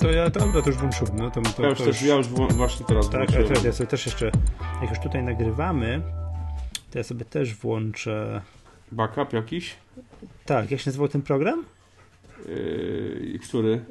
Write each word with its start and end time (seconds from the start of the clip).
to 0.00 0.10
ja, 0.10 0.30
dobra, 0.30 0.62
to 0.62 0.68
już 0.70 0.78
włączyłem. 0.78 1.16
No, 1.16 1.30
to, 1.30 1.42
to, 1.42 1.62
ja 1.62 1.68
już, 1.68 1.78
to 1.78 1.84
też, 1.84 2.02
ja 2.02 2.14
już 2.14 2.28
właśnie 2.28 2.86
teraz 2.86 3.10
Tak, 3.10 3.20
włączyłem. 3.20 3.48
teraz 3.48 3.64
ja 3.64 3.72
sobie 3.72 3.86
też 3.86 4.06
jeszcze, 4.06 4.30
jak 4.82 4.90
już 4.90 4.98
tutaj 4.98 5.22
nagrywamy, 5.22 6.02
to 6.90 6.98
ja 6.98 7.04
sobie 7.04 7.24
też 7.24 7.54
włączę... 7.54 8.42
Backup 8.92 9.32
jakiś? 9.32 9.76
Tak, 10.46 10.70
jak 10.70 10.80
się 10.80 10.90
nazywał 10.90 11.08
ten 11.08 11.22
program? 11.22 11.64
Yy, 12.48 13.38
który? 13.48 13.84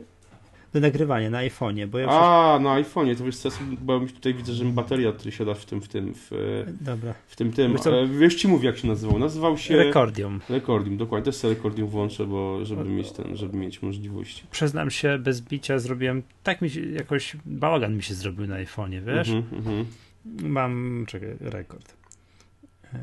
Do 0.74 0.80
nagrywania 0.80 1.30
na 1.30 1.38
iPhone'ie, 1.38 1.88
bo 1.88 2.00
ja 2.00 2.08
A, 2.10 2.60
na 2.60 2.70
iPhone'ie, 2.82 3.18
to 3.18 3.24
wiesz 3.24 3.38
co, 3.38 3.50
ja 3.50 3.56
sobie- 3.56 3.78
bo 3.82 3.94
ja 3.94 4.08
tutaj 4.08 4.34
widzę, 4.34 4.54
że 4.54 4.66
mi 4.66 4.72
bateria 4.72 5.14
siada 5.30 5.54
w 5.54 5.66
tym, 5.66 5.82
w 5.82 5.88
tym, 5.88 6.14
w, 6.16 6.32
Dobra. 6.82 7.14
w 7.28 7.36
tym, 7.36 7.52
tym. 7.52 7.72
Wiesz 7.72 7.82
co? 7.82 8.02
E, 8.02 8.08
Wiesz 8.08 8.36
ci 8.36 8.48
mówię 8.48 8.66
jak 8.68 8.78
się 8.78 8.88
nazywał, 8.88 9.20
nazywał 9.20 9.58
się... 9.58 9.78
Rekordium. 9.78 10.40
Rekordium, 10.50 10.98
dokładnie, 10.98 11.26
też 11.26 11.36
sobie 11.36 11.54
Rekordium 11.54 11.90
włączę, 11.90 12.26
bo 12.26 12.66
żeby 12.66 12.90
mieć 12.90 13.12
ten, 13.12 13.38
żeby 13.38 13.58
mieć 13.58 13.82
możliwość. 13.82 14.44
Przyznam 14.52 14.92
się, 14.92 15.18
bez 15.20 15.42
bicia 15.42 15.80
zrobiłem, 15.80 16.24
tak 16.44 16.62
mi 16.62 16.70
się, 16.70 16.82
jakoś 16.82 17.38
bałagan 17.46 17.96
mi 17.96 18.04
się 18.04 18.14
zrobił 18.14 18.48
na 18.48 18.56
iPhone'ie, 18.56 19.02
wiesz? 19.06 19.30
Mhm, 19.30 19.58
mhm. 19.60 19.86
Mam, 20.52 21.06
czekaj, 21.08 21.30
rekord. 21.40 21.94
E, 22.94 23.00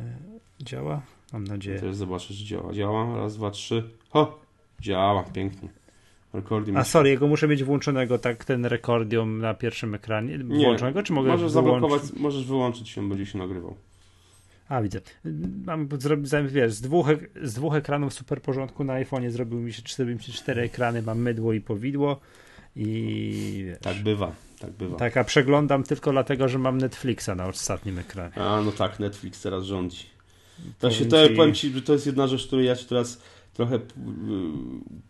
Działa? 0.60 1.02
Mam 1.32 1.44
nadzieję. 1.44 1.78
Teraz 1.80 1.96
zobaczysz, 1.96 2.38
czy 2.38 2.44
działa. 2.44 2.72
Działa, 2.72 3.16
raz, 3.16 3.36
dwa, 3.36 3.50
trzy. 3.50 3.82
Ho! 4.10 4.40
Działa, 4.80 5.22
pięknie. 5.22 5.68
Rekordium. 6.36 6.76
A 6.76 6.84
sorry, 6.84 7.10
jego 7.10 7.26
muszę 7.28 7.48
mieć 7.48 7.64
włączonego, 7.64 8.18
tak, 8.18 8.44
ten 8.44 8.64
rekordium 8.66 9.38
na 9.38 9.54
pierwszym 9.54 9.94
ekranie. 9.94 10.38
Nie, 10.38 10.64
Włączonego, 10.64 11.02
czy 11.02 11.12
mogę 11.12 11.28
Możesz 11.30 11.50
zablokować, 11.50 12.02
możesz 12.16 12.44
wyłączyć 12.46 12.88
się, 12.88 13.08
będzie 13.08 13.26
się 13.26 13.38
nagrywał. 13.38 13.76
A, 14.68 14.82
widzę. 14.82 15.00
Mam 15.66 15.88
zrobić, 15.98 16.30
wiesz, 16.48 16.72
z 16.72 16.80
dwóch, 16.80 17.06
z 17.42 17.54
dwóch 17.54 17.74
ekranów 17.74 18.14
super 18.14 18.42
porządku 18.42 18.84
na 18.84 18.92
iPhone'ie 19.04 19.30
zrobił 19.30 19.58
mi 19.58 19.72
się, 19.72 19.82
zrobił 19.96 20.16
mi 20.16 20.22
się 20.22 20.32
cztery 20.32 20.62
ekrany, 20.62 21.02
mam 21.02 21.18
mydło 21.18 21.52
i 21.52 21.60
powidło 21.60 22.20
i 22.76 23.62
wiesz, 23.66 23.78
Tak 23.78 24.02
bywa, 24.02 24.32
tak 24.58 24.70
bywa. 24.70 24.96
tak, 24.96 25.16
a 25.16 25.24
przeglądam 25.24 25.82
tylko 25.82 26.12
dlatego, 26.12 26.48
że 26.48 26.58
mam 26.58 26.78
Netflixa 26.78 27.28
na 27.36 27.46
ostatnim 27.46 27.98
ekranie. 27.98 28.34
A, 28.34 28.62
no 28.62 28.72
tak, 28.72 29.00
Netflix 29.00 29.42
teraz 29.42 29.64
rządzi. 29.64 30.04
To 30.78 30.88
Powiem 30.88 30.96
się, 30.98 31.06
to, 31.06 31.28
ci- 31.28 31.34
powiem 31.34 31.54
ci, 31.54 31.70
że 31.70 31.82
to 31.82 31.92
jest 31.92 32.06
jedna 32.06 32.26
rzecz, 32.26 32.46
której 32.46 32.66
ja 32.66 32.76
się 32.76 32.84
teraz 32.86 33.22
trochę 33.56 33.76
y, 33.76 33.80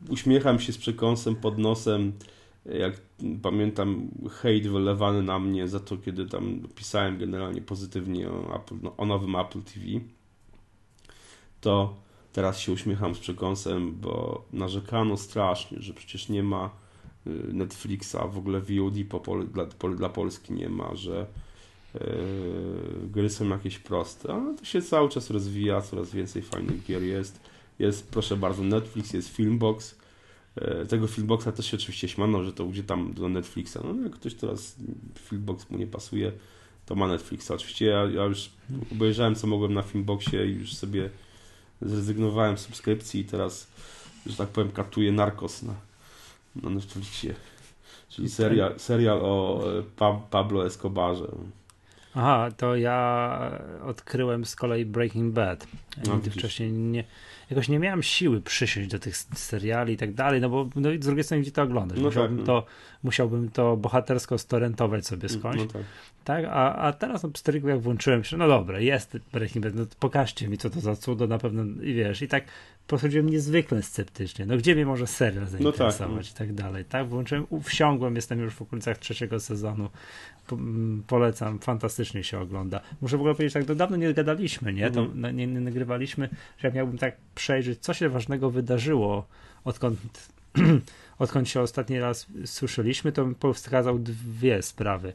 uśmiecham 0.09 0.61
się 0.61 0.73
z 0.73 0.79
przekąsem 0.79 1.37
pod 1.37 1.59
nosem, 1.59 2.13
jak 2.65 3.01
pamiętam 3.43 4.09
hejt 4.31 4.69
wylewany 4.69 5.23
na 5.23 5.39
mnie 5.39 5.69
za 5.69 5.81
to, 5.81 5.97
kiedy 5.97 6.27
tam 6.27 6.61
pisałem 6.75 7.19
generalnie 7.19 7.63
pozytywnie 7.63 8.31
o, 8.31 8.57
Apple, 8.57 8.75
no, 8.83 8.97
o 8.97 9.07
nowym 9.07 9.37
Apple 9.37 9.63
TV, 9.63 9.87
to 11.61 11.97
teraz 12.33 12.59
się 12.59 12.73
uśmiecham 12.73 13.15
z 13.15 13.19
przekąsem, 13.19 13.95
bo 14.01 14.45
narzekano 14.53 15.17
strasznie, 15.17 15.79
że 15.81 15.95
przecież 15.95 16.29
nie 16.29 16.43
ma 16.43 16.71
y, 17.27 17.31
Netflixa, 17.53 18.17
w 18.33 18.39
ogóle 18.39 18.61
VOD 18.61 18.95
po, 19.09 19.21
pol- 19.21 19.49
dla, 19.49 19.65
po, 19.65 19.89
dla 19.89 20.09
Polski 20.09 20.53
nie 20.53 20.69
ma, 20.69 20.95
że 20.95 21.27
Yy, 22.01 23.09
gry 23.09 23.31
są 23.31 23.49
jakieś 23.49 23.79
proste, 23.79 24.33
ale 24.33 24.55
to 24.55 24.65
się 24.65 24.83
cały 24.83 25.09
czas 25.09 25.31
rozwija, 25.31 25.81
coraz 25.81 26.11
więcej 26.11 26.43
fajnych 26.43 26.85
gier 26.85 27.03
jest. 27.03 27.41
Jest, 27.79 28.11
proszę 28.11 28.37
bardzo, 28.37 28.63
Netflix, 28.63 29.13
jest 29.13 29.29
Filmbox. 29.29 29.95
Yy, 30.57 30.87
Tego 30.87 31.07
Filmboxa 31.07 31.53
też 31.57 31.67
się 31.67 31.77
oczywiście 31.77 32.09
śmano, 32.09 32.45
że 32.45 32.53
to 32.53 32.67
gdzie 32.67 32.83
tam 32.83 33.15
do 33.15 33.29
Netflixa. 33.29 33.77
No 33.85 34.03
jak 34.03 34.13
ktoś 34.13 34.35
teraz 34.35 34.77
Filmbox 35.19 35.71
mu 35.71 35.79
nie 35.79 35.87
pasuje, 35.87 36.33
to 36.87 36.95
ma 36.95 37.09
Netflixa. 37.09 37.51
Oczywiście 37.51 37.87
ja, 37.87 38.05
ja 38.05 38.25
już 38.25 38.51
obejrzałem 38.93 39.35
co 39.35 39.47
mogłem 39.47 39.75
na 39.75 39.83
Filmboxie 39.83 40.47
i 40.47 40.55
już 40.55 40.75
sobie 40.75 41.11
zrezygnowałem 41.83 42.59
z 42.59 42.61
subskrypcji 42.61 43.21
i 43.21 43.25
teraz, 43.25 43.67
że 44.27 44.37
tak 44.37 44.49
powiem, 44.49 44.73
katuję 44.73 45.13
Narcos 45.13 45.63
na, 45.63 45.75
na 46.63 46.71
Netflixie. 46.71 47.35
Czyli 48.09 48.31
serial, 48.31 48.75
serial 48.79 49.19
o 49.23 49.63
e, 49.79 49.83
pa, 49.97 50.13
Pablo 50.31 50.67
Escobarze. 50.67 51.29
Aha, 52.15 52.51
to 52.57 52.77
ja 52.77 53.51
odkryłem 53.85 54.45
z 54.45 54.57
kolei 54.57 54.85
Breaking 54.85 55.35
Bad. 55.35 55.67
No, 56.07 56.15
Nigdy 56.15 56.31
wcześniej 56.31 56.73
nie, 56.73 57.05
jakoś 57.51 57.69
nie 57.69 57.79
miałem 57.79 58.03
siły 58.03 58.41
przysiąść 58.41 58.89
do 58.89 58.99
tych 58.99 59.17
seriali 59.17 59.93
i 59.93 59.97
tak 59.97 60.15
dalej, 60.15 60.41
no 60.41 60.49
bo 60.49 60.69
no 60.77 60.91
i 60.91 61.03
z 61.03 61.07
drugiej 61.07 61.25
strony 61.25 61.43
gdzie 61.43 61.53
to 61.53 61.63
oglądać? 61.63 61.99
No 61.99 62.05
musiałbym, 62.05 62.39
tak, 62.39 62.47
no. 62.47 62.61
to, 62.61 62.67
musiałbym 63.03 63.49
to 63.49 63.77
bohatersko 63.77 64.39
storentować 64.39 65.07
sobie 65.07 65.29
skądś. 65.29 65.59
No 65.59 65.67
tak. 65.67 65.83
Tak, 66.27 66.45
a, 66.45 66.75
a 66.75 66.93
teraz 66.93 67.23
no, 67.23 67.31
pstryku 67.31 67.69
jak 67.69 67.81
włączyłem 67.81 68.25
się, 68.25 68.37
no 68.37 68.49
dobra, 68.49 68.81
jest 68.81 69.19
Breaking 69.33 69.65
Bad, 69.65 69.75
no 69.75 69.87
pokażcie 70.01 70.49
mi 70.49 70.59
co 70.59 70.71
to 70.71 70.81
za 70.81 70.97
cudo, 70.97 71.27
na 71.27 71.39
pewno, 71.39 71.83
i 71.83 71.95
wiesz, 71.95 72.23
i 72.23 72.29
tak 72.29 72.45
podchodziłem 72.87 73.31
niezwykle 73.31 73.83
sceptycznie, 73.83 74.47
no 74.47 74.57
gdzie 74.57 74.75
mnie 74.75 74.87
może 74.87 75.07
serial 75.07 75.47
zainteresować 75.47 76.31
no. 76.31 76.35
i 76.35 76.39
tak 76.39 76.55
dalej, 76.55 76.85
tak, 76.85 77.09
włączyłem, 77.09 77.47
wsiągłem, 77.63 78.17
jestem 78.17 78.41
już 78.41 78.55
w 78.55 78.63
okolicach 78.63 78.99
trzeciego 78.99 79.41
sezonu, 79.41 79.91
po, 80.47 80.57
mm, 80.57 81.03
polecam, 81.07 81.59
fantastycznie 81.59 82.25
się 82.25 82.39
ogląda. 82.39 82.81
Muszę 83.01 83.17
w 83.17 83.21
ogóle 83.21 83.35
powiedzieć 83.35 83.55
tak, 83.55 83.65
do 83.65 83.75
dawno 83.75 83.97
nie 83.97 84.15
gadaliśmy, 84.15 84.73
nie, 84.73 84.91
to 84.91 85.01
Mhm. 85.01 85.21
no, 85.21 85.31
nie, 85.31 85.47
nie 85.47 85.61
nagrywaliśmy, 85.61 86.29
że 86.59 86.69
jak 86.69 86.75
miałbym 86.75 86.99
tak 86.99 87.17
przejrzeć, 87.35 87.79
co 87.79 87.95
się 87.95 88.09
ważnego 88.09 88.51
wydarzyło, 88.51 89.27
odkąd 89.65 89.99
odkąd 91.19 91.49
się 91.49 91.61
ostatni 91.61 91.99
raz 91.99 92.27
słyszeliśmy, 92.45 93.13
to 93.13 93.25
bym 93.25 93.35
powskazał 93.35 93.99
dwie 93.99 94.63
sprawy. 94.63 95.13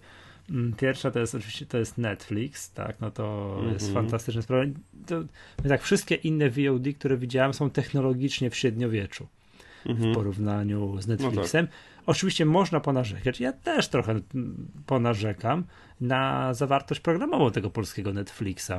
Mm, 0.50 0.74
Pierwsza 0.74 1.12
to 1.12 1.20
jest 1.20 1.36
oczywiście 1.36 1.66
to 1.66 1.78
jest 1.78 1.98
Netflix, 1.98 2.72
tak, 2.72 2.96
no 3.02 3.12
to 3.12 3.58
jest 3.74 3.88
Mhm. 3.88 3.94
fantastyczna 3.94 4.42
sprawa. 4.42 4.64
To, 5.08 5.24
tak, 5.70 5.82
wszystkie 5.82 6.16
inne 6.16 6.50
VOD, 6.50 6.84
które 7.00 7.18
widziałem, 7.18 7.54
są 7.54 7.70
technologicznie 7.70 8.50
w 8.50 8.56
średniowieczu 8.56 9.28
w 9.86 9.90
Mhm. 9.90 10.16
porównaniu 10.16 11.02
z 11.02 11.08
Netflixem. 11.08 11.68
Oczywiście 12.06 12.46
można 12.46 12.80
ponarzekać, 12.80 13.40
ja 13.40 13.54
też 13.54 13.88
trochę 13.88 14.12
mm, 14.12 14.68
ponarzekam 14.86 15.64
na 16.02 16.54
zawartość 16.54 17.02
programową 17.02 17.52
tego 17.52 17.70
polskiego 17.70 18.14
Netflixa. 18.14 18.72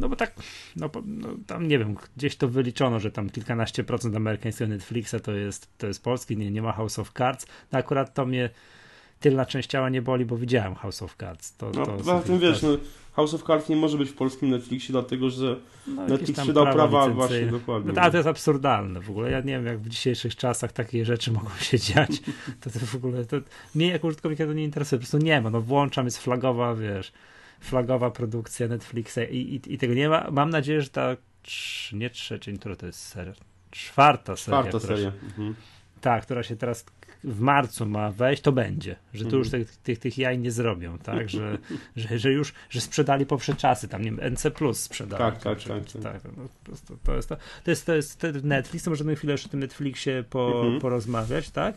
No 0.00 0.08
bo 0.08 0.16
tak, 0.16 0.34
no, 0.76 0.90
no 1.06 1.28
tam 1.46 1.68
nie 1.68 1.78
wiem, 1.78 1.96
gdzieś 2.16 2.36
to 2.36 2.48
wyliczono, 2.48 3.00
że 3.00 3.10
tam 3.10 3.30
kilkanaście 3.30 3.84
procent 3.84 4.16
amerykańskiego 4.16 4.68
Netflixa 4.68 5.14
to 5.22 5.32
jest, 5.32 5.78
to 5.78 5.86
jest 5.86 6.02
polski, 6.02 6.36
nie, 6.36 6.50
nie 6.50 6.62
ma 6.62 6.72
House 6.72 6.98
of 6.98 7.12
Cards. 7.12 7.46
No 7.72 7.78
akurat 7.78 8.14
to 8.14 8.26
mnie 8.26 8.50
tylna 9.20 9.46
część 9.46 9.70
ciała 9.70 9.88
nie 9.88 10.02
boli, 10.02 10.24
bo 10.24 10.36
widziałem 10.36 10.74
House 10.74 11.02
of 11.02 11.16
Cards. 11.16 11.56
To, 11.56 11.70
No, 11.74 11.86
to 11.86 11.92
poza 11.92 12.20
tym 12.20 12.38
wiesz, 12.38 12.62
no, 12.62 12.68
House 13.12 13.34
of 13.34 13.42
Cards 13.42 13.68
nie 13.68 13.76
może 13.76 13.98
być 13.98 14.10
w 14.10 14.14
polskim 14.14 14.50
Netflixie, 14.50 14.92
dlatego 14.92 15.30
że 15.30 15.56
no, 15.86 16.06
Netflix 16.06 16.36
tam 16.36 16.46
wydał 16.46 16.64
prawa 16.64 17.06
licencyjne. 17.06 17.14
właśnie 17.14 17.46
dokładnie. 17.46 17.92
No, 17.92 18.00
ale 18.02 18.10
to 18.10 18.16
jest 18.16 18.28
absurdalne 18.28 19.00
w 19.00 19.10
ogóle. 19.10 19.30
Ja 19.30 19.38
nie 19.40 19.44
wiem, 19.52 19.66
jak 19.66 19.78
w 19.78 19.88
dzisiejszych 19.88 20.36
czasach 20.36 20.72
takie 20.72 21.04
rzeczy 21.04 21.32
mogą 21.40 21.50
się 21.60 21.78
dziać. 21.78 22.20
To, 22.60 22.70
to 22.70 22.78
w 22.78 22.94
ogóle 22.94 23.24
to 23.24 23.36
mnie 23.74 23.88
jako 23.88 24.08
użytkownika 24.08 24.46
to 24.46 24.52
nie 24.52 24.64
interesuje. 24.64 24.98
Po 24.98 25.00
prostu 25.00 25.18
nie 25.18 25.40
ma. 25.40 25.50
No 25.50 25.60
włączam, 25.60 26.04
jest 26.04 26.18
flagowa, 26.18 26.74
wiesz, 26.74 27.12
flagowa 27.60 28.10
produkcja 28.10 28.68
Netflixa 28.68 29.18
i, 29.30 29.36
i, 29.36 29.74
i 29.74 29.78
tego 29.78 29.94
nie 29.94 30.08
ma. 30.08 30.30
Mam 30.30 30.50
nadzieję, 30.50 30.82
że 30.82 30.88
ta 30.90 31.16
nie 31.92 32.10
trzecia, 32.10 32.52
która 32.58 32.76
to 32.76 32.86
jest 32.86 32.98
seria. 33.08 33.32
Czwarta 33.70 34.36
seria. 34.36 34.60
Czwarta 34.60 34.80
seria. 34.80 35.10
Się, 35.10 35.16
Mhm. 35.26 35.54
tak, 36.00 36.22
która 36.22 36.42
się 36.42 36.56
teraz 36.56 36.84
w 37.24 37.40
marcu 37.40 37.86
ma 37.86 38.10
wejść, 38.10 38.42
to 38.42 38.52
będzie. 38.52 38.96
Że 39.14 39.20
tu 39.24 39.36
Mhm. 39.36 39.38
już 39.38 39.50
tych, 39.50 39.76
tych, 39.76 39.98
tych 39.98 40.18
jaj 40.18 40.38
nie 40.38 40.50
zrobią, 40.50 40.98
tak? 40.98 41.28
Że, 41.28 41.58
że, 41.96 42.18
że 42.18 42.32
już 42.32 42.52
że 42.70 42.80
sprzedali 42.80 43.26
powsze 43.26 43.54
czasy, 43.54 43.88
tam 43.88 44.02
nie 44.02 44.10
wiem, 44.12 44.32
NC 44.32 44.50
Plus 44.50 44.80
sprzedali. 44.80 45.18
Tak, 45.24 45.42
tak, 45.42 45.62
tak, 45.64 45.84
czy- 45.86 45.98
tak. 45.98 46.20
no, 46.36 46.42
to 47.04 47.14
jest 47.14 47.28
to. 47.28 47.36
To 47.64 47.70
jest, 47.70 47.86
to 47.86 47.94
jest 47.94 48.24
Netflix, 48.44 48.84
to 48.84 48.90
możemy 48.90 49.16
chwilę 49.16 49.32
jeszcze 49.32 49.48
o 49.48 49.50
tym 49.50 49.60
Netflixie 49.60 50.24
po, 50.30 50.52
Mhm. 50.56 50.80
porozmawiać, 50.80 51.50
tak? 51.50 51.74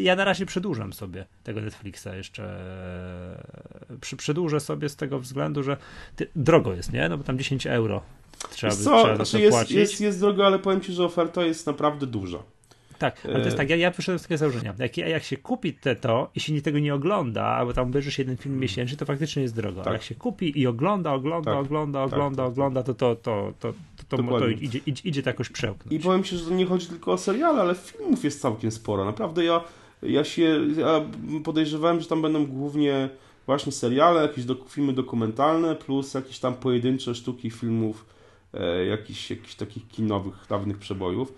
Ja 0.00 0.16
na 0.16 0.24
razie 0.24 0.46
przedłużam 0.46 0.92
sobie 0.92 1.24
tego 1.44 1.60
Netflixa 1.60 2.06
jeszcze. 2.16 2.58
Przy, 4.00 4.16
przedłużę 4.16 4.60
sobie 4.60 4.88
z 4.88 4.96
tego 4.96 5.18
względu, 5.20 5.62
że 5.62 5.76
ty, 6.16 6.28
drogo 6.36 6.74
jest, 6.74 6.92
nie? 6.92 7.08
No 7.08 7.18
bo 7.18 7.24
tam 7.24 7.38
10 7.38 7.66
euro 7.66 8.02
trzeba, 8.50 8.74
by, 8.76 8.82
co, 8.82 9.02
trzeba 9.02 9.16
znaczy 9.16 9.40
jest, 9.40 9.56
płacić. 9.56 9.76
jest, 9.76 10.00
jest 10.00 10.20
drogo, 10.20 10.46
ale 10.46 10.58
powiem 10.58 10.80
Ci, 10.80 10.92
że 10.92 11.04
oferta 11.04 11.42
jest 11.42 11.66
naprawdę 11.66 12.06
duża. 12.06 12.38
Tak, 12.98 13.20
ale 13.24 13.34
to 13.34 13.40
jest 13.40 13.54
E, 13.54 13.56
tak, 13.56 13.70
ja, 13.70 13.76
ja 13.76 13.90
wyszedłem 13.90 14.18
z 14.18 14.22
takiego 14.22 14.38
założenia. 14.38 14.74
Jak, 14.78 14.96
jak 14.96 15.22
się 15.24 15.36
kupi 15.36 15.74
te 15.74 15.96
to 15.96 16.30
i 16.34 16.40
się 16.40 16.52
nie 16.52 16.62
tego 16.62 16.78
nie 16.78 16.94
ogląda, 16.94 17.44
albo 17.44 17.72
tam 17.72 17.88
obejrzysz 17.88 18.18
jeden 18.18 18.36
film 18.36 18.58
miesięcznie, 18.58 18.96
to 18.98 19.04
faktycznie 19.04 19.42
jest 19.42 19.54
drogo. 19.56 19.76
Tak. 19.76 19.86
Ale 19.86 19.96
jak 19.96 20.02
się 20.02 20.14
kupi 20.14 20.60
i 20.60 20.66
ogląda, 20.66 21.12
ogląda, 21.12 21.50
Tak, 21.52 21.60
ogląda, 21.60 22.04
tak, 22.04 22.12
ogląda, 22.12 22.42
tak, 22.42 22.52
ogląda, 22.52 22.82
to 22.82 22.94
to, 22.94 23.16
to, 23.16 23.52
to, 23.60 23.68
to, 23.68 23.74
to, 24.08 24.16
to, 24.16 24.22
Dokładnie. 24.22 24.52
idzie, 24.52 24.80
idzie, 24.86 25.08
idzie 25.08 25.22
to 25.22 25.30
jakoś 25.30 25.48
przełknąć. 25.48 25.92
I 25.92 26.00
powiem 26.00 26.22
Ci, 26.24 26.36
że 26.36 26.44
to 26.44 26.54
nie 26.54 26.66
chodzi 26.66 26.86
tylko 26.86 27.12
o 27.12 27.18
seriale, 27.18 27.60
ale 27.60 27.74
filmów 27.74 28.24
jest 28.24 28.40
całkiem 28.40 28.70
sporo. 28.70 29.04
Naprawdę 29.04 29.44
ja, 29.44 29.60
ja 30.02 30.24
się 30.24 30.60
ja 30.76 31.04
podejrzewałem, 31.44 32.00
że 32.00 32.06
tam 32.08 32.22
będą 32.22 32.46
głównie 32.46 33.08
właśnie 33.46 33.72
seriale, 33.72 34.22
jakieś 34.22 34.44
dok- 34.44 34.68
filmy 34.68 34.92
dokumentalne, 34.92 35.76
plus 35.76 36.14
jakieś 36.14 36.38
tam 36.38 36.54
pojedyncze 36.54 37.14
sztuki 37.14 37.50
filmów, 37.50 38.06
e, 38.54 38.84
jakichś, 38.84 39.30
jakichś 39.30 39.54
takich 39.54 39.88
kinowych, 39.88 40.46
dawnych 40.48 40.78
przebojów. 40.78 41.32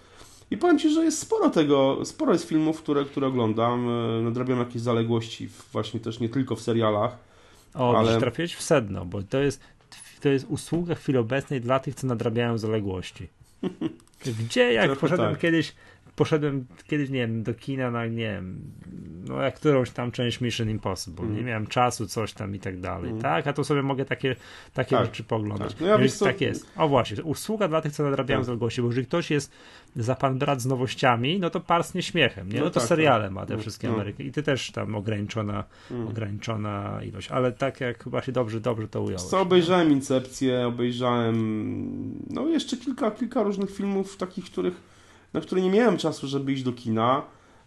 I 0.51 0.57
powiem 0.57 0.79
Ci, 0.79 0.91
że 0.91 1.05
jest 1.05 1.19
sporo 1.19 1.51
tego, 1.51 1.99
sporo 2.05 2.33
jest 2.33 2.49
filmów, 2.49 2.83
które, 2.83 3.05
które 3.05 3.27
oglądam, 3.27 3.89
e, 3.89 4.23
nadrabiam 4.23 4.59
jakieś 4.59 4.83
zaległości 4.83 5.49
właśnie 5.73 6.01
też 6.01 6.21
nie 6.21 6.29
tylko 6.29 6.57
w 6.57 6.61
serialach. 6.61 7.17
O, 7.75 7.99
ale- 7.99 8.11
ale... 8.11 8.21
trafiłeś 8.21 8.55
w 8.55 8.63
sedno, 8.63 9.05
bo 9.05 9.23
to 9.23 9.39
jest, 9.39 9.61
to 10.21 10.29
jest 10.29 10.47
usługa 10.49 10.95
w 10.95 10.99
chwili 10.99 11.19
obecnej 11.19 11.61
dla 11.61 11.79
tych, 11.79 11.95
co 11.95 12.07
nadrabiają 12.07 12.59
zaległości. 12.59 13.29
Gdzie 14.41 14.73
jak 14.73 14.85
Trochę 14.85 15.01
poszedłem 15.01 15.31
tak. 15.31 15.41
kiedyś 15.41 15.75
poszedłem 16.21 16.67
kiedyś, 16.87 17.11
nie 17.11 17.19
wiem, 17.19 17.43
do 17.43 17.55
kina 17.55 17.91
na, 17.91 18.07
nie 18.07 18.17
wiem, 18.17 18.61
no 19.29 19.43
jak 19.43 19.55
którąś 19.55 19.91
tam 19.91 20.11
część 20.13 20.41
Mission 20.41 20.71
Impossible, 20.71 21.25
mm. 21.25 21.37
nie 21.37 21.43
miałem 21.43 21.67
czasu, 21.67 22.07
coś 22.07 22.33
tam 22.33 22.55
i 22.55 22.59
tak 22.59 22.81
dalej, 22.81 23.11
mm. 23.11 23.23
tak? 23.23 23.47
A 23.47 23.53
tu 23.53 23.65
sobie 23.65 23.83
mogę 23.83 24.05
takie, 24.05 24.37
takie 24.75 24.97
tak, 24.97 25.07
rzeczy 25.07 25.25
poglądać. 25.25 25.75
Tak. 25.75 25.81
No 25.81 25.87
ja 25.87 25.99
tak 26.21 26.41
jest. 26.41 26.73
O 26.77 26.89
właśnie, 26.89 27.23
usługa 27.23 27.69
dla 27.69 27.81
tych, 27.81 27.93
co 27.93 28.03
nadrabiają 28.03 28.41
tak. 28.41 28.47
z 28.47 28.49
odgłosi, 28.49 28.83
bo 28.83 28.89
jeżeli 28.89 29.07
ktoś 29.07 29.31
jest 29.31 29.53
za 29.97 30.15
pan 30.15 30.39
brat 30.39 30.63
z 30.63 30.67
nowościami, 30.67 31.41
no 31.41 31.51
to 31.51 31.61
parsnie 31.61 32.03
śmiechem, 32.03 32.53
nie? 32.53 32.59
No, 32.59 32.65
no 32.65 32.71
to 32.71 32.81
tak, 32.81 32.89
seriale 32.89 33.25
tak. 33.25 33.33
ma 33.33 33.47
te 33.47 33.55
no, 33.55 33.61
wszystkie 33.61 33.89
no. 33.89 33.95
Ameryki 33.95 34.27
i 34.27 34.33
ty 34.33 34.43
też 34.43 34.71
tam 34.71 34.95
ograniczona, 34.95 35.65
mm. 35.91 36.09
ograniczona 36.09 37.01
ilość, 37.03 37.31
ale 37.31 37.53
tak 37.53 37.81
jak 37.81 38.05
chyba 38.05 38.23
się 38.23 38.33
dobrze, 38.33 38.61
dobrze 38.61 38.89
to 38.89 39.03
ująłeś. 39.03 39.23
Co 39.23 39.41
obejrzałem 39.41 39.93
Incepcję, 39.93 40.67
obejrzałem 40.67 41.37
no 42.31 42.49
jeszcze 42.49 42.77
kilka, 42.77 43.11
kilka 43.11 43.43
różnych 43.43 43.71
filmów 43.71 44.17
takich, 44.17 44.45
których 44.45 44.90
na 45.33 45.41
które 45.41 45.61
nie 45.61 45.71
miałem 45.71 45.97
czasu, 45.97 46.29
żeby 46.29 46.53
iść 46.53 46.63
do 46.63 46.73
kina, 46.73 47.23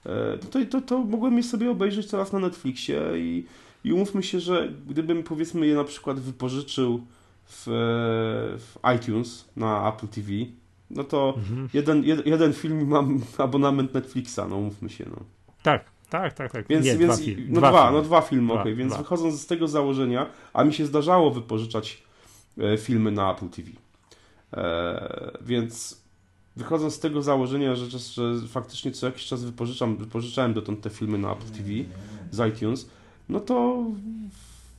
e, 0.05 0.37
to, 0.37 0.59
to, 0.65 0.81
to 0.81 0.97
mogłem 0.97 1.37
je 1.37 1.43
sobie 1.43 1.71
obejrzeć 1.71 2.07
teraz 2.07 2.33
na 2.33 2.39
Netflixie 2.39 3.01
i, 3.17 3.45
i 3.83 3.93
umówmy 3.93 4.23
się, 4.23 4.39
że 4.39 4.69
gdybym 4.87 5.23
powiedzmy 5.23 5.67
je 5.67 5.75
na 5.75 5.83
przykład 5.83 6.19
wypożyczył 6.19 7.05
w, 7.45 7.63
w 8.59 8.75
iTunes 8.95 9.49
na 9.55 9.89
Apple 9.89 10.07
TV, 10.07 10.31
no 10.89 11.03
to 11.03 11.33
mhm. 11.37 11.69
jeden, 11.73 12.03
jed, 12.03 12.25
jeden 12.25 12.53
film 12.53 12.87
mam 12.87 13.21
abonament 13.37 13.93
Netflixa, 13.93 14.39
no 14.49 14.57
umówmy 14.57 14.89
się. 14.89 15.05
No. 15.09 15.17
Tak, 15.63 15.85
tak, 16.09 16.33
tak, 16.33 16.51
tak. 16.51 16.67
Więc, 16.67 16.85
Nie, 16.85 16.97
więc 16.97 17.21
dwa, 17.21 17.31
no 17.47 17.59
dwa, 17.59 17.69
dwa 17.69 17.91
no 17.91 18.01
dwa 18.01 18.21
filmy, 18.21 18.47
dwa, 18.47 18.61
okay. 18.61 18.75
więc 18.75 18.93
dwa. 18.93 19.01
wychodząc 19.01 19.41
z 19.41 19.47
tego 19.47 19.67
założenia, 19.67 20.25
a 20.53 20.63
mi 20.63 20.73
się 20.73 20.85
zdarzało 20.85 21.31
wypożyczać 21.31 22.03
e, 22.57 22.77
filmy 22.77 23.11
na 23.11 23.31
Apple 23.31 23.49
TV. 23.49 23.69
E, 24.53 25.37
więc 25.41 26.02
wychodząc 26.55 26.93
z 26.93 26.99
tego 26.99 27.21
założenia, 27.21 27.75
że, 27.75 27.99
że 27.99 28.47
faktycznie 28.47 28.91
co 28.91 29.05
jakiś 29.05 29.25
czas 29.25 29.43
wypożyczam, 29.43 29.97
wypożyczałem 29.97 30.53
dotąd 30.53 30.81
te 30.81 30.89
filmy 30.89 31.17
na 31.17 31.31
Apple 31.31 31.51
TV 31.51 31.69
z 32.31 32.53
iTunes, 32.53 32.89
no 33.29 33.39
to 33.39 33.85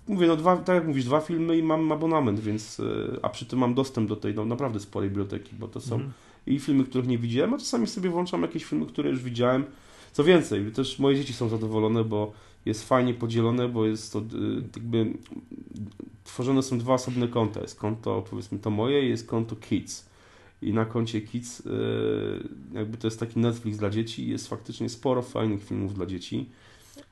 mówię, 0.09 0.27
no 0.27 0.37
dwa, 0.37 0.57
tak 0.57 0.75
jak 0.75 0.87
mówisz, 0.87 1.05
dwa 1.05 1.21
filmy 1.21 1.59
i 1.59 1.63
mam 1.63 1.93
abonament, 1.93 2.41
więc, 2.41 2.81
e, 2.81 2.85
a 3.23 3.29
przy 3.29 3.47
tym 3.47 3.59
mam 3.59 3.75
dostęp 3.75 4.09
do 4.09 4.17
tej 4.17 4.35
no, 4.35 4.45
naprawdę 4.45 4.81
sporej 4.81 5.11
biblioteki, 5.11 5.57
bo 5.59 5.69
to 5.69 5.81
są 5.81 5.95
mm. 5.95 6.13
i 6.47 6.59
filmy, 6.59 6.85
których 6.85 7.07
nie 7.07 7.19
widziałem, 7.19 7.55
a 7.55 7.59
czasami 7.59 7.87
sobie 7.87 8.11
włączam 8.11 8.43
jakieś 8.43 8.65
filmy, 8.65 8.87
które 8.87 9.11
już 9.11 9.23
widziałem. 9.23 9.65
Co 10.13 10.25
więcej, 10.25 10.73
też 10.73 10.99
moje 10.99 11.17
dzieci 11.17 11.33
są 11.33 11.49
zadowolone, 11.49 12.05
bo 12.05 12.33
jest 12.67 12.89
fajnie 12.89 13.15
podzielone, 13.15 13.69
bo 13.69 13.87
jest 13.87 14.13
to 14.13 14.19
e, 14.19 14.23
jakby 14.77 15.13
tworzone 16.25 16.63
są 16.63 16.79
dwa 16.79 16.95
osobne 16.95 17.29
konta. 17.29 17.61
Jest 17.61 17.79
konto, 17.79 18.25
powiedzmy, 18.31 18.59
to 18.59 18.71
moje 18.71 19.07
i 19.07 19.09
jest 19.09 19.27
konto 19.27 19.57
Kids 19.57 20.14
i 20.69 20.73
na 20.73 20.85
koncie 20.85 21.21
Kids 21.21 21.63
e, 21.67 21.71
jakby 22.79 22.97
to 22.97 23.07
jest 23.07 23.21
taki 23.21 23.41
Netflix 23.41 23.79
dla 23.79 23.91
dzieci 23.91 24.25
i 24.25 24.31
jest 24.31 24.49
faktycznie 24.49 24.89
sporo 24.89 25.23
fajnych 25.23 25.65
filmów 25.65 25.95
dla 25.95 26.07
dzieci. 26.07 26.51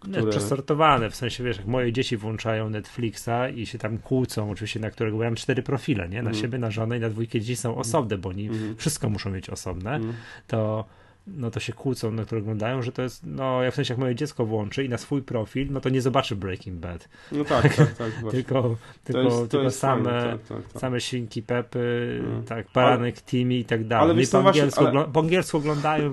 Które... 0.00 0.30
Przesortowane, 0.30 1.10
w 1.10 1.16
sensie 1.16 1.44
wiesz, 1.44 1.56
jak 1.56 1.66
moje 1.66 1.92
dzieci 1.92 2.16
włączają 2.16 2.70
Netflixa 2.70 3.48
i 3.54 3.66
się 3.66 3.78
tam 3.78 3.98
kłócą, 3.98 4.50
oczywiście 4.50 4.80
na 4.80 4.90
którego 4.90 5.18
mam 5.18 5.34
cztery 5.34 5.62
profile, 5.62 6.08
nie? 6.08 6.22
Na 6.22 6.30
mm. 6.30 6.42
siebie, 6.42 6.58
na 6.58 6.70
żonę 6.70 6.96
i 6.96 7.00
na 7.00 7.10
dwójkę 7.10 7.40
dzieci 7.40 7.56
są 7.56 7.76
osobne, 7.76 8.18
bo 8.18 8.28
oni 8.28 8.46
mm. 8.46 8.76
wszystko 8.76 9.10
muszą 9.10 9.30
mieć 9.30 9.50
osobne, 9.50 9.94
mm. 9.94 10.12
to 10.46 10.84
no 11.26 11.50
to 11.50 11.60
się 11.60 11.72
kłócą, 11.72 12.10
na 12.10 12.24
które 12.24 12.40
oglądają, 12.40 12.82
że 12.82 12.92
to 12.92 13.02
jest, 13.02 13.22
no 13.26 13.62
ja 13.62 13.70
w 13.70 13.74
sensie 13.74 13.94
jak 13.94 13.98
moje 13.98 14.14
dziecko 14.14 14.46
włączy 14.46 14.84
i 14.84 14.88
na 14.88 14.98
swój 14.98 15.22
profil, 15.22 15.68
no 15.70 15.80
to 15.80 15.88
nie 15.88 16.02
zobaczy 16.02 16.36
Breaking 16.36 16.76
Bad. 16.76 17.08
No 17.32 17.44
tak, 17.44 17.74
tak, 17.76 17.94
tak. 17.94 18.12
tylko 18.30 18.76
tylko, 19.04 19.22
jest, 19.22 19.50
tylko 19.50 19.70
same, 19.70 20.10
tak, 20.10 20.42
tak, 20.42 20.72
tak. 20.72 20.80
same 20.80 21.00
Sinki 21.00 21.42
Pepy, 21.42 22.20
no. 22.28 22.42
tak, 22.42 22.66
Baranek 22.74 23.14
ale, 23.14 23.22
Timmy 23.22 23.54
i 23.54 23.64
tak 23.64 23.86
dalej. 23.86 24.10
Ale 24.10 24.22
no 24.22 24.42
po, 24.42 24.48
angielsku, 24.48 24.86
ale... 24.86 25.04
po 25.04 25.20
angielsku 25.20 25.56
oglądają, 25.56 26.12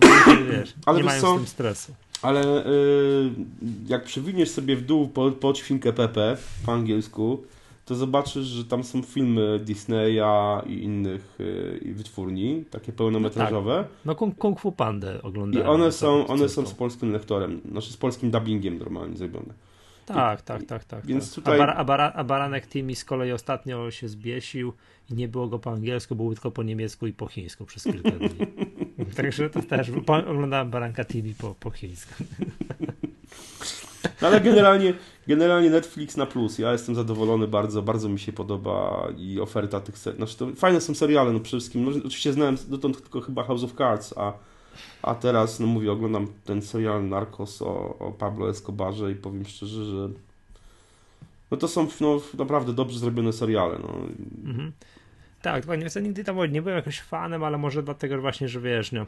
wiesz, 0.52 0.74
ale 0.86 0.98
nie 0.98 1.04
mają 1.04 1.22
co? 1.22 1.34
z 1.34 1.38
tym 1.38 1.48
stresu. 1.48 1.94
Ale 2.22 2.66
y, 2.66 3.30
jak 3.88 4.04
przewiniesz 4.04 4.50
sobie 4.50 4.76
w 4.76 4.82
dół 4.82 5.08
po, 5.08 5.32
pod 5.32 5.58
świnkę 5.58 5.94
Pepe 5.94 6.38
po 6.66 6.74
angielsku, 6.74 7.44
to 7.90 7.96
zobaczysz, 7.96 8.46
że 8.46 8.66
tam 8.66 8.84
są 8.84 9.02
filmy 9.02 9.60
Disneya 9.60 10.62
i 10.66 10.84
innych 10.84 11.38
y, 11.40 11.94
wytwórni, 11.94 12.66
takie 12.72 12.92
pełnometrażowe. 12.92 13.76
No, 13.76 13.84
tak. 13.84 13.92
no 14.06 14.16
Kung, 14.16 14.38
Kung 14.38 14.60
Fu 14.60 14.72
Pandę 14.72 15.22
oglądałem. 15.22 15.68
I 15.68 15.72
one 15.72 15.92
są, 15.92 16.28
one 16.28 16.50
są 16.50 16.66
z 16.66 16.74
polskim 16.74 17.12
lektorem, 17.12 17.62
znaczy 17.72 17.94
z 17.94 17.98
polskim 17.98 18.32
dubbingiem 18.32 18.78
normalnie 18.78 19.18
zrobione. 19.18 19.54
Tak, 20.06 20.40
I, 20.40 20.44
tak, 20.44 20.64
tak, 20.64 20.84
tak. 20.84 21.06
Więc 21.06 21.26
tak. 21.26 21.36
Tutaj... 21.36 21.56
a, 21.56 21.58
bar, 21.58 21.74
a, 21.78 21.84
bara, 21.84 22.12
a 22.14 22.24
Baranek 22.24 22.68
Timmy 22.68 22.96
z 22.96 23.06
kolei 23.06 23.32
ostatnio 23.32 23.92
się 23.92 24.08
zbiesił 24.08 24.74
i 25.12 25.14
nie 25.14 25.28
było 25.28 25.48
go 25.48 25.60
po 25.60 25.72
angielsku, 25.72 26.16
było 26.16 26.34
tylko 26.34 26.52
po 26.52 26.64
niemiecku 26.64 27.08
i 27.08 27.14
po 27.14 27.28
chińsku 27.28 27.66
przez 27.66 27.84
kilka 27.84 28.12
dni. 28.12 28.30
Także 29.18 29.50
to 29.50 29.62
też 29.62 29.92
oglądałem 30.28 30.70
Baranka 30.70 31.06
Timmy 31.06 31.34
po, 31.42 31.56
po 31.60 31.72
chińsku. 31.72 32.24
No 34.22 34.28
ale 34.28 34.42
generalnie, 34.42 34.94
generalnie 35.30 35.70
Netflix 35.70 36.18
na 36.18 36.26
plus. 36.26 36.60
Ja 36.60 36.72
jestem 36.72 36.96
zadowolony 36.96 37.48
bardzo, 37.48 37.82
bardzo 37.82 38.10
mi 38.10 38.20
się 38.20 38.34
podoba 38.34 39.08
i 39.18 39.40
oferta 39.40 39.80
tych 39.80 39.98
seriali. 39.98 40.18
Znaczy 40.18 40.38
to 40.38 40.56
fajne 40.56 40.82
są 40.82 40.96
seriale, 40.96 41.34
no 41.34 41.40
przede 41.40 41.60
wszystkim. 41.60 41.86
No, 41.86 41.92
oczywiście 41.92 42.34
znałem 42.34 42.58
dotąd 42.68 43.02
tylko 43.02 43.22
chyba 43.22 43.44
House 43.44 43.64
of 43.64 43.74
Cards, 43.74 44.14
a, 44.18 44.34
a 45.02 45.16
teraz, 45.16 45.60
no 45.60 45.68
mówię, 45.68 45.92
oglądam 45.92 46.28
ten 46.46 46.62
serial 46.62 47.08
Narcos 47.08 47.62
o, 47.62 47.98
o 48.00 48.12
Pablo 48.12 48.50
Escobarze 48.50 49.12
i 49.12 49.16
powiem 49.16 49.46
szczerze, 49.46 49.86
że 49.86 50.10
no 51.52 51.58
to 51.58 51.68
są 51.68 51.88
no, 52.02 52.22
naprawdę 52.38 52.74
dobrze 52.74 53.00
zrobione 53.00 53.34
seriale. 53.34 53.80
No. 53.80 53.94
Mhm. 54.46 54.72
Tak, 55.42 55.62
dokładnie. 55.62 55.88
Nigdy 56.02 56.24
tam 56.24 56.52
nie 56.52 56.62
byłem 56.62 56.78
jakoś 56.78 57.02
fanem, 57.02 57.44
ale 57.44 57.58
może 57.58 57.84
dlatego 57.84 58.22
właśnie, 58.22 58.48
że 58.48 58.62
wiesz, 58.62 58.92
no, 58.92 59.06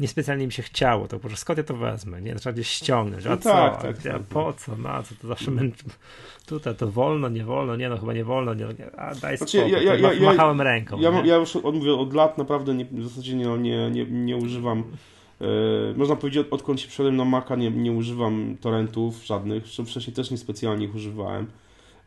niespecjalnie 0.00 0.46
mi 0.46 0.52
się 0.52 0.62
chciało, 0.62 1.08
to 1.08 1.16
po 1.16 1.28
prostu 1.28 1.40
skąd 1.40 1.58
ja 1.58 1.64
to 1.64 1.76
wezmę, 1.76 2.22
nie? 2.22 2.34
Trzeba 2.34 2.52
gdzieś 2.52 2.68
ściągnąć, 2.68 3.26
a 3.26 3.30
no 3.30 3.36
co? 3.36 3.50
Tak, 3.50 3.82
tak, 3.82 4.02
tak, 4.02 4.22
po 4.22 4.52
co? 4.52 4.76
Na 4.76 5.02
co? 5.02 5.14
To 5.22 5.28
zawsze 5.28 5.50
męczy... 5.50 5.84
Tutaj 6.46 6.74
to 6.74 6.90
wolno, 6.90 7.28
nie 7.28 7.44
wolno, 7.44 7.76
nie 7.76 7.88
no 7.88 7.98
chyba 7.98 8.12
nie 8.12 8.24
wolno, 8.24 8.54
nie, 8.54 8.66
a 8.96 9.14
daj 9.14 9.36
znaczy, 9.36 9.58
spokój, 9.58 9.72
ja, 9.72 9.94
ja, 9.94 10.10
ja, 10.10 10.20
machałem 10.20 10.60
ręką. 10.60 11.00
Ja, 11.00 11.22
ja 11.24 11.36
już 11.36 11.54
mówię 11.54 11.94
od 11.94 12.14
lat 12.14 12.38
naprawdę 12.38 12.74
nie, 12.74 12.84
w 12.84 13.08
zasadzie 13.08 13.34
nie, 13.34 13.58
nie, 13.58 13.90
nie, 13.90 14.04
nie 14.04 14.36
używam 14.36 14.84
e, 15.40 15.46
można 15.96 16.16
powiedzieć, 16.16 16.46
odkąd 16.50 16.80
się 16.80 16.88
przeszedłem 16.88 17.16
na 17.16 17.24
Maca, 17.24 17.56
nie, 17.56 17.70
nie 17.70 17.92
używam 17.92 18.56
torrentów 18.60 19.24
żadnych, 19.24 19.64
wcześniej 19.66 20.14
też 20.14 20.30
niespecjalnie 20.30 20.86
ich 20.86 20.94
używałem. 20.94 21.46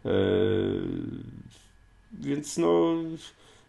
E, 0.05 0.09
więc 2.13 2.57
no 2.57 2.95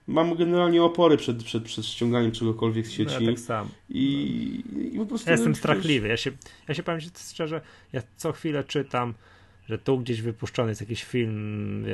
mam 0.07 0.37
generalnie 0.37 0.83
opory 0.83 1.17
przed, 1.17 1.45
przed, 1.45 1.65
przed 1.65 1.87
ściąganiem 1.87 2.33
czegokolwiek 2.33 2.87
z 2.87 2.91
sieci. 2.91 3.15
No 3.15 3.21
ja 3.21 3.31
tak 3.31 3.41
sam. 3.41 3.69
I, 3.89 4.65
i 4.93 4.99
po 4.99 5.07
prostu... 5.07 5.31
Ja 5.31 5.37
jestem 5.37 5.55
strachliwy. 5.55 6.09
Ja 6.09 6.17
się, 6.17 6.31
ja 6.69 6.75
się 6.75 6.83
powiem 6.83 7.01
szczerze, 7.31 7.61
ja 7.93 8.03
co 8.17 8.33
chwilę 8.33 8.65
czytam, 8.65 9.15
że 9.69 9.79
tu 9.79 9.99
gdzieś 9.99 10.23
wypuszczony 10.23 10.69
jest 10.69 10.81
jakiś 10.81 11.05
film, 11.05 11.85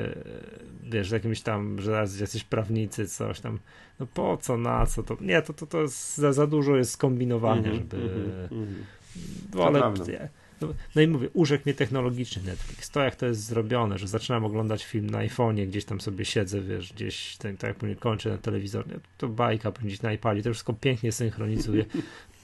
wiesz, 0.83 1.09
z 1.09 1.13
jakimś 1.13 1.41
tam, 1.41 1.81
że 1.81 2.07
jacyś 2.21 2.45
prawnicy, 2.45 3.09
coś 3.09 3.41
tam. 3.41 3.59
No 4.01 4.07
po 4.15 4.37
co, 4.37 4.59
na 4.59 4.87
co 4.87 5.03
to? 5.03 5.17
Nie, 5.21 5.43
to, 5.43 5.53
to, 5.53 5.67
to 5.67 5.83
jest, 5.83 6.17
za, 6.17 6.33
za 6.33 6.47
dużo 6.47 6.77
jest 6.77 6.97
kombinowania, 6.97 7.71
mm 7.71 7.73
-hmm, 7.73 7.77
żeby... 7.77 8.49
Mm 8.51 8.67
-hmm. 8.67 8.83
Wolę, 9.51 9.95
no, 10.61 10.69
no, 10.95 11.03
i 11.03 11.07
mówię, 11.07 11.29
urzekł 11.33 11.63
mnie 11.67 11.75
technologiczny 11.75 12.43
Netflix. 12.43 12.91
To 12.91 13.01
jak 13.01 13.17
to 13.17 13.27
jest 13.27 13.45
zrobione, 13.45 13.99
że 13.99 14.09
zaczynam 14.09 14.45
oglądać 14.45 14.85
film 14.85 15.11
na 15.11 15.19
iPhone'ie, 15.19 15.67
gdzieś 15.67 15.85
tam 15.85 16.01
sobie 16.01 16.25
siedzę, 16.25 16.61
wiesz, 16.61 16.93
gdzieś 16.93 17.37
tak, 17.37 17.57
tak 17.57 17.69
jak 17.69 17.77
później 17.77 17.97
kończę 17.97 18.31
na 18.31 18.39
telewizor, 18.39 18.85
to 19.19 19.29
bajka 19.29 19.73
gdzieś 19.73 20.03
na 20.03 20.13
iPadzie, 20.13 20.43
to 20.43 20.51
wszystko 20.53 20.73
pięknie 20.73 21.13
synchronizuje. 21.13 21.85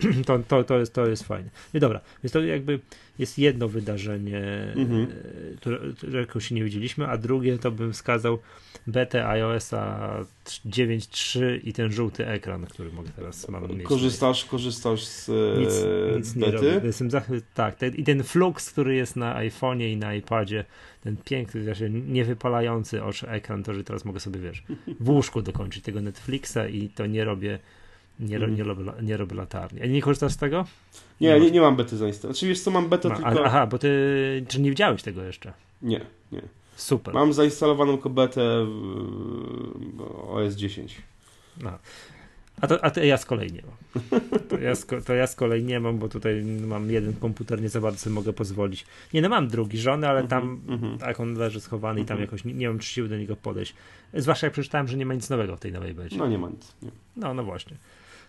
to, 0.26 0.38
to, 0.38 0.64
to, 0.64 0.78
jest, 0.78 0.94
to 0.94 1.06
jest 1.06 1.24
fajne. 1.24 1.50
No 1.74 1.80
dobra, 1.80 2.00
więc 2.22 2.32
to 2.32 2.40
jakby 2.40 2.80
jest 3.18 3.38
jedno 3.38 3.68
wydarzenie, 3.68 4.42
mhm. 4.76 5.02
E, 5.02 5.56
które, 5.56 5.78
którego 5.96 6.40
się 6.40 6.54
nie 6.54 6.64
widzieliśmy, 6.64 7.06
a 7.06 7.16
drugie 7.16 7.58
to 7.58 7.70
bym 7.70 7.92
wskazał 7.92 8.38
betę 8.86 9.28
iOS-a 9.28 10.16
9.3 10.66 11.60
i 11.64 11.72
ten 11.72 11.92
żółty 11.92 12.26
ekran, 12.26 12.66
który 12.66 12.92
mogę 12.92 13.10
teraz 13.16 13.48
mam 13.48 13.76
mieć. 13.76 13.86
Korzystasz, 13.86 14.44
korzystasz 14.44 15.04
z 15.04 15.28
nic, 15.58 15.70
nic 16.16 16.36
nie 16.36 16.46
bety? 16.46 16.56
robię. 16.56 16.86
Jestem 16.86 17.08
zachwy- 17.08 17.42
tak, 17.54 17.76
ten, 17.76 17.94
i 17.94 18.04
ten 18.04 18.22
flux, 18.22 18.70
który 18.70 18.94
jest 18.94 19.16
na 19.16 19.34
iPhone'ie 19.36 19.92
i 19.92 19.96
na 19.96 20.14
iPadzie, 20.14 20.64
ten 21.04 21.16
piękny, 21.16 21.64
znaczy 21.64 21.90
niewypalający 21.90 23.04
oczy 23.04 23.28
ekran, 23.28 23.62
to 23.62 23.74
że 23.74 23.84
teraz 23.84 24.04
mogę 24.04 24.20
sobie, 24.20 24.40
wiesz, 24.40 24.62
w 25.00 25.10
łóżku 25.10 25.42
dokończyć 25.42 25.84
tego 25.84 26.00
Netflixa 26.00 26.58
i 26.70 26.88
to 26.88 27.06
nie 27.06 27.24
robię 27.24 27.58
nie, 28.20 28.36
mm. 28.36 28.54
nie, 28.54 28.64
robię, 28.64 28.92
nie 29.02 29.16
robię 29.16 29.36
latarni. 29.36 29.82
A 29.82 29.86
nie 29.86 30.02
korzystasz 30.02 30.32
z 30.32 30.36
tego? 30.36 30.64
Nie, 31.20 31.40
nie, 31.40 31.50
nie 31.50 31.60
mam 31.60 31.76
bety 31.76 31.96
zainstalowanej. 31.96 32.34
Znaczy 32.34 32.48
wiesz 32.48 32.60
co, 32.60 32.70
mam 32.70 32.88
betę 32.88 33.08
no, 33.08 33.14
tylko... 33.14 33.44
Aha, 33.44 33.66
bo 33.66 33.78
ty, 33.78 34.44
czy 34.48 34.60
nie 34.60 34.70
widziałeś 34.70 35.02
tego 35.02 35.22
jeszcze? 35.22 35.52
Nie, 35.82 36.00
nie. 36.32 36.42
Super. 36.76 37.14
Mam 37.14 37.32
zainstalowaną 37.32 37.98
kobetę 37.98 38.66
OS 40.28 40.54
10. 40.54 41.02
No. 41.62 41.78
A 42.60 42.66
to, 42.66 42.84
a 42.84 42.90
to 42.90 43.04
ja 43.04 43.16
z 43.16 43.26
kolei 43.26 43.52
nie 43.52 43.62
mam. 43.62 44.02
To 44.48 44.58
ja, 44.58 44.74
z, 44.74 44.86
to 45.06 45.14
ja 45.14 45.26
z 45.26 45.34
kolei 45.34 45.64
nie 45.64 45.80
mam, 45.80 45.98
bo 45.98 46.08
tutaj 46.08 46.44
mam 46.44 46.90
jeden 46.90 47.14
komputer, 47.14 47.62
nie 47.62 47.68
za 47.68 47.80
bardzo 47.80 47.98
sobie 47.98 48.14
mogę 48.14 48.32
pozwolić. 48.32 48.86
Nie, 49.14 49.22
no 49.22 49.28
mam 49.28 49.48
drugi 49.48 49.78
żony, 49.78 50.08
ale 50.08 50.28
tam 50.28 50.60
mm 50.68 50.80
-hmm. 50.80 50.98
tak 50.98 51.20
on 51.20 51.34
leży 51.34 51.60
schowany 51.60 52.00
i 52.00 52.04
tam 52.04 52.14
mhm. 52.14 52.26
jakoś 52.26 52.44
nie, 52.44 52.54
nie 52.54 52.68
mam 52.68 52.78
czy 52.78 52.88
siły 52.88 53.08
do 53.08 53.16
niego 53.16 53.36
podejść. 53.36 53.74
Zwłaszcza 54.14 54.46
jak 54.46 54.52
przeczytałem, 54.52 54.88
że 54.88 54.96
nie 54.96 55.06
ma 55.06 55.14
nic 55.14 55.30
nowego 55.30 55.56
w 55.56 55.60
tej 55.60 55.72
nowej 55.72 55.94
becie. 55.94 56.16
No 56.16 56.28
nie 56.28 56.38
ma 56.38 56.48
nic. 56.48 56.74
Nie. 56.82 56.90
No, 57.16 57.34
no 57.34 57.44
właśnie. 57.44 57.76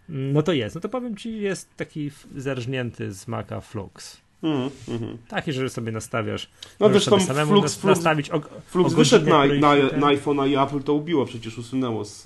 No 0.10 0.43
to 0.43 0.53
jest. 0.53 0.75
No 0.75 0.81
to 0.81 0.89
powiem 0.89 1.15
ci, 1.15 1.41
jest 1.41 1.77
taki 1.77 2.12
zerżnięty 2.36 3.13
z 3.13 3.27
Maca 3.27 3.62
Flux. 3.62 4.24
Mm, 4.43 4.69
mm. 4.88 5.17
Taki, 5.27 5.53
że 5.53 5.69
sobie 5.69 5.91
nastawiasz. 5.91 6.50
No 6.79 6.89
wiesz, 6.89 7.05
tam 7.05 7.22
samemu 7.22 7.51
Flux, 7.51 7.75
Flux, 7.75 7.95
nastawić 7.95 8.29
o, 8.29 8.41
Flux 8.65 8.93
o 8.93 8.95
wyszedł 8.95 9.29
na, 9.29 9.45
na, 9.45 9.75
na 9.75 10.07
iPhone'a 10.07 10.50
i 10.50 10.55
Apple 10.55 10.83
to 10.83 10.93
ubiło, 10.93 11.25
przecież 11.25 11.57
usunęło 11.57 12.05
z, 12.05 12.22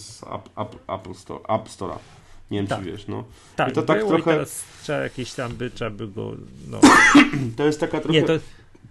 z 0.00 0.22
App, 0.56 0.74
Apple 0.88 1.14
Store, 1.14 1.40
App 1.48 1.68
Store'a. 1.68 1.98
Nie 2.50 2.58
wiem, 2.58 2.66
tak. 2.66 2.78
czy 2.78 2.84
wiesz, 2.84 3.08
no. 3.08 3.24
Tak, 3.56 3.68
I 3.68 3.72
to 3.72 3.82
tak 3.82 4.06
trochę... 4.06 4.24
teraz 4.24 4.64
trzeba 4.82 4.98
jakieś 4.98 5.32
tam 5.32 5.52
by, 5.52 5.70
trzeba 5.70 5.90
by 5.90 6.08
go, 6.08 6.32
no. 6.68 6.80
to 7.56 7.64
jest 7.64 7.80
taka 7.80 8.00
trochę... 8.00 8.20
Nie, 8.20 8.26
to 8.26 8.32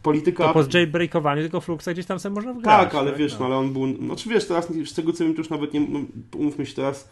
polityka. 0.04 0.54
To 0.54 0.54
po 0.54 0.78
jailbreakowaniu 0.78 1.44
tego 1.44 1.62
Fluxa 1.62 1.94
gdzieś 1.94 2.06
tam 2.06 2.20
sobie 2.20 2.36
można 2.36 2.54
wgrać. 2.54 2.80
Tak, 2.80 2.96
ale 2.96 3.12
tak? 3.12 3.20
wiesz, 3.20 3.34
no. 3.34 3.40
no. 3.40 3.46
ale 3.46 3.56
on 3.56 3.74
był. 3.74 3.88
No, 3.88 4.16
czy 4.16 4.30
wiesz, 4.30 4.48
teraz 4.48 4.68
z 4.86 4.94
tego 4.94 5.14
co 5.14 5.24
wiem, 5.24 5.34
to 5.34 5.40
już 5.40 5.50
nawet 5.50 5.74
nie. 5.74 5.80
No, 5.80 6.00
umówmy 6.38 6.66
się 6.66 6.76
teraz 6.76 7.10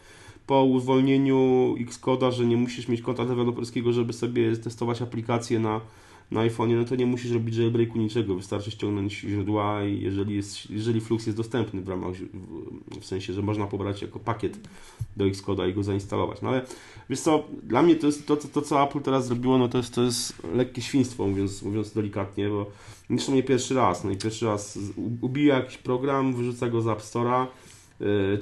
po 0.48 0.64
uwolnieniu 0.64 1.76
Xcode'a, 1.80 2.32
że 2.32 2.46
nie 2.46 2.58
musisz 2.58 2.88
mieć 2.88 3.02
konta 3.02 3.26
deweloperskiego, 3.26 3.94
żeby 3.94 4.14
sobie 4.14 4.58
testować 4.58 5.02
aplikacje 5.02 5.60
na, 5.60 5.82
na 6.32 6.42
iPhone'ie, 6.42 6.76
no 6.76 6.86
to 6.86 6.96
nie 6.96 7.06
musisz 7.06 7.32
robić 7.32 7.56
jailbreaku 7.56 7.98
niczego. 7.98 8.36
Wystarczy 8.36 8.72
ściągnąć 8.72 9.14
źródła 9.14 9.86
i 9.86 10.02
jeżeli, 10.02 10.36
jest, 10.36 10.72
jeżeli 10.72 11.02
Flux 11.02 11.26
jest 11.26 11.38
dostępny 11.38 11.82
w 11.82 11.90
ramach, 11.90 12.14
w 13.02 13.06
sensie, 13.06 13.34
że 13.34 13.42
można 13.42 13.68
pobrać 13.68 14.02
jako 14.02 14.20
pakiet 14.20 14.60
do 15.18 15.26
Xcode'a 15.26 15.70
i 15.70 15.74
go 15.74 15.84
zainstalować. 15.84 16.42
No 16.42 16.50
ale 16.50 16.66
wiesz 17.10 17.20
co, 17.20 17.44
dla 17.64 17.82
mnie 17.82 17.96
to 17.96 18.08
jest 18.08 18.28
to, 18.28 18.38
to, 18.38 18.48
to, 18.48 18.62
co 18.62 18.84
Apple 18.84 19.02
teraz 19.02 19.28
zrobiło, 19.28 19.58
no 19.58 19.68
to 19.68 19.78
jest, 19.78 19.96
to 19.96 20.04
jest 20.04 20.34
lekkie 20.56 20.82
świństwo, 20.82 21.28
mówiąc, 21.28 21.64
mówiąc 21.64 21.94
delikatnie, 21.94 22.50
bo 22.50 22.66
zresztą 23.10 23.34
nie 23.34 23.44
pierwszy 23.44 23.76
raz. 23.76 24.04
No 24.04 24.12
i 24.12 24.18
pierwszy 24.18 24.46
raz 24.46 24.80
ubija 25.22 25.56
jakiś 25.56 25.78
program, 25.78 26.34
wyrzuca 26.34 26.70
go 26.70 26.82
z 26.82 26.88
App 26.88 27.02
Store'a, 27.02 27.48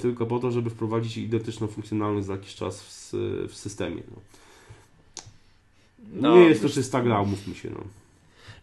tylko 0.02 0.26
po 0.26 0.40
to, 0.40 0.52
żeby 0.52 0.70
wprowadzić 0.70 1.18
identyczną 1.18 1.68
funkcjonalność 1.68 2.28
za 2.28 2.34
jakiś 2.34 2.56
czas 2.56 2.84
w, 2.84 3.14
w 3.50 3.56
systemie. 3.56 4.04
No. 4.12 4.22
No, 6.14 6.36
nie 6.36 6.44
jest 6.44 6.62
to 6.62 6.70
czysta 6.70 7.02
gra, 7.02 7.22
umówmy 7.22 7.56
się. 7.56 7.70
No. 7.70 7.84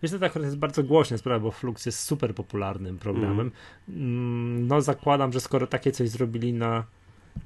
Wiesz, 0.03 0.13
to 0.13 0.19
tak 0.19 0.37
jest 0.37 0.57
bardzo 0.57 0.83
głośna 0.83 1.19
sprawa, 1.19 1.41
bo 1.41 1.51
Flux 1.51 1.87
jest 1.87 1.99
super 1.99 2.35
popularnym 2.35 2.99
programem. 2.99 3.51
Mm. 3.89 4.67
No 4.67 4.81
zakładam, 4.81 5.33
że 5.33 5.41
skoro 5.41 5.67
takie 5.67 5.93
coś 5.93 6.11
zrobili 6.11 6.53
na 6.53 6.85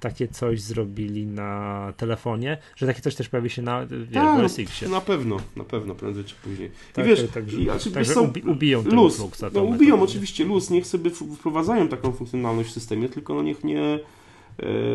takie 0.01 0.29
coś 0.29 0.61
zrobili 0.61 1.27
na 1.27 1.93
telefonie, 1.97 2.59
że 2.77 2.87
takie 2.87 3.01
coś 3.01 3.15
też 3.15 3.29
pojawi 3.29 3.51
się 3.51 3.63
na 3.63 3.87
wiesz, 3.87 4.09
tak, 4.13 4.59
X. 4.59 4.83
Na 4.91 5.01
pewno, 5.01 5.37
na 5.57 5.65
pewno, 5.65 5.95
prędzej 5.95 6.25
czy 6.25 6.35
później. 6.35 6.69
I 6.69 6.93
tak, 6.93 7.07
wiesz, 7.07 7.25
tak, 7.35 7.53
i, 7.53 7.65
znaczy, 7.65 7.91
tak, 7.91 8.07
są, 8.07 8.23
ubi, 8.23 8.43
ubiją 8.43 8.83
luz, 8.83 9.17
Fluxa. 9.17 9.45
No, 9.55 9.63
ubiją 9.63 10.03
oczywiście 10.03 10.45
luz, 10.45 10.71
niech 10.71 10.87
sobie 10.87 11.11
wprowadzają 11.11 11.89
taką 11.89 12.13
funkcjonalność 12.13 12.69
w 12.69 12.73
systemie, 12.73 13.09
tylko 13.09 13.35
no 13.35 13.43
niech 13.43 13.65
nie 13.65 13.81
e, 13.83 13.99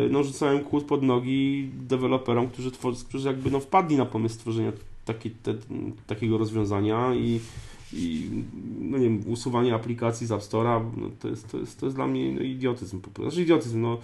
no, 0.09 0.23
rzucają 0.23 0.59
kłód 0.63 0.85
pod 0.85 1.03
nogi 1.03 1.69
deweloperom, 1.73 2.47
którzy, 2.47 2.71
którzy 3.09 3.27
jakby 3.27 3.51
no, 3.51 3.59
wpadli 3.59 3.97
na 3.97 4.05
pomysł 4.05 4.35
stworzenia 4.35 4.71
taki, 5.05 5.31
te, 5.31 5.53
takiego 6.07 6.37
rozwiązania 6.37 7.15
i, 7.15 7.39
i 7.93 8.29
no 8.79 8.97
nie 8.97 9.03
wiem, 9.03 9.23
usuwanie 9.27 9.75
aplikacji 9.75 10.27
z 10.27 10.31
App 10.31 10.41
Store'a, 10.41 10.85
no 10.97 11.09
to, 11.19 11.27
jest, 11.27 11.51
to, 11.51 11.57
jest, 11.57 11.79
to 11.79 11.85
jest 11.85 11.95
dla 11.95 12.07
mnie 12.07 12.33
no, 12.33 12.41
idiotyzm 12.41 13.01
po 13.01 13.09
prostu. 13.09 13.31
Znaczy 13.31 13.43
idiotyzm, 13.43 13.81
no 13.81 13.97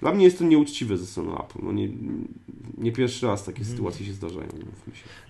dla 0.00 0.12
mnie 0.12 0.24
jest 0.24 0.38
to 0.38 0.44
nieuczciwe 0.44 0.96
ze 0.96 1.06
strony 1.06 1.32
Apple. 1.32 1.58
No 1.62 1.72
nie, 1.72 1.88
nie 2.78 2.92
pierwszy 2.92 3.26
raz 3.26 3.44
takie 3.44 3.58
mhm. 3.58 3.76
sytuacje 3.76 4.06
się 4.06 4.12
zdarzają. 4.12 4.48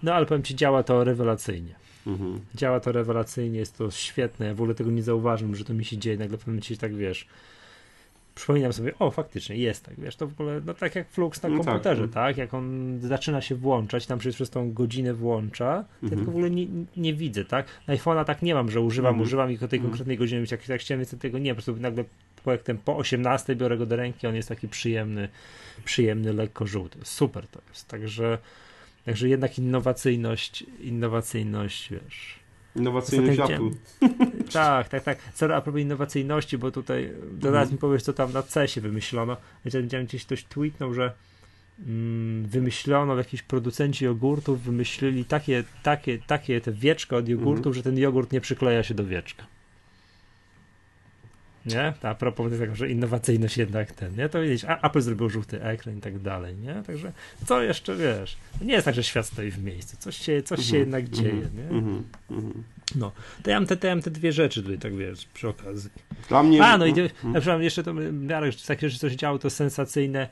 No 0.02 0.14
ale 0.14 0.26
powiem 0.26 0.42
Ci, 0.42 0.56
działa 0.56 0.82
to 0.82 1.04
rewelacyjnie. 1.04 1.74
Mhm. 2.06 2.40
Działa 2.54 2.80
to 2.80 2.92
rewelacyjnie, 2.92 3.58
jest 3.58 3.78
to 3.78 3.90
świetne. 3.90 4.46
Ja 4.46 4.54
w 4.54 4.60
ogóle 4.60 4.74
tego 4.74 4.90
nie 4.90 5.02
zauważyłem, 5.02 5.56
że 5.56 5.64
to 5.64 5.74
mi 5.74 5.84
się 5.84 5.98
dzieje. 5.98 6.16
Nagle 6.16 6.36
w 6.36 6.40
pewnym 6.40 6.54
momencie 6.54 6.76
tak 6.76 6.94
wiesz, 6.94 7.26
przypominam 8.34 8.72
sobie, 8.72 8.98
o 8.98 9.10
faktycznie 9.10 9.56
jest 9.56 9.84
tak, 9.84 10.00
wiesz, 10.00 10.16
to 10.16 10.26
w 10.26 10.32
ogóle, 10.32 10.60
no 10.66 10.74
tak 10.74 10.94
jak 10.94 11.10
Flux 11.10 11.42
na 11.42 11.48
no 11.48 11.56
tak, 11.56 11.66
komputerze, 11.66 12.02
tak, 12.02 12.12
tak, 12.12 12.36
jak 12.36 12.54
on 12.54 12.98
zaczyna 13.00 13.40
się 13.40 13.54
włączać, 13.54 14.06
tam 14.06 14.18
przez, 14.18 14.34
przez 14.34 14.50
tą 14.50 14.72
godzinę 14.72 15.14
włącza, 15.14 15.84
to 16.00 16.06
mhm. 16.06 16.10
ja 16.12 16.18
tego 16.18 16.24
w 16.24 16.28
ogóle 16.28 16.50
nie, 16.50 16.66
nie 16.96 17.14
widzę, 17.14 17.44
tak, 17.44 17.66
na 17.86 17.94
iPhone'a 17.94 18.24
tak 18.24 18.42
nie 18.42 18.54
mam, 18.54 18.70
że 18.70 18.80
używam, 18.80 19.10
mhm. 19.10 19.26
używam 19.26 19.52
i 19.52 19.58
tej 19.58 19.64
mhm. 19.64 19.82
konkretnej 19.82 20.18
godzinie, 20.18 20.44
jak 20.50 20.62
tak 20.62 20.80
chciałem, 20.80 21.00
więc 21.00 21.22
tego 21.22 21.38
nie, 21.38 21.54
po 21.54 21.62
prostu 21.62 21.82
nagle 21.82 22.04
projektem 22.44 22.78
po 22.78 22.96
18 22.96 23.56
biorę 23.56 23.78
go 23.78 23.86
do 23.86 23.96
ręki, 23.96 24.26
on 24.26 24.34
jest 24.34 24.48
taki 24.48 24.68
przyjemny, 24.68 25.28
przyjemny, 25.84 26.32
lekko 26.32 26.66
żółty, 26.66 26.98
super 27.02 27.46
to 27.46 27.60
jest, 27.70 27.88
także 27.88 28.38
Także 29.04 29.28
jednak 29.28 29.58
innowacyjność, 29.58 30.64
innowacyjność, 30.80 31.90
wiesz, 31.90 32.39
Innowacyjność 32.76 33.40
Apple. 33.40 33.70
Tak, 34.52 34.88
tak, 34.88 35.02
tak. 35.04 35.18
Co 35.34 35.56
a 35.56 35.60
propos 35.60 35.80
innowacyjności, 35.80 36.58
bo 36.58 36.70
tutaj 36.70 37.12
teraz 37.40 37.62
mhm. 37.62 37.72
mi 37.72 37.78
powiesz, 37.78 38.02
co 38.02 38.12
tam 38.12 38.32
na 38.32 38.42
CESie 38.42 38.80
wymyślono. 38.80 39.36
Ja 39.64 39.82
widziałem 39.82 40.06
gdzieś 40.06 40.24
ktoś 40.24 40.44
tweetnął, 40.44 40.94
że 40.94 41.12
mm, 41.86 42.46
wymyślono, 42.46 43.16
jakiś 43.16 43.42
producenci 43.42 44.04
jogurtów 44.04 44.62
wymyślili 44.62 45.24
takie, 45.24 45.64
takie, 45.82 46.18
takie 46.18 46.60
te 46.60 46.72
wieczka 46.72 47.16
od 47.16 47.28
jogurtów, 47.28 47.66
mhm. 47.66 47.74
że 47.74 47.82
ten 47.82 47.98
jogurt 47.98 48.32
nie 48.32 48.40
przykleja 48.40 48.82
się 48.82 48.94
do 48.94 49.04
wieczka. 49.04 49.46
Nie? 51.66 51.92
A 52.02 52.14
propos 52.14 52.52
tego, 52.58 52.74
że 52.74 52.88
innowacyjność 52.88 53.58
jednak 53.58 53.92
ten, 53.92 54.16
nie? 54.16 54.28
To 54.28 54.42
widzisz, 54.42 54.64
Apple 54.82 55.00
zrobił 55.00 55.28
żółty 55.28 55.62
ekran 55.62 55.98
i 55.98 56.00
tak 56.00 56.18
dalej, 56.18 56.56
nie? 56.56 56.82
Także 56.86 57.12
co 57.46 57.62
jeszcze, 57.62 57.96
wiesz, 57.96 58.36
nie 58.60 58.72
jest 58.72 58.84
tak, 58.84 58.94
że 58.94 59.04
świat 59.04 59.26
stoi 59.26 59.50
w 59.50 59.64
miejscu, 59.64 59.96
coś 59.96 60.16
się, 60.16 60.42
coś 60.42 60.60
się 60.60 60.76
mhm. 60.76 60.80
jednak 60.80 61.04
mhm. 61.04 61.22
dzieje, 61.22 61.48
nie? 61.56 61.78
Mhm. 61.78 62.04
No, 62.96 63.12
to 63.42 63.50
ja 63.50 63.60
mam, 63.60 63.66
te, 63.66 63.76
to 63.76 63.86
ja 63.86 63.94
mam 63.94 64.02
te 64.02 64.10
dwie 64.10 64.32
rzeczy 64.32 64.62
tutaj, 64.62 64.78
tak 64.78 64.96
wiesz, 64.96 65.26
przy 65.34 65.48
okazji. 65.48 65.90
Dla 66.28 66.42
mnie... 66.42 66.64
A, 66.64 66.78
no 66.78 66.86
i 66.86 66.94
na 67.24 67.40
przykład 67.40 67.62
jeszcze 67.62 67.82
to, 67.82 67.94
miarę, 68.12 68.50
takie 68.66 68.88
rzeczy, 68.88 69.00
co 69.00 69.10
się 69.10 69.16
działo, 69.16 69.38
to 69.38 69.50
sensacyjne, 69.50 70.28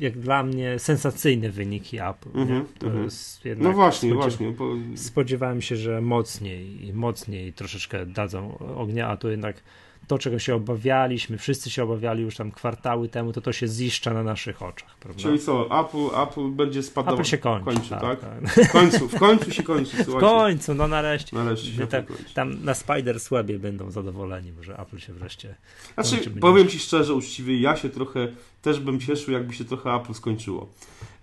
jak 0.00 0.18
dla 0.18 0.42
mnie 0.42 0.78
sensacyjne 0.78 1.50
wyniki 1.50 2.00
Apple. 2.00 2.28
Mm-hmm, 2.28 2.64
mm-hmm. 2.80 3.56
no 3.58 3.72
właśnie, 3.72 4.10
spodziew- 4.10 4.16
właśnie. 4.16 4.50
Bo... 4.50 4.74
Spodziewałem 4.94 5.62
się, 5.62 5.76
że 5.76 6.00
mocniej, 6.00 6.92
mocniej 6.94 7.52
troszeczkę 7.52 8.06
dadzą 8.06 8.58
ognia, 8.58 9.08
a 9.08 9.16
tu 9.16 9.30
jednak 9.30 9.62
to, 10.06 10.18
czego 10.18 10.38
się 10.38 10.54
obawialiśmy, 10.54 11.38
wszyscy 11.38 11.70
się 11.70 11.82
obawiali 11.82 12.22
już 12.22 12.36
tam 12.36 12.50
kwartały 12.50 13.08
temu, 13.08 13.32
to 13.32 13.40
to 13.40 13.52
się 13.52 13.68
ziszcza 13.68 14.14
na 14.14 14.22
naszych 14.22 14.62
oczach. 14.62 14.96
Prawda? 15.00 15.22
Czyli 15.22 15.38
co, 15.38 15.80
Apple, 15.80 16.22
Apple 16.22 16.50
będzie 16.50 16.82
spadał. 16.82 17.14
Apple 17.14 17.24
się 17.24 17.38
kończy. 17.38 17.64
kończy 17.64 17.90
tak, 17.90 18.00
tak? 18.00 18.20
tak? 18.20 18.64
W 18.68 18.72
końcu, 18.72 19.08
w 19.08 19.18
końcu 19.18 19.50
się 19.50 19.62
kończy. 19.62 19.90
Słuchajcie. 19.90 20.18
W 20.18 20.20
końcu, 20.20 20.74
no 20.74 20.88
nareszcie. 20.88 21.36
Nareszcie 21.36 21.72
się 21.72 21.86
tam, 21.86 22.04
tam 22.34 22.64
na 22.64 22.74
Spider 22.74 23.20
Swebie 23.20 23.58
będą 23.58 23.90
zadowoleni, 23.90 24.52
że 24.60 24.78
Apple 24.78 24.98
się 24.98 25.12
wreszcie. 25.12 25.54
Znaczy, 25.94 26.30
powiem 26.30 26.68
Ci 26.68 26.78
szczerze, 26.78 27.14
uczciwie, 27.14 27.60
ja 27.60 27.76
się 27.76 27.88
trochę 27.88 28.28
też 28.62 28.80
bym 28.80 29.00
cieszył, 29.00 29.34
jakby 29.34 29.54
się 29.54 29.64
trochę 29.64 29.94
Apple 29.94 30.14
skończyło. 30.14 30.68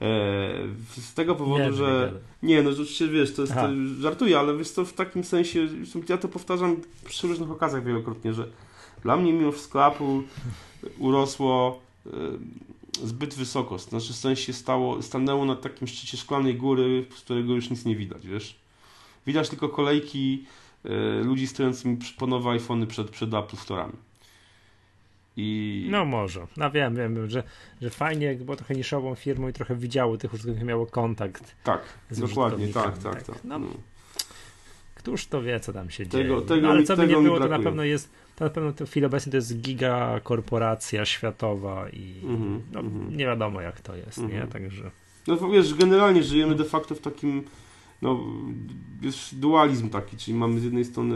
E, 0.02 0.06
z 0.98 1.14
tego 1.14 1.36
powodu, 1.36 1.64
nie, 1.64 1.74
że. 1.74 2.14
Nie, 2.44 2.64
no 2.64 2.70
oczywiście 2.70 3.08
wiesz, 3.08 3.34
to 3.34 3.42
jest. 3.42 3.54
To, 3.54 3.70
żartuję, 4.00 4.40
ale 4.40 4.58
wiesz 4.58 4.72
to 4.72 4.86
w 4.86 4.94
takim 4.94 5.24
sensie, 5.24 5.68
ja 6.10 6.18
to 6.18 6.28
powtarzam 6.28 6.76
przy 7.06 7.28
różnych 7.28 7.52
okazjach 7.52 7.84
wielokrotnie, 7.84 8.34
że 8.34 8.48
dla 9.04 9.18
mnie 9.18 9.34
mimo 9.34 9.52
wszystko 9.52 9.88
Apple 9.88 10.22
urosło 10.98 11.80
e, 12.06 12.10
zbyt 13.04 13.34
wysoko. 13.34 13.80
Znaczy 13.80 14.14
w 14.14 14.16
sensie 14.16 14.54
stało, 14.54 15.02
stanęło 15.02 15.46
na 15.46 15.56
takim 15.56 15.88
szczycie 15.88 16.18
szklanej 16.18 16.56
góry, 16.56 17.06
z 17.18 17.22
którego 17.22 17.54
już 17.54 17.70
nic 17.70 17.86
nie 17.86 17.96
widać, 17.96 18.28
wiesz. 18.28 18.60
Widać 19.28 19.50
tylko 19.50 19.70
kolejki 19.70 20.46
e, 20.86 21.24
ludzi 21.24 21.48
stojących 21.48 21.98
po 22.18 22.28
nowe 22.28 22.50
iPhony 22.50 22.88
przed, 22.88 23.10
przed 23.10 23.34
Apple 23.34 23.58
Store'ami. 23.58 24.09
I... 25.38 25.88
No 25.92 26.06
może. 26.06 26.48
No 26.58 26.72
wiem, 26.72 26.96
wiem, 26.96 27.30
że, 27.30 27.44
że 27.82 27.90
fajnie, 27.90 28.36
bo 28.36 28.56
trochę 28.56 28.76
niszową 28.76 29.16
firmą 29.16 29.48
i 29.48 29.54
trochę 29.54 29.76
widziało 29.76 30.18
tych 30.18 30.34
użytkowników, 30.34 30.68
miało 30.68 30.86
kontakt. 30.86 31.56
Tak, 31.64 31.82
dokładnie, 32.12 32.68
tak, 32.68 32.98
tak, 32.98 33.04
tak. 33.04 33.24
tak. 33.24 33.44
No, 33.44 33.60
no. 33.60 33.68
Któż 34.96 35.28
to 35.28 35.42
wie, 35.42 35.60
co 35.60 35.74
tam 35.74 35.90
się 35.90 36.06
tego, 36.06 36.36
dzieje. 36.36 36.48
Tego 36.48 36.62
no, 36.62 36.70
ale 36.70 36.84
co 36.84 36.98
by 36.98 37.08
nie 37.08 37.16
było, 37.16 37.40
to 37.40 37.48
na 37.48 37.60
pewno 37.60 37.84
jest 37.84 38.12
to 38.40 38.46
na 38.46 38.52
pewno 38.52 38.86
w 38.86 38.90
chwili 38.90 39.06
obecnej 39.06 39.32
to 39.32 39.38
jest 39.38 39.62
giga 39.62 40.20
korporacja 40.24 41.06
światowa 41.06 41.90
i 41.90 42.22
mm-hmm, 42.24 42.60
no, 42.72 42.84
mm-hmm. 42.84 43.16
nie 43.16 43.26
wiadomo 43.26 43.62
jak 43.62 43.82
to 43.82 43.96
jest, 43.96 44.18
mm-hmm. 44.18 44.30
nie? 44.30 44.42
Mhm. 44.42 44.52
Także... 44.52 44.92
No 45.28 45.50
wiesz, 45.50 45.74
generalnie 45.74 46.24
żyjemy 46.24 46.56
de 46.56 46.64
facto 46.64 46.96
w 46.96 47.00
takim 47.00 47.44
no, 48.02 48.20
jest 49.02 49.40
dualizm 49.40 49.90
taki, 49.90 50.18
czyli 50.18 50.38
mamy 50.38 50.60
z 50.60 50.64
jednej 50.64 50.86
strony 50.86 51.16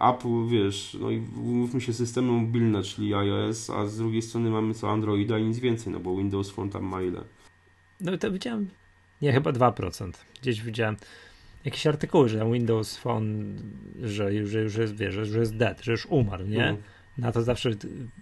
Apple, 0.00 0.48
wiesz, 0.48 0.96
no 1.00 1.10
i 1.10 1.20
mówmy 1.36 1.80
się 1.80 1.92
systemy 1.92 2.32
mobilne, 2.32 2.82
czyli 2.82 3.14
iOS, 3.14 3.70
a 3.70 3.86
z 3.86 3.96
drugiej 3.96 4.22
strony 4.22 4.50
mamy 4.50 4.74
co 4.74 4.90
Androida 4.90 5.38
i 5.38 5.44
nic 5.44 5.58
więcej, 5.58 5.92
no 5.92 6.00
bo 6.00 6.16
Windows 6.16 6.50
Phone 6.50 6.70
tam 6.70 6.84
ma 6.84 7.02
ile? 7.02 7.20
No 8.00 8.18
to 8.18 8.32
widziałem, 8.32 8.68
nie, 9.22 9.32
chyba 9.32 9.50
2%. 9.50 10.12
Gdzieś 10.42 10.62
widziałem 10.62 10.96
jakieś 11.64 11.86
artykuły, 11.86 12.28
że 12.28 12.50
Windows 12.52 12.96
Phone, 12.96 13.56
że, 14.02 14.46
że 14.46 14.60
już 14.62 14.76
jest, 14.76 14.96
wiesz, 14.96 15.14
że 15.14 15.38
jest 15.40 15.56
dead, 15.56 15.82
że 15.82 15.92
już 15.92 16.06
umarł, 16.06 16.46
nie? 16.46 16.68
Mm. 16.68 16.82
Na 17.18 17.32
to 17.32 17.42
zawsze 17.42 17.70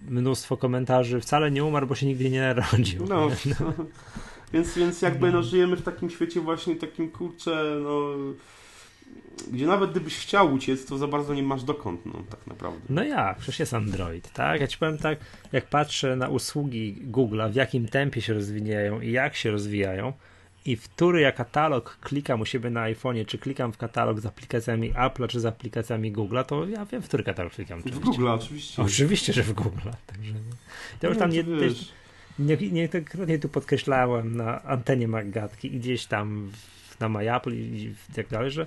mnóstwo 0.07 0.57
komentarzy, 0.57 1.21
wcale 1.21 1.51
nie 1.51 1.63
umarł, 1.63 1.87
bo 1.87 1.95
się 1.95 2.05
nigdy 2.05 2.29
nie 2.29 2.41
narodził. 2.41 3.05
No, 3.09 3.29
no. 3.59 3.73
więc, 4.53 4.77
więc 4.77 5.01
jakby 5.01 5.27
no. 5.27 5.33
no, 5.33 5.43
żyjemy 5.43 5.75
w 5.75 5.81
takim 5.81 6.09
świecie 6.09 6.41
właśnie 6.41 6.75
takim, 6.75 7.09
kurczę, 7.09 7.79
no 7.83 8.13
gdzie 9.51 9.65
nawet 9.65 9.91
gdybyś 9.91 10.17
chciał 10.17 10.53
uciec, 10.53 10.85
to 10.85 10.97
za 10.97 11.07
bardzo 11.07 11.33
nie 11.33 11.43
masz 11.43 11.63
dokąd, 11.63 12.05
no 12.05 12.23
tak 12.29 12.47
naprawdę. 12.47 12.79
No 12.89 13.03
jak, 13.03 13.37
przecież 13.37 13.59
jest 13.59 13.73
Android, 13.73 14.33
tak? 14.33 14.61
Ja 14.61 14.67
ci 14.67 14.77
powiem 14.77 14.97
tak, 14.97 15.19
jak 15.51 15.65
patrzę 15.65 16.15
na 16.15 16.27
usługi 16.27 16.95
Google'a, 17.11 17.51
w 17.51 17.55
jakim 17.55 17.87
tempie 17.87 18.21
się 18.21 18.33
rozwijają 18.33 19.01
i 19.01 19.11
jak 19.11 19.35
się 19.35 19.51
rozwijają, 19.51 20.13
i 20.65 20.75
w 20.75 20.89
który 20.89 21.21
ja 21.21 21.31
katalog 21.31 21.97
klikam 22.01 22.41
u 22.41 22.45
siebie 22.45 22.69
na 22.69 22.83
iPhone'ie, 22.83 23.25
czy 23.25 23.37
klikam 23.37 23.73
w 23.73 23.77
katalog 23.77 24.19
z 24.19 24.25
aplikacjami 24.25 24.93
Apple'a, 24.93 25.27
czy 25.27 25.39
z 25.39 25.45
aplikacjami 25.45 26.13
Google'a, 26.13 26.43
to 26.43 26.67
ja 26.67 26.85
wiem, 26.85 27.01
w 27.01 27.07
który 27.07 27.23
katalog 27.23 27.53
klikam. 27.53 27.81
W 27.81 27.99
Google, 27.99 28.27
oczywiście. 28.27 28.81
Oczywiście, 28.81 29.33
że 29.33 29.43
w 29.43 29.53
Google. 29.53 29.89
Także 30.07 30.33
to 30.99 31.07
już 31.07 31.17
tam 31.17 31.29
nie, 31.29 31.43
nie, 32.39 32.57
niejednokrotnie 32.71 33.39
tu 33.39 33.49
podkreślałem 33.49 34.35
na 34.35 34.63
antenie 34.63 35.07
Magatki 35.07 35.75
i 35.75 35.79
gdzieś 35.79 36.05
tam 36.05 36.51
na 36.99 37.09
MyApple 37.09 37.55
i 37.55 37.95
tak 38.15 38.27
dalej, 38.27 38.51
że 38.51 38.65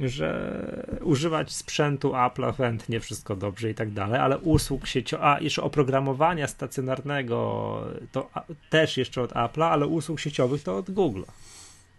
że 0.00 0.98
używać 1.02 1.52
sprzętu 1.52 2.12
Apple'a 2.12 2.56
chętnie, 2.56 3.00
wszystko 3.00 3.36
dobrze 3.36 3.70
i 3.70 3.74
tak 3.74 3.90
dalej, 3.90 4.20
ale 4.20 4.38
usług 4.38 4.86
sieciowych, 4.86 5.26
a 5.26 5.40
jeszcze 5.40 5.62
oprogramowania 5.62 6.48
stacjonarnego 6.48 7.80
to 8.12 8.30
też 8.70 8.96
jeszcze 8.96 9.22
od 9.22 9.32
Apple'a, 9.32 9.64
ale 9.64 9.86
usług 9.86 10.20
sieciowych 10.20 10.62
to 10.62 10.76
od 10.76 10.90
Google'a. 10.90 11.30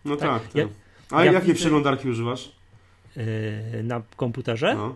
No 0.06 0.16
tak. 0.16 0.44
tak. 0.44 0.56
Ja, 0.56 0.68
a 1.12 1.26
ja 1.26 1.32
jakie 1.32 1.54
przeglądarki 1.54 2.10
używasz? 2.10 2.52
Yy, 3.16 3.84
na 3.84 4.02
komputerze? 4.16 4.76
No. 4.76 4.96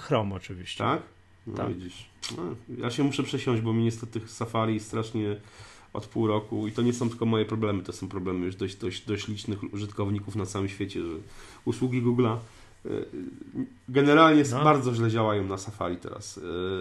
Chrome 0.00 0.34
oczywiście. 0.34 0.84
Tak? 0.84 1.02
No 1.46 1.56
tak. 1.56 1.68
widzisz. 1.68 2.06
No, 2.36 2.42
ja 2.78 2.90
się 2.90 3.02
muszę 3.02 3.22
przesiąść, 3.22 3.62
bo 3.62 3.72
mi 3.72 3.84
niestety 3.84 4.20
Safari 4.26 4.80
strasznie 4.80 5.36
od 5.94 6.06
pół 6.06 6.26
roku 6.26 6.66
i 6.66 6.72
to 6.72 6.82
nie 6.82 6.92
są 6.92 7.08
tylko 7.08 7.26
moje 7.26 7.44
problemy, 7.44 7.82
to 7.82 7.92
są 7.92 8.08
problemy 8.08 8.46
już 8.46 8.56
dość, 8.56 8.76
dość, 8.76 9.06
dość 9.06 9.28
licznych 9.28 9.74
użytkowników 9.74 10.36
na 10.36 10.46
całym 10.46 10.68
świecie, 10.68 11.00
że 11.00 11.14
usługi 11.64 12.02
Google'a 12.02 12.36
e, 12.86 12.88
generalnie 13.88 14.42
no. 14.50 14.64
bardzo 14.64 14.94
źle 14.94 15.10
działają 15.10 15.44
na 15.44 15.58
Safari 15.58 15.96
teraz. 15.96 16.38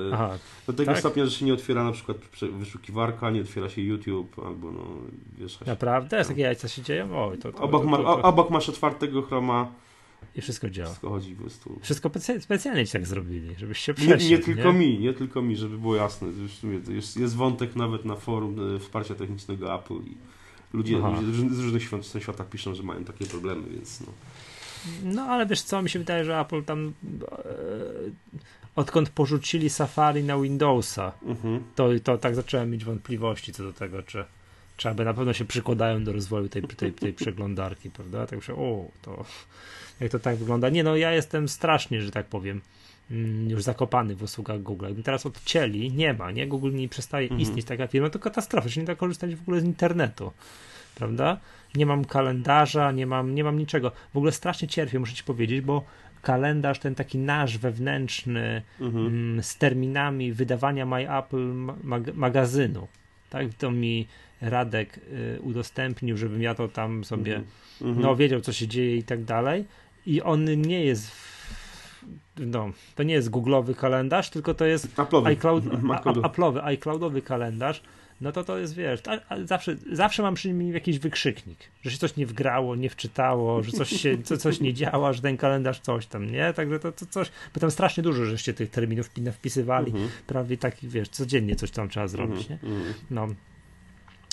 E, 0.10 0.14
Aha, 0.14 0.38
Do 0.68 0.74
tego 0.74 0.92
tak? 0.92 1.00
stopnia, 1.00 1.26
że 1.26 1.32
się 1.32 1.46
nie 1.46 1.54
otwiera 1.54 1.84
na 1.84 1.92
przykład 1.92 2.18
wyszukiwarka, 2.52 3.32
nie 3.32 3.42
otwiera 3.42 3.70
się 3.70 3.82
YouTube 3.82 4.40
albo 4.46 4.72
no 4.72 4.86
wiesz... 5.38 5.60
Naprawdę? 5.62 6.18
Jest 6.18 6.30
takie 6.30 6.42
jajca 6.42 6.68
się 6.68 6.82
dzieją? 6.82 7.28
Oj, 7.28 7.38
to, 7.38 7.52
to, 7.52 7.64
obok, 7.64 7.86
ma, 7.86 7.98
obok 8.04 8.50
masz 8.50 8.70
otwartego 8.70 9.22
Chroma 9.22 9.83
i 10.36 10.42
wszystko 10.42 10.70
działa. 10.70 10.90
Wszystko 10.90 11.10
chodzi 11.10 11.36
po 11.36 11.42
prostu. 11.42 11.80
Wszystko 11.82 12.12
specjalnie 12.40 12.86
ci 12.86 12.94
tak 12.94 13.08
zrobili, 13.08 13.56
żebyś 13.58 13.80
się 13.80 13.94
przesiadł, 13.94 14.24
nie, 14.24 14.30
nie 14.30 14.40
tylko 14.40 14.74
nie? 14.74 14.80
mi, 14.80 15.00
nie 15.00 15.14
tylko 15.14 15.42
mi, 15.42 15.56
żeby 15.56 15.78
było 15.78 15.96
jasne. 15.96 16.28
Jest, 16.90 17.18
jest 17.18 17.36
wątek 17.36 17.76
nawet 17.76 18.06
na 18.06 18.16
forum 18.16 18.76
e, 18.76 18.80
wsparcia 18.80 19.16
technicznego 19.16 19.76
Apple 19.76 19.94
i 19.94 20.18
ludzie, 20.74 20.98
ludzie 20.98 21.56
z 21.56 21.60
różnych 21.60 21.84
światach 22.20 22.50
piszą, 22.50 22.76
że 22.76 22.84
mają 22.84 23.04
takie 23.04 23.26
problemy, 23.26 23.70
więc 23.70 24.02
no. 24.02 24.08
No 25.04 25.22
ale 25.22 25.46
wiesz 25.46 25.62
co, 25.62 25.82
mi 25.82 25.90
się 25.90 26.00
wydaje, 26.00 26.26
że 26.26 26.40
Apple 26.40 26.64
tam 26.64 26.94
e, 27.22 27.44
odkąd 28.76 29.10
porzucili 29.10 29.70
Safari 29.70 30.24
na 30.24 30.38
Windowsa, 30.38 31.12
mhm. 31.26 31.64
to, 31.76 31.90
to 32.04 32.18
tak 32.18 32.36
zacząłem 32.36 32.72
mieć 32.72 32.86
wątpliwości 32.86 33.54
co 33.54 33.64
do 33.64 33.74
tego, 33.74 34.04
czy, 34.04 34.26
czy 34.78 34.90
aby 34.90 35.06
na 35.06 35.14
pewno 35.14 35.34
się 35.34 35.46
przykładają 35.46 36.04
do 36.04 36.14
rozwoju 36.14 36.50
tej, 36.50 36.64
tej, 36.64 36.94
tej 36.94 37.14
przeglądarki, 37.14 37.90
prawda? 37.98 38.28
Tak 38.28 38.40
myślę, 38.40 38.56
o, 38.56 38.86
to 39.02 39.26
jak 40.00 40.12
to 40.12 40.20
tak 40.20 40.36
wygląda. 40.36 40.70
Nie 40.70 40.84
no, 40.84 40.96
ja 40.96 41.12
jestem 41.12 41.50
strasznie, 41.50 42.02
że 42.02 42.12
tak 42.12 42.26
powiem, 42.26 42.62
mm, 43.12 43.50
już 43.50 43.64
zakopany 43.64 44.16
w 44.16 44.24
usługach 44.24 44.62
Google. 44.62 44.86
Jakby 44.86 45.04
teraz 45.04 45.26
odcięli, 45.26 45.92
nie 45.92 46.14
ma, 46.14 46.32
nie? 46.32 46.48
Google 46.48 46.74
nie 46.74 46.90
przestaje 46.90 47.24
mhm. 47.24 47.42
istnieć 47.42 47.66
taka 47.66 47.88
firma, 47.88 48.10
to 48.10 48.20
katastrofa, 48.20 48.70
że 48.70 48.82
nie 48.82 48.88
da 48.88 48.96
korzystać 48.96 49.36
w 49.36 49.42
ogóle 49.42 49.62
z 49.62 49.64
internetu, 49.64 50.32
prawda? 50.96 51.40
Nie 51.76 51.86
mam 51.86 52.06
kalendarza, 52.06 52.92
nie 52.92 53.08
mam, 53.08 53.36
nie 53.36 53.44
mam 53.44 53.60
niczego. 53.60 53.92
W 54.14 54.18
ogóle 54.18 54.32
strasznie 54.32 54.68
cierpię, 54.68 55.00
muszę 55.00 55.14
ci 55.14 55.24
powiedzieć, 55.24 55.62
bo 55.62 55.84
kalendarz, 56.22 56.80
ten 56.80 56.96
taki 56.96 57.18
nasz 57.18 57.58
wewnętrzny, 57.58 58.62
mhm. 58.82 59.08
Mm, 59.08 59.44
z 59.44 59.58
terminami 59.58 60.34
wydawania 60.34 60.86
My 60.86 61.18
Apple 61.18 61.54
mag 61.84 62.14
magazynu, 62.14 62.88
tak? 63.30 63.54
To 63.54 63.72
mi 63.72 64.08
Radek 64.42 64.98
y, 64.98 65.42
udostępnił, 65.42 66.18
żebym 66.18 66.42
ja 66.42 66.56
to 66.56 66.68
tam 66.68 67.04
sobie, 67.04 67.42
mhm. 67.82 68.02
no 68.02 68.16
wiedział 68.16 68.42
co 68.42 68.54
się 68.54 68.68
dzieje 68.68 68.98
i 68.98 69.04
tak 69.04 69.24
dalej 69.24 69.66
i 70.06 70.22
on 70.22 70.62
nie 70.62 70.86
jest 70.86 71.12
no, 72.40 72.72
to 72.96 73.04
nie 73.04 73.14
jest 73.14 73.32
Google'owy 73.32 73.76
kalendarz, 73.76 74.30
tylko 74.30 74.54
to 74.54 74.66
jest 74.66 74.88
iCloud, 75.26 75.64
Apple'owy, 76.24 76.60
iCloudowy 76.64 77.22
kalendarz, 77.22 77.82
no 78.22 78.32
to 78.32 78.44
to 78.44 78.58
jest, 78.58 78.76
wiesz, 78.76 79.02
a, 79.08 79.34
a 79.34 79.46
zawsze, 79.46 79.76
zawsze 79.92 80.24
mam 80.24 80.36
przy 80.36 80.54
nim 80.54 80.74
jakiś 80.74 81.00
wykrzyknik, 81.00 81.58
że 81.82 81.92
się 81.92 81.98
coś 81.98 82.16
nie 82.16 82.26
wgrało, 82.26 82.76
nie 82.76 82.90
wczytało, 82.90 83.64
że 83.64 83.72
coś 83.72 83.90
się, 83.90 84.24
co, 84.24 84.38
coś 84.38 84.60
nie 84.60 84.74
działa, 84.74 85.14
że 85.14 85.22
ten 85.22 85.38
kalendarz 85.38 85.80
coś 85.80 86.06
tam, 86.06 86.32
nie? 86.32 86.54
Także 86.54 86.80
to, 86.80 86.92
to 86.92 87.06
coś, 87.06 87.32
bo 87.54 87.60
tam 87.60 87.72
strasznie 87.72 88.04
dużo 88.04 88.26
żeście 88.26 88.54
tych 88.54 88.70
terminów 88.70 89.10
wpisywali, 89.32 89.92
mhm. 89.92 90.10
prawie 90.28 90.58
takich, 90.58 90.90
wiesz, 90.90 91.10
codziennie 91.10 91.56
coś 91.56 91.72
tam 91.72 91.90
trzeba 91.90 92.08
zrobić, 92.08 92.50
nie? 92.50 92.56
Mhm, 92.56 92.76
mhm. 92.76 92.94
No. 93.12 93.28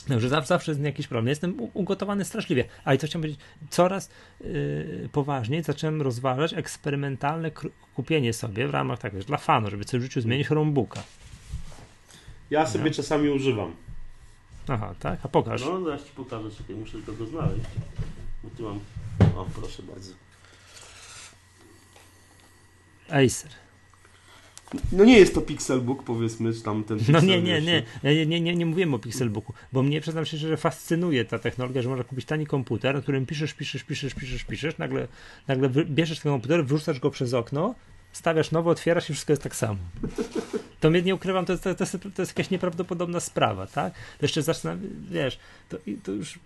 No, 0.08 0.20
że 0.20 0.28
zawsze, 0.28 0.48
zawsze 0.48 0.70
jest 0.70 0.82
jakiś 0.82 1.06
problem. 1.06 1.28
Jestem 1.28 1.56
ugotowany 1.74 2.24
straszliwie. 2.24 2.64
A 2.84 2.94
i 2.94 2.98
co 2.98 3.06
chciałem 3.06 3.22
powiedzieć, 3.22 3.40
coraz 3.70 4.10
yy, 4.40 5.08
poważniej 5.12 5.62
zacząłem 5.62 6.02
rozważać 6.02 6.54
eksperymentalne 6.54 7.50
kupienie 7.94 8.32
sobie 8.32 8.68
w 8.68 8.70
ramach 8.70 8.98
tak, 8.98 9.14
wiesz, 9.14 9.24
dla 9.24 9.36
fanu, 9.36 9.70
żeby 9.70 9.84
coś 9.84 10.00
w 10.00 10.02
życiu 10.02 10.20
zmienić 10.20 10.48
Chromebooka. 10.48 11.02
Ja 12.50 12.66
sobie 12.66 12.84
no. 12.84 12.90
czasami 12.90 13.28
używam. 13.28 13.74
Aha, 14.68 14.94
tak? 14.98 15.20
A 15.22 15.28
pokaż. 15.28 15.64
No, 15.64 15.84
zaraz 15.84 16.04
ci 16.04 16.10
pokażę, 16.10 16.50
czekaj, 16.50 16.76
muszę 16.76 16.92
tylko 16.92 17.12
go 17.12 17.26
znaleźć. 17.26 17.64
Bo 18.44 18.50
tu 18.50 18.62
mam... 18.62 18.80
O, 19.36 19.46
proszę 19.54 19.82
bardzo. 19.82 20.12
Acer. 23.08 23.50
No 24.92 25.04
nie 25.04 25.18
jest 25.18 25.34
to 25.34 25.40
Pixelbook, 25.40 26.02
powiedzmy, 26.02 26.54
czy 26.54 26.62
tam 26.62 26.84
ten 26.84 26.98
No 27.08 27.20
nie, 27.20 27.42
nie, 27.42 27.60
nie, 27.60 27.82
nie, 28.04 28.26
nie, 28.26 28.40
nie, 28.40 28.56
nie 28.56 28.66
mówiłem 28.66 28.94
o 28.94 28.98
Pixelbooku, 28.98 29.52
bo 29.72 29.82
mnie 29.82 30.00
przyznam 30.00 30.26
się, 30.26 30.36
że 30.36 30.56
fascynuje 30.56 31.24
ta 31.24 31.38
technologia, 31.38 31.82
że 31.82 31.88
można 31.88 32.04
kupić 32.04 32.24
tani 32.24 32.46
komputer, 32.46 32.94
na 32.94 33.00
którym 33.02 33.26
piszesz, 33.26 33.54
piszesz, 33.54 33.84
piszesz, 33.84 34.14
piszesz, 34.14 34.44
piszesz, 34.44 34.78
nagle, 34.78 35.08
nagle 35.48 35.68
bierzesz 35.68 36.20
ten 36.20 36.32
komputer, 36.32 36.64
wrzucasz 36.64 37.00
go 37.00 37.10
przez 37.10 37.34
okno, 37.34 37.74
stawiasz 38.12 38.50
nowo, 38.50 38.70
otwierasz 38.70 39.10
i 39.10 39.12
wszystko 39.12 39.32
jest 39.32 39.42
tak 39.42 39.56
samo. 39.56 39.78
To 40.80 40.90
mnie 40.90 41.02
nie 41.02 41.14
ukrywam, 41.14 41.46
to 41.46 41.52
jest, 41.52 41.64
to, 41.64 41.70
jest, 41.80 41.92
to 42.14 42.22
jest 42.22 42.38
jakaś 42.38 42.50
nieprawdopodobna 42.50 43.20
sprawa, 43.20 43.66
tak? 43.66 43.94
To 43.94 44.24
jeszcze 44.24 44.42
zacznę, 44.42 44.78
wiesz, 45.10 45.38
to, 45.68 45.76
to 46.02 46.12
już 46.12 46.38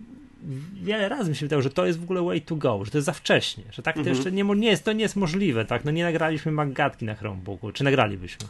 wiele 0.83 1.09
razy 1.09 1.31
mi 1.31 1.37
się 1.37 1.47
wydało, 1.47 1.63
że 1.63 1.71
to 1.71 1.87
jest 1.87 2.01
w 2.01 2.03
ogóle 2.03 2.23
way 2.23 2.41
to 2.41 2.57
go, 2.57 2.85
że 2.85 2.91
to 2.91 2.99
jest 2.99 3.07
za 3.07 3.13
wcześnie, 3.13 3.65
że 3.71 3.83
tak 3.83 3.95
to 3.95 4.01
mhm. 4.01 4.17
jeszcze 4.17 4.33
nie, 4.33 4.45
nie 4.45 4.69
jest, 4.69 4.85
to 4.85 4.93
nie 4.93 5.03
jest 5.03 5.17
możliwe, 5.17 5.65
tak? 5.65 5.85
No 5.85 5.91
nie 5.91 6.05
nagraliśmy 6.05 6.53
magatki 6.53 7.05
na 7.05 7.15
Chromebooku, 7.15 7.73
czy 7.73 7.85
nagralibyśmy? 7.85 8.47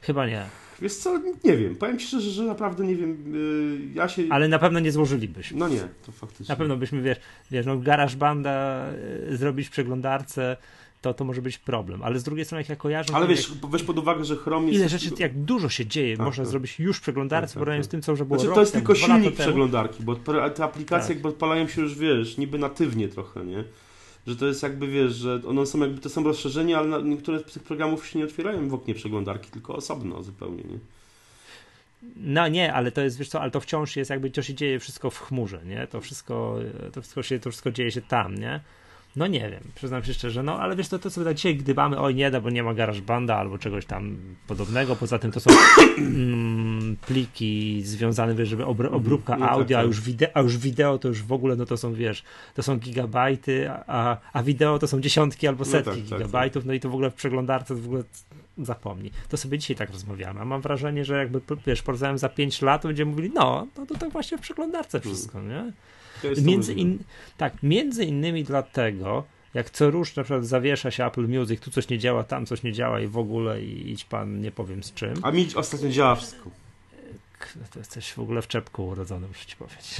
Chyba 0.00 0.26
nie. 0.26 0.42
Wiesz 0.82 0.94
co, 0.94 1.18
nie 1.44 1.56
wiem. 1.56 1.76
Powiem 1.76 1.98
ci 1.98 2.06
szczerze, 2.06 2.30
że 2.30 2.42
naprawdę 2.42 2.84
nie 2.84 2.96
wiem. 2.96 3.34
Yy, 3.34 3.94
ja 3.94 4.08
się... 4.08 4.22
Ale 4.30 4.48
na 4.48 4.58
pewno 4.58 4.80
nie 4.80 4.92
złożylibyśmy. 4.92 5.58
No 5.58 5.68
nie, 5.68 5.80
to 6.06 6.12
faktycznie. 6.12 6.52
Na 6.52 6.56
pewno 6.56 6.76
byśmy, 6.76 7.02
wiesz, 7.02 7.18
wiesz 7.50 7.66
no 7.66 7.78
Garage 7.78 8.16
Banda 8.16 8.86
yy, 9.28 9.36
zrobić 9.36 9.68
w 9.68 9.70
przeglądarce, 9.70 10.56
to, 11.02 11.14
to 11.14 11.24
może 11.24 11.42
być 11.42 11.58
problem. 11.58 12.02
Ale 12.02 12.18
z 12.18 12.22
drugiej 12.22 12.44
strony, 12.44 12.60
jak 12.60 12.68
ja 12.68 12.76
kojarzę... 12.76 13.14
Ale 13.14 13.26
wiesz, 13.26 13.48
jak, 13.48 13.70
weź 13.70 13.82
pod 13.82 13.98
uwagę, 13.98 14.24
że 14.24 14.36
Chrome 14.36 14.66
jest... 14.66 14.78
Ile 14.78 14.88
rzeczy, 14.88 15.10
jak 15.18 15.44
dużo 15.44 15.68
się 15.68 15.86
dzieje, 15.86 16.16
tak, 16.16 16.26
można 16.26 16.44
tak. 16.44 16.50
zrobić 16.50 16.78
już 16.78 16.98
w 16.98 17.00
przeglądarce, 17.00 17.54
tak, 17.54 17.68
tak, 17.68 17.84
z 17.84 17.88
tym, 17.88 18.02
co 18.02 18.12
już 18.12 18.22
było 18.22 18.38
znaczy, 18.38 18.54
To 18.54 18.60
jest 18.60 18.72
tylko 18.72 18.94
silnik 18.94 19.34
przeglądarki, 19.34 20.02
bo 20.02 20.16
te 20.16 20.64
aplikacje 20.64 21.08
tak. 21.08 21.16
jakby 21.16 21.28
odpalają 21.28 21.68
się 21.68 21.82
już, 21.82 21.98
wiesz, 21.98 22.38
niby 22.38 22.58
natywnie 22.58 23.08
trochę, 23.08 23.44
nie? 23.44 23.64
Że 24.26 24.36
to 24.36 24.46
jest 24.46 24.62
jakby, 24.62 24.86
wiesz, 24.86 25.12
że 25.14 25.40
one 25.48 25.66
są 25.66 25.80
jakby, 25.80 26.00
to 26.00 26.08
są 26.08 26.24
rozszerzenia, 26.24 26.78
ale 26.78 27.02
niektóre 27.02 27.38
z 27.38 27.44
tych 27.44 27.62
programów 27.62 28.06
się 28.06 28.18
nie 28.18 28.24
otwierają 28.24 28.68
w 28.68 28.74
oknie 28.74 28.94
przeglądarki, 28.94 29.50
tylko 29.50 29.76
osobno 29.76 30.22
zupełnie, 30.22 30.64
nie? 30.64 30.78
No 32.16 32.48
nie, 32.48 32.74
ale 32.74 32.92
to 32.92 33.00
jest, 33.00 33.18
wiesz 33.18 33.28
co, 33.28 33.40
ale 33.40 33.50
to 33.50 33.60
wciąż 33.60 33.96
jest 33.96 34.10
jakby, 34.10 34.30
to 34.30 34.42
się 34.42 34.54
dzieje 34.54 34.78
wszystko 34.78 35.10
w 35.10 35.18
chmurze, 35.18 35.60
nie? 35.66 35.86
To 35.86 36.00
wszystko, 36.00 36.58
to 36.92 37.02
wszystko 37.02 37.22
się, 37.22 37.38
to 37.38 37.50
wszystko 37.50 37.70
dzieje 37.70 37.90
się 37.90 38.02
tam, 38.02 38.34
nie? 38.34 38.60
No 39.16 39.26
nie 39.26 39.50
wiem, 39.50 39.60
przyznam 39.74 40.04
się 40.04 40.14
szczerze, 40.14 40.42
no 40.42 40.60
ale 40.60 40.76
wiesz, 40.76 40.88
to, 40.88 40.98
to 40.98 41.10
sobie 41.10 41.24
tak 41.24 41.36
dzisiaj 41.36 41.56
gdybamy, 41.56 41.98
oj 41.98 42.14
nie 42.14 42.30
da, 42.30 42.40
bo 42.40 42.50
nie 42.50 42.62
ma 42.62 42.74
banda 43.06 43.36
albo 43.36 43.58
czegoś 43.58 43.86
tam 43.86 44.16
podobnego, 44.46 44.96
poza 44.96 45.18
tym 45.18 45.32
to 45.32 45.40
są 45.40 45.50
mm, 45.98 46.96
pliki 47.06 47.82
związane, 47.84 48.34
wiesz, 48.34 48.48
żeby 48.48 48.66
obr 48.66 48.88
obróbka 48.92 49.36
no, 49.36 49.48
audio, 49.48 49.76
tak, 49.76 49.84
a, 49.84 49.86
już 49.86 50.00
wideo, 50.00 50.28
a 50.34 50.40
już 50.40 50.58
wideo 50.58 50.98
to 50.98 51.08
już 51.08 51.22
w 51.22 51.32
ogóle, 51.32 51.56
no 51.56 51.66
to 51.66 51.76
są, 51.76 51.94
wiesz, 51.94 52.22
to 52.54 52.62
są 52.62 52.78
gigabajty, 52.78 53.70
a, 53.70 54.16
a 54.32 54.42
wideo 54.42 54.78
to 54.78 54.86
są 54.86 55.00
dziesiątki 55.00 55.48
albo 55.48 55.64
setki 55.64 55.90
no 55.90 55.94
tak, 55.94 56.02
tak, 56.02 56.10
tak. 56.10 56.18
gigabajtów, 56.18 56.64
no 56.64 56.72
i 56.72 56.80
to 56.80 56.90
w 56.90 56.94
ogóle 56.94 57.10
w 57.10 57.14
przeglądarce 57.14 57.74
w 57.74 57.86
ogóle 57.86 58.04
zapomni. 58.58 59.10
To 59.28 59.36
sobie 59.36 59.58
dzisiaj 59.58 59.76
tak 59.76 59.90
rozmawiamy, 59.90 60.40
a 60.40 60.44
mam 60.44 60.60
wrażenie, 60.60 61.04
że 61.04 61.18
jakby, 61.18 61.40
wiesz, 61.66 61.82
porozmawiam 61.82 62.18
za 62.18 62.28
5 62.28 62.62
lat, 62.62 62.86
będziemy 62.86 63.10
mówili, 63.10 63.30
no, 63.34 63.66
no 63.78 63.86
to 63.86 63.94
tak 63.94 64.10
właśnie 64.10 64.38
w 64.38 64.40
przeglądarce 64.40 65.00
wszystko, 65.00 65.40
nie? 65.40 65.72
Między, 66.42 66.74
in, 66.74 66.98
tak, 67.36 67.62
między 67.62 68.04
innymi 68.04 68.44
dlatego, 68.44 69.24
jak 69.54 69.70
co 69.70 69.90
rusz 69.90 70.16
na 70.16 70.24
przykład 70.24 70.46
zawiesza 70.46 70.90
się 70.90 71.06
Apple 71.06 71.28
Music, 71.28 71.60
tu 71.60 71.70
coś 71.70 71.88
nie 71.88 71.98
działa, 71.98 72.24
tam 72.24 72.46
coś 72.46 72.62
nie 72.62 72.72
działa 72.72 73.00
i 73.00 73.06
w 73.06 73.18
ogóle 73.18 73.62
i 73.62 73.90
idź 73.90 74.04
pan, 74.04 74.40
nie 74.40 74.52
powiem 74.52 74.82
z 74.82 74.94
czym. 74.94 75.14
A 75.22 75.30
mi 75.30 75.48
ostatnio 75.54 75.88
działa 75.88 76.14
wszystko. 76.14 76.50
to 77.72 77.78
jesteś 77.78 78.12
w 78.12 78.18
ogóle 78.18 78.42
w 78.42 78.48
czepku 78.48 78.86
urodzony, 78.86 79.28
muszę 79.28 79.46
ci 79.46 79.56
powiedzieć. 79.56 79.96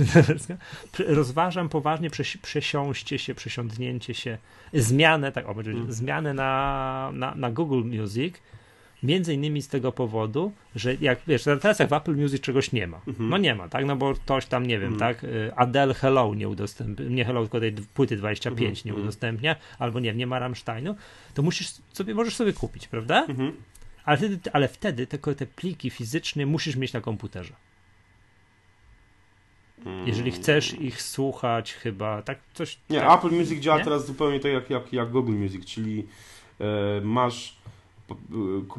Rozważam 1.18 1.68
poważnie 1.68 2.10
przesiąście 2.42 3.18
się, 3.18 3.34
przesiądnięcie 3.34 4.14
się, 4.14 4.38
zmianę, 4.74 5.32
tak, 5.32 5.48
o, 5.48 5.54
hmm. 5.54 5.92
zmianę 5.92 6.34
na, 6.34 7.10
na, 7.14 7.34
na 7.34 7.50
Google 7.50 7.84
Music, 7.84 8.34
Między 9.02 9.34
innymi 9.34 9.62
z 9.62 9.68
tego 9.68 9.92
powodu, 9.92 10.52
że 10.74 10.94
jak 10.94 11.18
wiesz, 11.26 11.44
teraz 11.44 11.78
jak 11.78 11.88
w 11.88 11.92
Apple 11.92 12.16
Music 12.16 12.42
czegoś 12.42 12.72
nie 12.72 12.86
ma. 12.86 13.00
Mhm. 13.06 13.28
No 13.28 13.38
nie 13.38 13.54
ma, 13.54 13.68
tak? 13.68 13.84
No 13.84 13.96
bo 13.96 14.14
ktoś 14.14 14.46
tam, 14.46 14.66
nie 14.66 14.78
wiem, 14.78 14.92
mhm. 14.92 15.14
tak? 15.14 15.24
Y, 15.24 15.52
Adele 15.56 15.94
Hello 15.94 16.34
nie 16.34 16.48
udostępnia, 16.48 17.06
nie 17.08 17.24
Hello, 17.24 17.40
tylko 17.40 17.60
tej 17.60 17.72
płyty 17.72 18.16
25 18.16 18.60
mhm. 18.60 18.76
nie 18.84 18.90
mhm. 18.90 19.02
udostępnia, 19.02 19.56
albo 19.78 20.00
nie 20.00 20.14
nie 20.14 20.26
ma 20.26 20.38
Rammsteinu, 20.38 20.96
to 21.34 21.42
musisz 21.42 21.70
sobie, 21.92 22.14
możesz 22.14 22.36
sobie 22.36 22.52
kupić, 22.52 22.88
prawda? 22.88 23.26
Mhm. 23.28 23.52
Ale 24.04 24.16
wtedy, 24.16 24.38
ale 24.52 24.68
wtedy 24.68 25.06
te, 25.06 25.18
te 25.18 25.46
pliki 25.46 25.90
fizyczne 25.90 26.46
musisz 26.46 26.76
mieć 26.76 26.92
na 26.92 27.00
komputerze. 27.00 27.54
Jeżeli 30.06 30.30
mm. 30.30 30.42
chcesz 30.42 30.80
ich 30.80 31.02
słuchać, 31.02 31.72
chyba 31.72 32.22
tak 32.22 32.38
coś. 32.54 32.78
Nie, 32.90 33.00
tak, 33.00 33.18
Apple 33.18 33.36
Music 33.36 33.60
działa 33.60 33.78
nie? 33.78 33.84
teraz 33.84 34.06
zupełnie 34.06 34.40
tak 34.40 34.52
jak, 34.52 34.70
jak, 34.70 34.92
jak 34.92 35.10
Google 35.10 35.32
Music, 35.32 35.66
czyli 35.66 36.06
e, 36.60 37.00
masz 37.00 37.56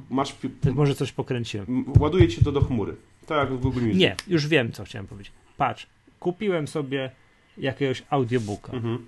masz... 0.10 0.36
Ty 0.62 0.74
może 0.74 0.96
coś 0.96 1.12
pokręciłem. 1.12 1.86
Ładuje 2.00 2.28
ci 2.28 2.46
to 2.46 2.52
do 2.52 2.62
chmury. 2.62 2.96
Tak 3.26 3.38
jak 3.38 3.60
w 3.60 3.62
Google 3.62 3.82
Music. 3.82 4.00
Nie, 4.00 4.16
już 4.28 4.48
wiem, 4.48 4.72
co 4.72 4.84
chciałem 4.84 5.08
powiedzieć. 5.08 5.34
Patrz, 5.58 5.88
kupiłem 6.20 6.68
sobie 6.68 7.12
jakiegoś 7.58 8.04
audiobooka. 8.10 8.74
Mhm. 8.74 9.08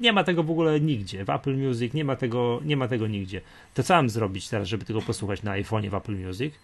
Nie 0.00 0.12
ma 0.12 0.24
tego 0.24 0.42
w 0.42 0.50
ogóle 0.50 0.80
nigdzie. 0.80 1.24
W 1.24 1.30
Apple 1.30 1.56
Music 1.56 1.94
nie 1.94 2.04
ma 2.04 2.16
tego, 2.16 2.60
nie 2.64 2.76
ma 2.76 2.88
tego 2.88 3.06
nigdzie. 3.06 3.40
To 3.74 3.82
co 3.82 3.94
mam 3.94 4.10
zrobić 4.10 4.48
teraz, 4.48 4.68
żeby 4.68 4.84
tego 4.84 5.02
posłuchać 5.02 5.42
na 5.42 5.52
iPhone'ie 5.52 5.90
w 5.90 5.94
Apple 5.94 6.16
Music? 6.26 6.54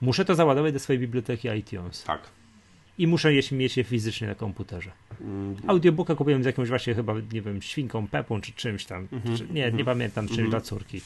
Muszę 0.00 0.24
to 0.24 0.34
załadować 0.34 0.72
do 0.72 0.78
swojej 0.78 1.00
biblioteki 1.00 1.48
iTunes. 1.48 2.04
Tak 2.04 2.20
i 2.98 3.06
muszę 3.06 3.32
mieć 3.52 3.76
je 3.76 3.84
fizycznie 3.84 4.28
na 4.28 4.34
komputerze. 4.34 4.90
Mm. 5.20 5.56
Audiobooka 5.66 6.14
kupiłem 6.14 6.42
z 6.42 6.46
jakąś 6.46 6.68
właśnie 6.68 6.94
chyba, 6.94 7.14
nie 7.32 7.42
wiem, 7.42 7.62
świnką 7.62 8.08
Pepą 8.08 8.40
czy 8.40 8.52
czymś 8.52 8.84
tam. 8.84 9.06
Mm-hmm. 9.06 9.38
Czy, 9.38 9.46
nie, 9.46 9.52
nie 9.52 9.72
mm-hmm. 9.72 9.84
pamiętam, 9.84 10.28
czymś 10.28 10.40
mm-hmm. 10.40 10.50
dla 10.50 10.60
córki. 10.60 10.96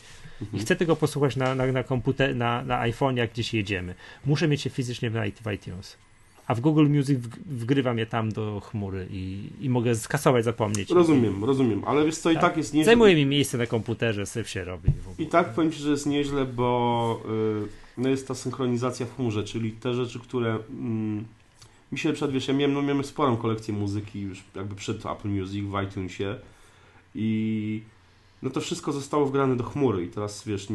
I 0.40 0.44
mhm. 0.44 0.62
chcę 0.62 0.76
tego 0.76 0.96
posłuchać 0.96 1.36
na, 1.36 1.54
na, 1.54 1.66
na 1.66 1.82
komputer, 1.82 2.36
na, 2.36 2.64
na 2.64 2.78
iPhone, 2.78 3.16
jak 3.16 3.32
gdzieś 3.32 3.54
jedziemy. 3.54 3.94
Muszę 4.26 4.48
mieć 4.48 4.64
je 4.64 4.70
fizycznie 4.70 5.10
w, 5.10 5.16
iTunes. 5.54 5.96
A 6.46 6.54
w 6.54 6.60
Google 6.60 6.86
Music 6.88 7.18
wgrywam 7.46 7.98
je 7.98 8.06
tam 8.06 8.32
do 8.32 8.60
chmury 8.60 9.06
i, 9.10 9.48
i 9.60 9.70
mogę 9.70 9.94
skasować, 9.94 10.44
zapomnieć. 10.44 10.90
Rozumiem, 10.90 11.44
rozumiem, 11.44 11.82
ale 11.86 12.04
wiesz 12.04 12.16
co, 12.16 12.28
tak. 12.28 12.38
i 12.38 12.40
tak 12.40 12.56
jest 12.56 12.74
nieźle. 12.74 12.84
Zajmuje 12.84 13.16
mi 13.16 13.26
miejsce 13.26 13.58
na 13.58 13.66
komputerze, 13.66 14.26
syf 14.26 14.48
się 14.48 14.64
robi. 14.64 14.90
I 15.18 15.26
tak 15.26 15.54
powiem 15.54 15.72
Ci, 15.72 15.78
że 15.78 15.90
jest 15.90 16.06
nieźle, 16.06 16.44
bo 16.44 17.20
yy, 17.24 17.68
no 17.98 18.08
jest 18.08 18.28
ta 18.28 18.34
synchronizacja 18.34 19.06
w 19.06 19.16
chmurze, 19.16 19.44
czyli 19.44 19.72
te 19.72 19.94
rzeczy, 19.94 20.18
które... 20.18 20.58
Yy, 20.70 21.37
mi 21.92 21.98
się 21.98 22.12
przed, 22.12 22.30
wiesz, 22.30 22.48
ja 22.48 22.54
miałem, 22.54 22.74
no, 22.74 22.82
miałem 22.82 23.04
sporą 23.04 23.36
kolekcję 23.36 23.74
muzyki 23.74 24.20
już 24.20 24.44
jakby 24.56 24.74
przed 24.74 25.06
Apple 25.06 25.28
Music 25.28 25.64
w 25.64 25.82
iTunesie 25.82 26.36
i 27.14 27.82
no 28.42 28.50
to 28.50 28.60
wszystko 28.60 28.92
zostało 28.92 29.26
wgrane 29.26 29.56
do 29.56 29.64
chmury 29.64 30.04
i 30.04 30.08
teraz, 30.08 30.44
wiesz, 30.44 30.68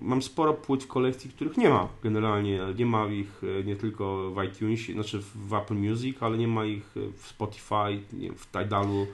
mam 0.00 0.22
sporo 0.22 0.54
płyt 0.54 0.84
w 0.84 0.86
kolekcji, 0.86 1.30
których 1.30 1.56
nie 1.56 1.68
ma 1.68 1.88
generalnie, 2.02 2.60
nie 2.78 2.86
ma 2.86 3.06
ich 3.06 3.42
e, 3.60 3.64
nie 3.64 3.76
tylko 3.76 4.30
w 4.30 4.44
iTunesie, 4.44 4.92
znaczy 4.92 5.22
w 5.34 5.54
Apple 5.54 5.74
Music, 5.74 6.16
ale 6.20 6.38
nie 6.38 6.48
ma 6.48 6.64
ich 6.64 6.94
w 7.16 7.26
Spotify, 7.26 8.00
w 8.36 8.46
Tidalu 8.46 9.06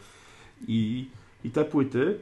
i, 0.68 1.06
i 1.44 1.50
te 1.50 1.64
płyty 1.64 2.18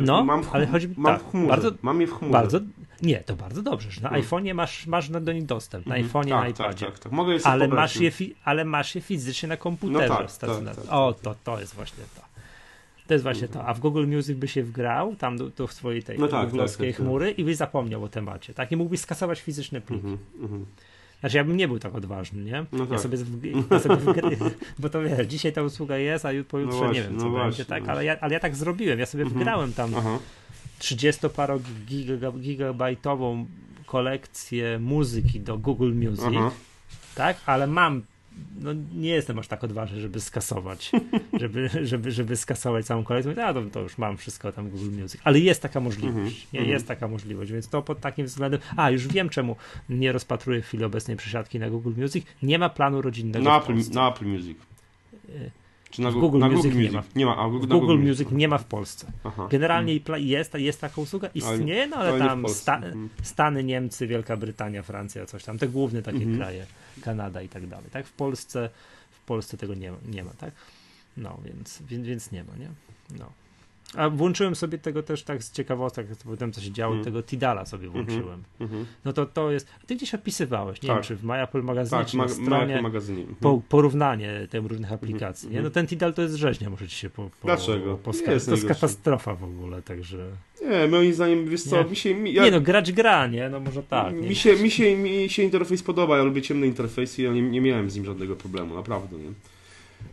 no, 0.00 0.24
mam 0.24 0.42
w, 0.42 0.54
ale 0.54 0.66
chodzi 0.66 0.88
mam 0.96 1.14
tak, 1.14 1.22
w 1.22 1.30
chmurze. 1.30 1.48
Bardzo, 1.48 1.70
mam 1.82 2.00
je 2.00 2.06
w 2.06 2.12
chmurze. 2.12 2.32
Bardzo, 2.32 2.60
nie, 3.02 3.20
to 3.20 3.36
bardzo 3.36 3.62
dobrze, 3.62 3.90
że 3.90 4.00
na 4.00 4.08
hmm. 4.08 4.26
iPhone'ie 4.26 4.54
masz, 4.54 4.86
masz 4.86 5.08
do 5.08 5.32
nich 5.32 5.46
dostęp, 5.46 5.86
na 5.86 5.96
mm, 5.96 6.08
iPhone'ie, 6.08 6.28
tak, 6.28 6.30
na 6.30 6.40
tak, 6.40 6.50
iPadzie. 6.50 6.86
Tak, 6.86 6.98
tak, 6.98 7.12
Mogę 7.12 7.34
je 7.34 7.40
ale, 7.44 7.68
masz 7.68 7.96
je 7.96 8.10
fi, 8.10 8.34
ale 8.44 8.64
masz 8.64 8.94
je 8.94 9.00
fizycznie 9.00 9.48
na 9.48 9.56
komputerze 9.56 10.08
no 10.08 10.16
tak, 10.16 10.30
stacjonarnym. 10.30 10.74
Tak, 10.74 10.84
tak, 10.84 10.94
o, 10.94 11.14
to, 11.22 11.34
to 11.44 11.60
jest 11.60 11.74
właśnie 11.74 12.04
to. 12.16 12.22
To 13.06 13.14
jest 13.14 13.22
właśnie 13.22 13.48
to. 13.48 13.66
A 13.66 13.74
w 13.74 13.80
Google 13.80 14.06
Music 14.06 14.38
by 14.38 14.48
się 14.48 14.62
wgrał 14.62 15.16
tam 15.16 15.36
do, 15.36 15.48
do 15.48 15.68
swojej 15.68 16.02
tej 16.02 16.18
no 16.18 16.28
tak, 16.28 16.50
tak, 16.52 16.70
tak, 16.76 16.96
chmury 16.96 17.30
i 17.30 17.44
byś 17.44 17.56
zapomniał 17.56 18.04
o 18.04 18.08
temacie. 18.08 18.54
Tak? 18.54 18.72
I 18.72 18.76
mógłbyś 18.76 19.00
skasować 19.00 19.40
fizyczne 19.40 19.80
pliki. 19.80 20.06
Mm 20.06 20.18
-hmm. 20.38 20.64
Znaczy 21.24 21.36
ja 21.36 21.44
bym 21.44 21.56
nie 21.56 21.68
był 21.68 21.78
tak 21.78 21.94
odważny, 21.94 22.44
nie? 22.44 22.66
No 22.72 22.86
tak. 22.86 22.90
Ja 22.92 22.98
sobie, 22.98 23.18
ja 23.70 23.80
sobie 23.80 23.96
bo 24.78 24.88
to 24.88 25.02
wiesz, 25.02 25.26
dzisiaj 25.26 25.52
ta 25.52 25.62
usługa 25.62 25.96
jest, 25.96 26.24
a 26.24 26.28
pojutrze 26.48 26.80
no 26.80 26.92
nie 26.92 27.02
wiem, 27.02 27.18
co 27.18 27.28
no 27.28 27.44
będzie, 27.44 27.64
tak, 27.64 27.88
ale 27.88 28.04
ja, 28.04 28.20
ale 28.20 28.34
ja 28.34 28.40
tak 28.40 28.56
zrobiłem, 28.56 28.98
ja 28.98 29.06
sobie 29.06 29.24
mhm. 29.24 29.40
wgrałem 29.40 29.72
tam 29.72 29.92
30-paro 30.80 31.60
gigabajtową 32.40 33.46
kolekcję 33.86 34.78
muzyki 34.78 35.40
do 35.40 35.58
Google 35.58 35.92
Music, 35.94 36.24
Aha. 36.36 36.50
tak, 37.14 37.36
ale 37.46 37.66
mam 37.66 38.02
no 38.60 38.70
nie 38.94 39.10
jestem 39.10 39.38
aż 39.38 39.48
tak 39.48 39.64
odważny, 39.64 40.00
żeby 40.00 40.20
skasować, 40.20 40.92
żeby, 41.40 41.70
żeby, 41.82 42.10
żeby 42.10 42.36
skasować 42.36 42.86
całą 42.86 43.04
kolekcję. 43.04 43.34
Ja 43.36 43.54
to, 43.54 43.62
to 43.62 43.80
już 43.80 43.98
mam 43.98 44.16
wszystko 44.16 44.52
tam 44.52 44.70
Google 44.70 45.02
Music, 45.02 45.20
ale 45.24 45.38
jest 45.38 45.62
taka 45.62 45.80
możliwość, 45.80 46.16
mm 46.16 46.28
-hmm. 46.28 46.52
nie, 46.52 46.60
mhm. 46.60 46.74
jest 46.74 46.88
taka 46.88 47.08
możliwość, 47.08 47.52
więc 47.52 47.68
to 47.68 47.82
pod 47.82 48.00
takim 48.00 48.26
względem, 48.26 48.60
a 48.76 48.90
już 48.90 49.08
wiem 49.08 49.28
czemu 49.28 49.56
nie 49.88 50.12
rozpatruję 50.12 50.62
w 50.62 50.66
chwili 50.66 50.84
obecnej 50.84 51.16
przesiadki 51.16 51.58
na 51.58 51.70
Google 51.70 51.92
Music, 51.96 52.26
nie 52.42 52.58
ma 52.58 52.68
planu 52.68 53.02
rodzinnego 53.02 53.44
na 53.44 53.58
Apple, 53.58 53.74
na 53.92 54.10
Apple 54.10 54.26
Music. 54.26 54.58
Y, 55.28 55.50
czy 55.94 56.02
na, 56.02 56.12
Google, 56.12 56.38
na 56.38 56.48
Music, 56.48 56.62
Google 56.62 56.76
Music 56.78 56.92
nie 56.92 56.98
ma. 56.98 57.04
Nie 57.16 57.26
ma 57.26 57.36
a 57.36 57.48
Google, 57.48 57.66
Google, 57.66 57.86
Google 57.86 58.08
Music 58.08 58.30
nie 58.30 58.48
ma 58.48 58.58
w 58.58 58.64
Polsce. 58.64 59.12
Aha. 59.24 59.48
Generalnie 59.50 60.00
hmm. 60.00 60.26
jest, 60.26 60.54
jest 60.54 60.80
taka 60.80 61.00
usługa, 61.00 61.28
istnieje, 61.34 61.86
no 61.86 61.96
ale, 61.96 62.08
ale 62.08 62.18
tam 62.18 62.48
sta, 62.48 62.80
hmm. 62.80 63.08
Stany, 63.22 63.64
Niemcy, 63.64 64.06
Wielka 64.06 64.36
Brytania, 64.36 64.82
Francja, 64.82 65.26
coś 65.26 65.44
tam, 65.44 65.58
te 65.58 65.68
główne 65.68 66.02
takie 66.02 66.18
hmm. 66.18 66.38
kraje, 66.38 66.66
Kanada 67.02 67.42
i 67.42 67.48
tak 67.48 67.66
dalej. 67.66 67.90
Tak 67.90 68.06
w 68.06 68.12
Polsce, 68.12 68.70
w 69.10 69.20
Polsce 69.20 69.56
tego 69.56 69.74
nie, 69.74 69.92
nie 70.06 70.24
ma, 70.24 70.30
tak? 70.30 70.54
No, 71.16 71.38
więc, 71.44 71.82
więc, 71.82 72.06
więc 72.06 72.32
nie 72.32 72.44
ma, 72.44 72.56
nie? 72.56 72.68
No. 73.18 73.32
A 73.96 74.08
włączyłem 74.10 74.54
sobie 74.54 74.78
tego 74.78 75.02
też 75.02 75.22
tak 75.22 75.44
z 75.44 75.52
ciekawostek, 75.52 76.06
potem 76.24 76.52
co 76.52 76.60
się 76.60 76.70
działo, 76.70 76.92
mm. 76.92 77.04
tego 77.04 77.22
Tidala 77.22 77.66
sobie 77.66 77.86
mhm. 77.86 78.04
włączyłem. 78.04 78.42
Mm 78.60 78.72
-hmm. 78.72 78.84
No 79.04 79.12
to 79.12 79.26
to 79.26 79.50
jest. 79.50 79.68
Ty 79.86 79.96
gdzieś 79.96 80.14
opisywałeś, 80.14 80.82
nie 80.82 80.86
tak. 80.86 80.96
wiem, 80.96 81.04
czy 81.04 81.16
w 81.16 81.24
MyApple 81.24 81.62
magazynie, 81.62 82.02
tak, 82.02 82.08
czy 82.08 82.16
na 82.16 82.28
stronie 82.28 82.82
magazynie. 82.82 83.24
-hmm. 83.24 83.34
po, 83.40 83.62
porównanie 83.68 84.46
tych 84.50 84.62
różnych 84.62 84.92
mhm. 84.92 85.00
aplikacji. 85.00 85.48
Mm 85.48 85.60
-hmm. 85.60 85.64
No 85.64 85.70
ten 85.70 85.86
Tidal 85.86 86.14
to 86.14 86.22
jest 86.22 86.34
rzeźnia, 86.34 86.70
muszę 86.70 86.88
ci 86.88 86.96
się 86.96 87.10
po, 87.10 87.22
po, 87.22 87.46
Dlaczego? 87.46 87.96
Po, 87.96 88.12
to 88.12 88.32
jest 88.32 88.68
katastrofa 88.68 89.34
w 89.34 89.44
ogóle, 89.44 89.82
także. 89.82 90.30
Nie, 90.70 90.88
moim 90.88 91.14
zdaniem, 91.14 91.48
wiesz 91.48 91.62
co, 91.62 91.82
nie. 91.82 91.90
mi 91.90 91.96
się... 91.96 92.14
Mi, 92.14 92.32
ja... 92.32 92.44
Nie 92.44 92.50
no, 92.50 92.60
grać 92.60 92.92
gra, 92.92 93.26
nie? 93.26 93.48
No 93.48 93.60
może 93.60 93.82
tak. 93.82 94.14
Mi, 94.14 94.34
się, 94.34 94.56
mi, 94.56 94.70
się, 94.70 94.96
mi 94.96 95.28
się 95.28 95.42
interfejs 95.42 95.82
podoba, 95.82 96.18
ja 96.18 96.24
lubię 96.24 96.42
ciemny 96.42 96.66
interfejs 96.66 97.18
i 97.18 97.22
ja 97.22 97.32
nie, 97.32 97.42
nie 97.42 97.60
miałem 97.60 97.90
z 97.90 97.96
nim 97.96 98.04
żadnego 98.04 98.36
problemu, 98.36 98.74
naprawdę, 98.74 99.16
nie? 99.16 99.30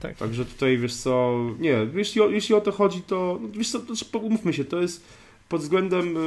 Tak. 0.02 0.18
Także 0.18 0.46
tutaj, 0.46 0.78
wiesz 0.78 0.96
co, 0.96 1.40
nie, 1.60 1.88
jeśli 1.94 2.22
o, 2.22 2.30
jeśli 2.30 2.56
o 2.56 2.62
to 2.62 2.72
chodzi, 2.72 3.02
to, 3.02 3.40
no, 3.42 3.50
wiesz 3.50 3.72
co, 3.72 3.80
to, 3.80 4.20
umówmy 4.20 4.54
się, 4.54 4.66
to 4.66 4.82
jest 4.82 5.06
pod 5.50 5.62
względem 5.62 6.18
y, 6.18 6.20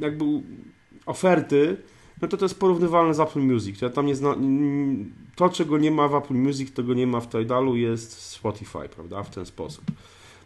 jakby 0.00 0.24
oferty, 1.06 1.76
no 2.22 2.28
to 2.28 2.36
to 2.36 2.44
jest 2.44 2.58
porównywalne 2.58 3.14
z 3.14 3.20
Apple 3.20 3.40
Music. 3.40 3.82
Ja 3.82 3.90
tam 3.90 4.06
nie 4.06 4.14
zna, 4.14 4.34
to, 5.36 5.48
czego 5.48 5.78
nie 5.78 5.90
ma 5.90 6.08
w 6.08 6.14
Apple 6.14 6.34
Music, 6.34 6.72
tego 6.72 6.94
nie 6.94 7.06
ma 7.06 7.20
w 7.20 7.28
Tidalu, 7.28 7.76
jest 7.76 8.12
Spotify, 8.12 8.88
prawda, 8.94 9.22
w 9.22 9.30
ten 9.30 9.46
sposób. 9.46 9.84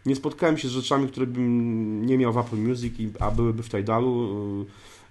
Nie 0.07 0.17
spotkałem 0.17 0.59
się 0.59 0.69
z 0.69 0.71
rzeczami, 0.71 1.09
które 1.09 1.27
bym 1.27 2.07
nie 2.07 2.19
miał 2.19 2.33
w 2.33 2.39
Apple 2.39 2.57
Music, 2.57 2.95
a 3.21 3.31
byłyby 3.31 3.63
w 3.63 3.69
Tidalu. 3.69 4.67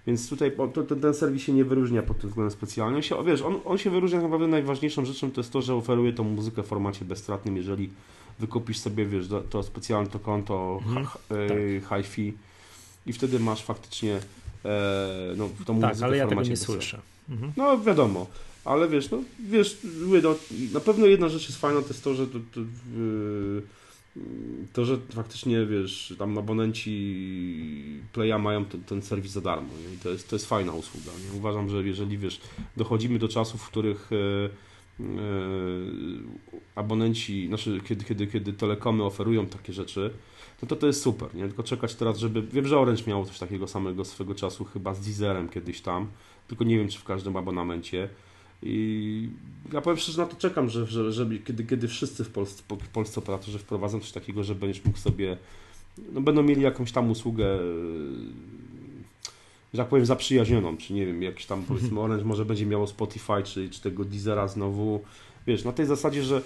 Więc 0.08 0.30
tutaj 0.30 0.52
ten, 0.88 1.02
ten 1.02 1.14
serwis 1.14 1.44
się 1.44 1.54
nie 1.54 1.66
wyróżnia 1.66 2.04
pod 2.04 2.20
tym 2.20 2.30
względem 2.30 2.52
specjalnie. 2.52 2.96
On 2.96 3.02
się, 3.02 3.24
wiesz, 3.26 3.42
on, 3.42 3.60
on 3.66 3.78
się 3.78 3.90
wyróżnia 3.90 4.18
tak 4.18 4.24
naprawdę 4.24 4.48
najważniejszą 4.48 5.06
rzeczą 5.06 5.32
to 5.32 5.42
jest 5.42 5.54
to, 5.54 5.62
że 5.62 5.76
oferuje 5.76 6.14
tą 6.14 6.24
muzykę 6.24 6.64
w 6.64 6.66
formacie 6.66 7.06
bezstratnym, 7.06 7.58
jeżeli 7.58 7.90
wykupisz 8.40 8.78
sobie, 8.78 9.06
wiesz, 9.06 9.26
to 9.50 9.64
specjalne 9.64 10.10
to 10.10 10.20
konto 10.20 10.80
mhm, 10.86 11.08
tak. 11.28 12.04
hi-fi 12.04 12.34
i 13.06 13.14
wtedy 13.14 13.40
masz 13.40 13.64
faktycznie 13.64 14.20
e, 14.66 15.34
no, 15.38 15.50
tą 15.66 15.80
tak, 15.80 15.90
muzykę 15.90 16.06
ale 16.06 16.18
ja 16.18 16.28
tego 16.28 16.42
nie 16.42 16.58
słyszę. 16.58 17.02
Mhm. 17.30 17.52
No 17.58 17.80
wiadomo, 17.80 18.28
ale 18.66 18.88
wiesz, 18.90 19.12
no 19.12 19.18
wiesz, 19.40 19.78
no, 20.24 20.36
na 20.74 20.80
pewno 20.80 21.06
jedna 21.06 21.30
rzecz 21.30 21.48
jest 21.48 21.62
fajna, 21.62 21.82
to 21.82 21.88
jest 21.88 22.04
to, 22.04 22.14
że 22.14 22.28
to, 22.28 22.40
to, 22.54 22.60
yy, 22.60 23.62
to, 24.74 24.86
że 24.86 24.98
faktycznie, 24.98 25.66
wiesz, 25.66 26.16
tam 26.20 26.38
abonenci 26.38 28.02
Playa 28.14 28.40
mają 28.40 28.66
ten, 28.66 28.84
ten 28.84 29.02
serwis 29.02 29.32
za 29.32 29.42
darmo 29.42 29.70
nie? 29.88 29.94
i 29.94 29.98
to 29.98 30.10
jest, 30.10 30.30
to 30.30 30.36
jest 30.36 30.46
fajna 30.46 30.74
usługa. 30.74 31.12
Nie? 31.26 31.38
Uważam, 31.38 31.70
że 31.70 31.84
jeżeli, 31.84 32.18
wiesz, 32.18 32.42
dochodzimy 32.78 33.20
do 33.20 33.28
czasów, 33.28 33.62
w 33.62 33.68
których 33.68 34.10
e, 34.12 34.16
e, 34.16 35.08
abonenci, 36.76 37.48
znaczy 37.48 37.82
kiedy, 37.88 38.06
kiedy, 38.06 38.28
kiedy 38.28 38.54
telekomy 38.54 39.04
oferują 39.04 39.46
takie 39.46 39.74
rzeczy, 39.74 40.14
no 40.62 40.68
to 40.68 40.76
to 40.76 40.88
jest 40.88 41.02
super, 41.02 41.36
nie? 41.36 41.48
Tylko 41.48 41.64
czekać 41.64 41.96
teraz, 41.96 42.18
żeby, 42.18 42.42
wiem, 42.42 42.68
że 42.68 42.80
Orange 42.80 43.04
miało 43.08 43.26
coś 43.26 43.40
takiego 43.40 43.68
samego 43.68 44.06
swego 44.06 44.36
czasu, 44.36 44.66
chyba 44.66 44.94
z 44.94 45.02
Deezerem 45.02 45.50
kiedyś 45.50 45.82
tam, 45.82 46.08
tylko 46.48 46.64
nie 46.64 46.78
wiem, 46.78 46.88
czy 46.88 47.00
w 47.00 47.04
każdym 47.04 47.38
abonamencie, 47.38 48.10
i 48.64 49.30
ja 49.74 49.82
powiem 49.82 49.98
szczerze, 49.98 50.22
na 50.22 50.28
to 50.28 50.36
czekam, 50.36 50.70
że, 50.70 50.86
że, 50.86 51.12
że 51.12 51.28
kiedy, 51.46 51.64
kiedy 51.64 51.88
wszyscy 51.88 52.24
w 52.24 52.30
Polsce, 52.30 52.64
w 52.84 52.88
Polsce 52.90 53.20
operatorzy 53.20 53.60
wprowadzą 53.60 54.00
coś 54.00 54.12
takiego, 54.12 54.44
że 54.44 54.56
będziesz 54.56 54.86
mógł 54.86 54.98
sobie, 54.98 55.38
no 56.14 56.22
będą 56.22 56.44
mieli 56.44 56.62
jakąś 56.62 56.92
tam 56.92 57.10
usługę 57.10 57.60
że 59.74 59.78
tak 59.78 59.88
powiem, 59.88 60.06
zaprzyjaźnioną, 60.06 60.78
czy 60.78 60.94
nie 60.94 61.06
wiem, 61.06 61.24
jakiś 61.24 61.46
tam 61.46 61.64
powiedzmy 61.64 62.00
Orange 62.02 62.26
może 62.26 62.46
będzie 62.46 62.66
miało 62.66 62.88
Spotify, 62.88 63.44
czy, 63.44 63.70
czy 63.70 63.82
tego 63.82 64.06
Deezera 64.06 64.48
znowu, 64.48 65.02
wiesz, 65.48 65.64
na 65.64 65.72
tej 65.72 65.86
zasadzie, 65.86 66.24
że 66.24 66.42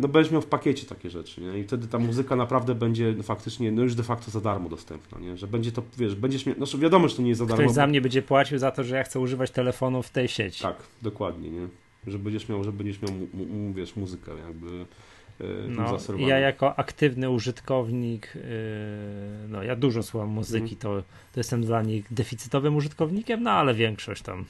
no 0.00 0.08
będziesz 0.08 0.32
miał 0.32 0.42
w 0.42 0.46
pakiecie 0.46 0.86
takie 0.86 1.10
rzeczy, 1.10 1.40
nie? 1.40 1.58
I 1.58 1.64
wtedy 1.64 1.88
ta 1.88 1.98
muzyka 1.98 2.36
naprawdę 2.36 2.74
będzie 2.74 3.14
no, 3.16 3.22
faktycznie, 3.22 3.72
no 3.72 3.82
już 3.82 3.94
de 3.94 4.02
facto 4.02 4.30
za 4.30 4.40
darmo 4.40 4.68
dostępna, 4.68 5.18
nie? 5.18 5.36
Że 5.36 5.46
będzie 5.46 5.72
to, 5.72 5.82
wiesz, 5.98 6.14
będziesz 6.14 6.46
miał, 6.46 6.56
no 6.58 6.66
wiadomo, 6.78 7.08
że 7.08 7.16
to 7.16 7.22
nie 7.22 7.28
jest 7.28 7.38
za 7.38 7.46
darmo. 7.46 7.64
Ktoś 7.64 7.74
za 7.74 7.86
mnie 7.86 8.00
będzie 8.00 8.22
płacił 8.22 8.58
za 8.58 8.70
to, 8.70 8.84
że 8.84 8.96
ja 8.96 9.04
chcę 9.04 9.20
używać 9.20 9.50
telefonu 9.50 10.02
w 10.02 10.10
tej 10.10 10.28
sieci. 10.28 10.62
Tak, 10.62 10.76
dokładnie, 11.02 11.50
nie? 11.50 11.68
Że 12.06 12.18
będziesz 12.18 12.48
miał, 12.48 12.64
że 12.64 12.72
będziesz 12.72 13.02
miał, 13.02 13.12
wiesz, 13.74 13.96
muzykę 13.96 14.32
jakby 14.46 14.86
E, 15.40 15.68
no, 15.68 15.98
ja 16.18 16.38
jako 16.38 16.78
aktywny 16.78 17.30
użytkownik, 17.30 18.32
e, 18.36 18.40
no 19.48 19.62
ja 19.62 19.76
dużo 19.76 20.02
słucham 20.02 20.28
muzyki, 20.28 20.64
mm. 20.64 20.76
to, 20.76 21.02
to 21.32 21.40
jestem 21.40 21.64
dla 21.64 21.82
nich 21.82 22.06
deficytowym 22.10 22.76
użytkownikiem, 22.76 23.42
no 23.42 23.50
ale 23.50 23.74
większość 23.74 24.22
tam 24.22 24.44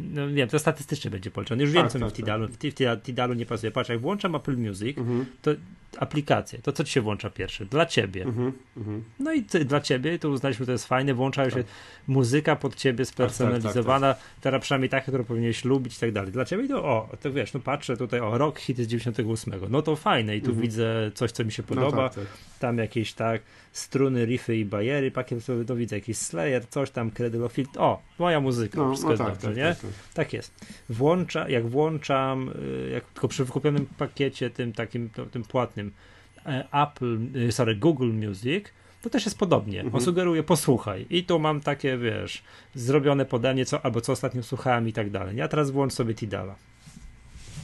no 0.00 0.28
wiem, 0.28 0.48
to 0.48 0.58
statystycznie 0.58 1.10
będzie 1.10 1.30
policzone. 1.30 1.62
Już 1.62 1.72
tak, 1.72 1.82
wiem, 1.82 1.90
co 1.90 1.98
tak, 1.98 2.08
mi 2.08 2.10
w 2.10 2.12
Tidalu, 2.12 2.48
tak. 2.48 2.56
w 2.98 3.02
Tidalu 3.02 3.34
nie 3.34 3.46
pasuje. 3.46 3.72
Patrz, 3.72 3.90
jak 3.90 4.00
włączam 4.00 4.34
Apple 4.34 4.56
Music, 4.56 4.98
mhm. 4.98 5.26
to 5.42 5.50
aplikację, 5.98 6.58
to 6.58 6.72
co 6.72 6.84
ci 6.84 6.92
się 6.92 7.00
włącza 7.00 7.30
pierwsze? 7.30 7.66
Dla 7.66 7.86
ciebie. 7.86 8.22
Mhm, 8.24 8.52
mhm. 8.76 9.04
No 9.18 9.32
i 9.32 9.42
ty, 9.42 9.64
dla 9.64 9.80
ciebie, 9.80 10.18
to 10.18 10.28
uznaliśmy, 10.28 10.66
to 10.66 10.72
jest 10.72 10.86
fajne, 10.86 11.14
włącza 11.14 11.50
się 11.50 11.56
tak. 11.56 11.66
muzyka 12.06 12.56
pod 12.56 12.74
ciebie 12.74 13.04
spersonalizowana, 13.04 14.14
tak, 14.14 14.22
tak, 14.22 14.40
teraz 14.40 14.62
przynajmniej 14.62 14.88
taka, 14.88 15.06
którą 15.06 15.24
powinieneś 15.24 15.64
lubić 15.64 15.96
i 15.96 16.00
tak 16.00 16.12
dalej. 16.12 16.32
Dla 16.32 16.44
ciebie 16.44 16.68
to, 16.68 16.84
o, 16.84 17.08
to 17.22 17.32
wiesz, 17.32 17.52
no 17.52 17.60
patrzę 17.60 17.96
tutaj, 17.96 18.20
o, 18.20 18.38
rok 18.38 18.58
hit 18.58 18.78
z 18.78 18.86
98, 18.86 19.54
no 19.70 19.82
to 19.82 19.96
fajne 19.96 20.36
i 20.36 20.40
tu 20.40 20.46
mhm. 20.46 20.62
widzę 20.62 21.10
coś, 21.14 21.32
co 21.32 21.44
mi 21.44 21.52
się 21.52 21.62
no 21.62 21.74
podoba, 21.74 22.10
no 22.16 22.22
tam 22.58 22.78
jakieś 22.78 23.12
tak 23.12 23.42
struny, 23.72 24.24
riffy 24.24 24.56
i 24.56 24.64
bajery, 24.64 25.10
pakiet 25.10 25.44
sobie 25.44 25.64
to 25.64 25.76
widzę, 25.76 25.96
jakiś 25.96 26.18
Slayer, 26.18 26.68
coś 26.68 26.90
tam, 26.90 27.10
Cradle 27.10 27.44
of 27.44 27.52
Filth, 27.52 27.76
o, 27.76 28.02
moja 28.18 28.40
muzyka, 28.40 28.78
no, 28.78 28.90
wszystko 28.90 29.08
no, 29.08 29.12
jest 29.12 29.22
tak, 29.22 29.32
dobrze, 29.32 29.48
tak, 29.48 29.83
nie? 29.83 29.83
Tak, 30.14 30.32
jest. 30.32 30.66
Włącza, 30.88 31.48
jak 31.48 31.68
włączam, 31.68 32.48
y, 32.48 32.90
jak 32.90 33.04
tylko 33.04 33.28
przy 33.28 33.44
wykupionym 33.44 33.86
pakiecie, 33.98 34.50
tym 34.50 34.72
takim, 34.72 35.10
tym 35.30 35.42
płatnym, 35.42 35.92
e, 36.46 36.68
Apple, 36.72 37.18
y, 37.36 37.52
sorry, 37.52 37.76
Google 37.76 38.12
Music, 38.12 38.64
to 39.02 39.10
też 39.10 39.24
jest 39.24 39.38
podobnie. 39.38 39.80
Mhm. 39.80 39.94
On 39.94 40.00
sugeruje, 40.00 40.42
posłuchaj. 40.42 41.06
I 41.10 41.24
tu 41.24 41.38
mam 41.38 41.60
takie, 41.60 41.98
wiesz, 41.98 42.42
zrobione 42.74 43.24
podanie, 43.24 43.66
co, 43.66 43.84
albo 43.84 44.00
co 44.00 44.12
ostatnio 44.12 44.42
słuchałem 44.42 44.88
i 44.88 44.92
tak 44.92 45.10
dalej. 45.10 45.36
Ja 45.36 45.48
teraz 45.48 45.70
włącz 45.70 45.92
sobie 45.92 46.14
Tidala. 46.14 46.56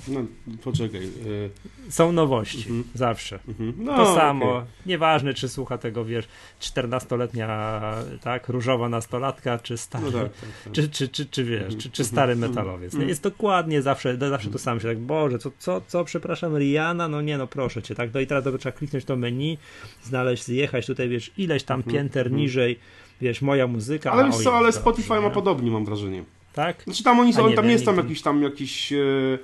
No, 0.08 0.20
poczekaj. 0.64 1.04
E, 1.04 1.90
Są 1.90 2.12
nowości, 2.12 2.58
mhm. 2.58 2.84
zawsze. 2.94 3.38
Mhm. 3.48 3.74
No, 3.78 3.96
to 3.96 4.14
samo. 4.14 4.56
Okay. 4.56 4.66
Nieważne, 4.86 5.34
czy 5.34 5.48
słucha 5.48 5.78
tego, 5.78 6.04
wiesz, 6.04 6.28
14-letnia, 6.60 7.80
tak, 8.22 8.48
różowa 8.48 8.88
nastolatka, 8.88 9.58
czy 9.58 9.78
stary, 9.78 10.04
no 10.04 10.12
tak, 10.12 10.32
tak, 10.32 10.50
tak. 10.64 10.72
Czy, 10.72 10.88
czy, 10.88 11.08
czy, 11.08 11.26
czy, 11.26 11.44
wiesz, 11.44 11.76
czy, 11.76 11.90
czy 11.90 12.04
stary 12.04 12.32
mhm. 12.32 12.50
metalowiec. 12.50 12.94
Mhm. 12.94 13.08
Jest 13.08 13.22
dokładnie 13.22 13.82
zawsze, 13.82 14.16
zawsze 14.18 14.50
to 14.50 14.58
samo 14.58 14.80
się 14.80 14.88
tak, 14.88 14.98
Boże, 14.98 15.38
co, 15.38 15.50
co, 15.58 15.80
co, 15.86 16.04
przepraszam, 16.04 16.58
Rihanna, 16.58 17.08
no 17.08 17.22
nie, 17.22 17.38
no 17.38 17.46
proszę 17.46 17.82
cię, 17.82 17.94
tak, 17.94 18.14
no 18.14 18.20
i 18.20 18.26
teraz 18.26 18.44
trzeba 18.58 18.72
kliknąć 18.72 19.04
to 19.04 19.16
menu, 19.16 19.58
znaleźć, 20.02 20.44
zjechać 20.44 20.86
tutaj, 20.86 21.08
wiesz, 21.08 21.30
ileś 21.36 21.64
tam 21.64 21.82
pięter 21.82 22.32
niżej, 22.32 22.78
wiesz, 23.20 23.42
moja 23.42 23.66
muzyka. 23.66 24.12
Ale 24.12 24.24
wiesz 24.24 24.36
co, 24.36 24.54
ale 24.54 24.72
Spotify 24.72 25.20
ma 25.20 25.30
podobnie, 25.30 25.70
mam 25.70 25.84
wrażenie. 25.84 26.24
Tak? 26.52 26.82
Znaczy 26.84 27.04
tam 27.04 27.20
oni 27.20 27.32
są, 27.32 27.52
tam 27.52 27.66
nie 27.66 27.72
jest 27.72 27.84
tam 27.84 27.96
jakiś 27.96 28.22
tam 28.22 28.42
jakiś... 28.42 28.92
Yy 28.92 29.38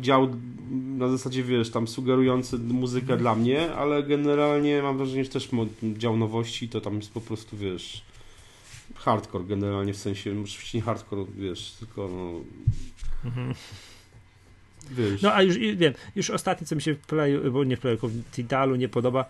dział 0.00 0.28
na 0.70 1.08
zasadzie, 1.08 1.42
wiesz, 1.42 1.70
tam 1.70 1.88
sugerujący 1.88 2.58
muzykę 2.58 3.16
dla 3.16 3.34
mnie, 3.34 3.74
ale 3.74 4.02
generalnie 4.02 4.82
mam 4.82 4.96
wrażenie, 4.96 5.24
że 5.24 5.30
też 5.30 5.48
dział 5.82 6.16
nowości 6.16 6.68
to 6.68 6.80
tam 6.80 6.96
jest 6.96 7.12
po 7.12 7.20
prostu, 7.20 7.56
wiesz, 7.56 8.02
hardcore 8.94 9.44
generalnie, 9.44 9.92
w 9.92 9.96
sensie, 9.96 10.40
oczywiście 10.42 10.78
nie 10.78 10.84
hardcore, 10.84 11.24
wiesz, 11.36 11.72
tylko 11.78 12.08
no... 12.08 12.40
Mhm. 13.24 13.54
Wiesz. 14.90 15.22
No 15.22 15.34
a 15.34 15.42
już 15.42 15.58
wiem, 15.58 15.94
już 16.16 16.30
ostatnie 16.30 16.66
co 16.66 16.76
mi 16.76 16.82
się 16.82 16.94
w 16.94 16.98
playu, 16.98 17.52
bo 17.52 17.64
nie 17.64 17.76
w 17.76 17.80
playu, 17.80 17.98
w 18.02 18.30
Tidalu 18.30 18.76
nie 18.76 18.88
podoba, 18.88 19.24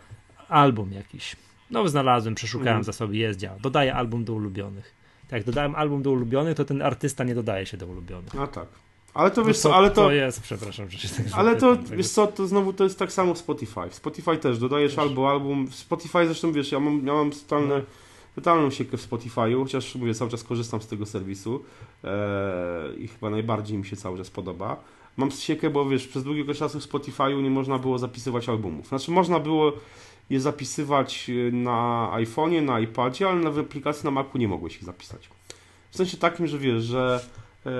album 0.48 0.92
jakiś. 0.92 1.36
No 1.70 1.88
znalazłem, 1.88 2.34
przeszukałem 2.34 2.68
mhm. 2.68 2.84
zasoby, 2.84 3.16
jest, 3.16 3.38
działa. 3.38 3.58
Dodaję 3.58 3.94
album 3.94 4.24
do 4.24 4.34
ulubionych. 4.34 4.94
Tak, 5.22 5.32
jak 5.32 5.44
dodałem 5.44 5.74
album 5.74 6.02
do 6.02 6.10
ulubionych, 6.10 6.56
to 6.56 6.64
ten 6.64 6.82
artysta 6.82 7.24
nie 7.24 7.34
dodaje 7.34 7.66
się 7.66 7.76
do 7.76 7.86
ulubionych. 7.86 8.40
A 8.40 8.46
tak. 8.46 8.68
Ale 9.16 9.30
to 9.30 9.44
wiesz 9.44 9.58
co, 9.58 9.76
ale 9.76 9.90
to... 9.90 9.94
To 9.94 10.12
jest, 10.12 10.40
przepraszam, 10.40 10.90
że 10.90 10.98
się 10.98 11.08
tak 11.08 11.26
Ale 11.32 11.56
to, 11.56 11.76
wiesz 11.96 12.08
co, 12.08 12.26
to 12.26 12.46
znowu 12.46 12.72
to 12.72 12.84
jest 12.84 12.98
tak 12.98 13.12
samo 13.12 13.34
w 13.34 13.38
Spotify. 13.38 13.90
W 13.90 13.94
Spotify 13.94 14.36
też 14.36 14.58
dodajesz 14.58 14.92
wiesz. 14.92 14.98
albo 14.98 15.30
album. 15.30 15.66
W 15.66 15.74
Spotify 15.74 16.26
zresztą, 16.26 16.52
wiesz, 16.52 16.72
ja 16.72 16.80
mam, 16.80 17.06
ja 17.06 17.12
mam 17.12 17.30
totalne, 17.30 17.74
no. 17.74 17.84
totalną 18.34 18.70
siekę 18.70 18.96
w 18.96 19.10
Spotify'u, 19.10 19.62
chociaż 19.62 19.94
mówię, 19.94 20.14
cały 20.14 20.30
czas 20.30 20.44
korzystam 20.44 20.82
z 20.82 20.86
tego 20.86 21.06
serwisu 21.06 21.64
eee, 22.04 23.04
i 23.04 23.08
chyba 23.08 23.30
najbardziej 23.30 23.78
mi 23.78 23.86
się 23.86 23.96
cały 23.96 24.18
czas 24.18 24.30
podoba. 24.30 24.76
Mam 25.16 25.30
siekę, 25.30 25.70
bo 25.70 25.88
wiesz, 25.88 26.08
przez 26.08 26.24
długiego 26.24 26.54
czasu 26.54 26.80
w 26.80 26.88
Spotify'u 26.88 27.42
nie 27.42 27.50
można 27.50 27.78
było 27.78 27.98
zapisywać 27.98 28.48
albumów. 28.48 28.86
Znaczy 28.86 29.10
można 29.10 29.40
było 29.40 29.72
je 30.30 30.40
zapisywać 30.40 31.30
na 31.52 32.10
iPhone'ie, 32.14 32.62
na 32.62 32.80
iPadzie, 32.80 33.28
ale 33.28 33.50
w 33.50 33.58
aplikacji 33.58 34.04
na 34.04 34.10
Macu 34.10 34.38
nie 34.38 34.48
mogłeś 34.48 34.76
ich 34.76 34.84
zapisać. 34.84 35.28
W 35.90 35.96
sensie 35.96 36.16
takim, 36.16 36.46
że 36.46 36.58
wiesz, 36.58 36.84
że 36.84 37.20
e, 37.66 37.70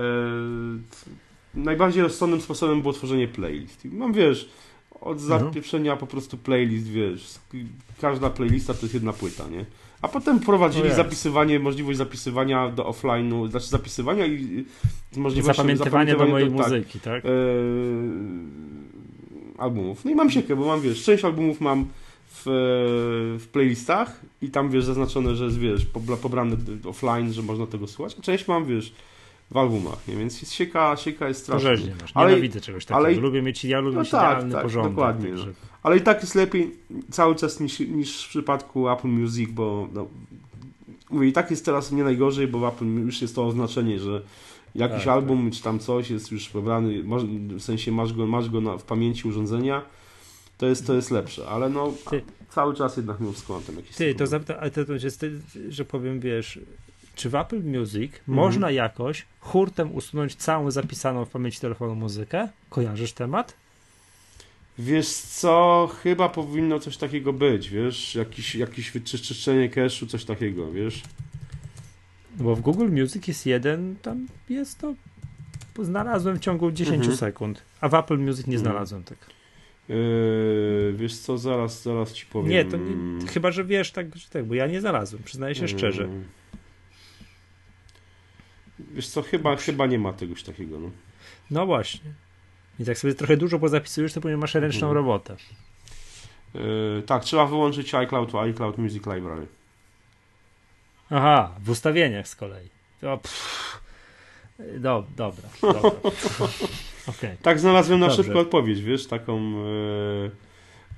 najbardziej 1.57 2.03
rozsądnym 2.03 2.41
sposobem 2.41 2.83
było 2.83 2.93
tworzenie 2.93 3.29
playlist. 3.29 3.85
mam, 3.85 4.13
wiesz, 4.13 4.49
od 5.01 5.21
zapieprzenia 5.21 5.97
po 5.97 6.07
prostu 6.07 6.37
playlist, 6.37 6.89
wiesz, 6.89 7.35
każda 8.01 8.31
playlista 8.31 8.75
to 8.75 8.83
jest 8.83 8.95
jedna 8.95 9.13
płyta, 9.13 9.45
nie? 9.49 9.65
A 10.03 10.09
potem 10.09 10.41
wprowadzili 10.41 10.95
zapisywanie, 10.95 11.59
możliwość 11.59 11.99
zapisywania 11.99 12.71
do 12.71 12.85
offline'u, 12.85 13.51
znaczy 13.51 13.67
zapisywania 13.67 14.27
i 14.27 14.65
z 15.13 15.17
możliwością 15.17 15.53
zapamiętywania 15.53 16.17
do 16.17 16.27
mojej 16.27 16.51
do, 16.51 16.59
tak, 16.59 16.67
muzyki, 16.67 17.01
tak? 17.01 17.23
tak? 17.23 17.25
E, 17.25 17.35
albumów. 19.59 20.05
No 20.05 20.11
i 20.11 20.15
mam 20.15 20.31
siekę, 20.31 20.57
bo 20.57 20.67
mam, 20.67 20.81
wiesz, 20.81 21.05
część 21.05 21.25
albumów 21.25 21.61
mam 21.61 21.87
w, 22.29 22.43
w 23.41 23.47
playlistach 23.53 24.21
i 24.43 24.51
tam, 24.51 24.71
wiesz, 24.71 24.85
zaznaczone, 24.85 25.37
że 25.37 25.45
jest, 25.45 25.59
wiesz, 25.59 25.87
pobrane 26.23 26.57
offline, 26.85 27.33
że 27.33 27.43
można 27.43 27.67
tego 27.67 27.87
słuchać, 27.87 28.17
a 28.19 28.23
część 28.23 28.49
mam, 28.49 28.67
wiesz, 28.67 28.93
w 29.51 29.57
albumach, 29.57 30.09
nie? 30.09 30.17
więc 30.17 30.41
jest 30.41 30.53
sieka, 30.53 30.97
sieka 30.97 31.29
jest 31.29 31.43
straszna. 31.43 31.69
Rzeźnie 31.69 31.95
masz, 32.01 32.15
nienawidzę 32.15 32.59
ale, 32.59 32.61
czegoś 32.61 32.85
takiego, 32.85 33.07
ale, 33.07 33.17
lubię 33.17 33.43
mieć, 33.43 33.65
ja 33.65 33.81
lubię 33.81 33.95
no 33.95 34.03
mieć 34.03 34.11
tak, 34.11 34.33
idealny 34.33 34.53
tak, 34.53 34.63
porządek. 34.63 34.93
Dokładnie, 34.93 35.31
no. 35.31 35.45
Ale 35.83 35.97
i 35.97 36.01
tak 36.01 36.21
jest 36.21 36.35
lepiej 36.35 36.77
cały 37.11 37.35
czas 37.35 37.61
niż, 37.61 37.81
niż 37.81 38.25
w 38.25 38.29
przypadku 38.29 38.89
Apple 38.91 39.09
Music, 39.09 39.51
bo 39.51 39.89
no, 39.93 40.07
mówię, 41.11 41.29
i 41.29 41.33
tak 41.33 41.51
jest 41.51 41.65
teraz 41.65 41.93
nie 41.93 42.05
najgorzej, 42.05 42.49
bo 42.49 42.59
w 42.59 42.65
Apple 42.65 42.85
już 42.85 43.23
jest 43.23 43.35
to 43.35 43.47
oznaczenie, 43.47 43.99
że 43.99 44.23
jakiś 44.75 45.05
tak, 45.05 45.09
album 45.09 45.45
tak. 45.45 45.57
czy 45.59 45.63
tam 45.63 45.79
coś 45.79 46.11
jest 46.11 46.33
już 46.33 46.49
pobrany, 46.49 47.03
w 47.57 47.63
sensie 47.63 47.93
masz 47.93 48.13
go, 48.13 48.27
masz 48.27 48.51
go 48.51 48.61
na, 48.61 48.79
w 48.79 48.83
pamięci 48.83 49.29
urządzenia, 49.29 49.83
to 50.59 50.67
jest, 50.67 50.87
to 50.87 50.95
jest 50.95 51.11
lepsze, 51.11 51.49
ale 51.49 51.69
no 51.69 51.93
Ty. 52.11 52.23
cały 52.51 52.75
czas 52.75 52.97
jednak 52.97 53.17
wszystko 53.33 53.53
mam 53.53 53.63
tam 53.63 53.77
jakieś... 53.77 53.97
Ty, 53.97 54.15
to, 54.15 54.25
ale 54.61 54.71
to, 54.71 54.85
to 54.85 54.93
jest, 54.93 55.27
że 55.69 55.85
powiem, 55.85 56.21
wiesz, 56.21 56.59
czy 57.17 57.31
w 57.31 57.35
Apple 57.35 57.63
Music 57.63 58.13
mhm. 58.13 58.37
można 58.37 58.71
jakoś 58.71 59.27
hurtem 59.41 59.95
usunąć 59.95 60.35
całą 60.35 60.71
zapisaną 60.71 61.25
w 61.25 61.31
pamięci 61.31 61.61
telefonu 61.61 61.95
muzykę? 61.95 62.49
Kojarzysz 62.71 63.13
temat? 63.13 63.57
Wiesz 64.79 65.09
co, 65.09 65.89
chyba 66.03 66.29
powinno 66.29 66.81
coś 66.81 66.97
takiego 66.97 67.33
być, 67.33 67.71
wiesz, 67.71 68.15
jakiś, 68.15 68.55
jakiś 68.55 68.91
wyczyszczenie 68.91 69.71
cache'u, 69.71 70.09
coś 70.09 70.25
takiego, 70.25 70.73
wiesz. 70.73 71.03
Bo 72.37 72.57
w 72.57 72.61
Google 72.61 72.89
Music 72.89 73.29
jest 73.29 73.47
jeden, 73.47 73.97
tam 74.03 74.27
jest 74.49 74.79
to, 74.79 74.95
znalazłem 75.85 76.37
w 76.37 76.41
ciągu 76.41 76.71
10 76.71 76.97
mhm. 76.97 77.17
sekund, 77.17 77.63
a 77.81 77.89
w 77.89 77.95
Apple 77.95 78.19
Music 78.19 78.47
nie 78.47 78.57
mhm. 78.57 78.61
znalazłem 78.61 79.01
mhm. 79.01 79.19
tego. 79.19 79.33
Yy, 79.89 80.95
wiesz 80.97 81.19
co, 81.19 81.39
zaraz, 81.39 81.83
zaraz 81.83 82.13
ci 82.13 82.27
powiem. 82.27 82.51
Nie, 82.51 82.65
to 82.65 82.77
nie, 82.77 83.27
chyba, 83.27 83.51
że 83.51 83.65
wiesz, 83.65 83.93
tak, 83.93 84.07
tak, 84.33 84.45
bo 84.45 84.55
ja 84.55 84.67
nie 84.67 84.81
znalazłem, 84.81 85.23
przyznaję 85.23 85.55
się 85.55 85.69
szczerze. 85.69 86.09
Wiesz 88.79 89.09
co, 89.09 89.23
chyba, 89.23 89.57
chyba 89.57 89.87
nie 89.87 89.99
ma 89.99 90.13
tegoś 90.13 90.43
takiego. 90.43 90.81
No. 90.81 90.91
no 91.51 91.67
właśnie. 91.67 92.15
I 92.81 92.85
tak 92.85 92.99
sobie 92.99 93.15
trochę 93.15 93.37
dużo 93.37 93.59
pozapisujesz, 93.59 94.13
to 94.13 94.21
później 94.21 94.37
masz 94.37 94.55
ręczną 94.55 94.89
mhm. 94.89 94.95
robotę. 94.95 95.37
Yy, 96.55 97.03
tak, 97.07 97.25
trzeba 97.25 97.47
wyłączyć 97.47 97.95
iCloud, 97.95 98.35
iCloud 98.35 98.79
Music 98.79 99.07
Library. 99.07 99.47
Aha, 101.11 101.55
w 101.61 101.71
ustawieniach 101.71 102.29
z 102.29 102.37
kolei. 102.37 102.69
O, 103.03 103.21
Do, 104.79 105.05
dobra, 105.17 105.49
dobra. 105.63 105.91
okay. 107.17 107.37
Tak 107.43 107.61
znalazłem 107.61 108.01
na 108.01 108.07
Dobrze. 108.07 108.23
szybko 108.23 108.41
odpowiedź, 108.41 108.81
wiesz, 108.83 109.07
taką... 109.07 109.51
Yy 109.65 110.31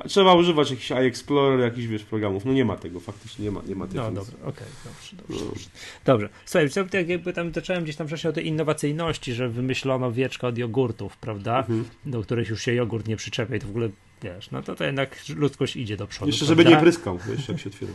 Trzeba 0.06 0.34
używać 0.34 0.70
jakiś 0.70 0.92
iExplorer, 0.92 1.60
jakichś 1.60 1.86
wiesz, 1.86 2.04
programów. 2.04 2.44
No 2.44 2.52
nie 2.52 2.64
ma 2.64 2.76
tego, 2.76 3.00
faktycznie 3.00 3.44
nie 3.44 3.50
ma, 3.50 3.62
nie 3.68 3.74
ma 3.74 3.86
tej 3.86 3.96
No 3.96 4.10
dobra, 4.10 4.34
okej, 4.34 4.48
okay, 4.48 4.66
dobrze, 4.84 5.16
dobrze, 5.16 5.44
no. 5.44 5.50
dobrze. 5.50 5.68
Dobrze. 6.04 6.28
Słuchaj, 6.44 6.88
tak 6.90 7.08
jakby 7.08 7.32
tam 7.32 7.52
zacząłem 7.52 7.84
gdzieś 7.84 7.96
tam 7.96 8.06
wcześniej 8.06 8.30
o 8.30 8.34
tej 8.34 8.46
innowacyjności, 8.46 9.34
że 9.34 9.48
wymyślono 9.48 10.12
wieczko 10.12 10.46
od 10.46 10.58
jogurtów, 10.58 11.16
prawda? 11.16 11.58
Mhm. 11.58 11.84
Do 12.06 12.22
których 12.22 12.48
już 12.48 12.62
się 12.62 12.74
jogurt 12.74 13.08
nie 13.08 13.16
przyczepia 13.16 13.56
i 13.56 13.58
to 13.60 13.66
w 13.66 13.70
ogóle, 13.70 13.88
wiesz, 14.22 14.50
no 14.50 14.62
to, 14.62 14.74
to 14.74 14.84
jednak 14.84 15.16
ludzkość 15.36 15.76
idzie 15.76 15.96
do 15.96 16.06
przodu. 16.06 16.26
Jeszcze, 16.26 16.46
prawda? 16.46 16.62
żeby 16.62 16.76
nie 16.76 16.80
pryskał, 16.80 17.18
wiesz, 17.28 17.48
jak 17.48 17.60
się 17.60 17.70
otwiera. 17.70 17.92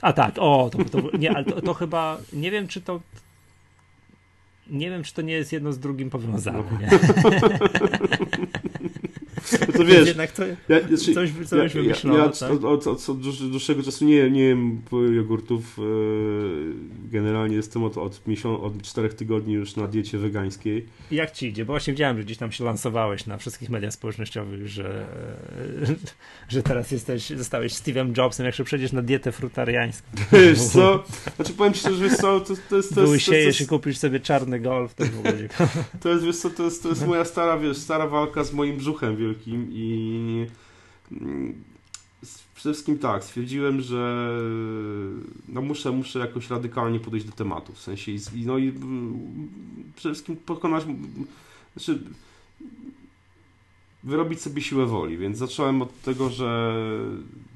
A 0.00 0.12
tak, 0.12 0.34
o, 0.38 0.70
to, 0.72 0.84
to 0.84 1.16
nie, 1.16 1.30
ale 1.30 1.44
to, 1.44 1.62
to, 1.62 1.74
chyba, 1.74 2.18
nie 2.32 2.50
wiem 2.50 2.68
czy 2.68 2.80
to, 2.80 3.00
nie 4.70 4.90
wiem 4.90 5.02
czy 5.02 5.14
to 5.14 5.22
nie 5.22 5.32
jest 5.32 5.52
jedno 5.52 5.72
z 5.72 5.78
drugim 5.78 6.10
powiązane, 6.10 6.64
nie? 6.80 6.88
to 9.76 9.84
wiesz, 9.84 10.06
jednak 10.06 10.32
to, 10.32 10.42
ja, 10.46 10.80
znaczy, 10.88 11.14
coś, 11.14 11.30
coś 11.46 11.74
ja, 11.74 11.82
ja, 11.82 12.18
ja 12.18 12.28
tak? 12.28 12.50
od, 12.50 12.64
od, 12.64 12.86
od, 12.86 13.10
od, 13.10 13.20
dłuższego 13.50 13.82
czasu 13.82 14.04
nie, 14.04 14.30
nie 14.30 14.42
jem 14.42 14.82
jogurtów. 15.16 15.78
E, 15.78 15.82
generalnie 17.12 17.56
jestem 17.56 17.84
od, 17.84 17.98
od, 17.98 18.26
miesiąc, 18.26 18.60
od 18.62 18.82
czterech 18.82 19.14
tygodni 19.14 19.54
już 19.54 19.76
na 19.76 19.88
diecie 19.88 20.18
wegańskiej. 20.18 20.86
Jak 21.10 21.30
ci 21.30 21.46
idzie? 21.46 21.64
Bo 21.64 21.72
właśnie 21.72 21.92
widziałem, 21.92 22.16
że 22.16 22.24
gdzieś 22.24 22.38
tam 22.38 22.52
się 22.52 22.64
lansowałeś 22.64 23.26
na 23.26 23.38
wszystkich 23.38 23.70
mediach 23.70 23.92
społecznościowych, 23.92 24.68
że, 24.68 25.06
że 26.48 26.62
teraz 26.62 26.90
jesteś, 26.90 27.30
zostałeś 27.30 27.72
Steve'em 27.72 28.18
Jobsem, 28.18 28.46
jak 28.46 28.54
się 28.54 28.64
przejdziesz 28.64 28.92
na 28.92 29.02
dietę 29.02 29.32
frutariańską. 29.32 30.08
Wiesz 30.32 30.62
co? 30.62 31.04
Znaczy 31.36 31.52
powiem 31.52 31.72
ci 31.72 31.82
że 31.82 32.08
wiesz 32.08 32.16
co, 32.16 32.40
to, 32.40 32.46
to 32.46 32.52
jest... 32.76 32.94
To 32.94 33.14
jest, 33.14 33.26
to 33.26 33.34
jest, 33.34 33.60
i 33.60 33.66
kupisz 33.66 33.98
sobie 33.98 34.20
czarny 34.20 34.60
golf, 34.60 34.94
to 34.94 35.04
w 35.04 35.18
ogóle... 35.18 35.34
To 36.00 36.08
jest, 36.08 36.24
wiesz 36.24 36.36
co, 36.36 36.50
to 36.50 36.62
jest, 36.62 36.82
to 36.82 36.88
jest 36.88 37.06
moja 37.06 37.24
stara, 37.24 37.58
wiesz, 37.58 37.76
stara 37.76 38.06
walka 38.06 38.44
z 38.44 38.52
moim 38.52 38.76
brzuchem 38.76 39.16
wielkim 39.32 39.68
i 39.72 40.46
mm, 41.12 41.64
przede 42.54 42.72
wszystkim 42.72 42.98
tak, 42.98 43.24
stwierdziłem, 43.24 43.80
że 43.80 44.30
no 45.48 45.62
muszę, 45.62 45.92
muszę 45.92 46.18
jakoś 46.18 46.50
radykalnie 46.50 47.00
podejść 47.00 47.26
do 47.26 47.32
tematu, 47.32 47.72
w 47.72 47.80
sensie 47.80 48.12
no 48.44 48.58
i 48.58 48.68
mm, 48.68 49.20
przede 49.96 50.14
wszystkim 50.14 50.36
pokonać, 50.36 50.84
znaczy 51.76 52.02
wyrobić 54.04 54.40
sobie 54.40 54.62
siłę 54.62 54.86
woli, 54.86 55.18
więc 55.18 55.38
zacząłem 55.38 55.82
od 55.82 56.00
tego, 56.00 56.30
że 56.30 56.74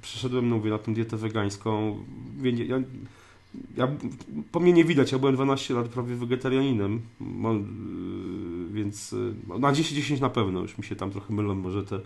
przeszedłem 0.03 0.49
mówię, 0.49 0.71
na 0.71 0.79
tą 0.79 0.95
dietę 0.95 1.17
wegańską. 1.17 1.99
Ja, 2.43 2.77
ja, 3.77 3.88
po 4.53 4.61
mnie 4.61 4.73
nie 4.73 4.85
widać, 4.85 5.12
ja 5.12 5.19
byłem 5.19 5.35
12 5.35 5.75
lat 5.75 5.88
prawie 5.88 6.14
wegetarianinem, 6.14 7.01
więc 8.71 9.14
na 9.59 9.73
10-10 9.73 10.21
na 10.21 10.31
pewno, 10.31 10.61
już 10.61 10.79
mi 10.79 10.85
się 10.85 10.97
tam 10.97 11.11
trochę 11.11 11.35
mylą 11.35 11.55
może 11.55 11.85
te, 11.85 12.01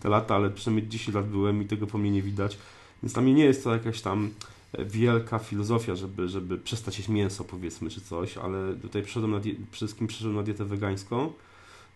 te 0.00 0.08
lata, 0.08 0.34
ale 0.34 0.50
przynajmniej 0.50 0.88
10 0.88 1.14
lat 1.14 1.28
byłem 1.28 1.62
i 1.62 1.66
tego 1.66 1.86
po 1.86 1.98
mnie 1.98 2.10
nie 2.10 2.22
widać, 2.22 2.58
więc 3.02 3.12
dla 3.12 3.22
mnie 3.22 3.34
nie 3.34 3.44
jest 3.44 3.64
to 3.64 3.72
jakaś 3.72 4.00
tam 4.00 4.30
wielka 4.78 5.38
filozofia, 5.38 5.94
żeby, 5.94 6.28
żeby 6.28 6.58
przestać 6.58 6.98
jeść 6.98 7.08
mięso 7.08 7.44
powiedzmy, 7.44 7.90
czy 7.90 8.00
coś, 8.00 8.36
ale 8.36 8.74
tutaj 8.74 9.02
przeszedłem 9.02 9.30
na, 9.30 9.40
przede 9.40 9.66
wszystkim 9.70 10.06
przeszedłem 10.06 10.36
na 10.36 10.42
dietę 10.42 10.64
wegańską, 10.64 11.32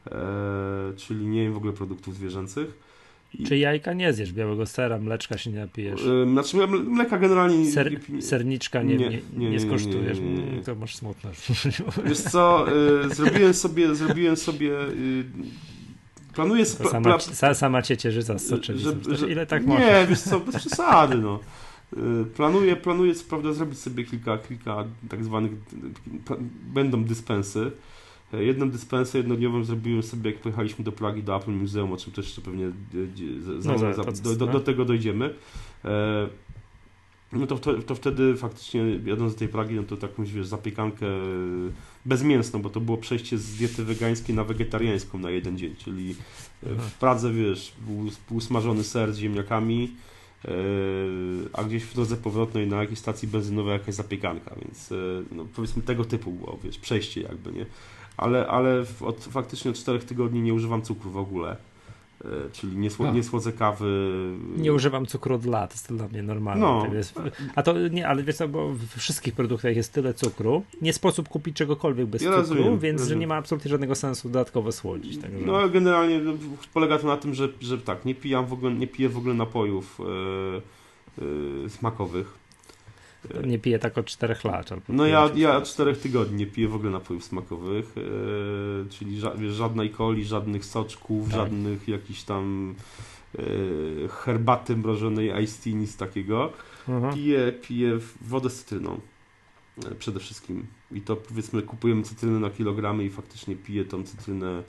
e, 0.07 0.93
czyli 0.97 1.27
nie 1.27 1.51
w 1.51 1.57
ogóle 1.57 1.73
produktów 1.73 2.15
zwierzęcych, 2.15 2.86
czy 3.47 3.59
jajka 3.59 3.93
nie 3.93 4.13
zjesz, 4.13 4.33
białego 4.33 4.67
sera, 4.67 4.99
mleczka 4.99 5.39
się 5.39 5.51
nie 5.51 5.59
napijesz? 5.59 6.01
Znaczy 6.33 6.57
mleka 6.67 7.19
generalnie 7.19 7.73
Ser, 7.73 8.01
Serniczka 8.21 8.83
nie, 8.83 8.97
nie, 8.97 9.21
nie, 9.37 9.51
nie 9.51 9.61
skosztujesz, 9.61 10.19
mm, 10.19 10.63
to 10.65 10.75
masz 10.75 10.97
smutne. 10.97 11.31
Wiesz 12.07 12.19
co, 12.21 12.67
y, 13.05 13.15
zrobiłem 13.15 13.55
sobie, 13.55 13.95
zrobiłem 13.95 14.37
sobie 14.37 14.81
y, 14.81 15.25
planuję... 16.35 16.63
Sp 16.75 16.81
sama, 16.91 17.19
pla 17.41 17.55
sama 17.55 17.83
cię 17.83 17.97
cieszy 17.97 18.23
za 18.23 18.39
soczewicą. 18.39 18.91
Ile 19.29 19.47
tak 19.47 19.67
Nie, 19.67 19.69
może? 19.69 20.07
wiesz 20.09 20.21
co, 20.21 20.41
bez 20.41 20.57
przesady, 20.57 21.15
no. 21.15 21.41
Y, 21.93 22.25
planuję, 22.25 22.77
planuję 22.77 23.15
co 23.15 23.25
prawda 23.25 23.53
zrobić 23.53 23.79
sobie 23.79 24.05
kilka, 24.05 24.39
kilka 24.39 24.85
tak 25.09 25.25
zwanych, 25.25 25.53
będą 26.75 27.05
dyspensy, 27.05 27.71
jedną 28.33 28.71
dyspensę 28.71 29.19
jednodniową 29.19 29.65
zrobiłem 29.65 30.03
sobie, 30.03 30.31
jak 30.31 30.41
pojechaliśmy 30.41 30.85
do 30.85 30.93
Plagi, 30.93 31.23
do 31.23 31.37
Apple 31.37 31.51
Museum, 31.51 31.93
o 31.93 31.97
czym 31.97 32.13
też 32.13 32.25
jeszcze 32.25 32.43
pewnie 32.43 32.71
za, 33.59 33.73
no, 33.73 33.79
za, 33.79 33.93
za, 33.93 34.03
do, 34.05 34.37
do, 34.37 34.47
do, 34.47 34.61
tego 34.61 34.85
dojdziemy. 34.85 35.35
E, 35.85 36.29
no 37.33 37.47
to, 37.47 37.59
to, 37.59 37.95
wtedy 37.95 38.37
faktycznie 38.37 38.83
jadąc 39.05 39.33
do 39.33 39.39
tej 39.39 39.49
Pragi, 39.49 39.75
no 39.75 39.83
to 39.83 39.97
taką, 39.97 40.25
wiesz, 40.25 40.47
zapiekankę 40.47 41.07
bezmięsną, 42.05 42.63
bo 42.63 42.71
to 42.71 42.81
było 42.81 42.97
przejście 42.97 43.39
z 43.39 43.57
diety 43.57 43.85
wegańskiej 43.85 44.35
na 44.35 44.45
wegetariańską 44.45 45.19
na 45.19 45.31
jeden 45.31 45.59
dzień, 45.59 45.77
czyli 45.77 46.15
w 46.63 46.93
Pradze, 46.93 47.33
wiesz, 47.33 47.73
był, 47.87 48.11
był 48.31 48.41
smażony 48.41 48.85
ser 48.85 49.15
z 49.15 49.19
ziemniakami, 49.19 49.95
e, 50.45 50.51
a 51.53 51.65
gdzieś 51.65 51.83
w 51.85 51.95
drodze 51.95 52.17
powrotnej 52.17 52.67
na 52.67 52.77
jakiejś 52.77 52.99
stacji 52.99 53.29
benzynowej 53.29 53.73
jakaś 53.73 53.95
zapiekanka, 53.95 54.55
więc 54.63 54.93
no, 55.33 55.47
powiedzmy 55.57 55.83
tego 55.83 56.05
typu 56.05 56.33
było, 56.33 56.59
wiesz, 56.65 56.79
przejście 56.79 57.21
jakby, 57.21 57.53
nie? 57.53 57.67
Ale, 58.17 58.47
ale 58.47 58.85
od, 59.01 59.25
faktycznie 59.25 59.71
od 59.71 59.77
4 59.77 59.99
tygodni 59.99 60.43
nie 60.43 60.55
używam 60.55 60.83
cukru 60.83 61.11
w 61.11 61.17
ogóle. 61.17 61.57
E, 62.25 62.29
czyli 62.53 62.77
nie, 62.77 62.91
sło, 62.91 63.13
nie 63.13 63.23
słodzę 63.23 63.53
kawy. 63.53 64.19
Nie 64.57 64.73
używam 64.73 65.07
cukru 65.07 65.35
od 65.35 65.47
lat, 65.47 65.71
jest 65.71 65.89
to 65.89 65.95
dla 65.95 66.09
mnie 66.09 66.23
normalne. 66.23 66.67
No. 66.67 66.87
A 67.55 67.63
to 67.63 67.89
nie, 67.89 68.09
ale 68.09 68.23
wiesz 68.23 68.37
co, 68.37 68.49
bo 68.49 68.69
w 68.69 68.87
wszystkich 68.97 69.35
produktach 69.35 69.77
jest 69.77 69.93
tyle 69.93 70.15
cukru, 70.15 70.63
nie 70.83 70.93
sposób 70.93 71.29
kupić 71.29 71.57
czegokolwiek 71.57 72.07
bez 72.07 72.23
ja 72.23 72.29
cukru, 72.29 72.41
rozumiem, 72.41 72.79
więc 72.79 73.01
rozumiem. 73.01 73.09
że 73.09 73.21
nie 73.21 73.27
ma 73.27 73.35
absolutnie 73.35 73.71
żadnego 73.71 73.95
sensu 73.95 74.29
dodatkowo 74.29 74.73
słodzić. 74.73 75.19
Także... 75.19 75.47
No 75.47 75.69
generalnie 75.69 76.21
polega 76.75 76.99
to 76.99 77.07
na 77.07 77.17
tym, 77.17 77.35
że, 77.35 77.49
że 77.61 77.79
tak, 77.79 78.05
nie 78.05 78.15
pijam 78.15 78.47
w 78.47 78.53
ogóle, 78.53 78.75
nie 78.75 78.87
piję 78.87 79.09
w 79.09 79.19
ogóle 79.19 79.35
napojów 79.35 79.99
yy, 81.19 81.27
yy, 81.63 81.71
smakowych 81.71 82.46
nie 83.45 83.59
piję 83.59 83.79
tak 83.79 83.99
od 83.99 84.07
4 84.07 84.37
lat. 84.45 84.71
No 84.89 85.07
ja, 85.07 85.31
ja 85.35 85.57
od 85.57 85.65
4 85.65 85.95
tygodni 85.95 86.37
nie 86.37 86.47
piję 86.47 86.69
w 86.69 86.75
ogóle 86.75 86.91
napojów 86.91 87.25
smakowych, 87.25 87.97
yy, 87.97 88.87
czyli 88.91 89.21
ża 89.21 89.33
żadnej 89.51 89.91
coli, 89.91 90.25
żadnych 90.25 90.65
soczków, 90.65 91.29
tak. 91.29 91.37
żadnych 91.37 91.89
jakichś 91.89 92.23
tam 92.23 92.75
yy, 93.39 94.09
herbaty 94.09 94.77
mrożonej 94.77 95.43
iced 95.43 95.65
tea, 95.65 95.73
nic 95.73 95.97
takiego. 95.97 96.53
Mhm. 96.89 97.15
Piję, 97.15 97.53
piję 97.63 97.99
wodę 98.21 98.51
z 98.51 98.65
cytryną 98.65 99.01
yy, 99.85 99.95
przede 99.95 100.21
wszystkim. 100.21 100.67
I 100.93 101.01
to 101.01 101.17
powiedzmy 101.17 101.63
kupujemy 101.63 102.03
cytrynę 102.03 102.41
na 102.41 102.51
kilogramy 102.51 103.05
i 103.05 103.11
faktycznie 103.11 103.57
piję 103.57 103.85
tą 103.85 104.05
cytrynę 104.05 104.63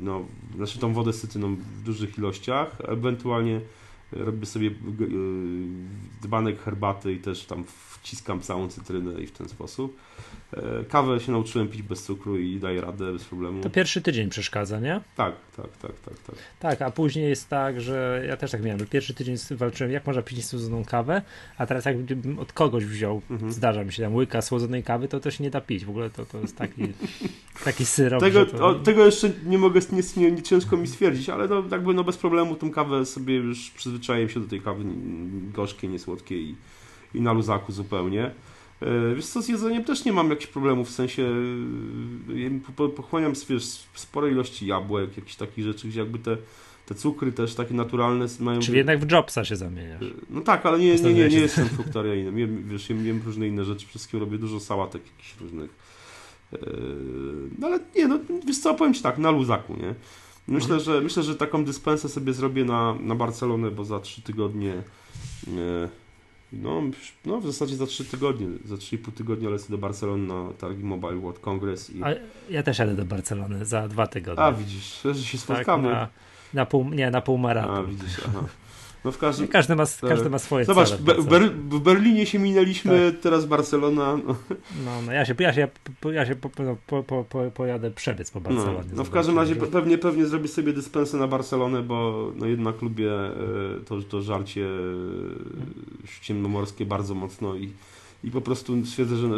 no, 0.00 0.24
znaczy 0.56 0.78
tą 0.78 0.92
wodę 0.92 1.12
z 1.12 1.20
cytryną 1.20 1.56
w 1.56 1.82
dużych 1.82 2.18
ilościach, 2.18 2.76
ewentualnie 2.84 3.60
robię 4.12 4.46
sobie 4.46 4.68
e, 4.68 4.72
dzbanek 6.22 6.62
herbaty 6.62 7.12
i 7.12 7.18
też 7.18 7.44
tam 7.44 7.64
wciskam 8.02 8.40
całą 8.40 8.68
cytrynę 8.68 9.20
i 9.20 9.26
w 9.26 9.32
ten 9.32 9.48
sposób. 9.48 9.96
E, 10.52 10.84
kawę 10.88 11.20
się 11.20 11.32
nauczyłem 11.32 11.68
pić 11.68 11.82
bez 11.82 12.02
cukru 12.02 12.38
i 12.38 12.60
daję 12.60 12.80
radę 12.80 13.12
bez 13.12 13.24
problemu. 13.24 13.62
To 13.62 13.70
pierwszy 13.70 14.02
tydzień 14.02 14.30
przeszkadza, 14.30 14.80
nie? 14.80 15.00
Tak, 15.16 15.34
tak, 15.56 15.76
tak, 15.76 15.92
tak. 16.00 16.14
Tak, 16.26 16.36
tak 16.60 16.82
a 16.82 16.90
później 16.90 17.28
jest 17.28 17.48
tak, 17.48 17.80
że 17.80 18.24
ja 18.28 18.36
też 18.36 18.50
tak 18.50 18.62
miałem, 18.62 18.78
że 18.78 18.86
pierwszy 18.86 19.14
tydzień 19.14 19.36
walczyłem, 19.50 19.92
jak 19.92 20.06
można 20.06 20.22
pić 20.22 20.44
słodzoną 20.44 20.84
kawę, 20.84 21.22
a 21.58 21.66
teraz 21.66 21.84
jakbym 21.84 22.38
od 22.38 22.52
kogoś 22.52 22.84
wziął, 22.84 23.22
mhm. 23.30 23.52
zdarza 23.52 23.84
mi 23.84 23.92
się 23.92 24.02
tam 24.02 24.14
łyka 24.14 24.42
słodzonej 24.42 24.82
kawy, 24.82 25.08
to 25.08 25.20
też 25.20 25.40
nie 25.40 25.50
da 25.50 25.60
pić. 25.60 25.84
W 25.84 25.90
ogóle 25.90 26.10
to, 26.10 26.26
to 26.26 26.38
jest 26.38 26.56
taki, 26.56 26.82
taki 27.64 27.86
syrop. 27.86 28.20
Tego, 28.20 28.46
to... 28.46 28.66
o, 28.66 28.74
tego 28.74 29.06
jeszcze 29.06 29.30
nie 29.46 29.58
mogę, 29.58 29.80
nie, 29.92 30.02
nie, 30.16 30.32
nie, 30.32 30.42
ciężko 30.42 30.76
mi 30.76 30.86
stwierdzić, 30.86 31.28
ale 31.28 31.48
no, 31.48 31.64
jakby 31.70 31.94
no 31.94 32.04
bez 32.04 32.16
problemu 32.16 32.56
tą 32.56 32.70
kawę 32.70 33.06
sobie 33.06 33.34
już 33.34 33.70
przyzwyczaiłem 33.70 34.01
się 34.04 34.40
do 34.40 34.48
tej 34.48 34.60
kawy 34.60 34.84
gorzkiej, 35.54 35.90
niesłodkiej 35.90 36.42
i, 36.42 36.54
i 37.14 37.20
na 37.20 37.32
luzaku 37.32 37.72
zupełnie. 37.72 38.30
E, 38.82 39.14
wiesz 39.14 39.26
co, 39.26 39.42
z 39.42 39.48
jedzeniem 39.48 39.84
też 39.84 40.04
nie 40.04 40.12
mam 40.12 40.30
jakichś 40.30 40.52
problemów, 40.52 40.88
w 40.88 40.92
sensie 40.92 41.22
e, 42.76 42.88
pochłaniam 42.88 43.32
wiesz, 43.48 43.64
spore 43.94 44.30
ilości 44.30 44.66
jabłek, 44.66 45.16
jakichś 45.16 45.36
takich 45.36 45.64
rzeczy, 45.64 45.88
gdzie 45.88 46.00
jakby 46.00 46.18
te, 46.18 46.36
te 46.86 46.94
cukry 46.94 47.32
też 47.32 47.54
takie 47.54 47.74
naturalne 47.74 48.26
mają... 48.40 48.60
Czyli 48.60 48.78
jednak 48.78 49.00
w 49.00 49.10
Jobsa 49.10 49.44
się 49.44 49.56
zamieniasz. 49.56 50.04
No 50.30 50.40
tak, 50.40 50.66
ale 50.66 50.78
nie, 50.78 50.94
nie, 50.94 51.14
nie, 51.14 51.28
nie 51.28 51.40
jestem 51.40 51.68
fruktarianinem. 51.68 52.38
Jem, 52.38 52.68
wiesz, 52.68 52.90
jem, 52.90 53.06
jem 53.06 53.22
różne 53.26 53.48
inne 53.48 53.64
rzeczy, 53.64 53.86
wszystkiego 53.86 54.24
robię 54.24 54.38
dużo 54.38 54.60
sałatek 54.60 55.02
jakichś 55.06 55.40
różnych. 55.40 55.70
E, 56.52 56.58
no 57.58 57.66
ale 57.66 57.78
nie, 57.96 58.08
no 58.08 58.18
wiesz 58.46 58.58
co, 58.58 58.74
powiem 58.74 58.94
Ci 58.94 59.02
tak, 59.02 59.18
na 59.18 59.30
luzaku, 59.30 59.76
nie? 59.76 59.94
Myślę, 60.52 60.80
że, 60.80 61.00
myślę, 61.00 61.22
że 61.22 61.36
taką 61.36 61.64
dyspensę 61.64 62.08
sobie 62.08 62.32
zrobię 62.32 62.64
na, 62.64 62.94
na 62.94 63.14
Barcelonę, 63.14 63.70
bo 63.70 63.84
za 63.84 64.00
trzy 64.00 64.22
tygodnie 64.22 64.82
no, 66.52 66.82
no, 67.24 67.40
w 67.40 67.46
zasadzie 67.46 67.76
za 67.76 67.86
3 67.86 68.04
tygodnie, 68.04 68.46
za 68.64 68.74
3,5 68.74 69.12
tygodnia 69.12 69.50
lecę 69.50 69.70
do 69.70 69.78
Barcelony 69.78 70.26
na 70.26 70.52
targi 70.52 70.84
Mobile 70.84 71.16
World 71.16 71.38
Congress. 71.38 71.90
I... 71.90 72.04
A 72.04 72.08
ja 72.50 72.62
też 72.62 72.78
jadę 72.78 72.94
do 72.94 73.04
Barcelony 73.04 73.64
za 73.64 73.88
dwa 73.88 74.06
tygodnie. 74.06 74.44
A 74.44 74.52
widzisz, 74.52 75.00
że 75.04 75.14
się 75.14 75.38
spotkamy. 75.38 75.88
Tak, 75.88 75.94
na, 75.94 76.08
na 76.54 76.66
pół, 76.66 76.88
nie, 76.88 77.10
na 77.10 77.20
pół 77.20 77.38
maratonu. 77.38 77.78
A 77.78 77.82
widzisz, 77.82 78.20
aha. 78.28 78.44
No 79.04 79.12
w 79.12 79.18
każdym... 79.18 79.48
każdy, 79.48 79.76
ma, 79.76 79.84
każdy 80.08 80.30
ma 80.30 80.38
swoje 80.38 80.64
Zobacz, 80.64 80.88
cele. 80.88 81.00
Zobacz, 81.00 81.24
Ber 81.26 81.50
w 81.52 81.80
Berlinie 81.80 82.26
się 82.26 82.38
minęliśmy, 82.38 83.12
tak. 83.12 83.20
teraz 83.20 83.46
Barcelona. 83.46 84.18
No. 84.26 84.36
no, 84.84 85.02
no 85.06 85.12
ja 85.12 85.24
się, 85.24 85.34
ja 85.38 85.52
się, 85.52 85.68
ja 86.12 86.26
się 86.26 86.36
po, 86.36 86.50
no, 86.58 86.76
po, 86.86 87.02
po, 87.02 87.24
po, 87.24 87.50
pojadę 87.50 87.90
przebiec 87.90 88.30
po 88.30 88.40
no, 88.40 88.50
Barcelonie. 88.50 88.88
No, 88.90 88.96
no 88.96 89.04
w 89.04 89.10
każdym 89.10 89.38
razie 89.38 89.54
że... 89.54 89.66
pewnie, 89.66 89.98
pewnie 89.98 90.26
zrobię 90.26 90.48
sobie 90.48 90.72
dyspensę 90.72 91.16
na 91.16 91.26
Barcelonę, 91.26 91.82
bo 91.82 92.30
no 92.36 92.46
jednak 92.46 92.82
lubię 92.82 93.12
e, 93.12 93.32
to, 93.86 94.02
to 94.02 94.22
żarcie 94.22 94.66
e, 94.66 96.22
ciemnomorskie 96.22 96.86
bardzo 96.86 97.14
mocno 97.14 97.56
i, 97.56 97.72
i 98.24 98.30
po 98.30 98.40
prostu 98.40 98.86
stwierdzę, 98.86 99.16
że 99.16 99.28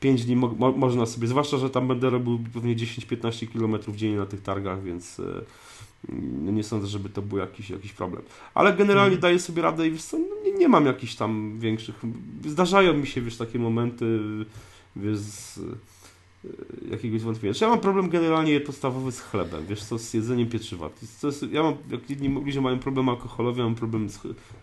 5 0.00 0.24
dni 0.24 0.36
mo 0.36 0.54
można 0.76 1.06
sobie, 1.06 1.28
zwłaszcza, 1.28 1.58
że 1.58 1.70
tam 1.70 1.88
będę 1.88 2.10
robił 2.10 2.38
pewnie 2.54 2.76
10-15 2.76 3.48
km 3.52 3.96
dziennie 3.96 4.16
na 4.16 4.26
tych 4.26 4.42
targach, 4.42 4.82
więc 4.82 5.20
e, 5.20 5.22
no 5.22 5.40
nie 6.52 6.64
sądzę, 6.64 6.86
żeby 6.86 7.08
to 7.08 7.22
był 7.22 7.38
jakiś, 7.38 7.70
jakiś 7.70 7.92
problem. 7.92 8.22
Ale 8.54 8.72
generalnie 8.72 9.12
mm. 9.12 9.20
daję 9.20 9.38
sobie 9.38 9.62
radę 9.62 9.88
i 9.88 9.90
wiesz 9.90 10.02
co, 10.02 10.18
no 10.18 10.26
nie, 10.44 10.52
nie 10.52 10.68
mam 10.68 10.86
jakichś 10.86 11.14
tam 11.14 11.58
większych, 11.58 12.02
zdarzają 12.46 12.94
mi 12.94 13.06
się, 13.06 13.20
wiesz, 13.20 13.36
takie 13.36 13.58
momenty, 13.58 14.18
wiesz, 14.96 15.18
z, 15.18 15.60
jakiegoś 16.90 17.22
wątpienia. 17.22 17.54
Ja 17.60 17.68
mam 17.68 17.80
problem 17.80 18.08
generalnie 18.08 18.60
podstawowy 18.60 19.12
z 19.12 19.20
chlebem, 19.20 19.66
wiesz 19.66 19.84
co, 19.84 19.98
z 19.98 20.14
jedzeniem 20.14 20.48
pieczywa. 20.48 20.90
To 21.20 21.26
jest, 21.26 21.46
ja 21.52 21.62
mam, 21.62 21.74
jak 21.90 22.10
inni 22.10 22.28
ludzie 22.28 22.60
mają 22.60 22.78
problem 22.78 23.08
alkoholowy, 23.08 23.58
ja 23.58 23.64
mam 23.64 23.74
problem 23.74 24.08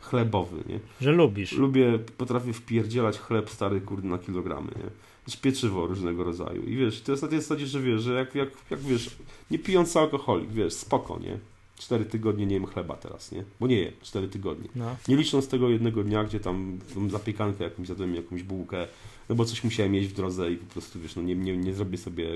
chlebowy, 0.01 0.63
nie? 0.69 0.79
Że 1.01 1.11
lubisz. 1.11 1.51
Lubię, 1.51 1.99
potrafię 2.17 2.53
wpierdzielać 2.53 3.19
chleb 3.19 3.49
stary, 3.49 3.81
kurde, 3.81 4.07
na 4.07 4.17
kilogramy, 4.17 4.67
nie? 4.67 4.89
Znaczy 5.25 5.41
pieczywo 5.41 5.87
różnego 5.87 6.23
rodzaju. 6.23 6.63
I 6.63 6.75
wiesz, 6.75 7.01
to 7.01 7.11
jest 7.11 7.23
na 7.23 7.29
tej 7.29 7.41
zasadzie, 7.41 7.67
że 7.67 7.81
wiesz, 7.81 8.01
że 8.01 8.13
jak, 8.13 8.35
jak, 8.35 8.49
jak 8.69 8.79
wiesz, 8.79 9.09
nie 9.51 9.59
pijący 9.59 9.99
alkoholik, 9.99 10.51
wiesz, 10.51 10.73
spoko, 10.73 11.19
nie? 11.19 11.39
Cztery 11.77 12.05
tygodnie 12.05 12.45
nie 12.45 12.53
jem 12.53 12.65
chleba 12.65 12.95
teraz, 12.95 13.31
nie? 13.31 13.43
Bo 13.59 13.67
nie 13.67 13.79
jem, 13.79 13.93
cztery 14.01 14.27
tygodnie. 14.27 14.69
No. 14.75 14.95
Nie 15.07 15.15
licząc 15.15 15.47
tego 15.47 15.69
jednego 15.69 16.03
dnia, 16.03 16.23
gdzie 16.23 16.39
tam 16.39 16.79
zapiekankę 17.09 17.63
jakąś 17.63 17.87
zjadłem, 17.87 18.15
jakąś 18.15 18.43
bułkę, 18.43 18.87
no 19.29 19.35
bo 19.35 19.45
coś 19.45 19.63
musiałem 19.63 19.95
jeść 19.95 20.09
w 20.09 20.13
drodze 20.13 20.51
i 20.51 20.57
po 20.57 20.73
prostu, 20.73 20.99
wiesz, 20.99 21.15
no 21.15 21.21
nie, 21.21 21.35
nie, 21.35 21.57
nie 21.57 21.73
zrobię 21.73 21.97
sobie, 21.97 22.29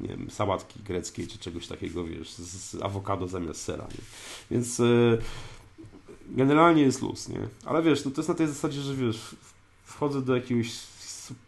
nie 0.00 0.08
wiem, 0.08 0.30
sałatki 0.30 0.80
greckiej 0.80 1.26
czy 1.26 1.38
czegoś 1.38 1.66
takiego, 1.66 2.04
wiesz, 2.04 2.32
z, 2.32 2.40
z 2.40 2.82
awokado 2.82 3.28
zamiast 3.28 3.62
sera, 3.62 3.84
nie? 3.84 4.04
Więc 4.50 4.80
e, 4.80 5.18
generalnie 6.30 6.82
jest 6.82 7.02
luz, 7.02 7.28
nie? 7.28 7.48
Ale 7.64 7.82
wiesz, 7.82 8.04
no 8.04 8.10
to 8.10 8.20
jest 8.20 8.28
na 8.28 8.34
tej 8.34 8.46
zasadzie, 8.46 8.80
że 8.80 8.94
wiesz, 8.94 9.36
wchodzę 9.84 10.22
do 10.22 10.36
jakiegoś 10.36 10.70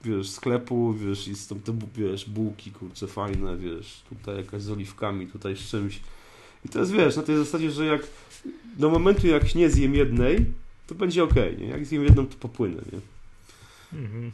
wiesz, 0.05 0.31
sklepu, 0.31 0.95
wiesz, 0.95 1.29
i 1.29 1.37
są 1.37 1.61
te, 1.61 1.79
wiesz, 1.97 2.31
bułki, 2.31 2.71
kurcze, 2.71 3.07
fajne, 3.07 3.57
wiesz, 3.57 4.03
tutaj 4.09 4.37
jakaś 4.37 4.63
z 4.63 4.71
oliwkami, 4.71 5.27
tutaj 5.27 5.57
z 5.57 5.71
czymś. 5.71 6.01
I 6.65 6.69
to 6.69 6.79
jest, 6.79 6.93
wiesz, 6.93 7.17
na 7.17 7.23
tej 7.23 7.37
zasadzie, 7.37 7.71
że 7.71 7.87
jak 7.87 8.03
do 8.77 8.91
momentu, 8.91 9.27
jak 9.27 9.55
nie 9.55 9.71
zjem 9.71 9.95
jednej, 9.95 10.47
to 10.87 10.95
będzie 10.95 11.25
ok, 11.25 11.35
nie? 11.59 11.67
Jak 11.67 11.87
zjem 11.87 12.05
jedną, 12.05 12.27
to 12.27 12.37
popłynę, 12.37 12.83
nie? 12.93 13.01
Mhm. 14.01 14.33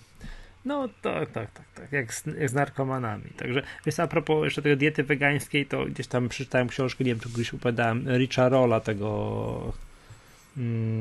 No 0.64 0.88
tak, 1.02 1.30
tak, 1.30 1.50
tak, 1.50 1.66
tak, 1.74 1.92
jak 1.92 2.14
z, 2.14 2.26
jak 2.26 2.50
z 2.50 2.52
narkomanami. 2.52 3.30
Także 3.36 3.62
wiesz, 3.86 4.00
a 4.00 4.06
propos 4.06 4.44
jeszcze 4.44 4.62
tej 4.62 4.76
diety 4.76 5.04
wegańskiej, 5.04 5.66
to 5.66 5.84
gdzieś 5.84 6.06
tam 6.06 6.28
przeczytałem 6.28 6.68
książkę, 6.68 7.04
nie 7.04 7.10
wiem, 7.10 7.20
czy 7.20 7.28
gdzieś 7.28 7.52
upadałem, 7.52 8.08
Richa 8.08 8.48
Rolla, 8.48 8.80
tego 8.80 9.72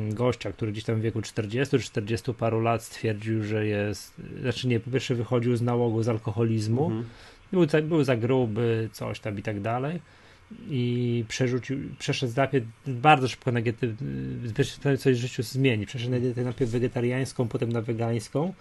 gościa, 0.10 0.52
który 0.52 0.72
gdzieś 0.72 0.84
tam 0.84 0.96
w 0.96 1.02
wieku 1.02 1.22
40 1.22 1.78
czy 1.78 1.84
40 1.84 2.34
paru 2.34 2.62
lat 2.62 2.84
stwierdził, 2.84 3.44
że 3.44 3.66
jest, 3.66 4.14
znaczy 4.42 4.68
nie, 4.68 4.80
po 4.80 4.92
pierwsze 4.92 5.16
wychodził 5.16 5.56
z 5.56 5.62
nałogu 5.62 6.04
z 6.04 6.10
alkoholizmu, 6.10 6.86
mhm. 6.86 7.06
był, 7.52 7.70
za, 7.70 7.82
był 7.82 8.04
za 8.04 8.16
gruby, 8.16 8.90
coś 8.92 9.20
tam 9.20 9.40
i 9.40 9.42
tak 9.42 9.62
dalej. 9.62 10.00
I 10.70 11.26
przerzucił, 11.28 11.78
przeszedł 12.00 12.34
najpierw 12.36 12.66
bardzo 12.88 13.28
szybko 13.28 13.52
na 13.52 13.62
dietę, 13.62 13.88
coś 14.98 15.16
w 15.16 15.22
życiu 15.22 15.44
zmieni, 15.44 15.86
przeszedł 15.86 16.12
na 16.12 16.20
dietę 16.20 16.44
najpierw 16.44 16.72
wegetariańską, 16.72 17.48
potem 17.48 17.72
na 17.72 17.82
wegańską. 17.82 18.54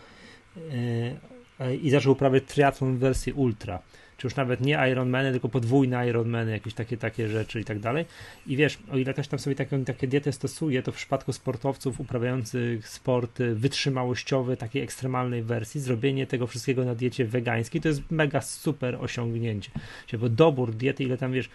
Yy, 0.57 1.77
i 1.77 1.91
zaczął 1.91 2.13
uprawiać 2.13 2.45
triatlon 2.47 2.97
w 2.97 2.99
wersji 2.99 3.33
ultra, 3.33 3.83
czy 4.19 4.27
już 4.27 4.37
nawet 4.37 4.61
nie 4.61 4.89
Ironmany, 4.91 5.31
tylko 5.31 5.49
podwójne 5.49 6.09
Ironmany, 6.09 6.51
jakieś 6.51 6.75
takie 6.75 6.97
takie 6.97 7.29
rzeczy 7.29 7.61
i 7.61 7.65
tak 7.65 7.79
dalej. 7.79 8.05
I 8.47 8.57
wiesz, 8.57 8.79
o 8.93 8.99
ile 8.99 9.15
też 9.15 9.29
tam 9.29 9.39
sobie 9.39 9.57
takie, 9.57 9.85
takie 9.85 10.07
diety 10.07 10.33
stosuje, 10.33 10.83
to 10.83 10.93
w 10.93 10.97
przypadku 10.97 11.33
sportowców 11.33 12.01
uprawiających 12.01 12.89
sporty 12.89 13.55
wytrzymałościowe, 13.55 14.57
takiej 14.57 14.83
ekstremalnej 14.83 15.43
wersji, 15.43 15.81
zrobienie 15.81 16.27
tego 16.27 16.47
wszystkiego 16.47 16.85
na 16.85 16.95
diecie 16.95 17.25
wegańskiej 17.25 17.81
to 17.81 17.89
jest 17.89 18.11
mega 18.11 18.41
super 18.41 18.97
osiągnięcie. 19.01 19.71
Bo 20.19 20.29
dobór 20.29 20.75
diety, 20.75 21.05
ile 21.05 21.19
tam 21.19 21.33
wiesz, 21.33 21.51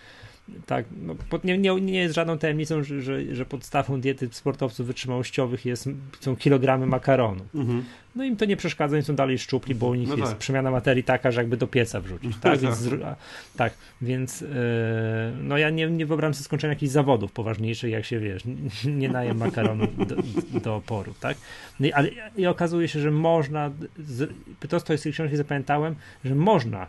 tak, 0.66 0.86
no, 1.02 1.16
nie, 1.44 1.58
nie, 1.58 1.82
nie 1.82 2.00
jest 2.00 2.16
żadną 2.16 2.38
tajemnicą, 2.38 2.84
że, 2.84 3.02
że, 3.02 3.36
że, 3.36 3.46
podstawą 3.46 4.02
diety 4.02 4.30
sportowców 4.32 4.88
wytrzymałościowych 4.88 5.66
jest, 5.66 5.90
są 6.20 6.36
kilogramy 6.36 6.88
makaronu. 6.88 7.46
Mhm. 7.56 7.84
No 8.16 8.24
im 8.24 8.38
to 8.38 8.46
nie 8.46 8.58
przeszkadza, 8.58 8.96
oni 8.96 9.06
są 9.06 9.16
dalej 9.16 9.40
szczupli, 9.40 9.76
bo 9.76 9.88
u 9.88 9.94
nich 9.96 10.10
no 10.10 10.16
jest 10.16 10.32
tak. 10.32 10.38
przemiana 10.38 10.72
materii 10.72 11.04
taka, 11.04 11.32
że 11.32 11.42
jakby 11.42 11.58
do 11.58 11.68
pieca 11.68 12.02
wrzucić. 12.02 12.38
Tak, 12.42 12.60
więc, 12.60 12.90
tak, 13.58 13.74
więc 14.02 14.42
yy, 14.42 14.48
no 15.42 15.58
ja 15.58 15.70
nie, 15.70 15.88
nie 15.88 16.06
wyobrażam 16.06 16.34
sobie 16.34 16.46
skończenia 16.46 16.74
jakichś 16.74 16.92
zawodów 16.92 17.32
poważniejszych, 17.32 17.92
jak 17.92 18.06
się 18.06 18.20
wiesz, 18.20 18.44
nie 19.02 19.10
najem 19.10 19.38
makaronu 19.38 19.88
do, 19.88 20.16
do 20.60 20.76
oporu, 20.76 21.14
tak? 21.20 21.38
No 21.80 21.88
i, 21.88 21.92
ale 21.92 22.10
i 22.38 22.48
okazuje 22.48 22.88
się, 22.88 23.00
że 23.00 23.12
można, 23.12 23.72
z, 24.00 24.34
to 24.70 24.80
z 24.80 24.84
tej 24.84 25.14
książki 25.14 25.38
zapamiętałem, 25.38 25.96
że 26.26 26.36
można 26.36 26.88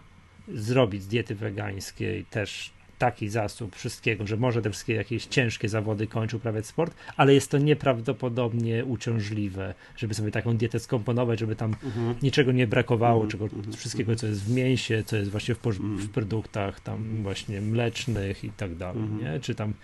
zrobić 0.48 1.02
z 1.02 1.06
diety 1.06 1.34
wegańskiej 1.34 2.24
też 2.24 2.73
taki 2.98 3.28
zasób 3.28 3.76
wszystkiego, 3.76 4.26
że 4.26 4.36
może 4.36 4.62
te 4.62 4.70
wszystkie 4.70 4.94
jakieś 4.94 5.26
ciężkie 5.26 5.68
zawody 5.68 6.06
kończył 6.06 6.36
uprawiać 6.36 6.66
sport, 6.66 6.94
ale 7.16 7.34
jest 7.34 7.50
to 7.50 7.58
nieprawdopodobnie 7.58 8.84
uciążliwe, 8.84 9.74
żeby 9.96 10.14
sobie 10.14 10.30
taką 10.30 10.56
dietę 10.56 10.78
skomponować, 10.78 11.40
żeby 11.40 11.56
tam 11.56 11.76
mhm. 11.84 12.14
niczego 12.22 12.52
nie 12.52 12.66
brakowało, 12.66 13.24
mhm. 13.24 13.30
czego, 13.30 13.44
mhm. 13.44 13.72
wszystkiego, 13.72 14.16
co 14.16 14.26
jest 14.26 14.44
w 14.44 14.54
mięsie, 14.54 15.02
co 15.06 15.16
jest 15.16 15.30
właśnie 15.30 15.54
w, 15.54 15.58
w 15.78 16.08
produktach 16.08 16.80
tam 16.80 17.22
właśnie 17.22 17.60
mlecznych 17.60 18.44
i 18.44 18.50
tak 18.50 18.74
dalej, 18.74 19.02
nie? 19.22 19.40
Czy 19.40 19.54
tam 19.54 19.74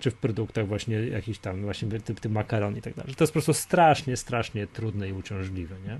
czy 0.00 0.10
w 0.10 0.14
produktach 0.14 0.66
właśnie 0.68 0.96
jakiś 0.96 1.38
tam 1.38 1.62
właśnie 1.62 1.88
typ, 1.88 2.20
typ 2.20 2.32
makaron 2.32 2.76
i 2.76 2.82
tak 2.82 2.94
dalej. 2.94 3.14
To 3.14 3.24
jest 3.24 3.32
po 3.32 3.36
prostu 3.36 3.54
strasznie, 3.54 4.16
strasznie 4.16 4.66
trudne 4.66 5.08
i 5.08 5.12
uciążliwe, 5.12 5.74
nie? 5.86 5.98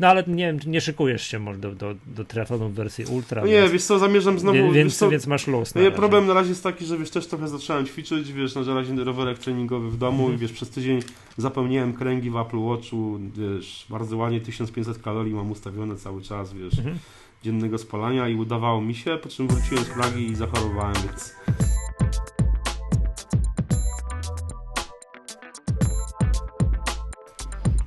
No 0.00 0.08
ale 0.08 0.24
nie 0.26 0.46
wiem, 0.46 0.58
nie 0.66 0.80
szykujesz 0.80 1.26
się 1.26 1.38
może 1.38 1.58
do, 1.58 1.74
do, 1.74 1.94
do 2.06 2.24
triatlonu 2.24 2.68
w 2.68 2.74
wersji 2.74 3.04
ultra. 3.04 3.42
No 3.42 3.48
nie, 3.48 3.60
więc, 3.60 3.72
wiesz 3.72 3.84
co, 3.84 3.98
zamierzam 3.98 4.38
znowu... 4.38 4.58
Wie, 4.58 4.72
więc, 4.72 4.96
co, 4.96 5.10
więc 5.10 5.26
masz 5.26 5.46
luz 5.46 5.74
no, 5.74 5.90
Problem 5.90 6.26
na 6.26 6.34
razie 6.34 6.48
jest 6.48 6.62
taki, 6.62 6.84
że 6.84 6.98
wiesz, 6.98 7.10
też 7.10 7.26
trochę 7.26 7.48
zacząłem 7.48 7.86
ćwiczyć, 7.86 8.32
wiesz, 8.32 8.54
na 8.54 8.74
razie 8.74 9.04
rowerek 9.04 9.38
treningowy 9.38 9.90
w 9.90 9.96
domu 9.96 10.22
mhm. 10.22 10.34
i 10.34 10.38
wiesz, 10.38 10.52
przez 10.52 10.70
tydzień 10.70 11.00
zapełniłem 11.36 11.92
kręgi 11.92 12.30
w 12.30 12.36
Apple 12.36 12.58
Watchu, 12.58 13.20
wiesz, 13.36 13.86
bardzo 13.90 14.16
ładnie 14.16 14.40
1500 14.40 15.02
kalorii 15.02 15.34
mam 15.34 15.50
ustawione 15.50 15.96
cały 15.96 16.22
czas, 16.22 16.54
wiesz, 16.54 16.78
mhm. 16.78 16.98
dziennego 17.42 17.78
spalania 17.78 18.28
i 18.28 18.34
udawało 18.34 18.80
mi 18.80 18.94
się, 18.94 19.18
po 19.22 19.28
czym 19.28 19.48
wróciłem 19.48 19.84
z 19.84 19.88
Pragi 19.88 20.26
i 20.26 20.34
zachorowałem, 20.34 20.94
więc 20.94 21.34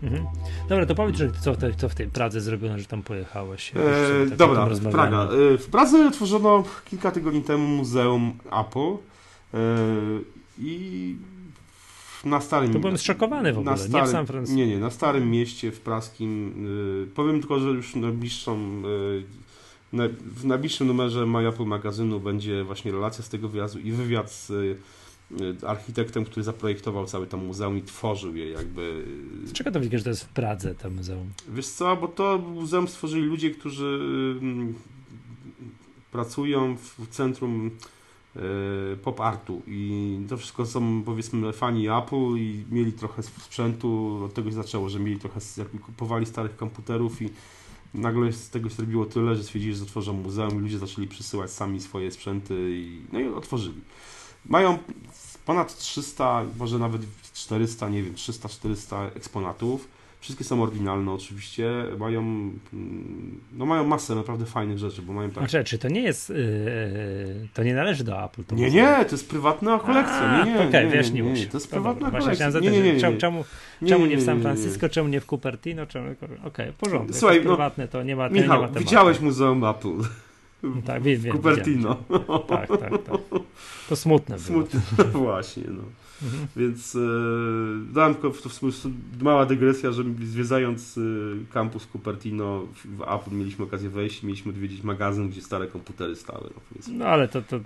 Mhm. 0.04 0.26
Dobra, 0.70 0.86
to 0.86 0.96
powiedz, 0.96 1.18
że 1.18 1.32
co, 1.42 1.56
te, 1.56 1.74
co 1.74 1.90
w 1.90 1.96
tej 1.96 2.08
Pradze 2.08 2.42
zrobiono, 2.42 2.80
że 2.80 2.86
tam 2.86 3.04
pojechałeś. 3.04 3.72
E, 3.76 4.30
tak 4.30 4.38
dobra, 4.38 4.68
Praga. 4.92 5.30
E, 5.54 5.58
w 5.58 5.68
Pradze 5.68 6.08
otworzono 6.08 6.64
kilka 6.86 7.12
tygodni 7.12 7.42
temu 7.42 7.68
Muzeum 7.68 8.34
Apple 8.46 8.98
e, 9.54 9.58
i 10.60 11.16
na 12.26 12.42
starym... 12.42 12.74
To 12.74 12.80
byłem 12.80 12.98
zszokowany 12.98 13.54
w 13.54 13.58
ogóle, 13.58 13.78
starym, 13.78 13.96
nie 13.96 14.04
w 14.04 14.12
San 14.12 14.26
Francisco. 14.26 14.58
Nie, 14.58 14.68
nie, 14.68 14.80
na 14.80 14.90
Starym 14.90 15.32
Mieście 15.32 15.72
w 15.72 15.80
praskim. 15.80 16.54
E, 17.04 17.16
powiem 17.16 17.40
tylko, 17.40 17.60
że 17.60 17.70
już 17.70 17.96
najbliższą 17.96 18.54
e, 18.54 20.14
w 20.36 20.46
najbliższym 20.46 20.88
numerze 20.88 21.26
My 21.26 21.48
Apple 21.48 21.66
magazynu 21.66 22.20
będzie 22.20 22.64
właśnie 22.64 22.92
relacja 22.92 23.24
z 23.24 23.30
tego 23.30 23.50
wyjazdu 23.50 23.80
i 23.80 23.92
wywiad 23.92 24.32
z 24.32 24.52
architektem, 25.68 26.26
który 26.26 26.44
zaprojektował 26.44 27.06
cały 27.06 27.28
tam 27.28 27.46
muzeum 27.46 27.78
i 27.78 27.82
tworzył 27.82 28.36
je 28.36 28.50
jakby. 28.50 29.06
Z 29.46 29.54
czego 29.54 29.72
to 29.72 29.80
widzisz, 29.80 30.00
że 30.00 30.04
to 30.04 30.10
jest 30.10 30.24
w 30.24 30.30
Pradze 30.30 30.76
to 30.76 30.90
muzeum? 30.90 31.30
Wiesz 31.50 31.68
co, 31.68 31.96
bo 31.96 32.08
to 32.08 32.38
muzeum 32.38 32.88
stworzyli 32.88 33.24
ludzie, 33.24 33.52
którzy 33.52 34.00
mm, 34.42 34.74
pracują 36.12 36.78
w 36.78 37.08
centrum 37.10 37.72
y, 38.36 38.40
pop 39.04 39.22
artu 39.22 39.62
i 39.68 40.18
to 40.30 40.38
wszystko 40.38 40.66
są 40.66 41.04
powiedzmy 41.04 41.54
fani 41.54 41.88
Apple 41.90 42.38
i 42.38 42.64
mieli 42.72 42.94
trochę 42.94 43.24
sprzętu, 43.24 44.20
od 44.26 44.34
tego 44.34 44.50
się 44.50 44.56
zaczęło, 44.56 44.90
że 44.90 45.00
mieli 45.00 45.20
trochę, 45.20 45.40
jakby 45.58 45.80
kupowali 45.80 46.26
starych 46.26 46.56
komputerów 46.56 47.22
i 47.22 47.30
nagle 47.94 48.34
z 48.34 48.50
tego 48.50 48.70
się 48.70 48.76
zrobiło 48.76 49.06
tyle, 49.06 49.36
że 49.36 49.44
stwierdzili, 49.44 49.76
że 49.76 49.84
otworzą 49.84 50.14
muzeum 50.14 50.56
i 50.56 50.60
ludzie 50.60 50.80
zaczęli 50.80 51.08
przysyłać 51.08 51.52
sami 51.52 51.82
swoje 51.82 52.12
sprzęty 52.12 52.56
i 52.72 53.02
no 53.14 53.20
i 53.20 53.28
otworzyli. 53.28 53.82
Mają 54.46 54.78
ponad 55.46 55.78
300, 55.78 56.46
może 56.60 56.80
nawet 56.80 57.02
400, 57.34 57.90
nie 57.90 58.04
wiem, 58.04 58.14
300-400 58.14 59.08
eksponatów. 59.16 59.88
Wszystkie 60.20 60.44
są 60.44 60.64
oryginalne 60.64 61.12
oczywiście, 61.12 61.72
mają, 62.00 62.20
mm, 62.20 63.40
no 63.54 63.66
mają 63.66 63.84
masę 63.84 64.16
naprawdę 64.16 64.46
fajnych 64.46 64.78
rzeczy, 64.78 65.02
bo 65.02 65.14
mają 65.14 65.30
tak... 65.30 65.50
Znaczy, 65.50 65.64
czy 65.64 65.78
to 65.78 65.88
nie 65.90 66.02
jest, 66.02 66.30
yy, 66.30 66.36
to 67.54 67.64
nie 67.64 67.74
należy 67.74 68.04
do 68.04 68.24
Apple? 68.26 68.44
To 68.44 68.56
nie, 68.56 68.72
nie, 68.72 69.06
to 69.06 69.12
jest 69.12 69.30
prywatna 69.30 69.80
kolekcja, 69.80 70.46
nie, 70.46 70.52
nie, 70.52 70.56
Okej, 70.56 70.68
okay, 70.68 70.90
wiesz, 70.90 71.12
nie, 71.12 71.22
nie, 71.22 71.34
nie, 71.34 71.46
to 71.46 71.58
jest 71.58 71.70
prywatna 71.70 72.06
dobra, 72.06 72.20
kolekcja. 72.20 72.50
Nie, 72.50 72.72
nie, 72.72 72.82
nie, 72.82 72.94
nie, 72.94 73.18
Czemu, 73.18 73.46
czemu 73.88 74.06
nie 74.06 74.18
w 74.18 74.24
San 74.24 74.42
Francisco, 74.42 74.90
czemu 74.90 75.10
nie 75.10 75.22
w 75.22 75.26
Cupertino, 75.26 75.86
czemu, 75.86 76.12
okej, 76.12 76.38
okay, 76.44 76.74
porządek, 76.74 77.16
Słuchaj, 77.18 77.38
to 77.38 77.44
prywatne, 77.44 77.88
to 77.88 78.04
nie 78.04 78.16
ma, 78.16 78.30
Michał, 78.30 78.42
nie 78.42 78.48
ma 78.48 78.56
tematu. 78.56 78.80
widziałeś 78.80 79.20
Muzeum 79.20 79.64
Apple. 79.64 79.98
Tak, 80.86 81.04
wiem, 81.04 81.22
wiem, 81.22 81.36
Cupertino. 81.36 81.96
Tak, 82.48 82.70
tak, 82.80 83.04
tak. 83.04 83.22
To 83.90 83.96
smutne 83.96 84.36
było. 84.36 84.48
Smutne, 84.48 84.80
właśnie, 85.12 85.64
no. 85.68 85.84
Mhm. 86.24 86.48
Więc 86.56 86.96
e, 86.96 87.00
dałem 87.94 88.14
tylko 88.14 88.32
w 88.32 88.42
to 88.42 88.50
mała 89.22 89.46
dygresja, 89.46 89.92
że 89.92 90.04
zwiedzając 90.24 90.98
e, 90.98 91.02
kampus 91.54 91.88
Cupertino 91.88 92.60
w, 92.60 92.98
w 92.98 93.02
Apple 93.02 93.36
mieliśmy 93.36 93.66
okazję 93.66 93.90
wejść, 93.90 94.24
mieliśmy 94.24 94.52
odwiedzić 94.52 94.84
magazyn, 94.84 95.30
gdzie 95.30 95.42
stare 95.42 95.68
komputery 95.68 96.16
stały. 96.16 96.50
No, 96.56 96.94
no 96.94 97.06
ale 97.06 97.28
to, 97.28 97.42
to 97.42 97.60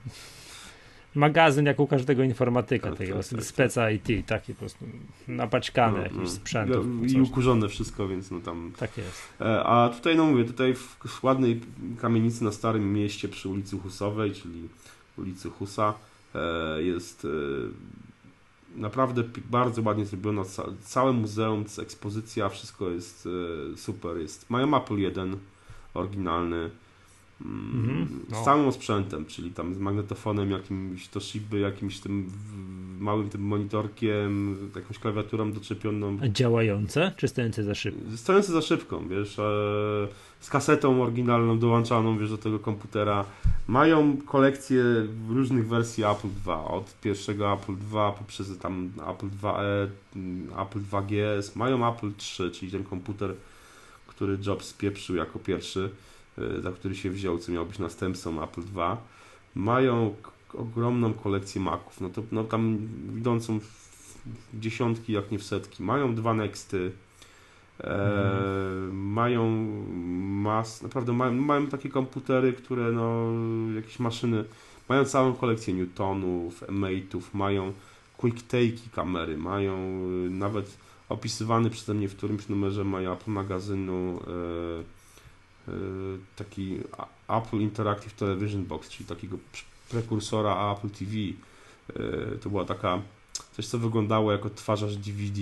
magazyn 1.18 1.66
jak 1.66 1.80
u 1.80 1.88
każdego 1.88 2.24
informatyka, 2.24 2.90
tak, 2.90 2.98
takiego 2.98 3.20
tak, 3.20 3.28
tak, 3.30 3.44
speca 3.44 3.92
IT, 3.92 4.08
taki 4.28 4.54
po 4.54 4.60
prostu 4.60 4.86
napaćkany 5.28 5.98
no, 5.98 6.04
jakiś 6.04 6.18
no. 6.18 6.28
sprzęt. 6.28 6.72
I 7.08 7.22
ukurzone 7.22 7.70
wszystko, 7.70 8.08
więc 8.08 8.32
no 8.32 8.40
tam... 8.40 8.72
Tak 8.78 8.98
jest. 8.98 9.22
E, 9.42 9.64
a 9.64 9.90
tutaj, 9.90 10.16
no 10.16 10.26
mówię, 10.26 10.46
tutaj 10.46 10.76
w 10.76 11.24
ładnej 11.24 11.62
kamienicy 12.02 12.44
na 12.44 12.52
Starym 12.52 12.94
Mieście 12.94 13.28
przy 13.28 13.50
ulicy 13.50 13.78
Husowej, 13.78 14.32
czyli 14.32 14.70
ulicy 15.18 15.50
Husa, 15.50 15.94
e, 16.36 16.84
jest 16.84 17.26
e, 17.26 17.28
naprawdę 18.80 19.24
bardzo 19.50 19.82
ładnie 19.82 20.06
zrobiona. 20.06 20.44
Całe 20.84 21.14
muzeum, 21.14 21.66
ekspozycja, 21.82 22.50
wszystko 22.50 22.90
jest 22.90 23.30
super. 23.76 24.18
Jest. 24.18 24.50
Mają 24.50 24.78
Apple 24.78 24.98
1 24.98 25.38
oryginalny. 25.94 26.70
Mm, 27.46 28.26
no. 28.30 28.42
Z 28.42 28.46
całym 28.46 28.72
sprzętem, 28.72 29.26
czyli 29.26 29.52
tam 29.52 29.76
z 29.76 29.78
magnetofonem, 29.78 30.52
jakimś 30.52 31.08
Toshiby, 31.08 31.60
jakimś 31.60 32.00
tym 32.00 32.32
małym 33.00 33.30
tym 33.30 33.42
monitorkiem, 33.42 34.58
jakąś 34.76 35.00
klawiaturą 35.00 35.52
doczepioną. 35.52 36.18
A 36.22 36.28
działające, 36.28 37.12
czy 37.18 37.28
stojące 37.28 37.64
za 37.64 37.76
szybką? 37.76 38.18
Stojące 38.18 38.52
za 38.52 38.62
szybką, 38.62 39.08
wiesz, 39.08 39.40
e, 39.40 39.44
z 40.40 40.50
kasetą 40.50 41.04
oryginalną 41.04 41.60
dołączaną, 41.60 42.18
wiesz, 42.18 42.30
do 42.30 42.38
tego 42.38 42.60
komputera. 42.60 43.26
Mają 43.68 44.18
kolekcję 44.18 44.84
różnych 45.30 45.68
wersji 45.68 46.04
Apple 46.04 46.28
II, 46.48 46.66
od 46.68 46.96
pierwszego 47.02 47.54
Apple 47.54 47.74
II 47.94 48.14
poprzez 48.20 48.58
tam 48.58 48.92
Apple 49.10 49.28
IIe, 49.28 49.90
Apple 50.62 50.80
2GS, 50.80 51.56
mają 51.56 51.94
Apple 51.94 52.08
III, 52.40 52.52
czyli 52.52 52.72
ten 52.72 52.84
komputer, 52.84 53.34
który 54.08 54.38
Jobs 54.46 54.68
spieprzył 54.68 55.16
jako 55.16 55.40
pierwszy 55.40 55.90
za 56.60 56.72
który 56.72 56.96
się 56.96 57.10
wziął, 57.10 57.38
co 57.38 57.52
miał 57.52 57.66
być 57.66 57.80
następcą 57.80 58.44
Apple 58.44 58.62
II, 58.76 58.98
mają 59.56 60.16
ogromną 60.54 61.14
kolekcję 61.14 61.62
Maców, 61.62 62.02
no 62.02 62.10
to 62.10 62.24
no 62.32 62.44
tam 62.44 62.78
idącą 63.18 63.60
w 63.60 64.60
dziesiątki, 64.60 65.14
jak 65.14 65.32
nie 65.32 65.40
w 65.40 65.44
setki. 65.44 65.84
Mają 65.84 66.16
dwa 66.16 66.34
Nexty, 66.34 66.92
e, 67.84 68.20
mają 68.92 69.50
mas, 70.42 70.82
naprawdę 70.82 71.14
mają, 71.14 71.34
mają 71.34 71.68
takie 71.68 71.90
komputery, 71.90 72.54
które 72.54 72.92
no, 72.92 73.32
jakieś 73.76 74.00
maszyny, 74.00 74.44
mają 74.90 75.06
całą 75.06 75.34
kolekcję 75.34 75.74
Newtonów, 75.74 76.62
Mate'ów, 76.62 77.22
mają 77.34 77.74
quick 78.18 78.48
take 78.48 78.90
kamery, 78.96 79.38
mają 79.38 79.74
e, 79.76 80.30
nawet 80.30 80.78
opisywany 81.10 81.70
przeze 81.70 81.94
mnie 81.94 82.08
w 82.08 82.16
którymś 82.16 82.50
numerze 82.50 82.84
mają 82.84 83.14
Apple 83.14 83.32
magazynu 83.32 84.20
e, 84.28 84.97
E, 84.97 84.97
taki 86.36 86.78
Apple 87.28 87.60
Interactive 87.60 88.14
Television 88.14 88.66
Box, 88.66 88.90
czyli 88.90 89.10
takiego 89.10 89.38
prekursora 89.90 90.74
Apple 90.74 90.90
TV. 90.90 91.12
E, 91.96 92.38
to 92.38 92.50
była 92.50 92.66
taka 92.66 93.02
coś, 93.52 93.68
co 93.68 93.80
wyglądało 93.80 94.32
jako 94.32 94.50
twarzacz 94.50 94.96
DVD, 94.96 95.42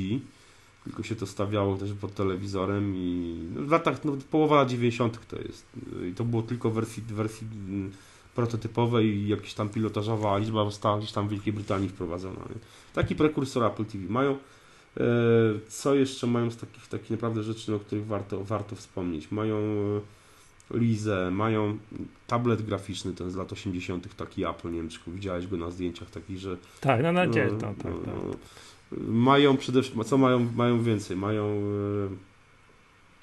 tylko 0.84 1.04
się 1.04 1.16
to 1.16 1.28
stawiało 1.28 1.78
też 1.78 1.94
pod 1.94 2.16
telewizorem 2.16 2.94
i 2.96 3.38
no, 3.56 3.62
w 3.62 3.72
latach, 3.72 4.06
no, 4.06 4.18
połowa 4.32 4.56
lat 4.56 4.70
90. 4.70 5.28
to 5.28 5.36
jest. 5.36 5.66
I 6.12 6.14
to 6.14 6.24
było 6.24 6.42
tylko 6.42 6.72
wersji, 6.72 7.04
wersji 7.04 7.48
prototypowej 8.36 9.08
i 9.08 9.28
jakaś 9.28 9.54
tam 9.54 9.70
pilotażowa 9.70 10.38
liczba 10.38 10.66
została 10.66 10.98
gdzieś 10.98 11.12
tam 11.12 11.28
w 11.28 11.32
Wielkiej 11.32 11.54
Brytanii 11.54 11.90
wprowadzona. 11.90 12.42
Taki 12.94 13.16
prekursor 13.16 13.64
Apple 13.64 13.86
TV 13.86 14.06
mają. 14.10 14.38
E, 14.98 15.04
co 15.68 15.96
jeszcze 15.96 16.28
mają 16.28 16.52
z 16.52 16.58
takich, 16.58 16.88
takich 16.88 17.10
naprawdę 17.10 17.44
rzeczy, 17.44 17.76
o 17.76 17.80
których 17.80 18.06
warto, 18.06 18.44
warto 18.44 18.76
wspomnieć? 18.76 19.32
Mają 19.32 19.58
Lizę, 20.72 21.32
mają 21.32 21.78
tablet 22.28 22.62
graficzny, 22.62 23.14
ten 23.14 23.32
z 23.32 23.36
lat 23.36 23.54
80., 23.54 24.16
taki 24.16 24.46
Apple, 24.46 24.72
nie 24.72 24.78
wiem, 24.78 24.90
czy 24.90 25.00
widziałeś 25.08 25.48
go 25.48 25.58
na 25.58 25.72
zdjęciach 25.72 26.10
takich, 26.10 26.38
że... 26.38 26.58
Tak, 26.82 27.04
no 27.04 27.12
na 27.12 27.28
dzień, 27.28 27.52
no, 27.52 27.60
tak, 27.60 27.78
tak, 27.78 27.94
tak. 28.06 28.14
Mają 29.08 29.58
przede 29.58 29.82
wszystkim, 29.82 30.04
co 30.04 30.18
mają, 30.18 30.52
mają 30.56 30.84
więcej? 30.84 31.18
Mają... 31.18 31.46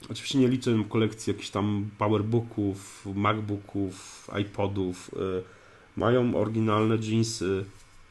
E, 0.08 0.10
oczywiście 0.10 0.38
nie 0.38 0.48
liczę 0.48 0.84
kolekcji 0.88 1.30
jakichś 1.30 1.50
tam 1.50 1.90
powerbooków, 1.98 3.06
macbooków, 3.14 4.28
iPodów. 4.40 5.10
E, 5.14 5.18
mają 5.96 6.34
oryginalne 6.34 6.96
jeansy 6.96 7.64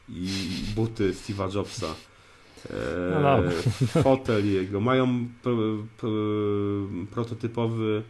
i 0.08 0.28
buty 0.74 1.12
Steve'a 1.12 1.54
Jobsa 1.54 1.94
no, 3.22 3.38
e, 3.38 3.42
no. 3.94 4.02
fotel 4.02 4.52
jego. 4.52 4.80
Mają 4.80 5.04
e, 5.04 5.50
e, 5.50 7.06
prototypowy 7.10 8.02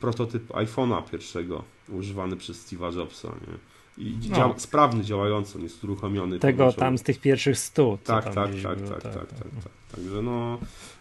prototyp 0.00 0.48
iPhone'a 0.48 1.02
pierwszego 1.10 1.64
używany 1.88 2.36
przez 2.36 2.66
Steve'a 2.66 2.96
Jobsa. 2.96 3.28
Nie? 3.28 3.70
I 4.04 4.16
no. 4.30 4.36
dział, 4.36 4.54
sprawny, 4.56 5.04
działający, 5.04 5.58
on 5.58 5.62
jest 5.62 5.84
uruchomiony. 5.84 6.38
Tego 6.38 6.72
tam 6.72 6.98
z 6.98 7.02
tych 7.02 7.20
pierwszych 7.20 7.58
stu. 7.58 7.98
Tak 8.04 8.24
tak 8.24 8.34
tak, 8.34 8.50
tak, 8.50 8.62
tak, 8.62 8.88
tak, 8.88 9.02
tak, 9.02 9.12
tak, 9.12 9.38
tak, 9.38 9.72
Także 9.96 10.22
no, 10.22 10.58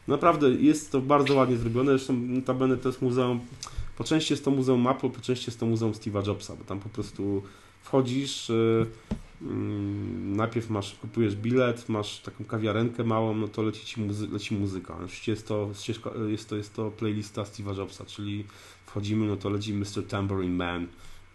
naprawdę 0.08 0.50
jest 0.50 0.91
to 0.91 1.02
bardzo 1.02 1.36
ładnie 1.36 1.58
zrobione. 1.58 1.91
Zresztą 1.91 2.14
notabene 2.14 2.78
to 2.78 2.89
jest 2.89 3.02
muzeum, 3.02 3.39
po 3.97 4.04
części 4.04 4.34
jest 4.34 4.45
to 4.45 4.52
muzeum 4.52 4.88
Apple, 4.88 5.10
po 5.10 5.22
części 5.22 5.45
jest 5.47 5.60
to 5.60 5.66
muzeum 5.66 5.91
Steve'a 5.91 6.28
Jobsa, 6.28 6.56
bo 6.56 6.64
tam 6.64 6.80
po 6.80 6.89
prostu 6.89 7.43
wchodzisz, 7.82 8.52
najpierw 9.42 10.70
masz, 10.70 10.96
kupujesz 10.96 11.36
bilet, 11.36 11.90
masz 11.90 12.20
taką 12.20 12.46
kawiarenkę 12.46 13.04
małą, 13.04 13.36
no 13.36 13.48
to 13.48 13.62
leci, 13.62 13.86
ci 13.86 14.02
muzy 14.02 14.28
leci 14.28 14.56
muzyka. 14.56 14.98
Oczywiście 14.98 15.32
jest 15.32 15.48
to, 15.48 15.70
jest 16.28 16.50
to, 16.50 16.56
jest 16.56 16.74
to 16.74 16.92
playlista 16.92 17.44
Steve'a 17.44 17.78
Jobsa, 17.78 18.06
czyli 18.06 18.46
wchodzimy, 18.86 19.28
no 19.28 19.36
to 19.36 19.50
leci 19.50 19.74
Mr. 19.74 20.08
Tambourine 20.08 20.56
Man, 20.56 20.88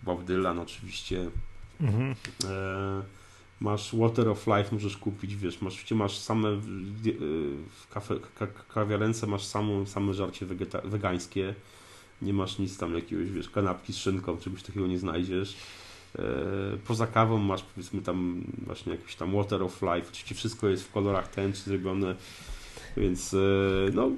Bob 0.02 0.24
Dylan 0.24 0.58
oczywiście. 0.58 1.30
Mhm. 1.80 2.14
E, 2.44 3.02
masz 3.60 3.96
Water 3.96 4.28
of 4.28 4.46
Life, 4.46 4.68
możesz 4.72 4.96
kupić, 4.96 5.36
wiesz, 5.36 5.60
masz, 5.60 5.72
oczywiście 5.72 5.94
masz 5.94 6.18
same 6.18 6.48
w 7.70 7.88
kafe, 7.90 8.14
kawiarence 8.74 9.26
masz 9.26 9.44
samą, 9.44 9.86
same 9.86 10.14
żarcie 10.14 10.46
wegeta, 10.46 10.80
wegańskie, 10.84 11.54
nie 12.22 12.32
masz 12.32 12.58
nic 12.58 12.78
tam 12.78 12.94
jakiegoś, 12.94 13.30
wiesz, 13.30 13.50
kanapki 13.50 13.92
z 13.92 13.96
szynką, 13.96 14.36
czegoś 14.36 14.62
takiego 14.62 14.86
nie 14.86 14.98
znajdziesz. 14.98 15.56
E, 16.18 16.22
poza 16.86 17.06
kawą 17.06 17.38
masz 17.38 17.62
powiedzmy 17.62 18.02
tam 18.02 18.44
właśnie 18.66 18.92
jakiś 18.92 19.16
tam 19.16 19.36
Water 19.36 19.62
of 19.62 19.82
Life, 19.82 20.08
oczywiście 20.08 20.34
wszystko 20.34 20.68
jest 20.68 20.84
w 20.84 20.92
kolorach 20.92 21.28
tęczy 21.28 21.60
zrobione, 21.60 22.14
więc 22.96 23.34
e, 23.34 23.38
no 23.94 24.10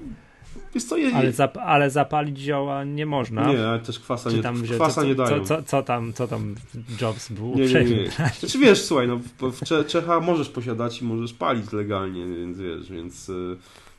jest 0.75 0.91
to 0.91 0.97
ale, 1.15 1.33
zap 1.33 1.57
ale 1.57 1.91
zapalić 1.91 2.39
zioła 2.39 2.85
nie 2.85 3.07
można. 3.07 3.53
Nie, 3.53 3.69
ale 3.69 3.81
też 3.81 3.99
kwasa, 3.99 4.31
nie, 4.31 4.43
tam, 4.43 4.63
kwasa 4.63 5.01
co, 5.01 5.07
nie 5.07 5.15
dają. 5.15 5.45
Co, 5.45 5.57
co, 5.57 5.63
co, 5.63 5.83
tam, 5.83 6.13
co 6.13 6.29
tam 6.29 6.55
Jobs 7.01 7.33
był 7.33 7.55
nie, 7.55 7.67
nie, 7.67 7.85
nie. 7.85 8.11
Znaczy 8.39 8.59
wiesz, 8.59 8.83
słuchaj, 8.83 9.09
no, 9.09 9.21
w 9.41 9.87
Czechach 9.87 10.23
możesz 10.23 10.49
posiadać 10.49 11.03
i 11.03 11.05
możesz 11.05 11.33
palić 11.33 11.73
legalnie, 11.73 12.27
więc 12.27 12.59
wiesz, 12.59 12.91
więc 12.91 13.31
e, 13.31 13.33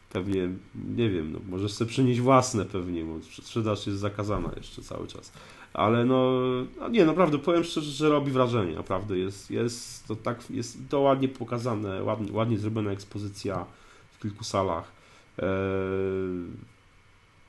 pewnie, 0.10 0.50
nie 0.96 1.10
wiem, 1.10 1.32
no, 1.32 1.40
możesz 1.50 1.74
sobie 1.74 1.90
przynieść 1.90 2.20
własne 2.20 2.66
pewnie, 2.66 3.04
bo 3.04 3.16
sprzedaż 3.44 3.88
jest 3.88 4.00
zakazana 4.00 4.52
jeszcze 4.58 4.82
cały 4.82 5.08
czas. 5.08 5.32
Ale 5.78 6.06
no, 6.06 6.32
no, 6.80 6.88
nie, 6.90 7.06
naprawdę 7.06 7.38
powiem 7.38 7.64
szczerze, 7.64 7.92
że 7.92 8.10
robi 8.10 8.32
wrażenie, 8.32 8.76
naprawdę 8.76 9.18
jest, 9.18 9.52
jest 9.52 10.08
to 10.08 10.16
tak, 10.16 10.52
jest 10.52 10.78
to 10.90 11.00
ładnie 11.00 11.28
pokazane, 11.28 12.04
ładnie, 12.04 12.32
ładnie 12.32 12.58
zrobiona 12.58 12.92
ekspozycja 12.92 13.66
w 14.12 14.22
kilku 14.22 14.44
salach 14.44 14.98
Eee, 15.38 15.48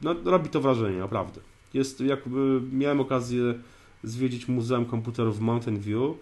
no, 0.00 0.14
robi 0.24 0.48
to 0.48 0.60
wrażenie, 0.60 0.98
naprawdę. 0.98 1.40
Jest, 1.74 2.00
jakby 2.00 2.60
miałem 2.72 3.00
okazję 3.00 3.54
zwiedzić 4.04 4.48
Muzeum 4.48 4.84
Komputerów 4.84 5.40
Mountain 5.40 5.78
View, 5.78 6.16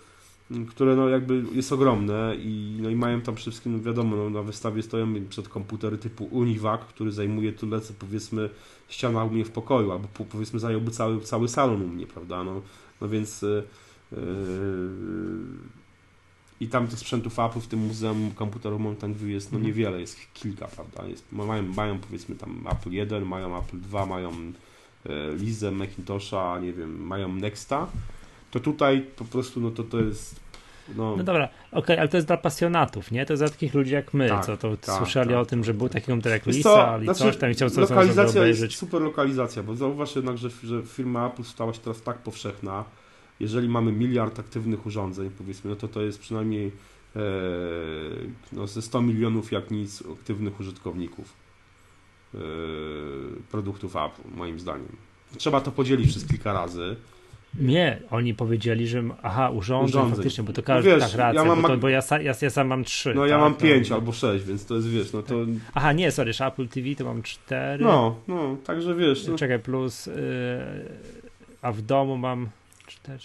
które 0.68 0.96
no 0.96 1.08
jakby 1.08 1.44
jest 1.52 1.72
ogromne 1.72 2.36
i, 2.38 2.78
no 2.80 2.90
i 2.90 2.96
mają 2.96 3.20
tam 3.20 3.34
przede 3.34 3.50
wszystkim, 3.50 3.72
no 3.72 3.82
wiadomo, 3.82 4.16
no, 4.16 4.30
na 4.30 4.42
wystawie 4.42 4.82
stoją 4.82 5.14
przed 5.28 5.48
komputery 5.48 5.98
typu 5.98 6.24
Univac, 6.24 6.80
który 6.80 7.12
zajmuje 7.12 7.52
tyle, 7.52 7.80
co 7.80 7.94
powiedzmy 7.98 8.50
ściana 8.88 9.24
u 9.24 9.30
mnie 9.30 9.44
w 9.44 9.50
pokoju, 9.50 9.92
albo 9.92 10.08
powiedzmy 10.30 10.60
zająłby 10.60 10.90
cały, 10.90 11.20
cały 11.20 11.48
salon 11.48 11.82
u 11.82 11.88
mnie, 11.88 12.06
prawda, 12.06 12.44
no, 12.44 12.62
no 13.00 13.08
więc 13.08 13.42
yy, 13.42 13.62
i 16.60 16.68
tam 16.68 16.88
tych 16.88 16.98
sprzętów 16.98 17.38
Apple 17.38 17.60
w 17.60 17.66
tym 17.66 17.80
Muzeum 17.80 18.30
Komputerów 18.34 18.80
Mountain 18.80 19.14
View 19.14 19.30
jest 19.30 19.52
no 19.52 19.56
mhm. 19.56 19.66
niewiele, 19.66 20.00
jest 20.00 20.18
kilka, 20.34 20.68
prawda? 20.68 21.06
Jest, 21.06 21.32
mają, 21.32 21.62
mają 21.62 21.98
powiedzmy 21.98 22.34
tam 22.36 22.66
Apple 22.70 22.90
1, 22.90 23.24
mają 23.24 23.58
Apple 23.58 23.80
2, 23.80 24.06
mają 24.06 24.30
e, 24.30 25.36
Lizę, 25.36 25.70
Macintosha, 25.70 26.58
nie 26.58 26.72
wiem, 26.72 27.06
mają 27.06 27.28
Nexta, 27.28 27.86
to 28.50 28.60
tutaj 28.60 29.06
po 29.16 29.24
prostu 29.24 29.60
no 29.60 29.70
to 29.70 29.82
to 29.84 30.00
jest 30.00 30.46
no, 30.94 31.16
no 31.16 31.24
dobra, 31.24 31.44
okej, 31.44 31.82
okay, 31.82 32.00
ale 32.00 32.08
to 32.08 32.16
jest 32.16 32.26
dla 32.26 32.36
pasjonatów, 32.36 33.10
nie? 33.10 33.26
To 33.26 33.32
jest 33.32 33.42
dla 33.42 33.48
takich 33.48 33.74
ludzi 33.74 33.92
jak 33.92 34.14
my, 34.14 34.28
tak, 34.28 34.46
co 34.46 34.56
to 34.56 34.76
tak, 34.76 34.96
słyszeli 34.96 35.30
tak, 35.30 35.38
o 35.38 35.46
tym, 35.46 35.64
że 35.64 35.74
był 35.74 35.88
taki 35.88 36.06
komputer 36.06 36.32
jak 36.32 36.46
Lisa, 36.46 36.98
i 37.00 37.04
znaczy, 37.04 37.20
coś 37.20 37.36
tam 37.36 37.52
chciał 37.52 37.70
coś 37.70 37.90
Lokalizacja 37.90 38.46
jest 38.46 38.72
super 38.72 39.02
lokalizacja, 39.02 39.62
bo 39.62 39.74
zauważ 39.74 40.16
jednak, 40.16 40.38
że, 40.38 40.50
że 40.64 40.82
firma 40.82 41.26
Apple 41.26 41.44
stała 41.44 41.74
się 41.74 41.80
teraz 41.80 42.02
tak 42.02 42.18
powszechna, 42.18 42.84
jeżeli 43.40 43.68
mamy 43.68 43.92
miliard 43.92 44.38
aktywnych 44.38 44.86
urządzeń, 44.86 45.30
powiedzmy, 45.38 45.70
no 45.70 45.76
to 45.76 45.88
to 45.88 46.02
jest 46.02 46.18
przynajmniej 46.18 46.72
e, 47.16 47.20
no, 48.52 48.66
ze 48.66 48.82
100 48.82 49.02
milionów 49.02 49.52
jak 49.52 49.70
nic 49.70 50.02
aktywnych 50.12 50.60
użytkowników 50.60 51.32
e, 52.34 52.38
produktów 53.50 53.96
Apple, 53.96 54.36
moim 54.36 54.60
zdaniem. 54.60 54.96
Trzeba 55.36 55.60
to 55.60 55.72
podzielić 55.72 56.08
przez 56.08 56.26
kilka 56.26 56.52
razy 56.52 56.96
Nie, 57.60 57.98
oni 58.10 58.34
powiedzieli, 58.34 58.88
że 58.88 59.02
aha, 59.22 59.50
urządzeń, 59.50 59.88
urządzeń. 59.88 60.16
faktycznie, 60.16 60.44
bo 60.44 60.52
to 60.52 60.62
każdy, 60.62 60.90
no 60.90 60.96
wiesz, 60.96 61.10
tak, 61.10 61.18
racja, 61.18 61.40
ja 61.40 61.48
mam, 61.48 61.62
bo, 61.62 61.68
to, 61.68 61.76
bo 61.76 61.88
ja, 61.88 62.00
ja, 62.10 62.34
ja, 62.42 62.50
sam 62.50 62.66
mam 62.66 62.84
trzy. 62.84 63.14
No 63.14 63.20
tak, 63.20 63.30
ja 63.30 63.38
mam 63.38 63.54
pięć 63.54 63.92
albo 63.92 64.12
sześć, 64.12 64.44
więc 64.44 64.66
to 64.66 64.74
jest, 64.74 64.88
wiesz, 64.88 65.12
no 65.12 65.22
to... 65.22 65.34
Aha, 65.74 65.92
nie, 65.92 66.10
sorry, 66.10 66.32
Apple 66.40 66.68
TV 66.68 66.94
to 66.94 67.04
mam 67.04 67.22
cztery. 67.22 67.84
No, 67.84 68.16
no, 68.28 68.56
także 68.64 68.94
wiesz. 68.94 69.26
No. 69.26 69.36
Czekaj, 69.36 69.58
plus, 69.58 70.06
yy, 70.06 70.14
a 71.62 71.72
w 71.72 71.82
domu 71.82 72.16
mam 72.16 72.48
cztery, 72.86 73.18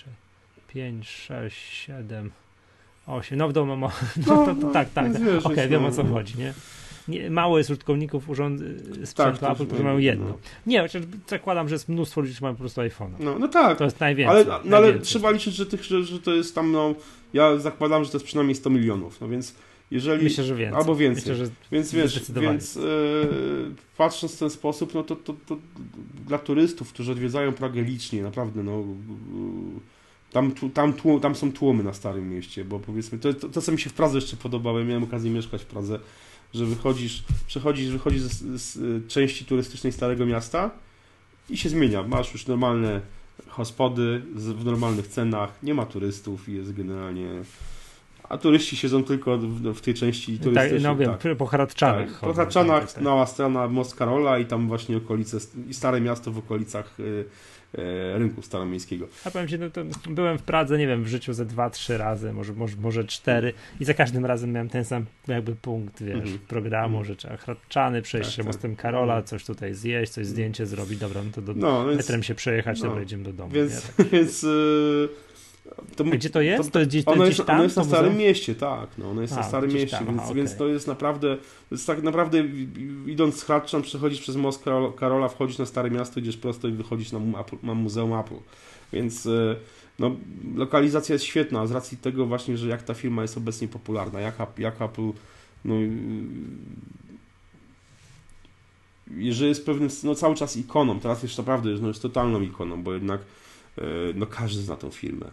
pięć, 0.68 1.10
sześć, 1.10 1.74
siedem, 1.74 2.32
osiem, 3.08 3.38
no 3.38 3.48
w 3.48 3.54
domu 3.54 3.78
mam, 3.78 3.92
no, 4.28 4.36
no 4.36 4.46
to, 4.46 4.56
to, 4.56 4.72
tak, 4.72 4.90
tak, 4.94 5.14
tak. 5.14 5.22
okej, 5.22 5.40
okay, 5.44 5.68
wiem 5.68 5.86
o 5.86 5.92
co 5.92 6.04
no. 6.04 6.14
chodzi, 6.14 6.38
nie? 6.38 6.54
Nie, 7.08 7.30
mało 7.30 7.58
jest 7.58 7.70
użytkowników 7.70 8.30
urząd, 8.30 8.62
sprzętu 9.06 9.40
tak, 9.40 9.52
Apple, 9.52 9.68
którzy 9.68 9.84
mają 9.84 9.98
jedno. 9.98 10.26
No. 10.26 10.38
Nie, 10.68 10.82
chociaż 10.82 11.04
zakładam, 11.28 11.70
że 11.70 11.76
jest 11.76 11.90
mnóstwo 11.90 12.22
ludzi, 12.22 12.34
którzy 12.34 12.44
mają 12.44 12.56
po 12.56 12.60
prostu 12.60 12.82
iPhone. 12.82 13.12
No, 13.20 13.40
no 13.40 13.48
tak. 13.48 13.78
To 13.78 13.84
jest 13.84 14.00
najwięcej. 14.00 14.36
Ale, 14.36 14.60
no, 14.66 14.78
ale 14.78 15.00
trzeba 15.00 15.32
liczyć, 15.32 15.56
że, 15.56 15.66
tych, 15.66 15.84
że, 15.84 16.04
że 16.04 16.20
to 16.20 16.34
jest 16.34 16.56
tam, 16.56 16.72
no, 16.72 16.96
ja 17.34 17.58
zakładam, 17.58 18.04
że 18.04 18.12
to 18.12 18.18
jest 18.18 18.26
przynajmniej 18.26 18.56
100 18.56 18.70
milionów, 18.70 19.22
no 19.22 19.28
więc 19.28 19.56
jeżeli... 19.92 20.24
Myślę, 20.24 20.44
że 20.44 20.56
więcej. 20.56 20.80
Albo 20.80 20.96
więcej. 20.96 21.22
Myślę, 21.22 21.46
że 21.46 21.52
więc 21.72 21.94
wiesz, 21.94 22.32
więc 22.32 22.76
yy, 22.76 22.84
patrząc 23.98 24.36
w 24.36 24.40
ten 24.40 24.50
sposób, 24.50 24.94
no 24.94 25.04
to, 25.04 25.16
to, 25.16 25.34
to 25.46 25.58
dla 26.28 26.38
turystów, 26.38 26.94
którzy 26.94 27.12
odwiedzają 27.12 27.54
Pragę 27.54 27.82
licznie, 27.82 28.24
naprawdę, 28.24 28.64
no... 28.64 28.84
Tam, 30.32 30.52
tam, 30.74 30.94
tam 31.22 31.36
są 31.36 31.52
tłumy 31.52 31.84
na 31.84 31.94
Starym 31.94 32.30
Mieście, 32.30 32.66
bo 32.66 32.80
powiedzmy, 32.80 33.20
to, 33.20 33.34
to, 33.34 33.50
to 33.50 33.62
co 33.62 33.72
mi 33.72 33.80
się 33.80 33.90
w 33.90 33.94
Pradze 33.94 34.18
jeszcze 34.18 34.38
podobało, 34.38 34.80
ja 34.80 34.86
miałem 34.86 35.04
okazję 35.04 35.32
mieszkać 35.32 35.62
w 35.62 35.66
Pradze, 35.66 36.00
że 36.54 36.66
wychodzisz, 36.66 37.24
przechodzisz, 37.48 37.90
wychodzisz 37.90 38.22
z, 38.22 38.62
z 38.62 39.08
części 39.08 39.46
turystycznej 39.46 39.94
Starego 39.94 40.26
Miasta 40.26 40.72
i 41.50 41.58
się 41.58 41.70
zmienia. 41.70 42.04
Masz 42.04 42.34
już 42.34 42.48
normalne 42.48 43.02
hospody 43.48 44.22
w 44.36 44.66
normalnych 44.66 45.08
cenach, 45.08 45.64
nie 45.64 45.74
ma 45.74 45.86
turystów 45.86 46.50
i 46.50 46.54
jest 46.54 46.74
generalnie 46.74 47.44
a 48.32 48.38
turyści 48.38 48.78
siedzą 48.78 49.04
tylko 49.04 49.38
w, 49.38 49.74
w 49.74 49.82
tej 49.82 49.94
części 49.94 50.34
tak, 50.34 50.44
turystycznej. 50.44 50.82
Tak, 50.82 50.92
no 50.92 50.96
wiem, 50.96 51.18
tak. 51.18 51.38
po 51.38 51.46
Hradczanach. 51.46 52.12
Tak, 52.12 52.20
po 52.20 52.34
Hradczanach, 52.34 52.84
tak, 52.84 52.94
tak. 52.94 53.04
mała 53.04 53.26
strona 53.26 53.68
Most 53.68 53.96
Karola 53.96 54.40
i 54.40 54.46
tam 54.46 54.68
właśnie 54.68 54.98
okolice, 54.98 55.38
i 55.70 55.74
Stare 55.74 56.02
Miasto 56.02 56.32
w 56.32 56.38
okolicach 56.38 57.00
y, 57.00 57.26
rynku 58.18 58.42
staromiejskiego. 58.42 59.08
A 59.26 59.32
powiem 59.32 59.48
Ci, 59.48 59.60
no 59.60 59.70
to 59.70 59.82
byłem 60.10 60.38
w 60.38 60.42
Pradze, 60.42 60.78
nie 60.78 60.88
wiem, 60.88 61.04
w 61.04 61.08
życiu 61.08 61.34
ze 61.34 61.46
dwa, 61.46 61.70
trzy 61.70 61.98
razy, 61.98 62.34
może, 62.34 62.54
może, 62.54 62.78
może 62.78 63.04
cztery 63.04 63.54
i 63.80 63.86
za 63.86 63.94
każdym 63.94 64.26
razem 64.26 64.52
miałem 64.52 64.70
ten 64.70 64.86
sam 64.86 65.06
jakby 65.28 65.56
punkt, 65.56 66.04
wiesz, 66.04 66.16
mm 66.16 66.28
-hmm. 66.28 66.38
programu, 66.38 66.98
mm 66.98 67.04
-hmm. 67.04 67.08
że 67.08 67.16
trzeba 67.16 67.38
Hradczany 67.38 68.02
przejść 68.02 68.30
tak, 68.30 68.36
się 68.36 68.44
tak. 68.44 68.54
mostem 68.54 68.76
Karola, 68.76 69.14
mhm. 69.14 69.28
coś 69.28 69.46
tutaj 69.46 69.74
zjeść, 69.74 70.12
coś 70.12 70.26
zdjęcie 70.26 70.66
zrobić, 70.66 71.00
dobra, 71.00 71.24
no 71.24 71.32
to 71.32 71.42
do, 71.42 71.54
no, 71.54 71.88
więc, 71.88 71.98
metrem 71.98 72.24
się 72.24 72.36
przejechać, 72.36 72.82
no, 72.82 72.88
dobra, 72.88 73.04
idziemy 73.04 73.24
do 73.24 73.34
domu. 73.34 73.54
Więc, 73.54 74.00
nie? 74.00 74.06
więc 74.12 74.44
yy 74.44 75.10
to, 75.96 76.04
gdzie 76.04 76.30
to 76.30 76.42
jest? 76.42 76.72
To, 76.72 76.80
to 76.80 76.86
gdzieś, 76.86 77.04
ono, 77.08 77.26
jest, 77.26 77.46
tam, 77.46 77.56
ono 77.56 77.64
jest 77.64 77.78
na 77.78 77.84
Starym 77.84 78.18
Mieście, 78.18 78.56
tak. 78.56 78.90
No, 78.98 79.10
ono 79.10 79.22
jest 79.22 79.34
A, 79.34 79.36
na 79.36 79.44
Starym 79.44 79.74
Mieście, 79.74 79.98
tam, 79.98 80.06
więc, 80.06 80.22
aha, 80.22 80.34
więc 80.34 80.56
to 80.56 80.68
jest 80.68 80.88
naprawdę, 80.88 81.38
to 81.38 81.76
jest 81.76 81.88
tak 81.88 82.04
naprawdę 82.04 82.44
idąc 83.06 83.36
z 83.36 83.44
Hradczan, 83.44 83.82
przechodzisz 83.82 84.22
przez 84.22 84.36
most 84.36 84.64
Karola, 84.96 85.28
wchodzisz 85.28 85.58
na 85.58 85.66
Stare 85.66 85.92
Miasto, 85.92 86.20
idziesz 86.20 86.38
prosto 86.38 86.68
i 86.68 86.72
wychodzisz 86.72 87.12
na, 87.12 87.20
na 87.64 87.74
Muzeum 87.74 88.14
Apple. 88.14 88.36
Więc 88.94 89.26
e, 89.26 89.56
no, 90.00 90.16
lokalizacja 90.56 91.14
jest 91.14 91.26
świetna, 91.26 91.68
z 91.68 91.72
racji 91.72 91.98
tego 91.98 92.26
właśnie, 92.26 92.58
że 92.58 92.68
jak 92.68 92.84
ta 92.84 92.94
firma 92.94 93.22
jest 93.22 93.38
obecnie 93.38 93.68
popularna, 93.68 94.20
jak, 94.20 94.36
jak 94.58 94.82
Apple 94.82 95.12
no, 95.66 95.76
że 99.30 99.48
jest 99.48 99.66
pewnym, 99.66 99.90
no 100.04 100.16
cały 100.16 100.36
czas 100.36 100.58
ikoną, 100.58 101.00
teraz 101.00 101.24
już 101.24 101.38
naprawdę 101.38 101.70
no, 101.82 101.88
jest 101.88 102.02
totalną 102.02 102.42
ikoną, 102.42 102.84
bo 102.84 102.94
jednak 102.94 103.22
e, 103.78 103.84
no, 104.16 104.26
każdy 104.26 104.62
zna 104.62 104.76
tą 104.76 104.92
firmę 104.92 105.32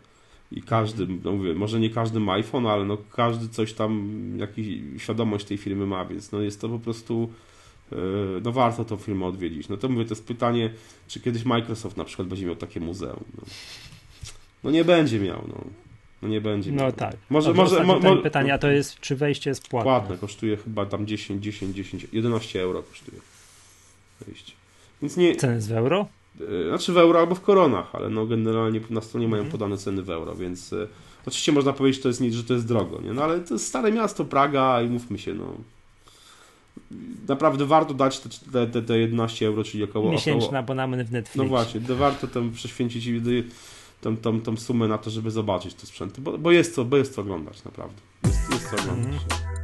i 0.53 0.62
każdy, 0.62 1.07
no 1.24 1.32
mówię, 1.32 1.55
może 1.55 1.80
nie 1.80 1.90
każdy 1.90 2.20
ma 2.20 2.32
iPhone, 2.32 2.66
ale 2.66 2.84
no 2.84 2.99
każdy 3.12 3.49
coś 3.49 3.72
tam, 3.72 4.11
jakiś 4.36 4.66
świadomość 4.99 5.46
tej 5.46 5.57
firmy 5.57 5.86
ma, 5.86 6.05
więc 6.05 6.32
no 6.32 6.40
jest 6.40 6.61
to 6.61 6.68
po 6.68 6.78
prostu 6.78 7.30
e, 7.92 7.96
no 8.44 8.53
warto 8.53 8.84
tą 8.84 8.96
firmę 8.96 9.26
odwiedzić. 9.26 9.68
No 9.68 9.76
to 9.76 9.88
mówię, 9.88 10.05
to 10.05 10.14
jest 10.14 10.26
pytanie, 10.26 10.70
czy 11.09 11.20
kiedyś 11.20 11.44
Microsoft 11.44 11.96
na 11.96 12.05
przykład 12.05 12.28
będzie 12.28 12.46
miał 12.46 12.57
takie 12.57 12.80
muzeum. 12.80 13.24
No, 13.36 13.42
no 14.64 14.70
nie 14.70 14.84
będzie 14.84 15.20
miał, 15.20 15.44
no. 15.49 15.64
No 16.22 16.28
nie 16.28 16.40
będzie. 16.40 16.72
No 16.72 16.82
miał. 16.82 16.92
tak. 16.92 17.16
Może, 17.30 17.55
może, 17.55 17.84
mo, 17.84 17.99
mo, 18.01 18.16
pytanie, 18.16 18.55
a 18.55 18.59
to 18.59 18.70
jest, 18.70 19.01
czy 19.01 19.16
wejście 19.16 19.51
jest 19.51 19.68
płatne? 19.68 19.90
Płatne, 19.90 20.18
kosztuje 20.18 20.57
chyba 20.57 20.86
tam 20.86 21.07
10, 21.07 21.44
10, 21.44 21.76
10, 21.76 22.07
11 22.12 22.62
euro 22.62 22.82
kosztuje 22.82 23.20
wejście. 24.26 24.53
Więc 25.03 25.16
nie... 25.16 25.36
Ceny 25.36 25.55
jest 25.55 25.68
w 25.68 25.72
euro? 25.72 26.09
E, 26.41 26.68
znaczy 26.68 26.93
w 26.93 26.99
euro 26.99 27.20
albo 27.20 27.34
w 27.34 27.41
koronach, 27.41 27.95
ale 27.95 28.11
no 28.11 28.26
generalnie 28.26 28.80
na 28.91 29.01
stronie 29.01 29.28
mają 29.28 29.43
mhm. 29.43 29.53
podane 29.53 29.76
ceny 29.76 30.03
w 30.03 30.11
euro, 30.11 30.34
więc 30.34 30.72
e, 30.72 30.86
oczywiście 31.26 31.53
można 31.53 31.72
powiedzieć, 31.72 32.03
to 32.03 32.09
jest, 32.09 32.22
że 32.22 32.45
to 32.45 32.55
jest 32.55 32.66
drogo, 32.66 33.01
nie? 33.01 33.12
No 33.12 33.24
ale 33.24 33.41
to 33.41 33.55
jest 33.55 33.66
stare 33.66 33.93
miasto, 33.93 34.24
Praga 34.24 34.82
i 34.82 34.89
mówmy 34.89 35.18
się, 35.18 35.34
no 35.34 35.55
naprawdę 37.28 37.66
warto 37.66 37.95
dać 37.95 38.20
te, 38.53 38.66
te, 38.66 38.82
te 38.82 38.99
11 38.99 39.47
euro, 39.47 39.64
czyli 39.64 39.84
około... 39.84 40.11
Miesięczny 40.11 40.47
około, 40.47 40.59
abonament 40.59 41.09
w 41.09 41.12
Netflix. 41.12 41.36
No 41.36 41.45
właśnie, 41.45 41.80
warto 41.80 42.26
tam 42.26 42.51
prześwięcić 42.51 43.09
tą, 44.01 44.16
tą, 44.16 44.41
tą 44.41 44.57
sumę 44.57 44.89
na 44.89 44.99
to, 44.99 45.11
żeby 45.11 45.30
zobaczyć 45.30 45.74
te 45.74 45.86
sprzęty, 45.86 46.20
bo, 46.20 46.39
bo 46.39 46.51
jest 46.51 46.74
co, 46.74 46.84
bo 46.84 46.97
jest 46.97 47.14
co 47.14 47.20
oglądać, 47.20 47.64
naprawdę. 47.64 47.97
Jest, 48.24 48.51
jest 48.51 48.70
co 48.70 48.82
oglądać. 48.82 49.22
Mhm. 49.22 49.58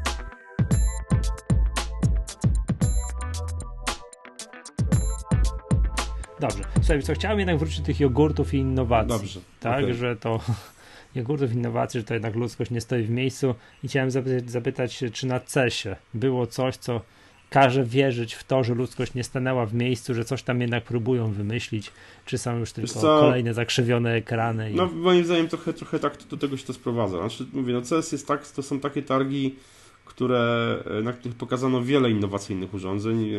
Dobrze. 6.40 6.64
Słuchaj, 6.74 7.02
co 7.02 7.14
chciałem 7.14 7.38
jednak 7.38 7.58
wrócić 7.58 7.80
do 7.80 7.86
tych 7.86 8.00
jogurtów 8.00 8.54
i 8.54 8.56
innowacji. 8.56 9.08
Dobrze. 9.08 9.40
Tak, 9.60 9.78
okay. 9.78 9.94
że 9.94 10.16
to 10.16 10.40
jogurtów 11.14 11.52
i 11.52 11.54
innowacji, 11.54 12.00
że 12.00 12.04
to 12.04 12.14
jednak 12.14 12.34
ludzkość 12.34 12.70
nie 12.70 12.80
stoi 12.80 13.02
w 13.02 13.10
miejscu 13.10 13.54
i 13.82 13.88
chciałem 13.88 14.10
zapytać, 14.10 14.50
zapytać 14.50 15.04
czy 15.12 15.26
na 15.26 15.40
CESie 15.40 15.96
było 16.14 16.46
coś, 16.46 16.76
co 16.76 17.00
każe 17.50 17.84
wierzyć 17.84 18.34
w 18.34 18.44
to, 18.44 18.64
że 18.64 18.74
ludzkość 18.74 19.14
nie 19.14 19.24
stanęła 19.24 19.66
w 19.66 19.74
miejscu, 19.74 20.14
że 20.14 20.24
coś 20.24 20.42
tam 20.42 20.60
jednak 20.60 20.84
próbują 20.84 21.32
wymyślić, 21.32 21.92
czy 22.24 22.38
są 22.38 22.58
już 22.58 22.72
tylko 22.72 23.00
kolejne 23.00 23.54
zakrzywione 23.54 24.12
ekrany. 24.12 24.70
I... 24.70 24.74
No 24.74 24.86
moim 24.86 25.24
zdaniem 25.24 25.48
trochę, 25.48 25.72
trochę 25.72 25.98
tak 25.98 26.18
do 26.30 26.36
tego 26.36 26.56
się 26.56 26.66
to 26.66 26.72
sprowadza. 26.72 27.18
Znaczy, 27.18 27.46
mówię, 27.52 27.74
no 27.74 27.82
CES 27.82 28.12
jest 28.12 28.28
tak, 28.28 28.48
to 28.48 28.62
są 28.62 28.80
takie 28.80 29.02
targi, 29.02 29.54
które, 30.04 30.76
na 31.02 31.12
których 31.12 31.36
pokazano 31.36 31.82
wiele 31.82 32.10
innowacyjnych 32.10 32.74
urządzeń. 32.74 33.30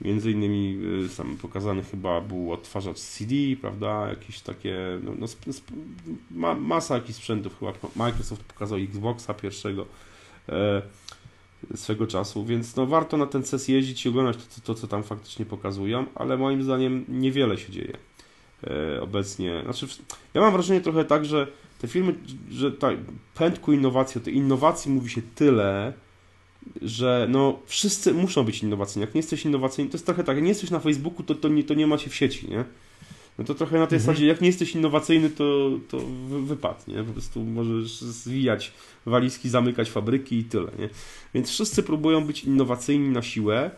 Między 0.00 0.30
innymi 0.30 0.78
sam 1.08 1.36
pokazany 1.36 1.82
chyba 1.82 2.20
był 2.20 2.52
odtwarzacz 2.52 2.98
CD, 2.98 3.34
prawda, 3.60 4.08
jakieś 4.08 4.40
takie, 4.40 4.76
no, 5.02 5.12
no 5.18 5.26
ma, 6.30 6.54
masa 6.54 6.94
jakichś 6.94 7.18
sprzętów, 7.18 7.58
chyba 7.58 7.72
Microsoft 7.96 8.44
pokazał 8.44 8.78
Xboxa 8.78 9.34
pierwszego 9.34 9.86
e, 10.48 10.82
swego 11.74 12.06
czasu, 12.06 12.44
więc 12.44 12.76
no 12.76 12.86
warto 12.86 13.16
na 13.16 13.26
ten 13.26 13.42
CES 13.42 13.68
jeździć 13.68 14.06
i 14.06 14.08
oglądać 14.08 14.36
to, 14.36 14.60
to, 14.64 14.74
co 14.74 14.86
tam 14.86 15.02
faktycznie 15.02 15.46
pokazują, 15.46 16.06
ale 16.14 16.36
moim 16.36 16.62
zdaniem 16.62 17.04
niewiele 17.08 17.58
się 17.58 17.72
dzieje 17.72 17.96
e, 18.64 19.02
obecnie. 19.02 19.62
Znaczy, 19.64 19.86
ja 20.34 20.40
mam 20.40 20.52
wrażenie 20.52 20.80
trochę 20.80 21.04
tak, 21.04 21.24
że 21.24 21.46
te 21.78 21.88
filmy, 21.88 22.14
że 22.50 22.72
ta 22.72 22.88
pęd 23.34 23.58
ku 23.58 23.72
innowacji, 23.72 24.20
o 24.20 24.24
tej 24.24 24.34
innowacji 24.34 24.90
mówi 24.92 25.10
się 25.10 25.22
tyle, 25.34 25.92
że 26.82 27.26
no 27.30 27.58
wszyscy 27.66 28.14
muszą 28.14 28.44
być 28.44 28.62
innowacyjni. 28.62 29.00
Jak 29.00 29.14
nie 29.14 29.18
jesteś 29.18 29.44
innowacyjny, 29.44 29.90
to 29.90 29.96
jest 29.96 30.06
trochę 30.06 30.24
tak, 30.24 30.36
jak 30.36 30.42
nie 30.42 30.48
jesteś 30.48 30.70
na 30.70 30.80
Facebooku, 30.80 31.22
to, 31.22 31.34
to, 31.34 31.48
nie, 31.48 31.64
to 31.64 31.74
nie 31.74 31.86
ma 31.86 31.98
się 31.98 32.10
w 32.10 32.14
sieci, 32.14 32.50
nie? 32.50 32.64
No 33.38 33.44
to 33.44 33.54
trochę 33.54 33.78
na 33.78 33.86
tej 33.86 33.96
mhm. 33.96 34.00
zasadzie, 34.06 34.26
jak 34.26 34.40
nie 34.40 34.46
jesteś 34.46 34.74
innowacyjny, 34.74 35.30
to, 35.30 35.70
to 35.88 35.98
wypadnie, 36.28 36.94
nie? 36.94 37.04
Po 37.04 37.12
prostu 37.12 37.40
możesz 37.40 38.00
zwijać 38.00 38.72
walizki, 39.06 39.48
zamykać 39.48 39.90
fabryki 39.90 40.38
i 40.38 40.44
tyle, 40.44 40.72
nie? 40.78 40.88
Więc 41.34 41.50
wszyscy 41.50 41.82
próbują 41.82 42.24
być 42.24 42.44
innowacyjni 42.44 43.08
na 43.08 43.22
siłę, 43.22 43.70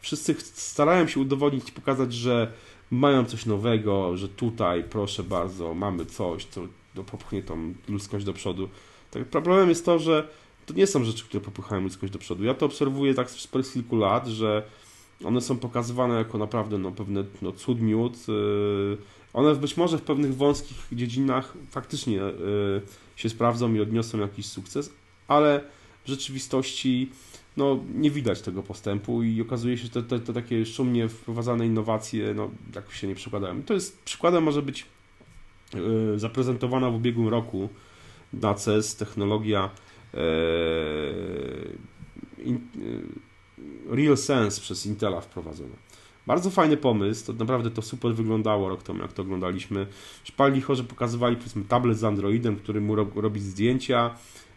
wszyscy 0.00 0.34
starają 0.40 1.06
się 1.06 1.20
udowodnić, 1.20 1.70
pokazać, 1.70 2.12
że 2.12 2.52
mają 2.90 3.24
coś 3.24 3.46
nowego, 3.46 4.16
że 4.16 4.28
tutaj, 4.28 4.84
proszę 4.90 5.22
bardzo, 5.22 5.74
mamy 5.74 6.06
coś, 6.06 6.44
co 6.44 6.60
popchnie 7.02 7.42
tą 7.42 7.74
ludzkość 7.88 8.24
do 8.24 8.32
przodu. 8.32 8.68
Tak, 9.10 9.24
problemem 9.24 9.68
jest 9.68 9.84
to, 9.84 9.98
że 9.98 10.28
to 10.66 10.74
nie 10.74 10.86
są 10.86 11.04
rzeczy, 11.04 11.24
które 11.24 11.40
popychają 11.40 11.82
ludzkość 11.82 12.12
do 12.12 12.18
przodu. 12.18 12.44
Ja 12.44 12.54
to 12.54 12.66
obserwuję 12.66 13.14
tak 13.14 13.30
z 13.30 13.72
kilku 13.72 13.96
lat, 13.96 14.26
że 14.26 14.62
one 15.24 15.40
są 15.40 15.58
pokazywane 15.58 16.14
jako 16.14 16.38
naprawdę 16.38 16.78
no, 16.78 16.92
pewne 16.92 17.24
no, 17.42 17.52
cud 17.52 17.80
miód. 17.80 18.16
Y, 18.28 18.96
one 19.32 19.54
być 19.54 19.76
może 19.76 19.98
w 19.98 20.02
pewnych 20.02 20.36
wąskich 20.36 20.86
dziedzinach 20.92 21.54
faktycznie 21.70 22.22
y, 22.22 22.32
się 23.16 23.28
sprawdzą 23.28 23.74
i 23.74 23.80
odniosą 23.80 24.18
jakiś 24.18 24.46
sukces, 24.46 24.92
ale 25.28 25.64
w 26.04 26.08
rzeczywistości 26.08 27.10
no, 27.56 27.78
nie 27.94 28.10
widać 28.10 28.40
tego 28.40 28.62
postępu 28.62 29.22
i 29.22 29.42
okazuje 29.42 29.78
się, 29.78 29.84
że 29.84 29.90
te, 29.90 30.02
te, 30.02 30.20
te 30.20 30.32
takie 30.32 30.66
szumnie 30.66 31.08
wprowadzane 31.08 31.66
innowacje 31.66 32.34
no, 32.34 32.50
jakoś 32.74 33.00
się 33.00 33.06
nie 33.06 33.14
przekładają. 33.14 33.62
To 33.62 33.74
jest 33.74 34.02
przykładem 34.02 34.44
może 34.44 34.62
być 34.62 34.86
yy, 35.74 36.18
zaprezentowana 36.18 36.90
w 36.90 36.94
ubiegłym 36.94 37.28
roku 37.28 37.68
na 38.32 38.54
CES 38.54 38.96
technologia 38.96 39.70
in, 42.38 42.56
e, 42.56 43.96
Real 43.96 44.16
Sense 44.16 44.60
przez 44.60 44.86
Intela 44.86 45.20
wprowadzono. 45.20 45.74
Bardzo 46.26 46.50
fajny 46.50 46.76
pomysł, 46.76 47.26
to 47.26 47.32
naprawdę 47.32 47.70
to 47.70 47.82
super 47.82 48.14
wyglądało 48.14 48.68
rok 48.68 48.82
temu, 48.82 49.02
jak 49.02 49.12
to 49.12 49.22
oglądaliśmy. 49.22 49.86
Szpali 50.24 50.62
że 50.72 50.84
pokazywali 50.84 51.36
powiedzmy 51.36 51.64
tablet 51.64 51.98
z 51.98 52.04
Androidem, 52.04 52.56
który 52.56 52.80
mu 52.80 52.94
robić 52.96 53.42
zdjęcia 53.42 54.14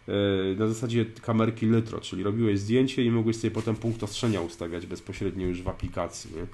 e, 0.07 0.11
na 0.55 0.67
zasadzie 0.67 1.05
kamerki 1.05 1.65
Lytro, 1.65 2.01
czyli 2.01 2.23
robiłeś 2.23 2.59
zdjęcie 2.59 3.03
i 3.03 3.11
mogłeś 3.11 3.35
sobie 3.35 3.51
potem 3.51 3.75
punkt 3.75 4.03
ostrzenia 4.03 4.41
ustawiać 4.41 4.85
bezpośrednio 4.85 5.47
już 5.47 5.61
w 5.61 5.67
aplikacji. 5.67 6.31
Nie? 6.35 6.47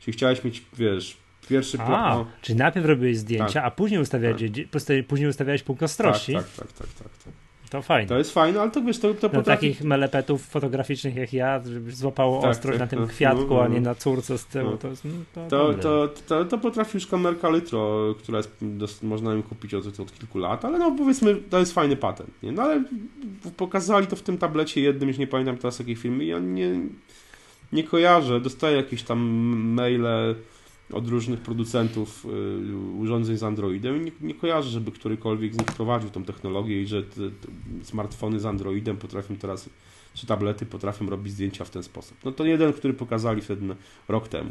Czyli 0.00 0.12
chciałeś 0.12 0.44
mieć, 0.44 0.64
wiesz, 0.78 1.16
pierwszy. 1.48 1.80
A, 1.80 2.14
no. 2.14 2.26
czyli 2.42 2.58
najpierw 2.58 2.86
robiłeś 2.86 3.18
zdjęcia, 3.18 3.46
tak, 3.46 3.64
a 3.64 3.70
później 3.70 4.00
ustawiałeś, 4.00 4.42
tak. 4.86 5.06
później 5.08 5.28
ustawiałeś 5.28 5.62
punkt 5.62 5.82
ostrości. 5.82 6.32
Tak, 6.32 6.50
tak, 6.56 6.72
tak, 6.72 6.88
tak, 6.88 7.18
tak. 7.24 7.32
To 7.70 7.82
fajne. 7.82 8.08
To 8.08 8.18
jest 8.18 8.34
fajne, 8.34 8.60
ale 8.60 8.70
to 8.70 8.82
wiesz, 8.82 8.98
to, 8.98 9.14
to 9.14 9.26
no, 9.26 9.28
potrafi... 9.28 9.46
takich 9.46 9.84
melepetów 9.84 10.46
fotograficznych 10.46 11.16
jak 11.16 11.32
ja, 11.32 11.62
żeby 11.64 11.92
złapało 11.92 12.42
tak, 12.42 12.50
ostrość 12.50 12.78
tak, 12.78 12.90
na 12.90 12.96
tym 12.96 13.06
tak, 13.06 13.14
kwiatku, 13.14 13.54
no, 13.54 13.62
a 13.62 13.68
nie 13.68 13.80
na 13.80 13.94
córce 13.94 14.38
z 14.38 14.46
tyłu. 14.46 14.70
No. 14.70 14.76
To, 14.76 14.88
jest, 14.88 15.04
no, 15.04 15.12
to, 15.34 15.48
to, 15.48 15.74
to, 15.74 16.08
to, 16.26 16.44
to, 16.44 16.58
potrafi 16.58 16.96
już 16.96 17.06
kamerka 17.06 17.50
Lytro, 17.50 18.14
która 18.18 18.38
jest, 18.38 19.02
można 19.02 19.32
ją 19.32 19.42
kupić 19.42 19.74
od, 19.74 20.00
od 20.00 20.18
kilku 20.18 20.38
lat, 20.38 20.64
ale 20.64 20.78
no 20.78 20.94
powiedzmy, 20.98 21.36
to 21.36 21.58
jest 21.58 21.72
fajny 21.72 21.96
patent. 21.96 22.42
Nie? 22.42 22.52
No 22.52 22.62
ale 22.62 22.84
pokazali 23.56 24.06
to 24.06 24.16
w 24.16 24.22
tym 24.22 24.38
tablecie 24.38 24.80
jednym, 24.80 25.08
już 25.08 25.18
nie 25.18 25.26
pamiętam 25.26 25.56
teraz 25.56 25.78
jakiej 25.78 25.96
firmy, 25.96 26.24
ja 26.24 26.38
nie, 26.38 26.80
nie 27.72 27.84
kojarzę, 27.84 28.40
dostaję 28.40 28.76
jakieś 28.76 29.02
tam 29.02 29.18
maile 29.74 30.34
od 30.92 31.08
różnych 31.08 31.40
producentów 31.40 32.26
y, 32.26 32.76
urządzeń 32.98 33.36
z 33.36 33.42
Androidem 33.42 34.04
nie, 34.04 34.12
nie 34.20 34.34
kojarzę, 34.34 34.70
żeby 34.70 34.92
którykolwiek 34.92 35.54
z 35.54 35.58
nich 35.58 35.66
wprowadził 35.66 36.10
tą 36.10 36.24
technologię 36.24 36.82
i 36.82 36.86
że 36.86 37.02
te, 37.02 37.20
te 37.20 37.48
smartfony 37.82 38.40
z 38.40 38.46
Androidem 38.46 38.96
potrafią 38.96 39.36
teraz, 39.36 39.70
czy 40.14 40.26
tablety 40.26 40.66
potrafią 40.66 41.10
robić 41.10 41.32
zdjęcia 41.32 41.64
w 41.64 41.70
ten 41.70 41.82
sposób. 41.82 42.16
No 42.24 42.32
to 42.32 42.44
jeden, 42.44 42.72
który 42.72 42.94
pokazali 42.94 43.42
wtedy 43.42 43.76
rok 44.08 44.28
temu. 44.28 44.50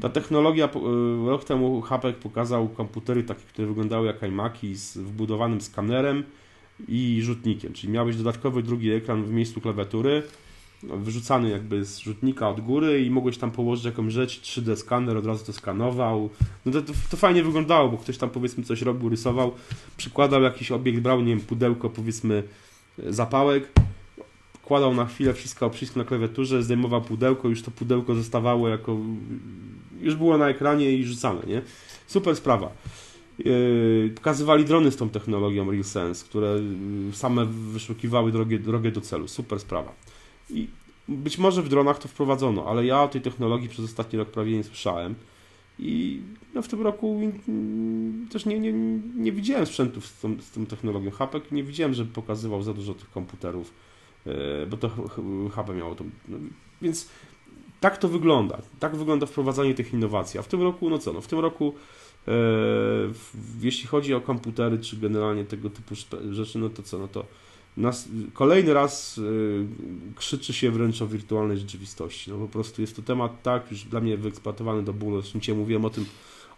Ta 0.00 0.08
technologia, 0.08 0.66
y, 0.66 1.30
rok 1.30 1.44
temu 1.44 1.80
Hapek 1.80 2.16
pokazał 2.16 2.68
komputery 2.68 3.22
takie, 3.22 3.44
które 3.44 3.68
wyglądały 3.68 4.06
jak 4.06 4.22
iMaki 4.22 4.74
z 4.74 4.98
wbudowanym 4.98 5.60
skanerem 5.60 6.24
i 6.88 7.20
rzutnikiem, 7.22 7.72
czyli 7.72 7.92
miałeś 7.92 8.16
dodatkowy 8.16 8.62
drugi 8.62 8.90
ekran 8.90 9.24
w 9.24 9.32
miejscu 9.32 9.60
klawiatury, 9.60 10.22
wyrzucany 10.82 11.50
jakby 11.50 11.84
z 11.84 11.98
rzutnika 11.98 12.48
od 12.48 12.60
góry 12.60 13.04
i 13.04 13.10
mogłeś 13.10 13.38
tam 13.38 13.50
położyć 13.50 13.84
jakąś 13.84 14.12
rzecz, 14.12 14.40
3D 14.40 14.76
skaner 14.76 15.16
od 15.16 15.26
razu 15.26 15.44
to 15.44 15.52
skanował. 15.52 16.30
No 16.66 16.72
to, 16.72 16.82
to, 16.82 16.92
to, 17.10 17.16
fajnie 17.16 17.42
wyglądało, 17.42 17.88
bo 17.88 17.98
ktoś 17.98 18.18
tam 18.18 18.30
powiedzmy 18.30 18.64
coś 18.64 18.82
robił, 18.82 19.08
rysował, 19.08 19.52
przykładał 19.96 20.42
jakiś 20.42 20.72
obiekt, 20.72 21.00
brał, 21.00 21.20
nie 21.20 21.36
wiem, 21.36 21.40
pudełko 21.40 21.90
powiedzmy 21.90 22.42
zapałek, 22.98 23.72
kładał 24.64 24.94
na 24.94 25.06
chwilę, 25.06 25.34
wciskał 25.34 25.70
przycisk 25.70 25.96
na 25.96 26.04
klawiaturze, 26.04 26.62
zdejmował 26.62 27.02
pudełko, 27.02 27.48
już 27.48 27.62
to 27.62 27.70
pudełko 27.70 28.14
zostawało 28.14 28.68
jako, 28.68 28.96
już 30.00 30.14
było 30.14 30.38
na 30.38 30.48
ekranie 30.48 30.92
i 30.92 31.04
rzucane, 31.04 31.40
nie? 31.46 31.62
Super 32.06 32.36
sprawa. 32.36 32.72
Yy, 33.38 34.12
pokazywali 34.14 34.64
drony 34.64 34.90
z 34.90 34.96
tą 34.96 35.08
technologią 35.08 35.70
RealSense, 35.70 36.24
które 36.24 36.58
same 37.12 37.46
wyszukiwały 37.46 38.32
drogę, 38.32 38.58
drogę 38.58 38.90
do 38.90 39.00
celu. 39.00 39.28
Super 39.28 39.60
sprawa. 39.60 39.92
I 40.52 40.68
być 41.08 41.38
może 41.38 41.62
w 41.62 41.68
dronach 41.68 41.98
to 41.98 42.08
wprowadzono, 42.08 42.66
ale 42.66 42.86
ja 42.86 43.02
o 43.02 43.08
tej 43.08 43.20
technologii 43.20 43.68
przez 43.68 43.84
ostatni 43.84 44.18
rok 44.18 44.30
prawie 44.30 44.56
nie 44.56 44.64
słyszałem. 44.64 45.14
I 45.78 46.20
no 46.54 46.62
w 46.62 46.68
tym 46.68 46.82
roku 46.82 47.20
też 48.32 48.46
nie, 48.46 48.60
nie, 48.60 48.72
nie 49.16 49.32
widziałem 49.32 49.66
sprzętów 49.66 50.06
z 50.06 50.20
tą, 50.20 50.40
z 50.40 50.50
tą 50.50 50.66
technologią 50.66 51.10
Hapek, 51.10 51.52
nie 51.52 51.64
widziałem, 51.64 51.94
żeby 51.94 52.12
pokazywał 52.12 52.62
za 52.62 52.74
dużo 52.74 52.94
tych 52.94 53.10
komputerów, 53.10 53.74
e, 54.26 54.66
bo 54.66 54.76
to 54.76 54.90
HP 55.54 55.74
miało 55.74 55.94
to. 55.94 56.04
No, 56.28 56.38
więc 56.82 57.08
tak 57.80 57.98
to 57.98 58.08
wygląda. 58.08 58.58
Tak 58.80 58.96
wygląda 58.96 59.26
wprowadzanie 59.26 59.74
tych 59.74 59.92
innowacji. 59.92 60.40
A 60.40 60.42
w 60.42 60.48
tym 60.48 60.62
roku, 60.62 60.90
no 60.90 60.98
co, 60.98 61.12
no 61.12 61.20
w 61.20 61.26
tym 61.26 61.38
roku 61.38 61.74
e, 62.28 62.32
jeśli 63.60 63.86
chodzi 63.86 64.14
o 64.14 64.20
komputery, 64.20 64.78
czy 64.78 64.96
generalnie 64.96 65.44
tego 65.44 65.70
typu 65.70 65.94
rzeczy, 66.30 66.58
no 66.58 66.68
to 66.68 66.82
co, 66.82 66.98
no 66.98 67.08
to 67.08 67.24
nas, 67.76 68.08
kolejny 68.32 68.74
raz 68.74 69.18
y, 69.18 69.66
krzyczy 70.16 70.52
się 70.52 70.70
wręcz 70.70 71.02
o 71.02 71.06
wirtualnej 71.06 71.58
rzeczywistości. 71.58 72.30
No 72.30 72.38
po 72.38 72.48
prostu 72.48 72.80
jest 72.80 72.96
to 72.96 73.02
temat 73.02 73.42
tak 73.42 73.70
już 73.70 73.84
dla 73.84 74.00
mnie 74.00 74.16
wyeksploatowany 74.16 74.82
do 74.82 74.92
bólu. 74.92 75.22
Zresztą 75.22 75.54
mówiłem 75.54 75.84
o 75.84 75.90
tym, 75.90 76.06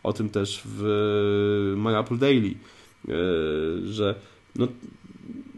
o 0.03 0.13
tym 0.13 0.29
też 0.29 0.63
w 0.65 1.75
My 1.77 1.99
Apple 1.99 2.19
Daily, 2.19 2.55
y, 3.09 3.93
że 3.93 4.15
no, 4.57 4.69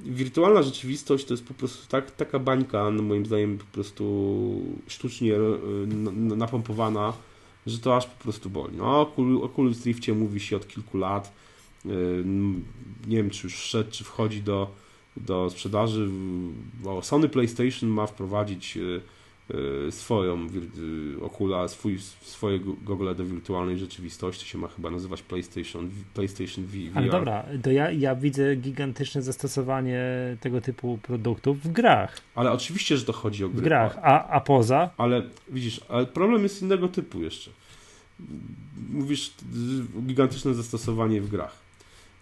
wirtualna 0.04 0.62
rzeczywistość 0.62 1.24
to 1.24 1.34
jest 1.34 1.46
po 1.46 1.54
prostu 1.54 1.88
tak, 1.88 2.10
taka 2.10 2.38
bańka, 2.38 2.90
no 2.90 3.02
moim 3.02 3.26
zdaniem 3.26 3.58
po 3.58 3.64
prostu 3.64 4.62
sztucznie 4.86 5.34
y, 5.34 5.38
napompowana, 6.36 7.12
że 7.66 7.78
to 7.78 7.96
aż 7.96 8.06
po 8.06 8.22
prostu 8.22 8.50
boli. 8.50 8.76
No, 8.76 8.84
o 8.84 9.12
Oculus 9.42 9.86
Riftie 9.86 10.14
mówi 10.14 10.40
się 10.40 10.56
od 10.56 10.68
kilku 10.68 10.98
lat. 10.98 11.32
Y, 11.86 11.88
nie 13.06 13.16
wiem, 13.16 13.30
czy 13.30 13.46
już 13.46 13.54
wszedł, 13.54 13.90
czy 13.90 14.04
wchodzi 14.04 14.42
do 14.42 14.70
do 15.16 15.50
sprzedaży. 15.50 16.08
Sony 17.02 17.28
PlayStation 17.28 17.88
ma 17.88 18.06
wprowadzić 18.06 18.76
e, 18.76 18.80
e, 19.86 19.92
swoją 19.92 20.46
okula, 21.22 21.68
swój, 21.68 21.98
swoje 22.20 22.60
gogle 22.82 23.14
do 23.14 23.24
wirtualnej 23.24 23.78
rzeczywistości, 23.78 24.44
to 24.44 24.50
się 24.50 24.58
ma 24.58 24.68
chyba 24.68 24.90
nazywać 24.90 25.22
PlayStation, 25.22 25.90
PlayStation 26.14 26.64
VR. 26.64 26.90
Ale 26.94 27.08
dobra, 27.08 27.44
to 27.62 27.70
ja, 27.70 27.90
ja 27.90 28.14
widzę 28.14 28.56
gigantyczne 28.56 29.22
zastosowanie 29.22 30.00
tego 30.40 30.60
typu 30.60 30.98
produktów 31.02 31.62
w 31.62 31.72
grach. 31.72 32.20
Ale 32.34 32.52
oczywiście, 32.52 32.96
że 32.96 33.04
to 33.04 33.12
chodzi 33.12 33.44
o 33.44 33.48
gry. 33.48 33.60
W 33.60 33.64
grach, 33.64 33.98
a, 34.02 34.28
a 34.28 34.40
poza? 34.40 34.90
Ale 34.96 35.22
widzisz, 35.48 35.80
ale 35.88 36.06
problem 36.06 36.42
jest 36.42 36.62
innego 36.62 36.88
typu 36.88 37.22
jeszcze. 37.22 37.50
Mówisz, 38.90 39.34
gigantyczne 40.06 40.54
zastosowanie 40.54 41.20
w 41.20 41.28
grach. 41.28 41.66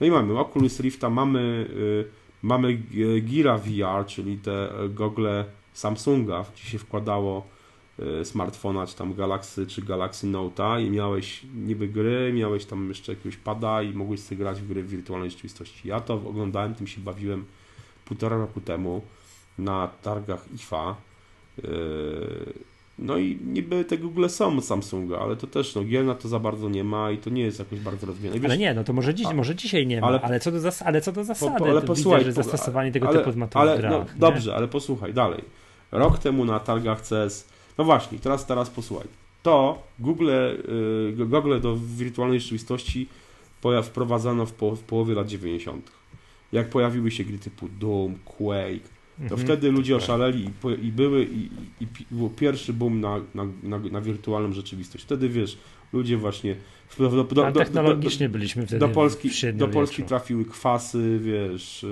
No 0.01 0.07
i 0.07 0.11
mamy 0.11 0.39
Oculus 0.39 0.81
Rifta, 0.81 1.11
mamy... 1.11 1.67
Yy, 1.75 2.24
Mamy 2.45 2.75
Gira 3.21 3.59
VR, 3.59 4.07
czyli 4.07 4.39
te 4.39 4.79
e, 4.79 4.89
gogle 4.89 5.45
Samsunga, 5.73 6.45
gdzie 6.55 6.65
się 6.65 6.79
wkładało 6.79 7.47
e, 7.99 8.25
smartfona, 8.25 8.87
czy 8.87 8.97
tam 8.97 9.15
Galaxy, 9.15 9.67
czy 9.67 9.83
Galaxy 9.83 10.27
Note'a 10.27 10.87
i 10.87 10.91
miałeś 10.91 11.47
niby 11.55 11.89
gry, 11.89 12.33
miałeś 12.33 12.65
tam 12.65 12.89
jeszcze 12.89 13.13
jakiegoś 13.13 13.37
pada 13.37 13.83
i 13.83 13.93
mogłeś 13.93 14.21
sobie 14.21 14.37
grać 14.37 14.61
w 14.61 14.69
gry 14.69 14.83
w 14.83 14.89
wirtualnej 14.89 15.31
rzeczywistości. 15.31 15.89
Ja 15.89 16.01
to 16.01 16.15
oglądałem, 16.15 16.75
tym 16.75 16.87
się 16.87 17.01
bawiłem 17.01 17.45
półtora 18.05 18.37
roku 18.37 18.61
temu 18.61 19.03
na 19.59 19.89
targach 20.03 20.45
IFA. 20.55 20.97
E, 21.59 21.65
no 22.99 23.19
i 23.19 23.39
niby 23.47 23.85
te 23.85 23.99
Google 23.99 24.29
są 24.29 24.61
Samsunga, 24.61 25.19
ale 25.19 25.37
to 25.37 25.47
też, 25.47 25.75
no 25.75 25.85
gier 25.85 26.05
na 26.05 26.15
to 26.15 26.29
za 26.29 26.39
bardzo 26.39 26.69
nie 26.69 26.85
ma 26.85 27.11
i 27.11 27.19
to 27.19 27.31
nie 27.31 27.43
jest 27.43 27.59
jakoś 27.59 27.81
bardzo 27.81 28.07
rozwijane. 28.07 28.41
Wiesz, 28.41 28.51
ale 28.51 28.59
nie, 28.59 28.75
no 28.75 28.85
to 28.85 28.93
może, 28.93 29.15
dziś, 29.15 29.27
a, 29.27 29.35
może 29.35 29.55
dzisiaj 29.55 29.87
nie 29.87 30.01
ma, 30.01 30.07
ale, 30.07 30.21
ale, 30.21 30.41
co, 30.41 30.53
do 30.53 30.61
zas 30.61 30.83
ale 30.83 31.01
co 31.01 31.13
do 31.13 31.25
zasady, 31.25 31.59
po, 31.59 31.71
ale 31.71 31.83
posłuchaj, 31.83 32.25
widzę, 32.25 32.43
zastosowanie 32.43 32.93
tego 32.93 33.09
ale, 33.09 33.25
typu 33.25 33.39
ma 33.39 33.49
ale, 33.55 33.91
no, 33.91 34.05
Dobrze, 34.17 34.55
ale 34.55 34.69
posłuchaj, 34.69 35.15
dalej. 35.15 35.45
Rok 35.93 36.19
temu 36.19 36.45
na 36.45 36.61
targach 36.61 37.03
CS, 37.03 37.49
no 37.79 37.85
właśnie, 37.85 38.19
teraz, 38.19 38.47
teraz 38.47 38.71
posłuchaj. 38.71 39.07
To 39.43 39.83
Google, 39.99 40.31
yy, 41.17 41.27
Google 41.27 41.61
do 41.61 41.77
wirtualnej 41.77 42.41
rzeczywistości 42.41 43.09
wprowadzano 43.83 44.47
w, 44.47 44.53
po, 44.53 44.77
w 44.77 44.81
połowie 44.81 45.15
lat 45.15 45.29
90. 45.29 45.91
Jak 46.53 46.69
pojawiły 46.69 47.11
się 47.11 47.25
gry 47.25 47.39
typu 47.39 47.69
Doom, 47.69 48.19
Quake, 48.25 48.94
to 49.17 49.23
mhm. 49.23 49.41
wtedy 49.41 49.71
ludzie 49.71 49.97
oszaleli 49.97 50.45
i, 50.45 50.87
i 50.87 50.93
były 50.93 51.25
i, 51.25 51.49
i, 51.81 51.87
był 52.11 52.31
pierwszy 52.31 52.73
boom 52.73 53.01
na, 53.01 53.21
na, 53.35 53.45
na, 53.63 53.79
na, 53.79 54.01
wirtualną 54.01 54.53
rzeczywistość. 54.53 55.05
Wtedy 55.05 55.29
wiesz, 55.29 55.59
ludzie 55.93 56.17
właśnie 56.17 56.57
do, 56.99 57.11
do, 57.11 57.25
do, 57.25 57.53
technologicznie 57.53 58.29
byliśmy 58.29 58.67
wtedy 58.67 58.81
do 58.81 58.89
Polski, 58.89 59.31
do 59.55 59.69
Polski 59.69 60.03
trafiły 60.03 60.45
kwasy, 60.45 61.21
wiesz, 61.23 61.87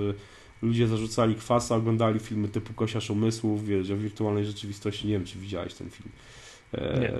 ludzie 0.61 0.87
zarzucali 0.87 1.35
kwasy, 1.35 1.73
oglądali 1.73 2.19
filmy 2.19 2.47
typu 2.47 2.73
Kosiarz 2.73 3.09
Umysłów, 3.09 3.65
wiesz, 3.65 3.91
o 3.91 3.97
wirtualnej 3.97 4.45
rzeczywistości, 4.45 5.07
nie 5.07 5.13
wiem, 5.13 5.25
czy 5.25 5.39
widziałeś 5.39 5.73
ten 5.73 5.89
film. 5.89 6.09
E, 6.73 7.11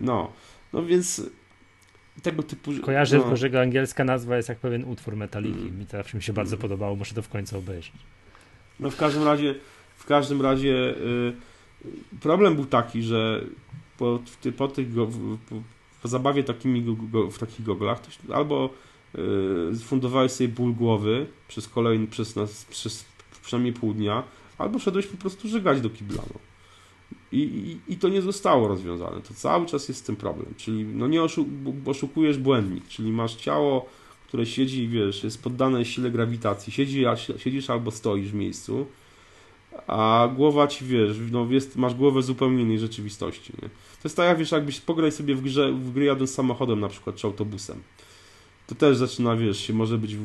no, 0.00 0.32
no 0.72 0.82
więc 0.82 1.22
tego 2.22 2.42
typu... 2.42 2.72
Kojarzę 2.82 3.16
no. 3.16 3.22
tylko, 3.22 3.36
że 3.36 3.46
jego 3.46 3.60
angielska 3.60 4.04
nazwa 4.04 4.36
jest 4.36 4.48
jak 4.48 4.58
pewien 4.58 4.84
utwór 4.84 5.16
Metaliki. 5.16 5.60
Mm. 5.60 5.78
Mi 5.78 5.86
to 5.86 5.96
zawsze 5.96 6.16
mi 6.16 6.22
się 6.22 6.32
bardzo 6.32 6.56
podobało, 6.56 6.96
muszę 6.96 7.14
to 7.14 7.22
w 7.22 7.28
końcu 7.28 7.58
obejrzeć. 7.58 7.92
No 8.80 8.90
w 8.90 8.96
każdym 8.96 9.24
razie, 9.24 9.54
w 9.96 10.06
każdym 10.06 10.42
razie 10.42 10.94
y, 10.96 11.32
problem 12.20 12.54
był 12.54 12.66
taki, 12.66 13.02
że 13.02 13.44
po, 13.98 14.18
po 14.56 14.68
tych 14.68 14.94
go, 14.94 15.08
po, 16.02 16.08
zabawie 16.08 16.44
takimi 16.44 16.96
go, 17.12 17.30
w 17.30 17.38
takich 17.38 17.66
goglach 17.66 18.00
albo 18.34 18.70
y, 19.74 19.78
fundowałeś 19.84 20.32
sobie 20.32 20.48
ból 20.48 20.74
głowy 20.74 21.26
przez 21.48 21.68
kolejny, 21.68 22.06
przez, 22.06 22.36
nas, 22.36 22.64
przez 22.64 23.04
przynajmniej 23.42 23.72
pół 23.72 23.94
dnia, 23.94 24.22
albo 24.58 24.78
szedłeś 24.78 25.06
po 25.06 25.16
prostu 25.16 25.48
żegać 25.48 25.80
do 25.80 25.90
kibla. 25.90 26.22
No. 26.34 26.40
I, 27.32 27.38
i, 27.38 27.92
I, 27.92 27.96
to 27.96 28.08
nie 28.08 28.22
zostało 28.22 28.68
rozwiązane. 28.68 29.20
To 29.20 29.34
cały 29.34 29.66
czas 29.66 29.88
jest 29.88 30.06
tym 30.06 30.16
problem. 30.16 30.54
Czyli 30.56 30.84
no 30.84 31.06
nie 31.06 31.22
oszu 31.22 31.46
oszukujesz 31.86 32.38
błędnik, 32.38 32.88
czyli 32.88 33.12
masz 33.12 33.34
ciało 33.34 33.86
które 34.30 34.46
siedzi, 34.46 34.88
wiesz, 34.88 35.24
jest 35.24 35.42
poddane 35.42 35.84
sile 35.84 36.10
grawitacji, 36.10 36.72
siedzi, 36.72 37.04
siedzisz 37.36 37.70
albo 37.70 37.90
stoisz 37.90 38.30
w 38.30 38.34
miejscu, 38.34 38.86
a 39.86 40.28
głowa 40.36 40.66
ci, 40.66 40.84
wiesz, 40.84 41.16
no 41.30 41.46
jest, 41.50 41.76
masz 41.76 41.94
głowę 41.94 42.22
zupełnie 42.22 42.62
innej 42.62 42.78
rzeczywistości, 42.78 43.52
nie? 43.62 43.68
To 43.68 44.04
jest 44.04 44.16
tak, 44.16 44.26
jak 44.26 44.38
wiesz, 44.38 44.52
jakbyś 44.52 44.80
pograć 44.80 45.14
sobie 45.14 45.34
w 45.34 45.42
grze, 45.42 45.72
w 45.72 45.92
gry 45.92 46.04
jadąc 46.04 46.34
samochodem 46.34 46.80
na 46.80 46.88
przykład, 46.88 47.16
czy 47.16 47.26
autobusem. 47.26 47.82
To 48.66 48.74
też 48.74 48.96
zaczyna, 48.96 49.36
wiesz, 49.36 49.58
się 49.66 49.72
może 49.72 49.98
być, 49.98 50.16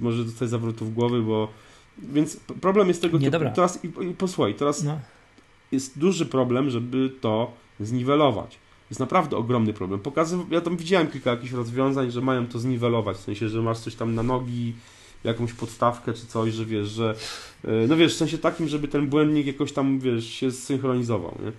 może 0.00 0.24
dostać 0.24 0.50
zawrotów 0.50 0.94
głowy, 0.94 1.22
bo 1.22 1.48
więc 1.98 2.36
problem 2.60 2.88
jest 2.88 3.02
tego 3.02 3.18
nie, 3.18 3.30
typu. 3.30 3.44
Teraz, 3.54 3.84
i, 3.84 3.88
i 4.10 4.14
posłuchaj, 4.14 4.54
teraz 4.54 4.82
no. 4.82 5.00
jest 5.72 5.98
duży 5.98 6.26
problem, 6.26 6.70
żeby 6.70 7.10
to 7.20 7.52
zniwelować. 7.80 8.58
Jest 8.94 9.00
naprawdę 9.00 9.36
ogromny 9.36 9.72
problem. 9.72 10.00
Pokazy, 10.00 10.38
ja 10.50 10.60
tam 10.60 10.76
widziałem 10.76 11.08
kilka 11.08 11.30
jakichś 11.30 11.52
rozwiązań, 11.52 12.10
że 12.10 12.20
mają 12.20 12.46
to 12.46 12.58
zniwelować, 12.58 13.16
w 13.16 13.20
sensie, 13.20 13.48
że 13.48 13.62
masz 13.62 13.78
coś 13.78 13.94
tam 13.94 14.14
na 14.14 14.22
nogi, 14.22 14.74
jakąś 15.24 15.52
podstawkę 15.52 16.12
czy 16.12 16.26
coś, 16.26 16.52
że 16.52 16.64
wiesz, 16.64 16.88
że 16.88 17.14
e, 17.64 17.86
no 17.88 17.96
wiesz, 17.96 18.14
w 18.14 18.16
sensie 18.16 18.38
takim, 18.38 18.68
żeby 18.68 18.88
ten 18.88 19.06
błędnik 19.06 19.46
jakoś 19.46 19.72
tam, 19.72 20.00
wiesz, 20.00 20.26
się 20.26 20.50
zsynchronizował, 20.50 21.38
nie? 21.44 21.52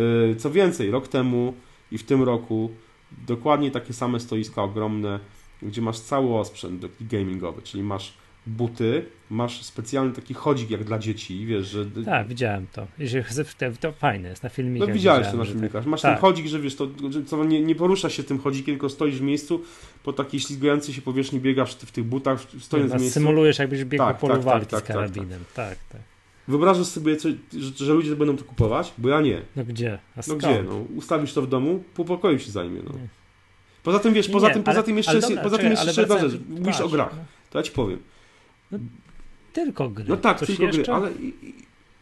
E, 0.00 0.36
co 0.36 0.50
więcej, 0.50 0.90
rok 0.90 1.08
temu 1.08 1.54
i 1.92 1.98
w 1.98 2.02
tym 2.02 2.22
roku 2.22 2.70
dokładnie 3.26 3.70
takie 3.70 3.92
same 3.92 4.20
stoiska 4.20 4.62
ogromne, 4.62 5.20
gdzie 5.62 5.82
masz 5.82 6.00
cały 6.00 6.34
osprzęt 6.38 6.86
gamingowy, 7.00 7.62
czyli 7.62 7.82
masz 7.82 8.14
buty, 8.48 9.04
masz 9.30 9.62
specjalny 9.62 10.12
taki 10.12 10.34
chodzik 10.34 10.70
jak 10.70 10.84
dla 10.84 10.98
dzieci, 10.98 11.46
wiesz, 11.46 11.66
że... 11.66 11.86
Tak, 12.04 12.28
widziałem 12.28 12.66
to. 12.72 12.86
To 13.80 13.92
fajne 13.92 14.28
jest 14.28 14.42
na 14.42 14.48
filmikach. 14.48 14.88
No 14.88 14.94
widziałeś 14.94 15.28
to 15.30 15.36
na 15.36 15.44
filmikach. 15.44 15.86
Masz 15.86 16.02
tak. 16.02 16.12
ten 16.12 16.20
chodzik, 16.20 16.46
że 16.46 16.60
wiesz, 16.60 16.76
to 16.76 16.88
co, 17.26 17.44
nie, 17.44 17.62
nie 17.62 17.74
porusza 17.74 18.10
się 18.10 18.22
tym 18.22 18.38
chodzikiem, 18.38 18.74
tylko 18.74 18.88
stoisz 18.88 19.18
w 19.18 19.22
miejscu, 19.22 19.62
po 20.02 20.12
takiej 20.12 20.40
ślizgającej 20.40 20.94
się 20.94 21.02
powierzchni 21.02 21.40
biegasz 21.40 21.74
w, 21.74 21.78
w 21.78 21.92
tych 21.92 22.04
butach, 22.04 22.40
stojąc 22.60 22.92
w 22.92 23.00
miejscu. 23.00 23.14
Symulujesz 23.14 23.58
jakbyś 23.58 23.84
biegł 23.84 24.04
tak, 24.04 24.16
po 24.16 24.20
polu 24.20 24.34
tak, 24.34 24.44
walki 24.44 24.66
tak, 24.66 24.80
z 24.80 24.82
tak, 24.82 24.86
tak, 24.86 24.96
karabinem. 24.96 25.44
Tak, 25.54 25.78
tak. 25.92 26.00
Wyobrażasz 26.48 26.86
sobie, 26.86 27.16
co, 27.16 27.28
że, 27.58 27.84
że, 27.86 27.94
ludzie 27.94 28.16
będą 28.16 28.36
to 28.36 28.44
kupować? 28.44 28.92
Bo 28.98 29.08
ja 29.08 29.20
nie. 29.20 29.42
No 29.56 29.64
gdzie? 29.64 29.98
A 30.16 30.20
no 30.28 30.36
gdzie? 30.36 30.62
No, 30.62 30.84
ustawisz 30.96 31.32
to 31.32 31.42
w 31.42 31.48
domu, 31.48 31.84
pół 31.94 32.04
pokoju 32.04 32.38
się 32.38 32.50
zajmie. 32.50 32.80
No. 32.84 32.92
Poza 33.82 33.98
tym, 33.98 34.14
wiesz, 34.14 34.28
poza, 34.28 34.48
nie, 34.48 34.54
tym, 34.54 34.62
ale, 34.66 34.74
poza 34.74 34.82
tym 34.82 34.96
jeszcze, 34.96 35.20
dobra, 35.20 35.42
poza 35.42 35.58
tym 35.58 35.70
jeszcze 35.70 36.00
jedna 36.00 36.18
rzecz. 36.18 36.40
Mówisz 36.48 36.80
o 36.80 36.88
grach. 36.88 37.14
To 37.50 37.58
ja 37.58 37.62
ci 37.62 37.72
powiem. 37.72 37.98
No, 38.70 38.78
tylko 39.52 39.88
gry. 39.88 40.04
No 40.08 40.16
tak, 40.16 40.38
Coś 40.38 40.46
tylko 40.46 40.64
jeszcze? 40.64 40.82
gry, 40.82 40.92
ale 40.92 41.10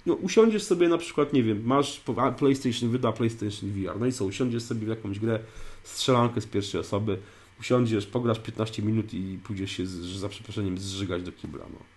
no, 0.06 0.14
usiądziesz 0.14 0.62
sobie 0.62 0.88
na 0.88 0.98
przykład, 0.98 1.32
nie 1.32 1.42
wiem, 1.42 1.62
masz 1.64 2.00
PlayStation, 2.38 2.90
wyda 2.90 3.12
PlayStation 3.12 3.70
VR, 3.70 4.00
no 4.00 4.06
i 4.06 4.12
co, 4.12 4.24
usiądziesz 4.24 4.62
sobie 4.62 4.86
w 4.86 4.88
jakąś 4.88 5.18
grę, 5.18 5.38
strzelankę 5.84 6.40
z 6.40 6.46
pierwszej 6.46 6.80
osoby, 6.80 7.18
usiądziesz, 7.60 8.06
pograsz 8.06 8.38
15 8.38 8.82
minut 8.82 9.14
i 9.14 9.38
pójdziesz 9.44 9.72
się, 9.72 9.86
z, 9.86 9.92
za 9.92 10.28
przeproszeniem, 10.28 10.78
zżygać 10.78 11.22
do 11.22 11.32
kibla, 11.32 11.64
no. 11.72 11.95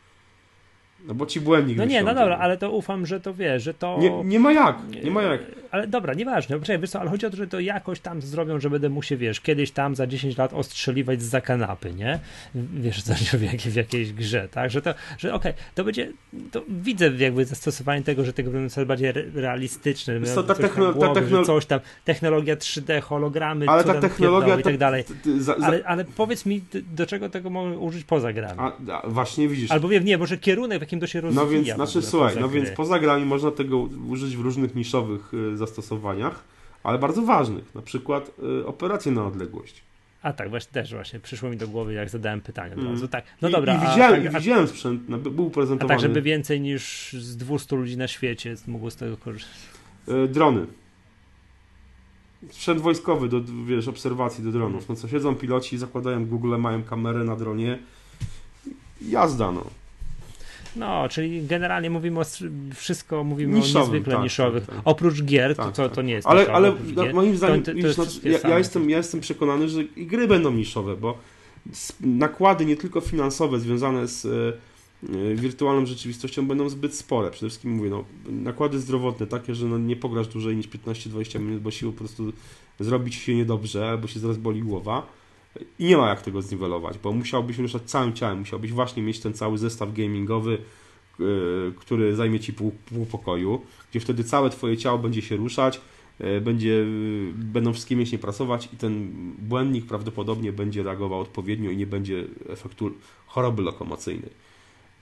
No 1.08 1.14
bo 1.14 1.26
ci 1.26 1.42
błędnik 1.42 1.78
No 1.78 1.86
nie, 1.86 2.04
no 2.04 2.16
dobra, 2.16 2.38
ale 2.38 2.58
to 2.58 2.72
ufam, 2.72 3.06
że 3.06 3.20
to 3.20 3.34
wiesz, 3.34 3.64
że 3.64 3.74
to... 3.74 3.98
Nie, 4.00 4.24
nie 4.24 4.40
ma 4.40 4.52
jak, 4.52 4.78
nie 5.04 5.12
ma 5.12 5.22
jak. 5.22 5.42
Ale 5.72 5.88
dobra, 5.88 6.14
nieważne, 6.14 6.60
Poczekaj, 6.60 6.80
wiesz 6.80 6.90
co, 6.90 7.00
ale 7.00 7.10
chodzi 7.10 7.26
o 7.26 7.30
to, 7.30 7.38
że 7.38 7.48
to 7.48 7.60
jakoś 7.60 8.00
tam 8.00 8.22
zrobią, 8.22 8.60
że 8.60 8.70
będę 8.70 8.90
mu 8.90 9.02
się, 9.02 9.18
wiesz, 9.18 9.42
kiedyś 9.42 9.72
tam 9.72 9.96
za 9.96 10.08
10 10.08 10.38
lat 10.38 10.54
ostrzeliwać 10.54 11.22
z 11.22 11.26
za 11.26 11.42
kanapy, 11.42 11.94
nie? 11.94 12.20
Wiesz, 12.56 13.04
co, 13.04 13.14
w, 13.38 13.42
jakiej, 13.42 13.72
w 13.72 13.76
jakiejś 13.76 14.14
grze, 14.14 14.48
tak? 14.52 14.72
Że 14.72 14.82
to, 14.82 14.94
że 15.18 15.34
okej, 15.34 15.52
okay, 15.52 15.64
to 15.76 15.84
będzie, 15.84 16.12
to 16.52 16.64
widzę 16.70 17.12
jakby 17.18 17.46
zastosowanie 17.46 18.04
tego, 18.04 18.26
że 18.26 18.34
tego 18.34 18.52
będą 18.52 18.70
coraz 18.70 18.88
bardziej 18.88 19.12
realistyczne, 19.34 20.22
co, 20.22 20.44
ta, 20.44 20.56
techno, 20.56 20.94
głowy, 20.94 21.00
ta 21.00 21.22
techno... 21.22 21.44
coś 21.44 21.66
tam, 21.66 21.80
technologia 22.06 22.56
3D, 22.56 23.02
hologramy, 23.02 23.66
ale 23.70 23.84
ta 23.84 24.02
technologia 24.02 24.60
i 24.60 24.64
tak 24.64 24.78
dalej. 24.78 25.04
Za, 25.40 25.60
za... 25.60 25.66
Ale, 25.66 25.82
ale 25.86 26.06
powiedz 26.06 26.46
mi, 26.46 26.62
do 26.96 27.06
czego 27.06 27.30
tego 27.30 27.50
mogą 27.50 27.74
użyć 27.74 28.04
poza 28.04 28.34
grami? 28.34 28.60
A, 28.60 28.72
a, 28.92 29.10
właśnie 29.10 29.48
widzisz. 29.48 29.72
Albo 29.72 29.88
wiem, 29.88 30.06
nie, 30.06 30.18
może 30.18 30.38
kierunek, 30.38 30.80
jakim 30.90 31.00
to 31.00 31.08
się 31.08 31.22
rozwija. 31.22 31.44
No 31.44 31.50
więc, 31.50 31.68
znaczy 31.68 32.02
słuchaj, 32.02 32.36
no 32.40 32.50
więc 32.50 32.70
poza 32.70 33.00
grami 33.00 33.26
można 33.26 33.52
tego 33.52 33.78
użyć 34.10 34.38
w 34.38 34.42
różnych 34.42 34.76
niszowych 34.76 35.34
y, 35.34 35.58
zastosowaniach, 35.58 36.44
ale 36.84 37.00
bardzo 37.00 37.22
ważnych, 37.22 37.76
na 37.76 37.82
przykład 37.82 38.32
y, 38.62 38.66
operacje 38.66 39.12
na 39.12 39.26
odległość. 39.26 39.82
A 40.22 40.34
tak, 40.34 40.50
właśnie 40.50 40.72
też 40.72 40.94
właśnie 40.94 41.20
przyszło 41.20 41.50
mi 41.50 41.58
do 41.58 41.68
głowy, 41.68 41.94
jak 41.94 42.10
zadałem 42.10 42.42
pytanie 42.42 42.76
od 42.76 42.84
razu. 42.84 43.08
Tak, 43.08 43.24
no 43.42 43.50
dobra. 43.50 43.76
I, 43.76 43.90
widziałem, 43.90 44.24
tak, 44.24 44.36
a, 44.36 44.40
widziałem 44.40 44.68
sprzęt, 44.68 45.02
był 45.18 45.50
prezentowany. 45.50 45.94
A 45.94 45.98
tak, 45.98 46.08
żeby 46.08 46.22
więcej 46.22 46.62
niż 46.62 47.14
z 47.14 47.38
200 47.38 47.76
ludzi 47.76 47.98
na 47.98 48.08
świecie 48.08 48.56
mogło 48.68 48.92
z 48.92 48.96
tego 48.96 49.18
korzystać. 49.18 49.58
Y, 50.08 50.28
drony. 50.28 50.66
Sprzęt 52.50 52.82
wojskowy 52.82 53.30
do, 53.30 53.42
wiesz, 53.66 53.88
obserwacji 53.88 54.44
do 54.44 54.52
dronów. 54.52 54.90
No 54.90 54.96
co, 54.96 55.08
siedzą 55.08 55.36
piloci, 55.36 55.78
zakładają 55.78 56.26
Google, 56.26 56.58
mają 56.58 56.84
kamerę 56.84 57.24
na 57.24 57.36
dronie. 57.36 57.80
Jazda, 59.02 59.52
no. 59.52 59.79
No, 60.76 61.10
czyli 61.10 61.46
generalnie 61.46 61.90
mówimy 61.90 62.20
o 62.20 62.24
wszystko, 62.76 63.24
mówimy 63.24 63.54
Niszowym, 63.54 63.82
o 63.82 63.86
niezwykle 63.86 64.14
tak, 64.14 64.24
niszowych. 64.24 64.66
Tak, 64.66 64.76
tak. 64.76 64.82
Oprócz 64.86 65.24
gier, 65.24 65.56
to, 65.56 65.64
to, 65.64 65.72
tak. 65.72 65.92
to 65.92 66.02
nie 66.02 66.14
jest 66.14 66.28
Ale, 66.28 66.52
ale 66.52 66.74
moim 67.14 67.38
zdaniem, 67.38 67.64
to, 67.64 67.72
to, 67.74 67.82
to 67.82 67.94
znaczy, 67.94 68.30
ja, 68.30 68.50
ja, 68.50 68.58
jestem, 68.58 68.90
ja 68.90 68.98
jestem 68.98 69.20
przekonany, 69.20 69.70
że 69.70 69.84
i 69.84 70.06
gry 70.06 70.28
będą 70.28 70.52
niszowe, 70.52 70.96
bo 70.96 71.18
nakłady 72.02 72.66
nie 72.66 72.76
tylko 72.76 73.02
finansowe 73.02 73.60
związane 73.60 74.08
z 74.08 74.26
e, 74.26 75.36
wirtualną 75.36 75.86
rzeczywistością 75.86 76.48
będą 76.48 76.70
zbyt 76.70 76.96
spore. 76.96 77.32
Przede 77.32 77.50
wszystkim 77.50 77.72
mówię, 77.72 77.90
no, 77.90 78.04
nakłady 78.30 78.80
zdrowotne 78.80 79.28
takie, 79.28 79.56
że 79.56 79.66
no, 79.66 79.78
nie 79.78 79.96
pograsz 79.96 80.28
dłużej 80.28 80.56
niż 80.56 80.70
15-20 80.70 81.40
minut, 81.40 81.62
bo 81.62 81.72
się 81.72 81.92
po 81.92 81.98
prostu 81.98 82.34
zrobić 82.80 83.16
się 83.16 83.36
niedobrze, 83.36 83.90
albo 83.90 84.08
się 84.08 84.20
zaraz 84.20 84.38
boli 84.38 84.62
głowa 84.62 85.19
i 85.80 85.86
nie 85.86 85.98
ma 85.98 86.10
jak 86.10 86.22
tego 86.22 86.42
zniwelować, 86.42 86.98
bo 86.98 87.12
musiałbyś 87.12 87.58
ruszać 87.58 87.82
całym 87.84 88.14
ciałem, 88.14 88.40
musiałbyś 88.40 88.72
właśnie 88.72 89.04
mieć 89.04 89.20
ten 89.20 89.34
cały 89.34 89.58
zestaw 89.58 89.94
gamingowy, 89.94 90.58
yy, 91.20 91.74
który 91.78 92.16
zajmie 92.16 92.40
ci 92.40 92.54
pół, 92.54 92.72
pół 92.72 93.06
pokoju, 93.06 93.62
gdzie 93.92 94.00
wtedy 94.00 94.24
całe 94.24 94.50
twoje 94.50 94.78
ciało 94.78 94.98
będzie 94.98 95.22
się 95.22 95.36
ruszać, 95.36 95.82
yy, 96.20 96.42
będzie, 96.42 96.70
yy, 96.70 97.34
będą 97.36 97.74
wszystkie 97.74 97.96
mięśnie 97.96 98.18
pracować 98.18 98.70
i 98.74 98.78
ten 98.78 99.12
błędnik 99.40 99.86
prawdopodobnie 99.86 100.52
będzie 100.54 100.84
reagował 100.84 101.20
odpowiednio 101.20 101.72
i 101.72 101.78
nie 101.78 101.88
będzie 101.88 102.24
efektu 102.50 102.92
choroby 103.28 103.62
lokomocyjnej. 103.62 104.50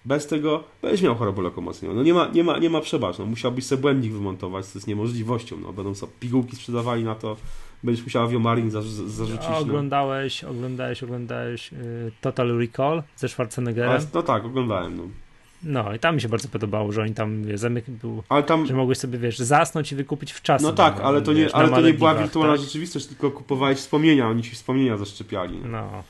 Bez 0.08 0.28
tego 0.28 0.64
będziesz 0.82 1.02
miał 1.02 1.16
chorobę 1.16 1.42
lokomocyjną. 1.42 1.96
No 1.96 2.04
nie 2.04 2.14
ma, 2.14 2.28
nie 2.28 2.44
ma, 2.44 2.58
nie 2.58 2.70
ma 2.70 2.82
przebacz. 2.82 3.18
No, 3.18 3.26
musiałbyś 3.26 3.66
sobie 3.66 3.82
błędnik 3.82 4.14
wymontować, 4.14 4.66
co 4.66 4.80
jest 4.80 4.88
niemożliwością. 4.88 5.58
No, 5.60 5.74
będą 5.74 5.96
sobie 5.96 6.12
pigułki 6.20 6.56
sprzedawali 6.56 7.04
na 7.04 7.16
to, 7.16 7.38
będziesz 7.84 8.04
musiał 8.04 8.24
Aviomarin 8.24 8.72
zarzucić. 8.72 9.50
No. 9.50 9.58
oglądałeś, 9.58 10.44
no. 10.44 10.50
oglądałeś, 10.50 11.04
oglądałeś 11.04 11.74
y, 11.74 12.12
Total 12.22 12.58
Recall 12.58 13.04
ze 13.16 13.30
Schwarzeneggerem? 13.30 14.02
no 14.14 14.24
tak, 14.24 14.46
oglądałem. 14.46 14.98
No. 14.98 15.04
No 15.64 15.96
i 15.96 16.00
tam 16.00 16.16
mi 16.16 16.22
się 16.22 16.30
bardzo 16.30 16.48
podobało, 16.48 16.92
że 16.92 17.02
oni 17.02 17.14
tam 17.14 17.58
zamyk 17.58 17.90
był, 17.90 18.24
ale 18.30 18.44
tam... 18.44 18.66
że 18.66 18.74
mogłeś 18.74 18.98
sobie, 18.98 19.20
wiesz, 19.20 19.40
zasnąć 19.40 19.92
i 19.92 19.96
wykupić 19.96 20.32
w 20.32 20.42
czasie. 20.42 20.64
No 20.64 20.74
tak, 20.74 21.00
ale 21.00 21.22
to 21.22 21.34
nie, 21.34 21.56
ale 21.56 21.70
to 21.70 21.82
nie 21.82 21.94
była 21.94 22.16
wirtualna 22.16 22.54
tak? 22.54 22.66
rzeczywistość, 22.66 23.06
tylko 23.06 23.32
kupowałeś 23.32 23.78
wspomnienia, 23.78 24.28
oni 24.28 24.44
ci 24.44 24.52
wspomnienia 24.52 24.98
zaszczepiali. 24.98 25.60
No. 25.66 26.04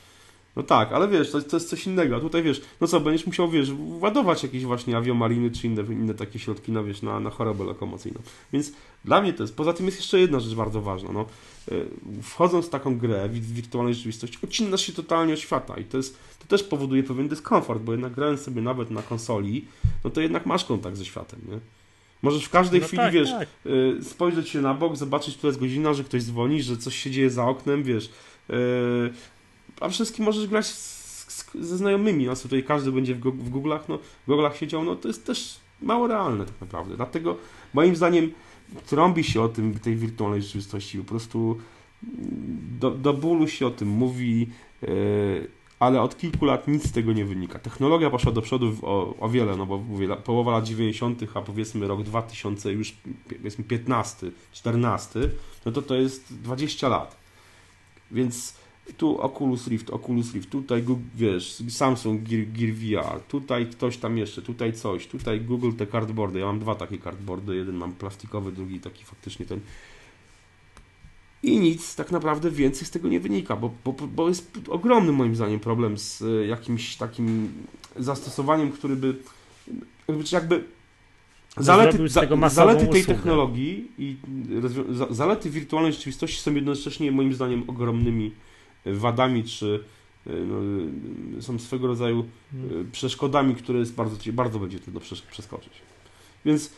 No 0.56 0.64
tak, 0.64 0.92
ale 0.92 1.08
wiesz, 1.08 1.30
to, 1.30 1.42
to 1.42 1.56
jest 1.56 1.68
coś 1.68 1.86
innego. 1.86 2.16
A 2.16 2.20
tutaj 2.20 2.42
wiesz, 2.42 2.62
no 2.80 2.86
co, 2.86 3.00
będziesz 3.00 3.26
musiał, 3.26 3.50
wiesz, 3.50 3.68
ładować 4.00 4.42
jakieś 4.42 4.64
właśnie 4.64 4.96
aviomariny 4.96 5.50
czy 5.50 5.66
inne, 5.66 5.82
inne 5.82 6.14
takie 6.14 6.38
środki 6.38 6.72
na, 6.72 6.82
wiesz, 6.82 7.02
na, 7.02 7.20
na 7.20 7.30
chorobę 7.30 7.64
lokomocyjną. 7.64 8.20
Więc 8.52 8.72
dla 9.04 9.20
mnie 9.20 9.32
to 9.32 9.42
jest, 9.42 9.56
poza 9.56 9.72
tym 9.72 9.86
jest 9.86 9.98
jeszcze 9.98 10.20
jedna 10.20 10.40
rzecz 10.40 10.54
bardzo 10.54 10.82
ważna, 10.82 11.12
no. 11.12 11.26
E, 11.72 12.22
wchodząc 12.22 12.66
w 12.66 12.68
taką 12.68 12.98
grę, 12.98 13.28
w 13.28 13.52
wirtualnej 13.52 13.94
rzeczywistości, 13.94 14.38
odcinasz 14.44 14.80
się 14.80 14.92
totalnie 14.92 15.34
od 15.34 15.40
świata 15.40 15.78
i 15.78 15.84
to, 15.84 15.96
jest, 15.96 16.18
to 16.38 16.46
też 16.46 16.62
powoduje 16.62 17.02
pewien 17.02 17.28
dyskomfort, 17.28 17.82
bo 17.82 17.92
jednak 17.92 18.12
grając 18.12 18.40
sobie 18.40 18.62
nawet 18.62 18.90
na 18.90 19.02
konsoli, 19.02 19.64
no 20.04 20.10
to 20.10 20.20
jednak 20.20 20.46
masz 20.46 20.64
kontakt 20.64 20.96
ze 20.96 21.04
światem, 21.04 21.40
nie? 21.48 21.58
Możesz 22.22 22.44
w 22.44 22.50
każdej 22.50 22.80
no 22.80 22.86
chwili, 22.86 23.02
tak, 23.02 23.12
wiesz, 23.12 23.30
tak. 23.30 23.48
E, 23.98 24.02
spojrzeć 24.02 24.48
się 24.48 24.60
na 24.60 24.74
bok, 24.74 24.96
zobaczyć, 24.96 25.36
która 25.36 25.48
jest 25.48 25.60
godzina, 25.60 25.94
że 25.94 26.04
ktoś 26.04 26.22
dzwoni, 26.22 26.62
że 26.62 26.76
coś 26.76 26.96
się 26.96 27.10
dzieje 27.10 27.30
za 27.30 27.44
oknem, 27.44 27.82
wiesz, 27.82 28.10
e, 28.50 28.54
a 29.80 29.88
wszystkim 29.88 30.24
możesz 30.24 30.46
grać 30.46 30.66
z, 30.66 31.32
z, 31.32 31.46
ze 31.54 31.76
znajomymi, 31.76 32.26
no 32.26 32.36
tutaj 32.36 32.64
każdy 32.64 32.92
będzie 32.92 33.14
w, 33.14 33.18
w 33.20 33.50
Google'ach, 33.50 33.80
no, 33.88 33.98
w 34.26 34.30
Google'ach 34.30 34.54
siedział, 34.54 34.84
no 34.84 34.96
to 34.96 35.08
jest 35.08 35.26
też 35.26 35.60
mało 35.82 36.06
realne 36.06 36.44
tak 36.44 36.60
naprawdę. 36.60 36.96
Dlatego 36.96 37.36
moim 37.74 37.96
zdaniem 37.96 38.32
trąbi 38.86 39.24
się 39.24 39.42
o 39.42 39.48
tym 39.48 39.78
tej 39.78 39.96
wirtualnej 39.96 40.42
rzeczywistości, 40.42 40.98
po 40.98 41.04
prostu 41.04 41.58
do, 42.80 42.90
do 42.90 43.14
bólu 43.14 43.48
się 43.48 43.66
o 43.66 43.70
tym 43.70 43.88
mówi, 43.88 44.48
yy, 44.82 45.48
ale 45.78 46.02
od 46.02 46.18
kilku 46.18 46.44
lat 46.44 46.68
nic 46.68 46.88
z 46.88 46.92
tego 46.92 47.12
nie 47.12 47.24
wynika. 47.24 47.58
Technologia 47.58 48.10
poszła 48.10 48.32
do 48.32 48.42
przodu 48.42 48.76
o, 48.82 49.14
o 49.20 49.28
wiele, 49.28 49.56
no 49.56 49.66
bo 49.66 49.78
mówię, 49.78 50.16
połowa 50.16 50.52
lat 50.52 50.64
90., 50.64 51.22
a 51.34 51.42
powiedzmy 51.42 51.88
rok 51.88 52.02
2000, 52.02 52.72
już 52.72 52.96
powiedzmy 53.38 53.64
15, 53.64 54.30
14, 54.52 55.20
no 55.66 55.72
to 55.72 55.82
to 55.82 55.94
jest 55.94 56.42
20 56.42 56.88
lat. 56.88 57.16
Więc 58.10 58.54
tu 58.96 59.20
Oculus 59.20 59.66
Rift, 59.66 59.90
Oculus 59.90 60.34
Rift, 60.34 60.50
tutaj 60.50 60.84
wiesz, 61.14 61.62
Samsung 61.68 62.22
Gear, 62.22 62.46
Gear 62.46 62.72
VR, 62.72 63.20
tutaj 63.20 63.66
ktoś 63.66 63.96
tam 63.96 64.18
jeszcze, 64.18 64.42
tutaj 64.42 64.72
coś, 64.72 65.06
tutaj 65.06 65.40
Google 65.40 65.72
te 65.72 65.86
cardboardy, 65.86 66.38
ja 66.38 66.46
mam 66.46 66.58
dwa 66.58 66.74
takie 66.74 66.98
cardboardy, 66.98 67.56
jeden 67.56 67.76
mam 67.76 67.92
plastikowy, 67.92 68.52
drugi 68.52 68.80
taki 68.80 69.04
faktycznie 69.04 69.46
ten. 69.46 69.60
I 71.42 71.58
nic 71.58 71.96
tak 71.96 72.10
naprawdę 72.10 72.50
więcej 72.50 72.86
z 72.86 72.90
tego 72.90 73.08
nie 73.08 73.20
wynika, 73.20 73.56
bo, 73.56 73.70
bo, 73.84 73.92
bo 73.92 74.28
jest 74.28 74.58
ogromny 74.68 75.12
moim 75.12 75.36
zdaniem 75.36 75.60
problem 75.60 75.98
z 75.98 76.24
jakimś 76.48 76.96
takim 76.96 77.52
zastosowaniem, 77.96 78.72
który 78.72 78.96
by 78.96 79.16
jakby, 80.08 80.24
jakby 80.32 80.64
Zalety, 81.56 82.08
za, 82.08 82.48
zalety 82.48 82.86
tej 82.86 83.04
technologii 83.04 83.90
i 83.98 84.16
zalety 85.10 85.50
wirtualnej 85.50 85.92
rzeczywistości 85.92 86.40
są 86.40 86.54
jednocześnie 86.54 87.12
moim 87.12 87.34
zdaniem 87.34 87.64
ogromnymi 87.66 88.32
wadami, 88.92 89.44
czy 89.44 89.84
e, 90.26 90.30
no, 90.30 91.42
są 91.42 91.58
swego 91.58 91.86
rodzaju 91.86 92.24
hmm. 92.52 92.90
przeszkodami, 92.90 93.54
które 93.54 93.78
jest 93.78 93.94
bardzo, 93.94 94.32
bardzo 94.32 94.58
będzie 94.58 94.78
trudno 94.78 95.00
przeskoczyć. 95.30 95.72
Więc 96.44 96.72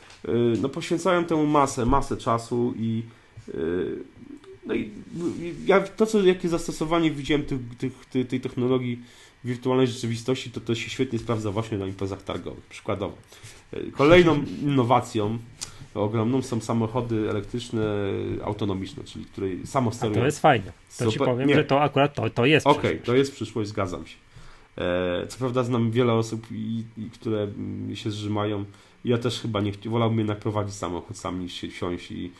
no, 0.62 0.68
poświęcałem 0.68 1.24
temu 1.24 1.46
masę, 1.46 1.86
masę 1.86 2.16
czasu 2.16 2.74
i 2.76 3.02
no 4.66 4.74
i 4.74 4.90
ja 5.66 5.80
to, 5.80 6.06
co, 6.06 6.22
jakie 6.22 6.48
zastosowanie 6.48 7.10
widziałem 7.10 7.44
tych, 7.44 7.58
tych, 7.78 8.06
tej, 8.06 8.26
tej 8.26 8.40
technologii 8.40 8.98
wirtualnej 9.44 9.86
rzeczywistości, 9.86 10.50
to 10.50 10.60
to 10.60 10.74
się 10.74 10.90
świetnie 10.90 11.18
sprawdza 11.18 11.50
właśnie 11.50 11.78
na 11.78 11.86
imprezach 11.86 12.22
targowych. 12.22 12.66
Przykładowo. 12.66 13.16
Kolejną 13.92 14.44
innowacją 14.62 15.38
ogromną 15.94 16.42
są 16.42 16.60
samochody 16.60 17.30
elektryczne 17.30 17.82
autonomiczne, 18.44 19.04
czyli 19.04 19.24
które 19.24 19.48
samo 19.64 19.92
sterują. 19.92 20.18
A 20.18 20.20
to 20.20 20.26
jest 20.26 20.40
fajne. 20.40 20.72
To 20.88 21.04
Super. 21.04 21.12
ci 21.12 21.18
powiem, 21.18 21.48
Nie. 21.48 21.54
że 21.54 21.64
to 21.64 21.82
akurat 21.82 22.14
to, 22.14 22.30
to 22.30 22.46
jest 22.46 22.66
Okej, 22.66 22.90
okay, 22.90 23.06
to 23.06 23.14
jest 23.14 23.32
przyszłość, 23.32 23.68
zgadzam 23.68 24.06
się. 24.06 24.16
E, 24.78 25.26
co 25.26 25.38
prawda 25.38 25.62
znam 25.62 25.90
wiele 25.90 26.12
osób, 26.12 26.46
i, 26.52 26.84
i, 26.96 27.10
które 27.10 27.48
się 27.94 28.10
zrzymają. 28.10 28.64
Ja 29.04 29.18
też 29.18 29.40
chyba 29.40 29.60
nie 29.60 29.72
wolałbym 29.86 30.18
jednak 30.18 30.38
prowadzić 30.38 30.74
samochód 30.74 31.18
sam 31.18 31.40
niż 31.40 31.52
się 31.52 31.68
wsiąść 31.68 32.10
i 32.10 32.32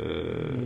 e, 0.00 0.04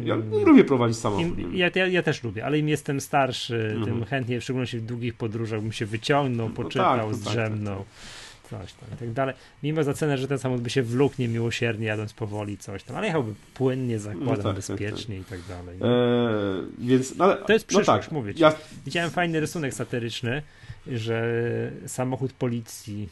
ja 0.05 0.17
nie 0.17 0.45
lubię 0.45 0.65
prowadzić 0.65 0.99
samochód. 0.99 1.39
Ja, 1.53 1.71
ja, 1.75 1.87
ja, 1.87 2.03
też 2.03 2.23
lubię, 2.23 2.45
ale 2.45 2.59
im 2.59 2.69
jestem 2.69 3.01
starszy, 3.01 3.71
mhm. 3.77 3.85
tym 3.85 4.05
chętnie, 4.05 4.41
w 4.41 4.45
szczególności 4.45 4.79
w 4.79 4.87
długich 4.87 5.15
podróżach, 5.15 5.63
bym 5.63 5.73
się 5.73 5.87
wyciągnął, 5.87 6.51
poczytał, 6.51 6.97
no 6.97 7.05
tak, 7.05 7.15
zdrzemnął. 7.15 7.77
Tak, 7.79 7.87
tak, 7.87 7.95
tak 7.95 8.24
coś 8.51 8.73
tam 8.73 8.89
i 8.95 8.97
tak 8.97 9.13
dalej. 9.13 9.35
Mimo 9.63 9.85
za 9.85 9.95
cenę, 9.95 10.19
że 10.19 10.29
ten 10.29 10.39
samochód 10.39 10.63
by 10.63 10.71
się 10.71 10.83
wlókł 10.83 11.15
niemiłosiernie, 11.19 11.87
jadąc 11.87 12.13
powoli, 12.13 12.59
coś 12.59 12.83
tam, 12.83 12.97
ale 12.97 13.07
jechałby 13.07 13.35
płynnie, 13.55 13.99
zakładam, 13.99 14.37
no 14.37 14.43
tak, 14.43 14.55
bezpiecznie 14.55 15.19
tak, 15.19 15.29
tak. 15.29 15.39
i 15.39 15.43
tak 15.43 15.49
dalej. 15.49 15.79
Eee, 15.83 16.67
więc, 16.79 17.17
no 17.17 17.25
ale, 17.25 17.37
to 17.37 17.53
jest 17.53 17.67
przyszłość, 17.67 17.89
no 17.89 17.99
tak, 17.99 18.13
mówię 18.13 18.35
ci. 18.35 18.43
Ja... 18.43 18.53
Widziałem 18.85 19.11
fajny 19.11 19.41
rysunek 19.41 19.75
satyryczny, 19.75 20.43
że 20.87 21.43
samochód 21.87 22.33
policji 22.33 23.09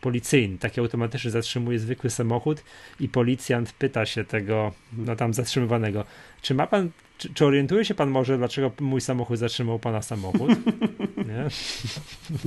policyjny, 0.00 0.58
taki 0.58 0.80
automatyczny 0.80 1.30
zatrzymuje 1.30 1.78
zwykły 1.78 2.10
samochód 2.10 2.64
i 3.00 3.08
policjant 3.08 3.72
pyta 3.72 4.06
się 4.06 4.24
tego, 4.24 4.72
no 4.92 5.16
tam 5.16 5.34
zatrzymywanego, 5.34 6.04
czy 6.42 6.54
ma 6.54 6.66
pan, 6.66 6.90
czy, 7.18 7.34
czy 7.34 7.46
orientuje 7.46 7.84
się 7.84 7.94
pan 7.94 8.10
może, 8.10 8.38
dlaczego 8.38 8.70
mój 8.80 9.00
samochód 9.00 9.38
zatrzymał 9.38 9.78
pana 9.78 10.02
samochód? 10.02 10.50
Nie? 11.28 11.48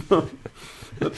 No. 0.09 0.27
No 1.01 1.09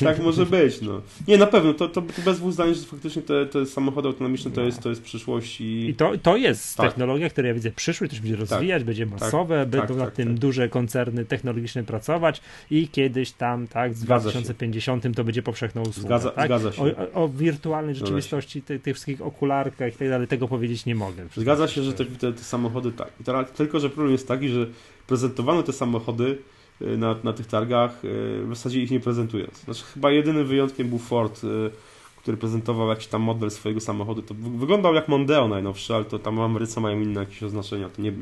tak 0.08 0.18
może 0.18 0.46
być, 0.46 0.80
no. 0.80 1.00
Nie, 1.28 1.38
na 1.38 1.46
pewno, 1.46 1.74
to, 1.74 1.88
to, 1.88 2.02
to 2.02 2.22
bez 2.24 2.38
dwóch 2.38 2.52
zdań, 2.52 2.74
że 2.74 2.80
faktycznie 2.82 3.22
te, 3.22 3.46
te 3.46 3.66
samochody 3.66 4.08
autonomiczne 4.08 4.50
to, 4.50 4.60
jest, 4.60 4.80
to 4.80 4.88
jest 4.88 5.02
przyszłość 5.02 5.60
i... 5.60 5.88
I 5.88 5.94
to, 5.94 6.12
to 6.22 6.36
jest 6.36 6.76
tak. 6.76 6.86
technologia, 6.86 7.30
która 7.30 7.48
ja 7.48 7.54
widzę 7.54 7.70
przyszłość, 7.70 8.10
też 8.10 8.20
będzie 8.20 8.36
tak. 8.36 8.50
rozwijać, 8.50 8.80
tak. 8.80 8.86
będzie 8.86 9.06
masowe, 9.06 9.58
tak. 9.60 9.68
będą 9.68 9.86
tak, 9.86 9.96
nad 9.96 10.14
tym 10.14 10.28
tak. 10.28 10.38
duże 10.38 10.68
koncerny 10.68 11.24
technologiczne 11.24 11.84
pracować 11.84 12.40
i 12.70 12.88
kiedyś 12.88 13.32
tam, 13.32 13.66
tak, 13.66 13.92
w 13.92 14.04
2050 14.04 15.02
się. 15.02 15.14
to 15.14 15.24
będzie 15.24 15.42
powszechną 15.42 15.82
usługą. 15.82 16.08
Zgadza, 16.08 16.30
tak? 16.30 16.46
zgadza 16.46 16.72
się. 16.72 16.82
O, 16.82 17.24
o 17.24 17.28
wirtualnej 17.28 17.94
rzeczywistości, 17.94 18.62
tych, 18.62 18.82
tych 18.82 18.94
wszystkich 18.94 19.22
okularkach 19.22 19.94
i 19.94 19.96
tak 19.96 20.08
dalej, 20.08 20.28
tego 20.28 20.48
powiedzieć 20.48 20.86
nie 20.86 20.94
mogę. 20.94 21.26
Zgadza 21.36 21.68
się, 21.68 21.82
że 21.82 21.92
te, 21.92 22.04
te, 22.04 22.32
te 22.32 22.44
samochody 22.44 22.92
tak. 22.92 23.12
Teraz, 23.24 23.52
tylko, 23.52 23.80
że 23.80 23.90
problem 23.90 24.12
jest 24.12 24.28
taki, 24.28 24.48
że 24.48 24.66
prezentowano 25.06 25.62
te 25.62 25.72
samochody 25.72 26.38
na, 26.80 27.16
na 27.24 27.32
tych 27.32 27.46
targach, 27.46 28.04
y, 28.04 28.44
w 28.44 28.48
zasadzie 28.48 28.82
ich 28.82 28.90
nie 28.90 29.00
prezentując. 29.00 29.58
Znaczy, 29.64 29.84
chyba 29.84 30.10
jedynym 30.10 30.46
wyjątkiem 30.46 30.88
był 30.88 30.98
Ford, 30.98 31.44
y, 31.44 31.70
który 32.16 32.36
prezentował 32.36 32.88
jakiś 32.88 33.06
tam 33.06 33.22
model 33.22 33.50
swojego 33.50 33.80
samochodu. 33.80 34.22
To 34.22 34.34
wyglądał 34.34 34.94
jak 34.94 35.08
Mondeo 35.08 35.48
najnowszy, 35.48 35.94
ale 35.94 36.04
to 36.04 36.18
tam 36.18 36.36
w 36.36 36.40
Ameryce 36.40 36.80
mają 36.80 37.00
inne 37.00 37.20
jakieś 37.20 37.42
oznaczenia. 37.42 37.88
To 37.88 38.02
nie, 38.02 38.12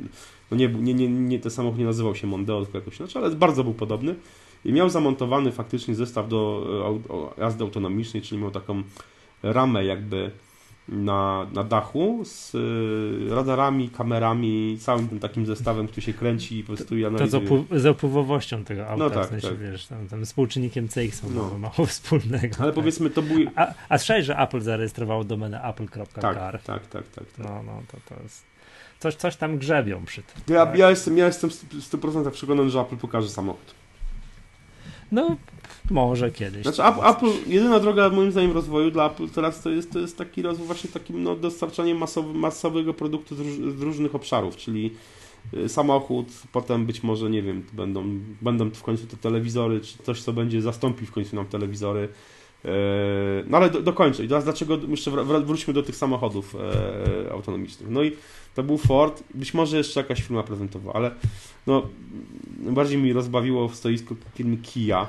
no 0.51 0.57
nie, 0.57 0.69
nie, 0.69 0.95
nie, 0.95 1.09
nie, 1.09 1.39
ten 1.39 1.51
samochód 1.51 1.79
nie 1.79 1.85
nazywał 1.85 2.15
się 2.15 2.27
Mondeo, 2.27 2.63
tylko 2.63 2.79
jakoś 2.79 3.01
inaczej, 3.01 3.23
ale 3.23 3.35
bardzo 3.35 3.65
był 3.65 3.75
podobny. 3.75 4.15
I 4.65 4.73
miał 4.73 4.91
zamontowany 4.91 5.53
faktycznie 5.53 5.95
zestaw 5.95 6.29
do 6.29 7.35
jazdy 7.39 7.65
autonomicznej, 7.65 8.23
czyli 8.23 8.41
miał 8.41 8.51
taką 8.51 8.83
ramę 9.43 9.85
jakby 9.85 10.31
na, 10.89 11.47
na 11.53 11.65
dachu 11.65 12.23
z 12.25 12.55
y, 12.55 13.35
radarami, 13.35 13.91
kamerami, 13.91 14.79
całym 14.81 15.09
tym 15.09 15.21
takim 15.21 15.47
zestawem, 15.47 15.87
który 15.87 16.03
się 16.03 16.13
kręci 16.13 16.59
i 16.59 16.63
po 16.63 16.67
prostu 16.67 16.95
analizuje. 17.07 17.49
To 17.49 17.79
z, 17.79 17.83
z 17.83 17.87
opływowością 17.87 18.65
tego 18.65 18.89
auta, 18.89 19.05
no 19.05 19.11
tak, 19.11 19.27
w 19.27 19.29
sensie, 19.29 19.49
tak. 19.49 19.59
wiesz, 19.59 19.87
tam, 19.87 20.09
tam 20.09 20.25
współczynnikiem 20.25 20.89
CX 20.89 21.23
no. 21.35 21.59
mało 21.59 21.87
wspólnego. 21.87 22.57
Ale 22.59 22.69
tak. 22.69 22.75
powiedzmy 22.75 23.11
to 23.11 23.23
był... 23.23 23.39
A, 23.57 23.75
a 23.89 23.99
słyszałeś, 23.99 24.27
że 24.27 24.37
Apple 24.39 24.61
zarejestrowało 24.61 25.25
domenę 25.25 25.63
apple.car? 25.63 26.07
Tak, 26.07 26.63
tak, 26.63 26.63
tak, 26.63 26.87
tak, 26.89 27.07
tak. 27.09 27.25
No, 27.39 27.63
no, 27.63 27.83
to, 27.93 28.15
to 28.15 28.23
jest... 28.23 28.45
Coś, 28.99 29.15
coś 29.15 29.37
tam 29.37 29.59
grzebią 29.59 30.05
przy 30.05 30.23
tym. 30.23 30.55
Ja, 30.57 30.67
tak? 30.67 30.79
ja 30.79 30.91
jestem, 30.91 31.19
ja 31.19 31.27
jestem 31.27 31.51
100% 31.51 32.31
przekonany, 32.31 32.71
że 32.71 32.81
Apple 32.81 32.97
pokaże 32.97 33.29
samochód. 33.29 33.75
No, 35.13 35.37
może 35.91 36.31
kiedyś. 36.31 36.63
Znaczy, 36.63 36.85
Apple, 36.85 37.31
jedyna 37.47 37.81
droga 37.81 38.09
moim 38.11 38.33
zdaniem 38.33 38.53
rozwoju 38.53 38.91
dla 38.91 39.07
Apple 39.07 39.29
teraz 39.29 39.63
to 39.63 39.71
jest, 39.71 39.93
to 39.93 39.99
jest 39.99 40.19
taki 40.19 40.43
rozwój, 40.43 40.67
właśnie 40.67 40.91
takim 40.91 41.23
no, 41.23 41.37
dostarczaniem 41.37 41.99
masowy, 41.99 42.35
masowego 42.35 42.95
produktu 42.95 43.35
z, 43.35 43.41
róż, 43.41 43.77
z, 43.77 43.83
różnych 43.83 44.15
obszarów, 44.15 44.57
czyli 44.57 44.91
y, 45.55 45.69
samochód, 45.69 46.27
potem 46.53 46.87
być 46.87 47.03
może, 47.03 47.31
nie 47.31 47.43
wiem, 47.43 47.65
będą, 47.73 48.05
będą 48.43 48.71
w 48.71 48.83
końcu 48.83 49.07
te 49.07 49.17
telewizory, 49.17 49.81
czy 49.81 49.99
coś, 50.03 50.23
co 50.23 50.33
będzie 50.33 50.63
zastąpi 50.63 51.07
w 51.07 51.13
końcu 51.13 51.37
nam 51.37 51.47
telewizory. 51.47 52.09
E, 52.67 52.71
no 53.47 53.57
ale 53.57 53.71
do, 53.71 53.83
dokończę. 53.83 54.25
I 54.25 54.29
teraz 54.29 54.45
dlaczego, 54.45 54.79
jeszcze 54.89 55.11
wróćmy 55.45 55.75
do 55.75 55.83
tych 55.83 55.97
samochodów 55.97 56.57
e, 57.27 57.33
autonomicznych. 57.33 57.91
No 57.91 58.03
i 58.03 58.13
to 58.55 58.63
był 58.63 58.79
Ford, 58.79 59.23
być 59.35 59.55
może 59.55 59.77
jeszcze 59.77 60.01
jakaś 60.01 60.23
firma 60.23 60.43
prezentowała, 60.43 60.95
ale 60.95 61.11
no, 61.67 61.89
bardziej 62.59 62.99
mi 62.99 63.13
rozbawiło 63.13 63.69
w 63.69 63.75
stoisku 63.75 64.17
firmy 64.35 64.57
Kia, 64.57 65.07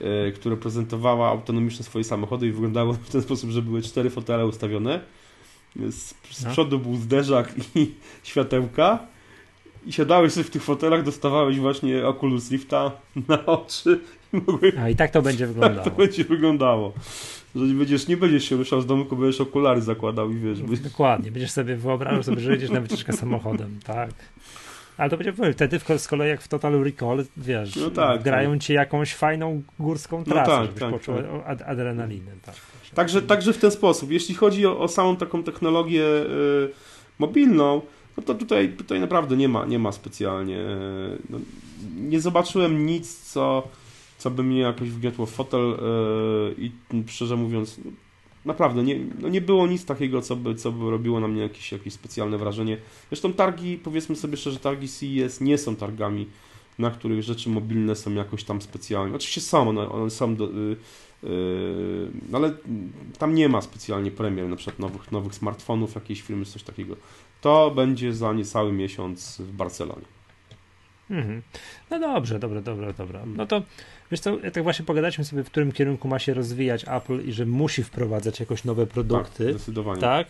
e, 0.00 0.32
które 0.32 0.56
prezentowała 0.56 1.28
autonomiczne 1.28 1.84
swoje 1.84 2.04
samochody 2.04 2.46
i 2.46 2.52
wyglądało 2.52 2.92
w 2.92 3.08
ten 3.10 3.22
sposób, 3.22 3.50
że 3.50 3.62
były 3.62 3.82
cztery 3.82 4.10
fotele 4.10 4.46
ustawione. 4.46 5.00
Z, 5.76 6.14
z 6.30 6.44
no. 6.44 6.50
przodu 6.50 6.78
był 6.78 6.96
zderzak 6.96 7.54
i 7.74 7.94
światełka. 8.22 8.98
I 9.86 9.92
siadałeś 9.92 10.32
sobie 10.32 10.44
w 10.44 10.50
tych 10.50 10.62
fotelach, 10.62 11.02
dostawałeś 11.02 11.58
właśnie 11.58 12.06
Oculus 12.06 12.50
Rifta 12.50 12.92
na 13.28 13.46
oczy. 13.46 14.00
A 14.82 14.88
i 14.88 14.96
tak 14.96 15.10
to 15.10 15.22
będzie 15.22 15.46
wyglądało. 15.46 15.80
Tak 15.84 15.92
to 15.94 15.98
będzie 15.98 16.24
wyglądało. 16.24 16.92
Że 17.54 17.64
nie 17.64 17.74
będziesz, 17.74 18.08
nie 18.08 18.16
będziesz 18.16 18.44
się 18.44 18.56
ruszał 18.56 18.80
z 18.80 18.86
domu, 18.86 19.02
tylko 19.02 19.16
będziesz 19.16 19.40
okulary 19.40 19.82
zakładał 19.82 20.30
i 20.30 20.38
wiesz. 20.38 20.62
By... 20.62 20.76
Dokładnie, 20.76 21.30
będziesz 21.30 21.50
sobie 21.50 21.76
wyobrażał 21.76 22.22
sobie, 22.22 22.40
że 22.40 22.52
jedziesz 22.52 22.70
na 22.70 22.80
wycieczkę 22.80 23.12
samochodem, 23.12 23.80
tak. 23.84 24.10
Ale 24.96 25.10
to 25.10 25.16
będzie 25.16 25.52
wtedy 25.52 25.80
z 25.98 26.08
kolei 26.08 26.28
jak 26.28 26.42
w 26.42 26.48
Total 26.48 26.84
Recall, 26.84 27.24
wiesz, 27.36 27.76
no 27.76 27.90
tak, 27.90 28.22
grają 28.22 28.52
tak. 28.52 28.62
ci 28.62 28.72
jakąś 28.72 29.14
fajną 29.14 29.62
górską 29.78 30.24
trasę, 30.24 30.50
no 30.50 30.56
tak, 30.56 30.66
żebyś 30.66 30.80
tak, 30.80 30.90
poczuł 30.90 31.14
tak. 31.46 31.62
adrenalinę. 31.68 32.32
Tak, 32.42 32.54
także, 32.94 33.22
także 33.22 33.52
w 33.52 33.58
ten 33.58 33.70
sposób. 33.70 34.10
Jeśli 34.10 34.34
chodzi 34.34 34.66
o, 34.66 34.78
o 34.78 34.88
samą 34.88 35.16
taką 35.16 35.42
technologię 35.42 36.04
y, 36.04 36.70
mobilną, 37.18 37.82
no 38.16 38.22
to 38.22 38.34
tutaj, 38.34 38.68
tutaj 38.68 39.00
naprawdę 39.00 39.36
nie 39.36 39.48
ma, 39.48 39.66
nie 39.66 39.78
ma 39.78 39.92
specjalnie. 39.92 40.58
Y, 40.58 41.18
no, 41.30 41.38
nie 41.96 42.20
zobaczyłem 42.20 42.86
nic, 42.86 43.32
co, 43.32 43.68
co 44.20 44.30
by 44.30 44.42
mnie 44.42 44.60
jakoś 44.60 44.90
wgniotło 44.90 45.26
w 45.26 45.30
fotel 45.30 45.70
y, 45.70 46.54
i 46.58 46.70
szczerze 47.06 47.36
mówiąc, 47.36 47.80
Naprawdę, 48.44 48.82
nie, 48.82 48.98
no 49.20 49.28
nie 49.28 49.40
było 49.40 49.66
nic 49.66 49.84
takiego, 49.84 50.22
co 50.22 50.36
by, 50.36 50.54
co 50.54 50.72
by 50.72 50.90
robiło 50.90 51.20
na 51.20 51.28
mnie 51.28 51.42
jakieś, 51.42 51.72
jakieś 51.72 51.92
specjalne 51.92 52.38
wrażenie. 52.38 52.76
Zresztą 53.08 53.32
targi, 53.32 53.78
powiedzmy 53.78 54.16
sobie 54.16 54.36
szczerze, 54.36 54.58
targi 54.58 54.88
CES 54.88 55.40
nie 55.40 55.58
są 55.58 55.76
targami, 55.76 56.26
na 56.78 56.90
których 56.90 57.22
rzeczy 57.22 57.50
mobilne 57.50 57.96
są 57.96 58.14
jakoś 58.14 58.44
tam 58.44 58.62
specjalnie. 58.62 59.16
Oczywiście 59.16 59.40
są, 59.40 59.68
one, 59.68 59.88
one 59.88 60.10
są, 60.10 60.36
do, 60.36 60.48
yy, 60.48 62.10
ale 62.32 62.54
tam 63.18 63.34
nie 63.34 63.48
ma 63.48 63.62
specjalnie 63.62 64.10
premier, 64.10 64.48
na 64.48 64.56
przykład 64.56 64.78
nowych, 64.78 65.12
nowych 65.12 65.34
smartfonów, 65.34 65.94
jakiejś 65.94 66.22
firmy, 66.22 66.44
coś 66.44 66.62
takiego. 66.62 66.96
To 67.40 67.70
będzie 67.70 68.14
za 68.14 68.32
niecały 68.32 68.72
miesiąc 68.72 69.36
w 69.40 69.52
Barcelonie. 69.52 70.19
Mhm. 71.10 71.42
No 71.90 71.98
dobrze, 71.98 72.38
dobra, 72.38 72.60
dobra, 72.60 72.92
dobra. 72.92 73.20
No 73.26 73.46
to 73.46 73.62
wiesz 74.10 74.20
co, 74.20 74.36
tak 74.52 74.62
właśnie 74.62 74.84
pogadaliśmy 74.84 75.24
sobie, 75.24 75.44
w 75.44 75.46
którym 75.46 75.72
kierunku 75.72 76.08
ma 76.08 76.18
się 76.18 76.34
rozwijać 76.34 76.84
Apple 76.88 77.28
i 77.28 77.32
że 77.32 77.46
musi 77.46 77.82
wprowadzać 77.82 78.40
jakoś 78.40 78.64
nowe 78.64 78.86
produkty. 78.86 79.44
Tak, 79.44 79.54
zdecydowanie. 79.54 80.00
Tak? 80.00 80.26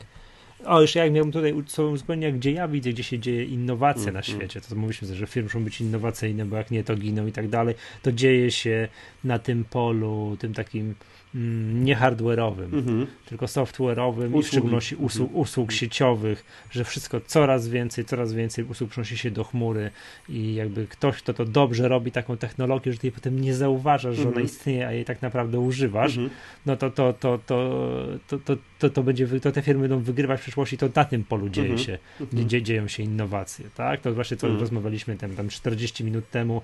O, 0.65 0.81
jeszcze 0.81 0.99
jak 0.99 1.13
miałbym 1.13 1.33
tutaj 1.33 1.53
uzupełnić, 1.93 2.35
gdzie 2.35 2.53
ja 2.53 2.69
widzę, 2.69 2.91
gdzie 2.91 3.03
się 3.03 3.19
dzieje 3.19 3.45
innowacja 3.45 4.03
mm, 4.03 4.15
na 4.15 4.21
mm. 4.21 4.23
świecie, 4.23 4.61
to 4.61 4.75
mówiliśmy, 4.75 5.15
że 5.15 5.27
firmy 5.27 5.45
muszą 5.45 5.65
być 5.65 5.81
innowacyjne, 5.81 6.45
bo 6.45 6.57
jak 6.57 6.71
nie, 6.71 6.85
to 6.85 6.97
giną 6.97 7.27
i 7.27 7.33
tak 7.33 7.49
dalej. 7.49 7.75
To 8.03 8.13
dzieje 8.13 8.51
się 8.51 8.89
na 9.25 9.39
tym 9.39 9.65
polu, 9.65 10.37
tym 10.41 10.55
takim 10.55 10.95
nie 11.35 11.97
hardware'owym, 11.97 12.75
mhm. 12.75 13.07
tylko 13.27 13.47
software'owym 13.47 14.27
Usługi. 14.27 14.39
i 14.39 14.43
w 14.43 14.47
szczególności 14.47 14.97
usług, 14.97 15.29
mhm. 15.29 15.43
usług 15.43 15.73
sieciowych, 15.73 16.45
że 16.71 16.85
wszystko 16.85 17.21
coraz 17.21 17.69
więcej, 17.69 18.05
coraz 18.05 18.33
więcej 18.33 18.65
usług 18.65 18.91
przenosi 18.91 19.19
się 19.19 19.31
do 19.31 19.45
chmury 19.45 19.91
i 20.29 20.55
jakby 20.55 20.87
ktoś, 20.87 21.17
kto 21.17 21.35
to 21.35 21.45
dobrze 21.45 21.89
robi 21.89 22.13
taką 22.13 22.37
technologię, 22.37 22.93
że 22.93 22.99
ty 22.99 23.13
potem 23.13 23.41
nie 23.41 23.55
zauważasz, 23.55 24.17
że 24.17 24.23
ona 24.23 24.29
mhm. 24.29 24.47
istnieje, 24.47 24.87
a 24.87 24.93
jej 24.93 25.05
tak 25.05 25.23
naprawdę 25.23 25.61
używasz, 25.61 26.17
mhm. 26.17 26.31
no 26.67 26.77
to 26.77 26.91
to, 26.91 27.13
to, 27.13 27.39
to, 27.47 27.81
to, 28.27 28.39
to, 28.39 28.57
to, 28.79 28.91
to 28.91 29.03
będzie, 29.03 29.41
to 29.41 29.53
te 29.53 29.63
firmy 29.63 29.89
będą 29.89 30.05
wygrywać 30.05 30.41
w 30.41 30.43
przyszłości, 30.43 30.79
to 30.79 30.89
na 30.95 31.05
tym 31.05 31.25
polu 31.25 31.49
dzieje 31.49 31.79
się, 31.79 31.99
gdzie 32.33 32.63
dzieją 32.63 32.89
się 32.89 33.03
innowacje, 33.03 33.65
tak? 33.75 34.01
To 34.01 34.15
właśnie 34.15 34.37
co 34.37 34.49
rozmawialiśmy 34.49 35.17
tam, 35.17 35.37
tam 35.37 35.49
40 35.49 36.05
minut 36.05 36.31
temu, 36.31 36.63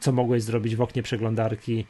co 0.00 0.12
mogłeś 0.12 0.42
zrobić 0.42 0.76
w 0.76 0.80
oknie 0.80 1.02
przeglądarki, 1.02 1.84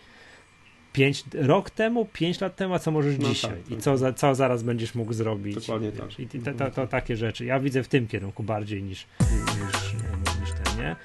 pięć, 0.92 1.24
rok 1.34 1.70
temu, 1.70 2.04
pięć 2.12 2.40
lat 2.40 2.56
temu, 2.56 2.74
a 2.74 2.78
co 2.78 2.90
możesz 2.90 3.18
no 3.18 3.28
dzisiaj 3.28 3.50
tak, 3.50 3.70
i 3.70 3.74
tak. 3.74 3.82
co, 3.82 3.98
za, 3.98 4.12
co 4.12 4.34
zaraz 4.34 4.62
będziesz 4.62 4.94
mógł 4.94 5.12
zrobić. 5.12 5.54
Dokładnie 5.54 5.92
tak. 5.92 6.20
I 6.20 6.26
to, 6.26 6.54
to, 6.54 6.70
to, 6.70 6.86
takie 6.86 7.16
rzeczy. 7.16 7.44
Ja 7.44 7.60
widzę 7.60 7.82
w 7.82 7.88
tym 7.88 8.06
kierunku 8.06 8.42
bardziej 8.42 8.82
niż, 8.82 9.06
niż, 9.20 9.92
niż 10.40 10.50
ten, 10.52 10.78
nie? 10.78 10.96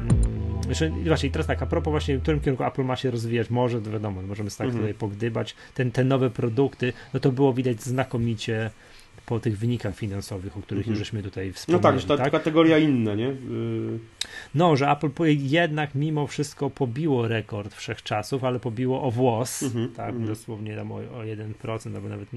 Mm, 0.00 0.68
jeszcze, 0.68 0.90
właśnie, 0.90 1.30
teraz 1.30 1.46
tak, 1.46 1.62
a 1.62 1.66
propos 1.66 1.90
właśnie, 1.90 2.18
w 2.18 2.22
którym 2.22 2.40
kierunku 2.40 2.64
Apple 2.64 2.84
ma 2.84 2.96
się 2.96 3.10
rozwijać, 3.10 3.50
może, 3.50 3.80
wiadomo, 3.80 4.22
możemy 4.22 4.50
tak 4.50 4.60
mhm. 4.60 4.78
tutaj 4.78 4.94
pogdybać, 4.94 5.54
ten, 5.74 5.90
te 5.90 6.04
nowe 6.04 6.30
produkty, 6.30 6.92
no 7.14 7.20
to 7.20 7.32
było 7.32 7.52
widać 7.52 7.82
znakomicie 7.82 8.70
po 9.26 9.40
tych 9.40 9.58
wynikach 9.58 9.96
finansowych, 9.96 10.56
o 10.56 10.62
których 10.62 10.80
mhm. 10.80 10.92
już 10.92 10.98
żeśmy 10.98 11.22
tutaj 11.22 11.52
wspomnieli. 11.52 11.82
No 11.82 11.90
tak, 11.90 12.00
że 12.00 12.06
ta 12.06 12.16
tak? 12.16 12.32
kategoria 12.32 12.78
inna, 12.78 13.14
nie? 13.14 13.28
Y, 13.28 13.98
no, 14.54 14.76
że 14.76 14.90
Apple 14.90 15.10
jednak 15.28 15.94
mimo 15.94 16.26
wszystko 16.26 16.70
pobiło 16.70 17.28
rekord 17.28 17.74
wszechczasów, 17.74 18.44
ale 18.44 18.60
pobiło 18.60 19.02
o 19.02 19.10
włos, 19.10 19.62
mhm. 19.62 19.92
tak, 19.92 20.08
mhm. 20.08 20.26
dosłownie 20.26 20.76
tam 20.76 20.92
o, 20.92 20.94
o 20.94 21.22
1%, 21.60 21.94
albo 21.94 22.08
nawet 22.08 22.28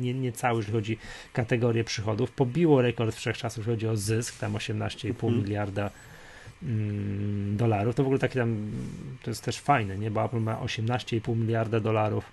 nie, 0.00 0.14
nie 0.14 0.32
cały, 0.32 0.56
jeżeli 0.56 0.72
chodzi 0.72 0.96
o 0.96 0.98
kategorię 1.32 1.84
przychodów, 1.84 2.30
pobiło 2.30 2.82
rekord 2.82 3.16
wszechczasów, 3.16 3.58
jeżeli 3.58 3.76
chodzi 3.76 3.88
o 3.88 3.96
zysk, 3.96 4.38
tam 4.38 4.52
18,5 4.52 5.08
mhm. 5.08 5.36
miliarda 5.36 5.90
mm, 6.62 7.56
dolarów. 7.56 7.94
To 7.94 8.02
w 8.02 8.06
ogóle 8.06 8.18
takie 8.18 8.38
tam, 8.38 8.70
to 9.22 9.30
jest 9.30 9.44
też 9.44 9.60
fajne, 9.60 9.98
nie? 9.98 10.10
Bo 10.10 10.24
Apple 10.24 10.40
ma 10.40 10.54
18,5 10.54 11.36
miliarda 11.36 11.80
dolarów 11.80 12.24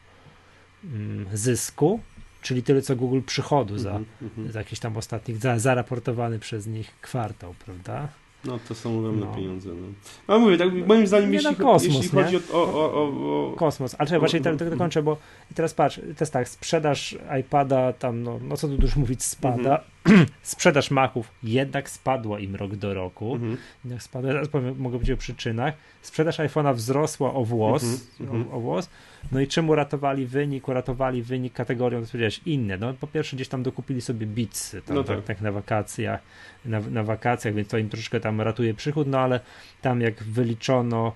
mm, 0.83 1.25
zysku, 1.33 1.99
czyli 2.41 2.63
tyle 2.63 2.81
co 2.81 2.95
Google 2.95 3.21
przychodu 3.25 3.77
za, 3.77 3.91
mm 3.91 4.05
-hmm. 4.21 4.51
za 4.51 4.59
jakiś 4.59 4.79
tam 4.79 4.97
ostatnich, 4.97 5.37
za, 5.37 5.59
zaraportowany 5.59 6.39
przez 6.39 6.67
nich 6.67 6.91
kwartał, 7.01 7.53
prawda? 7.65 8.07
No 8.45 8.59
to 8.67 8.75
są 8.75 8.99
ogromne 8.99 9.25
no. 9.25 9.35
pieniądze. 9.35 9.69
No. 9.69 9.87
A 10.35 10.37
mówię, 10.37 10.57
tak, 10.57 10.87
moim 10.87 11.07
zdaniem, 11.07 11.33
jeśli, 11.33 11.55
kosmos, 11.55 11.95
jeśli 11.95 12.09
chodzi 12.09 12.35
o, 12.35 12.41
o, 12.53 12.93
o, 12.93 13.51
o, 13.51 13.55
Kosmos, 13.55 13.95
ale 13.97 14.19
właśnie 14.19 14.41
tak 14.41 14.69
dokończę, 14.69 15.03
bo 15.03 15.17
i 15.51 15.53
teraz 15.53 15.73
patrz, 15.73 15.95
to 15.95 16.15
jest 16.19 16.33
tak, 16.33 16.49
sprzedaż 16.49 17.17
iPada 17.39 17.93
tam, 17.93 18.23
no, 18.23 18.39
no 18.43 18.57
co 18.57 18.67
tu 18.67 18.77
dużo 18.77 18.99
mówić, 18.99 19.23
spada. 19.23 19.83
Mhm. 20.05 20.25
sprzedaż 20.41 20.91
Maców 20.91 21.31
jednak 21.43 21.89
spadła 21.89 22.39
im 22.39 22.55
rok 22.55 22.75
do 22.75 22.93
roku. 22.93 23.33
Mhm. 23.33 23.57
Jednak 23.85 24.03
spadła, 24.03 24.31
powiem, 24.51 24.75
mogę 24.77 24.97
powiedzieć 24.97 25.13
o 25.13 25.17
przyczynach. 25.17 25.73
Sprzedaż 26.01 26.39
iPhone'a 26.39 26.75
wzrosła 26.75 27.33
o 27.33 27.45
włos, 27.45 27.83
mhm. 28.19 28.47
o, 28.47 28.55
o 28.55 28.59
włos, 28.59 28.89
no 29.31 29.39
i 29.39 29.47
czemu 29.47 29.75
ratowali 29.75 30.25
wynik? 30.25 30.67
Uratowali 30.67 31.23
wynik 31.23 31.53
kategorią, 31.53 32.01
to 32.01 32.07
powiedziałeś, 32.07 32.41
inne. 32.45 32.77
No 32.77 32.93
po 32.93 33.07
pierwsze 33.07 33.35
gdzieś 33.35 33.47
tam 33.47 33.63
dokupili 33.63 34.01
sobie 34.01 34.27
bitsy, 34.27 34.81
tam, 34.81 34.95
no 34.95 35.03
tak. 35.03 35.17
tak. 35.17 35.25
tak 35.25 35.41
na 35.41 35.51
wakacjach, 35.51 36.21
na, 36.65 36.79
na 36.79 37.03
wakacjach, 37.03 37.53
więc 37.53 37.67
to 37.67 37.77
im 37.77 37.89
troszeczkę 37.89 38.19
tam 38.19 38.41
ratuje 38.41 38.73
przychód, 38.73 39.07
no 39.07 39.19
ale 39.19 39.39
tam 39.81 40.01
jak 40.01 40.23
wyliczono 40.23 41.13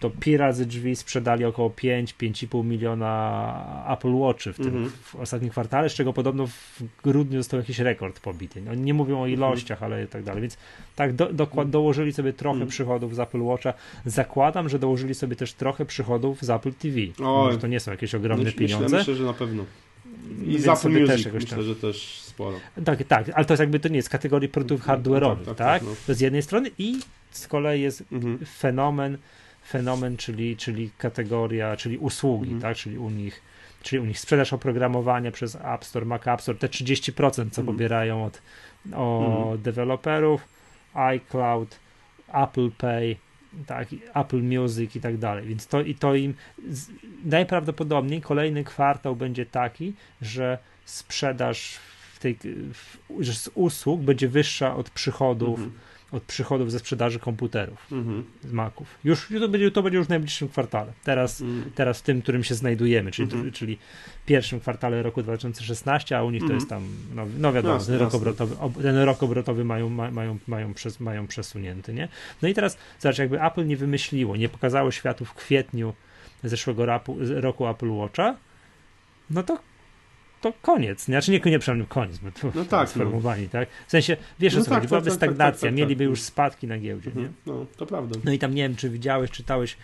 to 0.00 0.10
pi 0.10 0.36
razy 0.36 0.66
drzwi 0.66 0.96
sprzedali 0.96 1.44
około 1.44 1.68
5-5,5 1.68 2.64
miliona 2.64 3.86
Apple 3.90 4.14
Watchy 4.14 4.52
w 4.52 4.56
tym 4.56 4.68
mm 4.68 4.84
-hmm. 4.84 4.90
w 5.02 5.14
ostatnim 5.14 5.50
kwartale, 5.50 5.88
z 5.88 5.94
czego 5.94 6.12
podobno 6.12 6.46
w 6.46 6.82
grudniu 7.04 7.40
został 7.40 7.60
jakiś 7.60 7.78
rekord 7.78 8.20
pobity. 8.20 8.62
Oni 8.70 8.82
nie 8.82 8.94
mówią 8.94 9.14
o 9.14 9.26
mhm. 9.26 9.32
ilościach, 9.32 9.82
mm 9.82 9.92
-hmm. 9.92 9.94
ale 9.94 10.06
tak 10.06 10.22
dalej. 10.22 10.42
Więc 10.42 10.56
tak 10.96 11.12
do, 11.12 11.32
do, 11.32 11.44
mhm. 11.44 11.70
dołożyli 11.70 12.12
sobie 12.12 12.32
trochę 12.32 12.56
mm 12.56 12.68
-hmm. 12.68 12.70
przychodów 12.70 13.14
z 13.14 13.18
Apple 13.18 13.42
Watcha. 13.42 13.74
Zakładam, 14.06 14.68
że 14.68 14.78
dołożyli 14.78 15.14
sobie 15.14 15.36
też 15.36 15.52
trochę 15.52 15.84
przychodów 15.84 16.42
z 16.42 16.50
Apple 16.50 16.72
TV. 16.72 16.96
Może 17.18 17.58
to 17.58 17.66
nie 17.66 17.80
są 17.80 17.90
jakieś 17.90 18.14
ogromne 18.14 18.44
myślę, 18.44 18.58
pieniądze. 18.58 18.96
Myślę, 18.96 19.14
że 19.14 19.24
na 19.24 19.32
pewno. 19.32 19.64
I 20.46 20.58
z 20.58 20.68
Apple 20.68 20.90
Music 20.90 21.06
też 21.08 21.32
myślę, 21.32 21.56
tam. 21.56 21.62
że 21.62 21.76
też 21.76 22.20
sporo. 22.20 22.56
Tak, 22.84 23.04
tak, 23.04 23.30
ale 23.34 23.44
to 23.44 23.52
jest 23.52 23.60
jakby 23.60 23.80
to 23.80 23.88
nie 23.88 23.96
jest 23.96 24.08
kategorii 24.08 24.48
produktów 24.48 24.86
no, 24.86 24.94
hardware'owych, 24.94 25.44
tak? 25.44 25.56
tak, 25.56 25.56
tak, 25.56 25.80
tak 25.80 25.82
no. 25.82 25.94
To 26.06 26.14
z 26.14 26.20
jednej 26.20 26.42
strony 26.42 26.70
i 26.78 27.00
z 27.30 27.48
kolei 27.48 27.80
jest 27.80 28.04
mhm. 28.12 28.38
fenomen 28.58 29.18
fenomen, 29.68 30.16
czyli, 30.16 30.56
czyli 30.56 30.90
kategoria, 30.98 31.76
czyli 31.76 31.98
usługi, 31.98 32.52
mhm. 32.52 32.60
tak, 32.62 32.76
czyli 32.76 32.98
u 32.98 33.10
nich 33.10 33.42
czyli 33.82 34.00
u 34.00 34.04
nich 34.04 34.18
sprzedaż 34.18 34.52
oprogramowania 34.52 35.32
przez 35.32 35.56
App 35.56 35.84
Store, 35.84 36.06
Mac 36.06 36.26
App 36.26 36.42
Store, 36.42 36.58
te 36.58 36.66
30% 36.66 37.32
co 37.32 37.42
mhm. 37.42 37.66
pobierają 37.66 38.24
od, 38.24 38.42
od 38.94 39.38
mhm. 39.38 39.62
deweloperów, 39.62 40.48
iCloud, 40.94 41.78
Apple 42.28 42.70
Pay, 42.70 43.16
tak, 43.66 43.88
Apple 44.14 44.42
Music 44.42 44.96
i 44.96 45.00
tak 45.00 45.16
dalej. 45.16 45.46
Więc 45.46 45.66
to 45.66 45.80
i 45.80 45.94
to 45.94 46.14
im 46.14 46.34
z, 46.68 46.88
najprawdopodobniej 47.24 48.20
kolejny 48.20 48.64
kwartał 48.64 49.16
będzie 49.16 49.46
taki, 49.46 49.94
że 50.22 50.58
sprzedaż 50.84 51.78
w 52.14 52.18
tej, 52.18 52.38
w, 52.72 52.98
że 53.20 53.32
z 53.32 53.50
usług 53.54 54.00
będzie 54.00 54.28
wyższa 54.28 54.76
od 54.76 54.90
przychodów. 54.90 55.58
Mhm 55.58 55.87
od 56.12 56.22
przychodów 56.22 56.72
ze 56.72 56.78
sprzedaży 56.78 57.18
komputerów, 57.18 57.92
mhm. 57.92 58.24
z 58.44 58.52
Maców. 58.52 58.98
Już 59.04 59.28
to 59.40 59.48
będzie, 59.48 59.70
to 59.70 59.82
będzie 59.82 59.98
już 59.98 60.06
w 60.06 60.10
najbliższym 60.10 60.48
kwartale. 60.48 60.92
Teraz, 61.04 61.40
mhm. 61.40 61.70
teraz 61.74 61.98
w 61.98 62.02
tym, 62.02 62.22
którym 62.22 62.44
się 62.44 62.54
znajdujemy, 62.54 63.10
czyli, 63.10 63.32
mhm. 63.32 63.52
czyli 63.52 63.78
pierwszym 64.26 64.60
kwartale 64.60 65.02
roku 65.02 65.22
2016, 65.22 66.18
a 66.18 66.22
u 66.22 66.30
nich 66.30 66.46
to 66.46 66.52
jest 66.52 66.68
tam, 66.68 66.88
no, 67.14 67.26
no 67.38 67.52
wiadomo, 67.52 67.74
jasne, 67.74 67.98
ten, 67.98 68.04
rok 68.04 68.14
obrotowy, 68.14 68.56
ten 68.82 68.96
rok 68.96 69.22
obrotowy 69.22 69.64
mają, 69.64 69.88
mają, 69.88 70.38
mają, 70.46 70.74
przez, 70.74 71.00
mają 71.00 71.26
przesunięty, 71.26 71.94
nie? 71.94 72.08
No 72.42 72.48
i 72.48 72.54
teraz, 72.54 72.78
zobacz, 72.98 73.18
jakby 73.18 73.42
Apple 73.42 73.66
nie 73.66 73.76
wymyśliło, 73.76 74.36
nie 74.36 74.48
pokazało 74.48 74.90
światu 74.90 75.24
w 75.24 75.34
kwietniu 75.34 75.94
zeszłego 76.44 76.86
roku, 76.86 77.16
roku 77.20 77.68
Apple 77.68 77.90
Watcha, 77.90 78.36
no 79.30 79.42
to 79.42 79.58
to 80.40 80.52
koniec. 80.62 81.04
Znaczy 81.04 81.30
nie, 81.30 81.38
nie 81.38 81.58
przepraszam, 81.58 81.86
koniec, 81.86 82.18
bo 82.18 82.30
to 82.30 82.50
no 82.54 82.64
tak, 82.64 82.88
sformułowani, 82.88 83.42
no. 83.42 83.48
tak? 83.48 83.68
W 83.86 83.90
sensie, 83.90 84.16
wiesz 84.38 84.54
no 84.54 84.60
o 84.60 84.64
co 84.64 84.70
tak, 84.70 84.78
chodzi, 84.78 84.88
byłaby 84.88 85.10
tak, 85.10 85.18
tak, 85.18 85.20
tak 85.20 85.28
stagnacja, 85.28 85.60
tak, 85.60 85.70
tak, 85.70 85.78
mieliby 85.78 86.04
już 86.04 86.20
spadki 86.20 86.66
na 86.66 86.78
giełdzie, 86.78 87.10
mhm. 87.10 87.26
nie? 87.26 87.32
No, 87.46 87.66
to 87.76 87.86
prawda. 87.86 88.18
No 88.24 88.32
i 88.32 88.38
tam 88.38 88.54
nie 88.54 88.62
wiem, 88.62 88.76
czy 88.76 88.90
widziałeś, 88.90 89.30
czytałeś, 89.30 89.76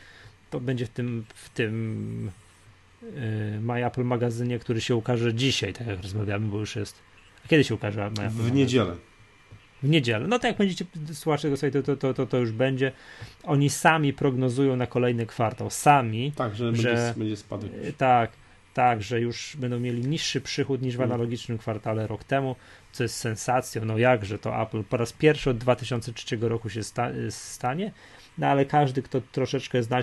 to 0.51 0.61
będzie 0.61 0.87
w 0.87 0.89
tym, 0.89 1.25
w 1.35 1.49
tym 1.49 2.31
yy, 3.03 3.11
My 3.61 3.87
Apple 3.87 4.05
magazynie, 4.05 4.59
który 4.59 4.81
się 4.81 4.97
ukaże 4.97 5.35
dzisiaj, 5.35 5.73
tak 5.73 5.87
jak 5.87 6.03
rozmawiamy, 6.03 6.47
bo 6.47 6.59
już 6.59 6.77
jest. 6.77 6.99
A 7.45 7.49
kiedy 7.49 7.65
się 7.65 7.75
ukaże 7.75 8.11
My 8.19 8.27
Apple 8.27 8.37
W 8.37 8.53
niedzielę. 8.53 8.97
W 9.83 9.89
niedzielę. 9.89 10.27
No 10.29 10.39
tak, 10.39 10.51
jak 10.51 10.59
będziecie 10.59 10.85
słuchać 11.13 11.43
tego 11.43 11.57
sobie, 11.57 11.83
to, 11.83 11.97
to, 11.97 12.15
to, 12.15 12.27
to 12.27 12.39
już 12.39 12.53
będzie. 12.53 12.93
Oni 13.43 13.71
sami 13.71 14.13
prognozują 14.13 14.77
na 14.77 14.87
kolejny 14.87 15.27
kwartał. 15.27 15.71
Sami. 15.71 16.33
Tak, 16.33 16.55
że, 16.55 16.77
że 16.77 16.89
będzie, 16.89 17.15
będzie 17.17 17.37
spadek. 17.37 17.71
Tak 17.97 18.44
tak, 18.75 19.03
że 19.03 19.21
już 19.21 19.57
będą 19.57 19.81
mieli 19.81 20.07
niższy 20.07 20.41
przychód 20.41 20.83
niż 20.83 20.97
w 20.97 21.01
mm. 21.01 21.13
analogicznym 21.13 21.59
kwartale 21.59 22.07
rok 22.07 22.25
temu, 22.25 22.57
co 22.93 23.03
jest 23.03 23.17
sensacją. 23.17 23.85
No 23.85 23.99
jakże 23.99 24.39
to 24.39 24.63
Apple 24.63 24.83
po 24.83 24.97
raz 24.97 25.13
pierwszy 25.13 25.51
od 25.51 25.59
2003 25.59 26.37
roku 26.41 26.71
się 26.71 26.83
sta 26.83 27.09
stanie, 27.31 27.93
no 28.39 28.47
ale 28.47 28.65
każdy, 28.65 29.03
kto 29.03 29.21
troszeczkę 29.33 29.83
zna 29.83 30.01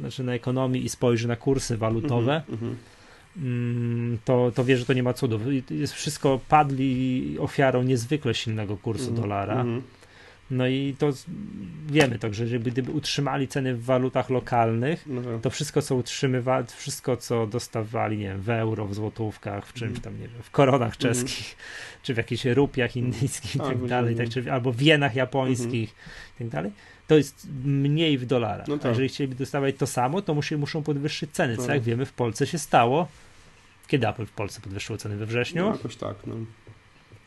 znaczy 0.00 0.24
na 0.24 0.34
ekonomii 0.34 0.84
i 0.84 0.88
spojrzy 0.88 1.28
na 1.28 1.36
kursy 1.36 1.76
walutowe, 1.76 2.42
mm 2.48 2.60
-hmm. 2.60 4.18
to, 4.24 4.52
to 4.54 4.64
wie, 4.64 4.76
że 4.76 4.84
to 4.84 4.92
nie 4.92 5.02
ma 5.02 5.12
cudów. 5.12 5.42
Jest 5.70 5.92
wszystko 5.92 6.40
padli 6.48 7.36
ofiarą 7.38 7.82
niezwykle 7.82 8.34
silnego 8.34 8.76
kursu 8.76 9.04
mm 9.04 9.16
-hmm. 9.16 9.20
dolara. 9.20 9.54
Mhm. 9.54 9.82
No 10.52 10.66
i 10.66 10.94
to 10.98 11.12
wiemy 11.86 12.18
to, 12.18 12.32
że 12.32 12.58
gdyby 12.58 12.92
utrzymali 12.92 13.48
ceny 13.48 13.74
w 13.74 13.84
walutach 13.84 14.30
lokalnych, 14.30 15.04
no 15.06 15.22
tak. 15.22 15.40
to 15.40 15.50
wszystko, 15.50 15.82
co 15.82 15.96
utrzymywali, 15.96 16.66
wszystko, 16.76 17.16
co 17.16 17.46
dostawali, 17.46 18.18
nie 18.18 18.28
wiem, 18.28 18.40
w 18.40 18.50
euro, 18.50 18.86
w 18.86 18.94
złotówkach, 18.94 19.66
w 19.66 19.72
czymś 19.72 19.96
mhm. 19.96 20.00
tam, 20.00 20.20
nie 20.20 20.28
wiem, 20.28 20.42
w 20.42 20.50
koronach 20.50 20.94
mhm. 20.94 21.14
czeskich, 21.14 21.56
czy 22.02 22.14
w 22.14 22.16
jakichś 22.16 22.44
rupiach 22.44 22.96
indyjskich 22.96 23.56
i 23.56 23.58
tak, 23.58 23.68
tak 23.68 23.86
dalej, 23.86 24.16
tak, 24.16 24.28
czy, 24.28 24.52
albo 24.52 24.72
w 24.72 24.80
jenach 24.80 25.14
japońskich 25.14 25.94
i 26.34 26.38
tak 26.38 26.48
dalej, 26.48 26.72
to 27.06 27.16
jest 27.16 27.46
mniej 27.64 28.18
w 28.18 28.26
dolarach. 28.26 28.68
No 28.68 28.76
tak. 28.76 28.86
A 28.86 28.88
jeżeli 28.88 29.08
chcieliby 29.08 29.34
dostawać 29.34 29.76
to 29.76 29.86
samo, 29.86 30.22
to 30.22 30.34
muszą, 30.34 30.58
muszą 30.58 30.82
podwyższyć 30.82 31.30
ceny, 31.30 31.56
co 31.56 31.66
no. 31.66 31.74
jak 31.74 31.82
wiemy 31.82 32.06
w 32.06 32.12
Polsce 32.12 32.46
się 32.46 32.58
stało. 32.58 33.08
Kiedy 33.86 34.08
Apple 34.08 34.26
w 34.26 34.32
Polsce 34.32 34.60
podwyższyło 34.60 34.96
ceny 34.96 35.16
we 35.16 35.26
wrześniu? 35.26 35.62
No, 35.62 35.72
jakoś 35.72 35.96
tak, 35.96 36.16
no. 36.26 36.36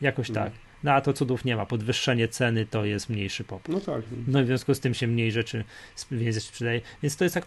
Jakoś 0.00 0.30
tak. 0.30 0.52
No 0.84 0.92
a 0.92 1.00
to 1.00 1.12
cudów 1.12 1.44
nie 1.44 1.56
ma. 1.56 1.66
Podwyższenie 1.66 2.28
ceny 2.28 2.66
to 2.66 2.84
jest 2.84 3.08
mniejszy 3.08 3.44
popyt. 3.44 3.74
No 3.74 3.80
tak. 3.80 4.02
No 4.28 4.40
i 4.40 4.44
w 4.44 4.46
związku 4.46 4.74
z 4.74 4.80
tym 4.80 4.94
się 4.94 5.06
mniej 5.06 5.32
rzeczy 5.32 5.64
więcej 6.10 6.42
sprzedaje. 6.42 6.80
Więc 7.02 7.16
to 7.16 7.24
jest 7.24 7.34
tak, 7.34 7.46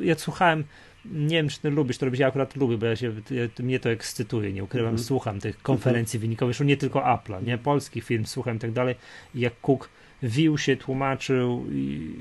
ja 0.00 0.14
słuchałem, 0.14 0.64
nie 1.04 1.36
wiem, 1.36 1.48
czy 1.48 1.60
ty 1.60 1.70
lubisz 1.70 1.98
to 1.98 2.06
robić, 2.06 2.20
ja 2.20 2.26
akurat 2.26 2.56
lubię, 2.56 2.78
bo 2.78 2.86
ja 2.86 2.96
się, 2.96 3.12
ja, 3.30 3.64
mnie 3.64 3.80
to 3.80 3.90
ekscytuje, 3.90 4.52
nie 4.52 4.64
ukrywam, 4.64 4.88
mm 4.88 4.98
słucham 4.98 5.40
tych 5.40 5.62
konferencji 5.62 6.16
mm 6.16 6.20
-hmm. 6.20 6.28
wynikowych, 6.28 6.60
już 6.60 6.66
nie 6.66 6.76
tylko 6.76 7.00
Apple'a, 7.00 7.46
nie, 7.46 7.58
polskich 7.58 8.04
firm 8.04 8.24
słucham 8.24 8.56
i 8.56 8.58
tak 8.58 8.72
dalej 8.72 8.94
jak 9.34 9.60
Cook 9.60 9.88
wił 10.22 10.58
się, 10.58 10.76
tłumaczył 10.76 11.66
i 11.72 12.14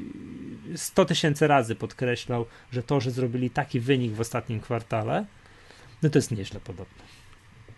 100 0.75 1.05
tysięcy 1.05 1.47
razy 1.47 1.75
podkreślał, 1.75 2.45
że 2.71 2.83
to, 2.83 3.01
że 3.01 3.11
zrobili 3.11 3.49
taki 3.49 3.79
wynik 3.79 4.11
w 4.11 4.21
ostatnim 4.21 4.59
kwartale, 4.59 5.25
no 6.03 6.09
to 6.09 6.17
jest 6.17 6.31
nieźle 6.31 6.59
podobne. 6.59 7.16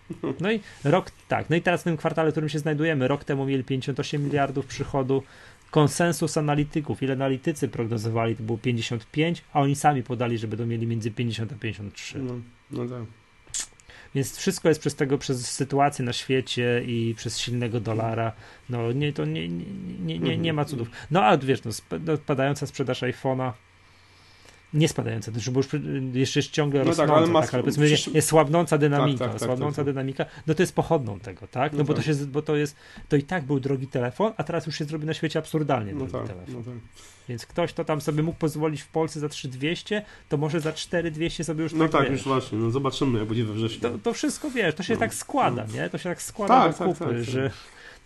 No 0.41 0.52
i 0.52 0.60
rok, 0.84 1.11
tak, 1.27 1.49
no 1.49 1.56
i 1.56 1.61
teraz 1.61 1.81
w 1.81 1.84
tym 1.84 1.98
kwartale, 1.98 2.30
w 2.30 2.34
którym 2.34 2.49
się 2.49 2.60
znajdujemy, 2.60 3.07
rok 3.07 3.23
temu 3.23 3.45
mieli 3.45 3.64
58 3.64 4.23
miliardów 4.23 4.65
przychodu, 4.65 5.23
konsensus 5.72 6.38
analityków, 6.38 7.03
ile 7.03 7.14
analitycy 7.14 7.68
prognozowali, 7.68 8.36
to 8.36 8.44
było 8.44 8.57
55, 8.57 9.44
a 9.53 9.61
oni 9.61 9.76
sami 9.76 10.03
podali, 10.03 10.38
że 10.38 10.48
będą 10.48 10.65
mieli 10.65 10.88
między 10.88 11.11
50 11.11 11.52
a 11.52 11.56
53. 11.56 12.19
No, 12.19 12.34
no 12.72 12.86
tak. 12.86 13.03
Więc 14.15 14.38
wszystko 14.38 14.69
jest 14.69 14.81
przez 14.81 14.95
tego, 14.95 15.18
przez 15.18 15.52
sytuację 15.52 16.06
na 16.06 16.14
świecie 16.14 16.84
i 16.88 17.15
przez 17.18 17.40
silnego 17.40 17.80
dolara. 17.80 18.31
No 18.69 18.91
nie, 18.91 19.14
to 19.14 19.26
nie, 19.26 19.48
nie, 19.48 19.65
nie, 19.99 20.19
nie, 20.19 20.38
nie 20.38 20.53
ma 20.53 20.65
cudów. 20.65 20.90
No 21.11 21.23
a 21.23 21.38
wiesz, 21.38 21.64
no, 21.64 21.72
spadająca 22.18 22.68
sprzedaż 22.68 23.02
iPhone'a 23.02 23.52
nie 24.73 24.89
spadające, 24.89 25.31
bo 25.31 25.59
już 25.59 25.67
jeszcze 26.13 26.39
jest 26.39 26.51
ciągle 26.51 26.79
no 26.79 26.85
rosnące, 26.85 27.13
tak, 27.13 27.23
ale, 27.23 27.41
tak, 27.41 27.53
ale 27.53 27.63
powiedzmy, 27.63 27.85
przysz... 27.85 28.07
jest 28.07 28.27
słabnąca 28.27 28.77
dynamika, 28.77 29.19
tak, 29.19 29.27
tak, 29.27 29.39
tak 29.39 29.47
słabnąca 29.47 29.75
tak, 29.75 29.85
tak. 29.85 29.93
dynamika, 29.93 30.25
no 30.47 30.53
to 30.53 30.63
jest 30.63 30.75
pochodną 30.75 31.19
tego, 31.19 31.47
tak? 31.47 31.71
No, 31.71 31.77
no 31.77 31.83
bo 31.83 31.93
to 31.93 32.01
się, 32.01 32.13
bo 32.13 32.41
to 32.41 32.55
jest, 32.55 32.75
to 33.09 33.15
i 33.15 33.23
tak 33.23 33.43
był 33.43 33.59
drogi 33.59 33.87
telefon, 33.87 34.33
a 34.37 34.43
teraz 34.43 34.65
już 34.65 34.77
się 34.77 34.85
zrobi 34.85 35.05
na 35.05 35.13
świecie 35.13 35.39
absurdalnie 35.39 35.93
no 35.93 36.05
drogi 36.05 36.27
telefon. 36.27 36.63
No 36.65 36.71
Więc 37.29 37.45
ktoś, 37.45 37.73
kto 37.73 37.85
tam 37.85 38.01
sobie 38.01 38.23
mógł 38.23 38.37
pozwolić 38.37 38.81
w 38.81 38.87
Polsce 38.87 39.19
za 39.19 39.29
3200, 39.29 40.05
to 40.29 40.37
może 40.37 40.59
za 40.59 40.73
4200 40.73 41.43
sobie 41.43 41.63
już 41.63 41.73
No 41.73 41.89
tak, 41.89 42.01
tak 42.01 42.11
już 42.11 42.23
właśnie, 42.23 42.57
no 42.57 42.71
zobaczymy, 42.71 43.19
jak 43.19 43.27
będzie 43.27 43.45
we 43.45 43.53
wrześniu. 43.53 43.81
To, 43.81 43.97
to 43.97 44.13
wszystko, 44.13 44.51
wiesz, 44.51 44.75
to 44.75 44.83
się 44.83 44.93
no. 44.93 44.99
tak 44.99 45.13
składa, 45.13 45.65
nie? 45.73 45.89
To 45.89 45.97
się 45.97 46.09
tak 46.09 46.21
składa 46.21 46.69
do 46.69 46.85
kupy, 46.85 47.23
że 47.23 47.51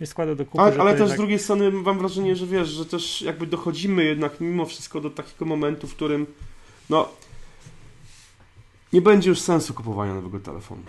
nie 0.01 0.07
składa 0.07 0.35
do 0.35 0.45
kupy. 0.45 0.63
Ale, 0.63 0.77
ale 0.77 0.91
też 0.91 0.99
jednak... 0.99 1.17
z 1.17 1.17
drugiej 1.17 1.39
strony 1.39 1.71
mam 1.71 1.99
wrażenie, 1.99 2.35
że 2.35 2.47
wiesz, 2.47 2.67
że 2.67 2.85
też 2.85 3.21
jakby 3.21 3.47
dochodzimy 3.47 4.03
jednak 4.03 4.41
mimo 4.41 4.65
wszystko 4.65 5.01
do 5.01 5.09
takiego 5.09 5.45
momentu, 5.45 5.87
w 5.87 5.95
którym 5.95 6.27
no, 6.89 7.09
nie 8.93 9.01
będzie 9.01 9.29
już 9.29 9.39
sensu 9.39 9.73
kupowania 9.73 10.13
nowego 10.13 10.39
telefonu. 10.39 10.81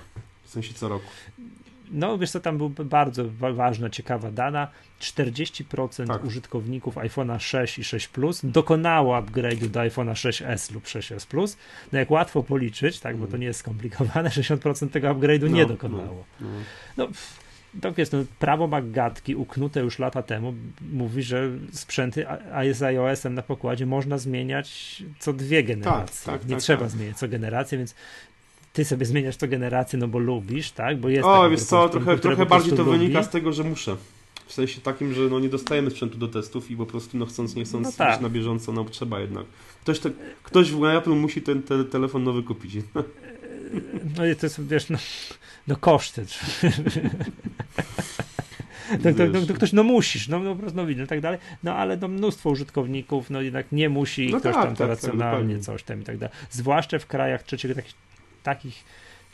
W 0.45 0.51
sensie 0.51 0.75
co 0.75 0.89
roku. 0.89 1.07
No, 1.91 2.19
wiesz 2.19 2.31
co, 2.31 2.41
tam 2.41 2.59
był 2.59 2.71
bardzo 2.71 3.25
ważna, 3.55 3.91
ciekawa 3.91 4.31
dana. 4.31 4.69
40% 5.01 6.07
tak. 6.07 6.25
użytkowników 6.25 6.95
iPhone'a 6.95 7.39
6 7.39 7.79
i 7.79 7.85
6 7.85 8.09
Plus 8.09 8.41
dokonało 8.45 9.21
upgrade'u 9.21 9.67
do 9.67 9.81
iPhone'a 9.81 10.13
6s 10.13 10.73
lub 10.75 10.85
6s 10.85 11.27
Plus. 11.27 11.57
No 11.93 11.99
jak 11.99 12.11
łatwo 12.11 12.43
policzyć, 12.43 13.01
tak, 13.01 13.17
bo 13.17 13.27
to 13.27 13.37
nie 13.37 13.47
jest 13.47 13.61
skomplikowane, 13.61 14.29
60% 14.41 14.89
tego 14.89 15.09
upgrade'u 15.09 15.51
no, 15.51 15.57
nie 15.57 15.67
dokonało. 15.67 16.25
No, 16.41 16.49
no. 16.97 17.07
no 17.07 17.09
tak 17.81 17.99
jest, 17.99 18.13
no, 18.13 18.19
prawo 18.39 18.67
Maggatki 18.67 19.37
uknute 19.37 19.81
już 19.81 19.99
lata 19.99 20.23
temu 20.23 20.55
mówi, 20.93 21.23
że 21.23 21.51
sprzęty 21.73 22.27
z 22.73 22.83
iOS-em 22.83 23.35
na 23.35 23.43
pokładzie 23.43 23.87
można 23.87 24.19
zmieniać 24.19 25.03
co 25.19 25.33
dwie 25.33 25.65
generacje. 25.65 26.27
Tak, 26.27 26.41
tak, 26.41 26.49
nie 26.49 26.55
tak, 26.55 26.63
trzeba 26.63 26.81
tak. 26.81 26.91
zmieniać 26.91 27.17
co 27.17 27.29
generację, 27.29 27.79
więc 27.79 27.95
ty 28.73 28.85
sobie 28.85 29.07
zmieniasz 29.07 29.37
co 29.37 29.49
generację, 29.49 29.99
no 29.99 30.09
bo 30.09 30.19
lubisz, 30.19 30.73
tak? 30.73 31.01
Bo 31.01 31.09
jest 31.09 31.25
o, 31.25 31.51
wiesz 31.51 31.63
co, 31.63 31.89
trochę, 31.89 32.19
trochę 32.19 32.47
bardziej 32.47 32.73
to 32.73 32.83
lubi. 32.83 32.99
wynika 32.99 33.23
z 33.23 33.31
tego, 33.31 33.53
że 33.53 33.65
muszę. 33.65 33.97
W 34.47 34.53
sensie 34.53 34.81
takim, 34.81 35.15
że 35.15 35.21
no 35.21 35.41
nie 35.41 35.49
dostajemy 35.49 35.91
sprzętu 35.91 36.19
do 36.19 36.29
testów 36.29 36.71
i 36.71 36.77
po 36.77 36.87
prostu 36.87 37.17
no 37.17 37.27
chcąc, 37.27 37.55
nie 37.55 37.65
chcąc 37.65 37.87
no 37.87 37.93
tak. 37.93 38.21
na 38.21 38.29
bieżąco, 38.29 38.73
no 38.73 38.85
trzeba 38.85 39.21
jednak. 39.21 39.45
Ktoś, 39.83 39.99
te, 39.99 40.11
ktoś 40.43 40.73
w 40.73 40.85
Apple 40.85 41.11
musi 41.11 41.43
ten 41.43 41.63
te, 41.63 41.85
telefon 41.85 42.25
nowy 42.25 42.43
kupić. 42.43 42.75
No 44.17 44.27
i 44.27 44.37
to 44.37 44.47
jest, 44.47 44.67
wiesz, 44.67 44.91
no, 44.91 44.99
no 45.69 45.77
koszty. 45.77 46.27
to, 49.03 49.13
to, 49.15 49.29
to, 49.33 49.47
to, 49.47 49.55
ktoś, 49.55 49.73
no 49.73 49.83
musisz, 49.83 50.29
no, 50.29 50.39
no 50.39 50.55
po 50.55 50.61
prostu 50.61 50.77
no, 50.77 50.87
no, 50.97 51.07
tak 51.07 51.21
dalej, 51.21 51.39
no 51.63 51.75
ale 51.75 51.97
no, 51.97 52.09
mnóstwo 52.09 52.51
użytkowników, 52.51 53.31
no 53.31 53.41
jednak 53.41 53.73
nie 53.73 53.89
musi, 53.89 54.31
no 54.31 54.41
ktoś 54.41 54.55
tak, 54.55 54.65
tam 54.65 54.77
to 54.77 54.79
tak, 54.79 54.89
tak 54.89 54.89
racjonalnie 54.89 55.55
tak, 55.55 55.65
coś 55.65 55.83
tam 55.83 56.01
i 56.01 56.05
tak 56.05 56.19
dalej. 56.19 56.37
Zwłaszcza 56.51 56.99
w 56.99 57.07
krajach 57.07 57.43
trzeciego, 57.43 57.75
takich, 57.75 57.95
takich 58.43 58.85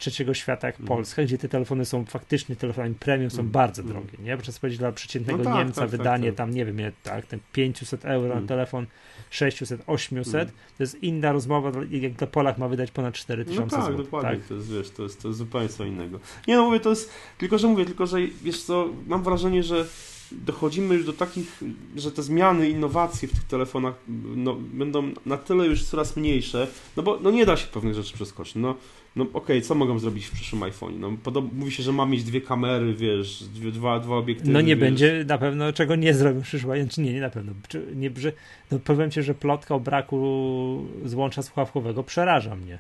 trzeciego 0.00 0.34
świata 0.34 0.66
jak 0.66 0.76
mm. 0.76 0.88
Polska, 0.88 1.22
gdzie 1.22 1.38
te 1.38 1.48
telefony 1.48 1.84
są 1.84 2.04
faktycznie 2.04 2.56
telefonami 2.56 2.94
premium, 2.94 3.30
są 3.30 3.40
mm. 3.40 3.52
bardzo 3.52 3.82
mm. 3.82 3.94
drogie, 3.94 4.18
nie? 4.18 4.36
Proszę 4.36 4.52
powiedzieć, 4.60 4.78
dla 4.78 4.92
przeciętnego 4.92 5.38
no 5.38 5.44
tak, 5.44 5.54
Niemca 5.54 5.80
tak, 5.80 5.90
tak 5.90 5.98
wydanie 5.98 6.28
tak, 6.28 6.36
tam, 6.36 6.50
nie 6.50 6.64
wiem, 6.64 6.76
tak, 7.02 7.26
ten 7.26 7.40
500 7.52 8.04
euro 8.04 8.40
na 8.40 8.46
telefon, 8.46 8.86
600, 9.30 9.82
800, 9.86 10.34
mm. 10.34 10.54
to 10.76 10.82
jest 10.82 11.02
inna 11.02 11.32
rozmowa, 11.32 11.72
jak 11.90 12.12
to 12.16 12.26
Polak 12.26 12.58
ma 12.58 12.68
wydać 12.68 12.90
ponad 12.90 13.14
4000 13.14 13.60
no 13.60 13.70
tak, 13.70 13.82
zł. 13.84 14.04
dokładnie, 14.04 14.30
tak? 14.30 14.48
to 14.48 14.54
jest, 14.54 14.72
wiesz, 14.72 14.90
to 14.90 15.02
jest, 15.02 15.22
to 15.22 15.28
jest 15.28 15.38
zupełnie 15.38 15.68
co 15.68 15.84
innego. 15.84 16.20
Nie 16.48 16.56
no, 16.56 16.64
mówię, 16.64 16.80
to 16.80 16.90
jest, 16.90 17.10
tylko 17.38 17.58
że 17.58 17.68
mówię, 17.68 17.84
tylko 17.84 18.06
że, 18.06 18.18
wiesz 18.42 18.62
co, 18.62 18.88
mam 19.06 19.22
wrażenie, 19.22 19.62
że 19.62 19.86
dochodzimy 20.32 20.94
już 20.94 21.04
do 21.06 21.12
takich, 21.12 21.60
że 21.96 22.12
te 22.12 22.22
zmiany, 22.22 22.68
innowacje 22.68 23.28
w 23.28 23.32
tych 23.32 23.44
telefonach 23.44 23.94
no, 24.36 24.54
będą 24.54 25.12
na 25.26 25.36
tyle 25.36 25.66
już 25.66 25.84
coraz 25.84 26.16
mniejsze, 26.16 26.66
no 26.96 27.02
bo 27.02 27.18
no 27.22 27.30
nie 27.30 27.46
da 27.46 27.56
się 27.56 27.66
pewnych 27.66 27.94
rzeczy 27.94 28.14
przeskoczyć. 28.14 28.54
No, 28.54 28.74
no 29.16 29.24
okej, 29.24 29.40
okay, 29.42 29.60
co 29.60 29.74
mogą 29.74 29.98
zrobić 29.98 30.26
w 30.26 30.30
przyszłym 30.30 30.62
iPhone? 30.62 31.00
No, 31.00 31.12
podob- 31.24 31.52
mówi 31.52 31.72
się, 31.72 31.82
że 31.82 31.92
ma 31.92 32.06
mieć 32.06 32.24
dwie 32.24 32.40
kamery, 32.40 32.94
wiesz, 32.94 33.44
dwie, 33.44 33.70
dwa, 33.70 34.00
dwa 34.00 34.16
obiektywy. 34.16 34.52
No 34.52 34.60
nie 34.60 34.76
wiesz. 34.76 34.80
będzie 34.80 35.24
na 35.28 35.38
pewno, 35.38 35.72
czego 35.72 35.96
nie 35.96 36.14
zrobią 36.14 36.40
w 36.40 36.44
przyszłym 36.44 36.88
czy 36.88 37.00
nie, 37.00 37.12
nie 37.12 37.20
na 37.20 37.30
pewno. 37.30 37.52
Czy, 37.68 37.86
nie, 37.94 38.10
że, 38.16 38.32
no 38.70 38.78
powiem 38.78 39.10
ci, 39.10 39.22
że 39.22 39.34
plotka 39.34 39.74
o 39.74 39.80
braku 39.80 40.86
złącza 41.04 41.42
słuchawkowego 41.42 42.02
przeraża 42.02 42.56
mnie. 42.56 42.78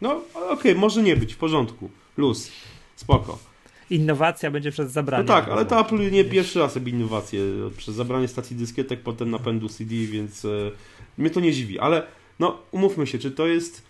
No 0.00 0.10
okej, 0.34 0.50
okay, 0.50 0.74
może 0.74 1.02
nie 1.02 1.16
być, 1.16 1.34
w 1.34 1.36
porządku, 1.36 1.90
luz, 2.16 2.50
spoko 2.96 3.52
innowacja 3.92 4.50
będzie 4.50 4.70
przez 4.70 4.92
zabranie. 4.92 5.24
No 5.24 5.28
tak, 5.34 5.48
ale 5.48 5.64
to 5.64 5.80
Apple 5.80 6.10
nie 6.10 6.24
pierwszy 6.24 6.58
raz 6.58 6.74
robi 6.76 6.92
innowacje 6.92 7.40
przez 7.76 7.94
zabranie 7.94 8.28
stacji 8.28 8.56
dyskietek, 8.56 9.00
potem 9.00 9.30
napędu 9.30 9.68
CD, 9.68 9.94
więc 9.94 10.44
e, 10.44 10.48
mnie 11.18 11.30
to 11.30 11.40
nie 11.40 11.52
dziwi. 11.52 11.78
Ale 11.78 12.06
no, 12.38 12.58
umówmy 12.70 13.06
się, 13.06 13.18
czy 13.18 13.30
to 13.30 13.46
jest 13.46 13.82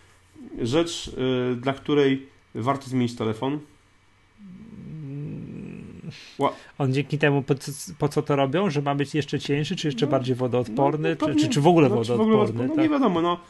rzecz, 0.62 1.10
e, 1.52 1.54
dla 1.54 1.72
której 1.72 2.26
warto 2.54 2.90
zmienić 2.90 3.16
telefon? 3.16 3.58
On 6.78 6.92
dzięki 6.92 7.18
temu, 7.18 7.42
po, 7.42 7.54
po, 7.98 8.08
co 8.08 8.22
to 8.22 8.36
robią, 8.36 8.70
że 8.70 8.82
ma 8.82 8.94
być 8.94 9.14
jeszcze 9.14 9.40
cieńszy, 9.40 9.76
czy 9.76 9.88
jeszcze 9.88 10.06
no, 10.06 10.12
bardziej 10.12 10.36
wodoodporny, 10.36 11.16
no, 11.20 11.28
no, 11.28 11.34
czy, 11.34 11.48
czy, 11.48 11.60
w 11.60 11.66
ogóle 11.66 11.88
no, 11.88 11.94
wodoodporny? 11.94 12.62
Ogóle, 12.62 12.68
tak? 12.68 12.78
Nie 12.78 12.88
wiadomo, 12.88 13.22
no. 13.22 13.40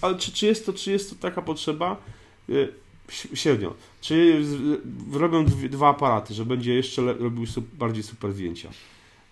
Ale 0.00 0.18
czy, 0.18 0.32
czy, 0.32 0.46
jest 0.46 0.66
to, 0.66 0.72
czy 0.72 0.92
jest 0.92 1.10
to 1.10 1.16
taka 1.16 1.42
potrzeba? 1.42 1.96
E, 2.48 2.52
średnio. 3.34 3.74
Czy 4.00 4.42
robią 5.12 5.44
dwa 5.44 5.88
aparaty, 5.88 6.34
że 6.34 6.44
będzie 6.44 6.74
jeszcze 6.74 7.12
robił 7.12 7.44
bardziej 7.72 8.02
super 8.02 8.32
zdjęcia. 8.32 8.70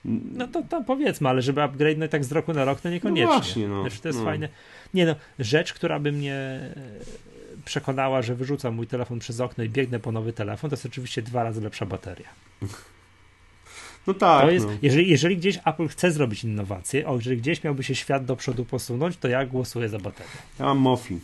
No 0.05 0.49
to, 0.49 0.63
to 0.63 0.85
powiedzmy, 0.85 1.29
ale 1.29 1.43
żeby 1.43 1.63
upgrade 1.63 1.99
no 1.99 2.09
tak 2.09 2.25
z 2.25 2.33
roku 2.33 2.53
na 2.53 2.65
rok, 2.65 2.81
to 2.81 2.91
niekoniecznie. 2.91 3.27
No 3.27 3.41
właśnie, 3.41 3.69
no. 3.69 3.81
Znaczy, 3.81 4.01
to 4.01 4.09
jest 4.09 4.19
no. 4.19 4.25
fajne. 4.25 4.49
Nie 4.95 5.07
no, 5.07 5.15
rzecz, 5.39 5.73
która 5.73 5.99
by 5.99 6.13
mnie 6.13 6.35
e, 6.35 6.75
przekonała, 7.65 8.23
że 8.23 8.35
wyrzucam 8.35 8.75
mój 8.75 8.87
telefon 8.87 9.19
przez 9.19 9.41
okno 9.41 9.65
i 9.65 9.69
biegnę 9.69 10.01
po 10.01 10.13
nowy 10.13 10.33
telefon, 10.33 10.71
to 10.71 10.77
jest 10.77 10.87
oczywiście 10.87 11.23
dwa 11.23 11.45
razy 11.45 11.61
lepsza 11.61 11.87
bateria. 11.87 12.29
No 14.07 14.15
tak. 14.15 14.53
Jest, 14.53 14.67
no. 14.67 14.73
jeżeli, 14.83 15.09
jeżeli 15.09 15.37
gdzieś 15.37 15.59
Apple 15.67 15.89
chce 15.89 16.11
zrobić 16.11 16.45
innowację, 16.45 17.09
o 17.09 17.17
jeżeli 17.17 17.37
gdzieś 17.37 17.65
miałby 17.65 17.83
się 17.83 17.95
świat 17.95 18.25
do 18.25 18.37
przodu 18.37 18.65
posunąć, 18.65 19.17
to 19.17 19.29
ja 19.29 19.47
głosuję 19.47 19.89
za 19.89 19.99
baterię. 19.99 20.33
Ja 20.59 20.65
mam 20.65 20.79
Mofi. 20.79 21.21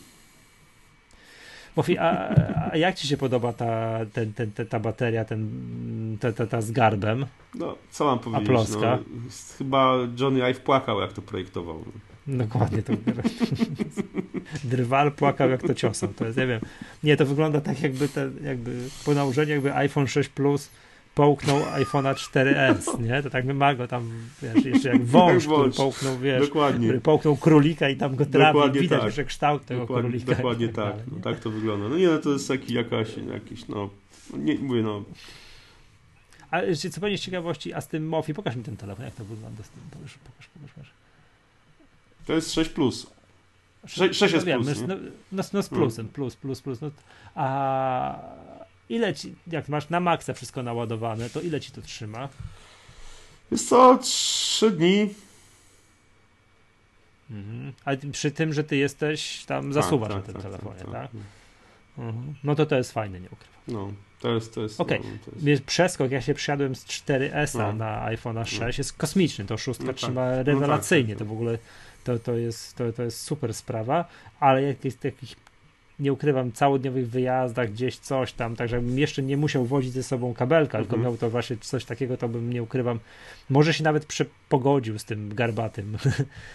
Mofi, 1.75 1.97
a, 1.97 2.35
a, 2.71 2.77
jak 2.77 2.95
ci 2.95 3.07
się 3.07 3.17
podoba 3.17 3.53
ta, 3.53 3.99
ten, 4.13 4.33
ten, 4.33 4.51
ta 4.69 4.79
bateria, 4.79 5.25
ten, 5.25 5.49
ta, 6.19 6.31
ta, 6.31 6.47
ta 6.47 6.61
z 6.61 6.71
garbem? 6.71 7.25
No, 7.55 7.75
co 7.91 8.05
mam 8.05 8.19
powiedzieć? 8.19 8.69
No, 8.81 8.99
chyba 9.57 9.95
Johnny 10.19 10.43
Ive 10.43 10.59
płakał, 10.59 11.01
jak 11.01 11.13
to 11.13 11.21
projektował. 11.21 11.85
Dokładnie 12.27 12.83
to. 12.83 12.93
Drwal 14.63 15.11
płakał, 15.11 15.49
jak 15.49 15.61
to 15.61 15.73
ciosał. 15.73 16.09
To 16.09 16.25
jest, 16.25 16.37
nie 16.37 16.47
wiem. 16.47 16.61
Nie, 17.03 17.17
to 17.17 17.25
wygląda 17.25 17.61
tak, 17.61 17.81
jakby, 17.81 18.09
te, 18.09 18.29
jakby 18.43 18.71
po 19.05 19.13
nałożeniu, 19.13 19.51
jakby 19.51 19.75
iPhone 19.75 20.07
6 20.07 20.29
Plus 20.29 20.69
połknął 21.15 21.59
iPhone'a 21.59 22.13
4S, 22.13 22.99
nie? 22.99 23.23
To 23.23 23.29
tak 23.29 23.45
ma 23.45 23.75
go 23.75 23.87
tam, 23.87 24.11
wiesz, 24.41 24.65
jeszcze 24.65 24.89
jak 24.89 25.05
wąż, 25.05 25.47
który 25.47 25.71
połknął, 25.71 26.19
wiesz, 26.19 26.47
dokładnie. 26.47 26.87
który 26.87 27.01
połknął 27.01 27.37
królika 27.37 27.89
i 27.89 27.95
tam 27.95 28.15
go 28.15 28.25
trafił, 28.25 28.53
dokładnie 28.53 28.81
widać 28.81 29.15
tak. 29.15 29.25
kształt 29.25 29.65
tego 29.65 29.81
dokładnie, 29.81 30.09
królika. 30.09 30.35
Dokładnie 30.35 30.67
tak, 30.67 30.95
tak. 30.95 31.05
No, 31.11 31.19
tak 31.23 31.39
to 31.39 31.49
wygląda. 31.49 31.89
No 31.89 31.97
nie, 31.97 32.07
no 32.07 32.17
to 32.17 32.29
jest 32.29 32.47
taki 32.47 32.73
jakaś, 32.73 33.07
jakiś, 33.33 33.67
no, 33.67 33.89
nie, 34.37 34.55
mówię, 34.55 34.81
no. 34.81 35.03
A 36.51 36.61
co 36.91 37.01
będzie 37.01 37.17
z 37.17 37.21
ciekawości, 37.21 37.73
a 37.73 37.81
z 37.81 37.87
tym 37.87 38.07
Mofi, 38.07 38.33
pokaż 38.33 38.55
mi 38.55 38.63
ten 38.63 38.77
telefon, 38.77 39.05
jak 39.05 39.15
to 39.15 39.25
wygląda 39.25 39.63
z 39.63 39.69
tym, 39.69 39.81
pokaż, 39.91 40.17
pokaż, 40.17 40.49
pokaż. 40.75 40.91
To 42.25 42.33
jest 42.33 42.53
6 42.53 42.69
plus. 42.69 43.07
6, 43.85 44.19
6 44.19 44.33
jest 44.33 44.47
no, 44.47 44.53
plus, 44.53 44.81
no, 44.87 44.95
no, 45.31 45.43
no, 45.53 45.63
z 45.63 45.69
plusem, 45.69 46.07
plus, 46.07 46.35
plus, 46.35 46.61
plus. 46.61 46.81
No, 46.81 46.91
a 47.35 48.19
Ile 48.91 49.13
ci, 49.13 49.35
jak 49.47 49.69
masz 49.69 49.89
na 49.89 49.99
maksa 49.99 50.33
wszystko 50.33 50.63
naładowane, 50.63 51.29
to 51.29 51.41
ile 51.41 51.59
ci 51.59 51.71
to 51.71 51.81
trzyma? 51.81 52.29
Jest 53.51 53.69
to 53.69 53.97
3 53.97 54.71
dni. 54.71 55.13
Mhm. 57.29 57.73
A 57.85 57.91
przy 58.11 58.31
tym, 58.31 58.53
że 58.53 58.63
ty 58.63 58.77
jesteś 58.77 59.45
tam, 59.45 59.63
tak, 59.63 59.73
zasuwasz 59.73 60.09
tak, 60.09 60.17
na 60.17 60.23
tym 60.23 60.33
tak, 60.33 60.43
telefonie, 60.43 60.79
tak? 60.79 60.91
tak? 60.91 61.11
tak. 61.11 61.11
Mhm. 61.97 62.35
No 62.43 62.55
to 62.55 62.65
to 62.65 62.75
jest 62.75 62.91
fajne, 62.91 63.19
nie 63.19 63.29
ukrywam. 63.29 63.61
No. 63.67 63.93
To 64.19 64.33
jest, 64.33 64.53
to 64.53 64.61
jest, 64.61 64.81
Okej, 64.81 64.99
okay. 64.99 65.11
no, 65.41 65.49
jest... 65.49 65.63
przeskok, 65.63 66.11
ja 66.11 66.21
się 66.21 66.33
przysiadłem 66.33 66.75
z 66.75 66.85
4S 66.85 67.57
no. 67.57 67.73
na 67.73 68.05
iPhone'a 68.05 68.45
6, 68.45 68.59
no. 68.59 68.67
jest 68.77 68.93
kosmiczny, 68.93 69.45
to 69.45 69.57
szóstka 69.57 69.87
no, 69.87 69.93
trzyma 69.93 70.31
tak. 70.31 70.47
rewelacyjnie, 70.47 71.13
no, 71.13 71.19
tak, 71.19 71.27
tak, 71.27 71.27
to 71.27 71.33
w 71.33 71.37
ogóle 71.37 71.57
to, 72.03 72.19
to, 72.19 72.37
jest, 72.37 72.75
to, 72.75 72.93
to 72.93 73.03
jest 73.03 73.21
super 73.21 73.53
sprawa, 73.53 74.05
ale 74.39 74.63
jak 74.63 74.85
jest 74.85 75.03
jakiś 75.03 75.35
nie 76.01 76.13
ukrywam, 76.13 76.51
całodniowych 76.51 77.09
wyjazdach, 77.09 77.71
gdzieś 77.71 77.97
coś 77.97 78.33
tam, 78.33 78.55
tak 78.55 78.69
żebym 78.69 78.99
jeszcze 78.99 79.23
nie 79.23 79.37
musiał 79.37 79.65
wozić 79.65 79.93
ze 79.93 80.03
sobą 80.03 80.33
kabelka, 80.33 80.77
tylko 80.77 80.95
mhm. 80.95 81.01
miał 81.03 81.17
to 81.17 81.29
właśnie 81.29 81.57
coś 81.57 81.85
takiego, 81.85 82.17
to 82.17 82.29
bym 82.29 82.53
nie 82.53 82.63
ukrywam, 82.63 82.99
może 83.49 83.73
się 83.73 83.83
nawet 83.83 84.07
pogodził 84.49 84.99
z 84.99 85.05
tym 85.05 85.35
garbatym, 85.35 85.97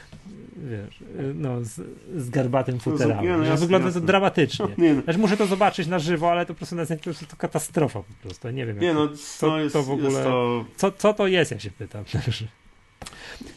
wiesz, 0.70 1.00
no, 1.34 1.64
z, 1.64 1.80
z 2.16 2.30
garbatym 2.30 2.80
futerałem. 2.80 3.42
No, 3.42 3.48
no, 3.48 3.56
wygląda 3.56 3.92
to 3.92 4.00
dramatycznie. 4.00 4.66
No, 4.78 4.94
no. 4.94 5.02
Znaczy, 5.02 5.18
muszę 5.18 5.36
to 5.36 5.46
zobaczyć 5.46 5.86
na 5.86 5.98
żywo, 5.98 6.30
ale 6.30 6.46
to 6.46 6.54
po 6.54 6.58
prostu 6.58 6.76
na 6.76 6.84
zdjęciu 6.84 7.14
to 7.28 7.36
katastrofa 7.36 8.02
po 8.02 8.22
prostu, 8.22 8.50
nie 8.50 8.66
wiem. 8.66 8.78
Nie, 8.78 8.94
no, 8.94 9.08
co, 9.38 9.58
jest, 9.58 9.72
to 9.72 9.82
w 9.82 9.90
ogóle, 9.90 10.24
to... 10.24 10.64
Co, 10.76 10.92
co 10.92 11.14
to 11.14 11.26
jest, 11.26 11.50
ja 11.50 11.58
się 11.58 11.70
pytam. 11.70 12.04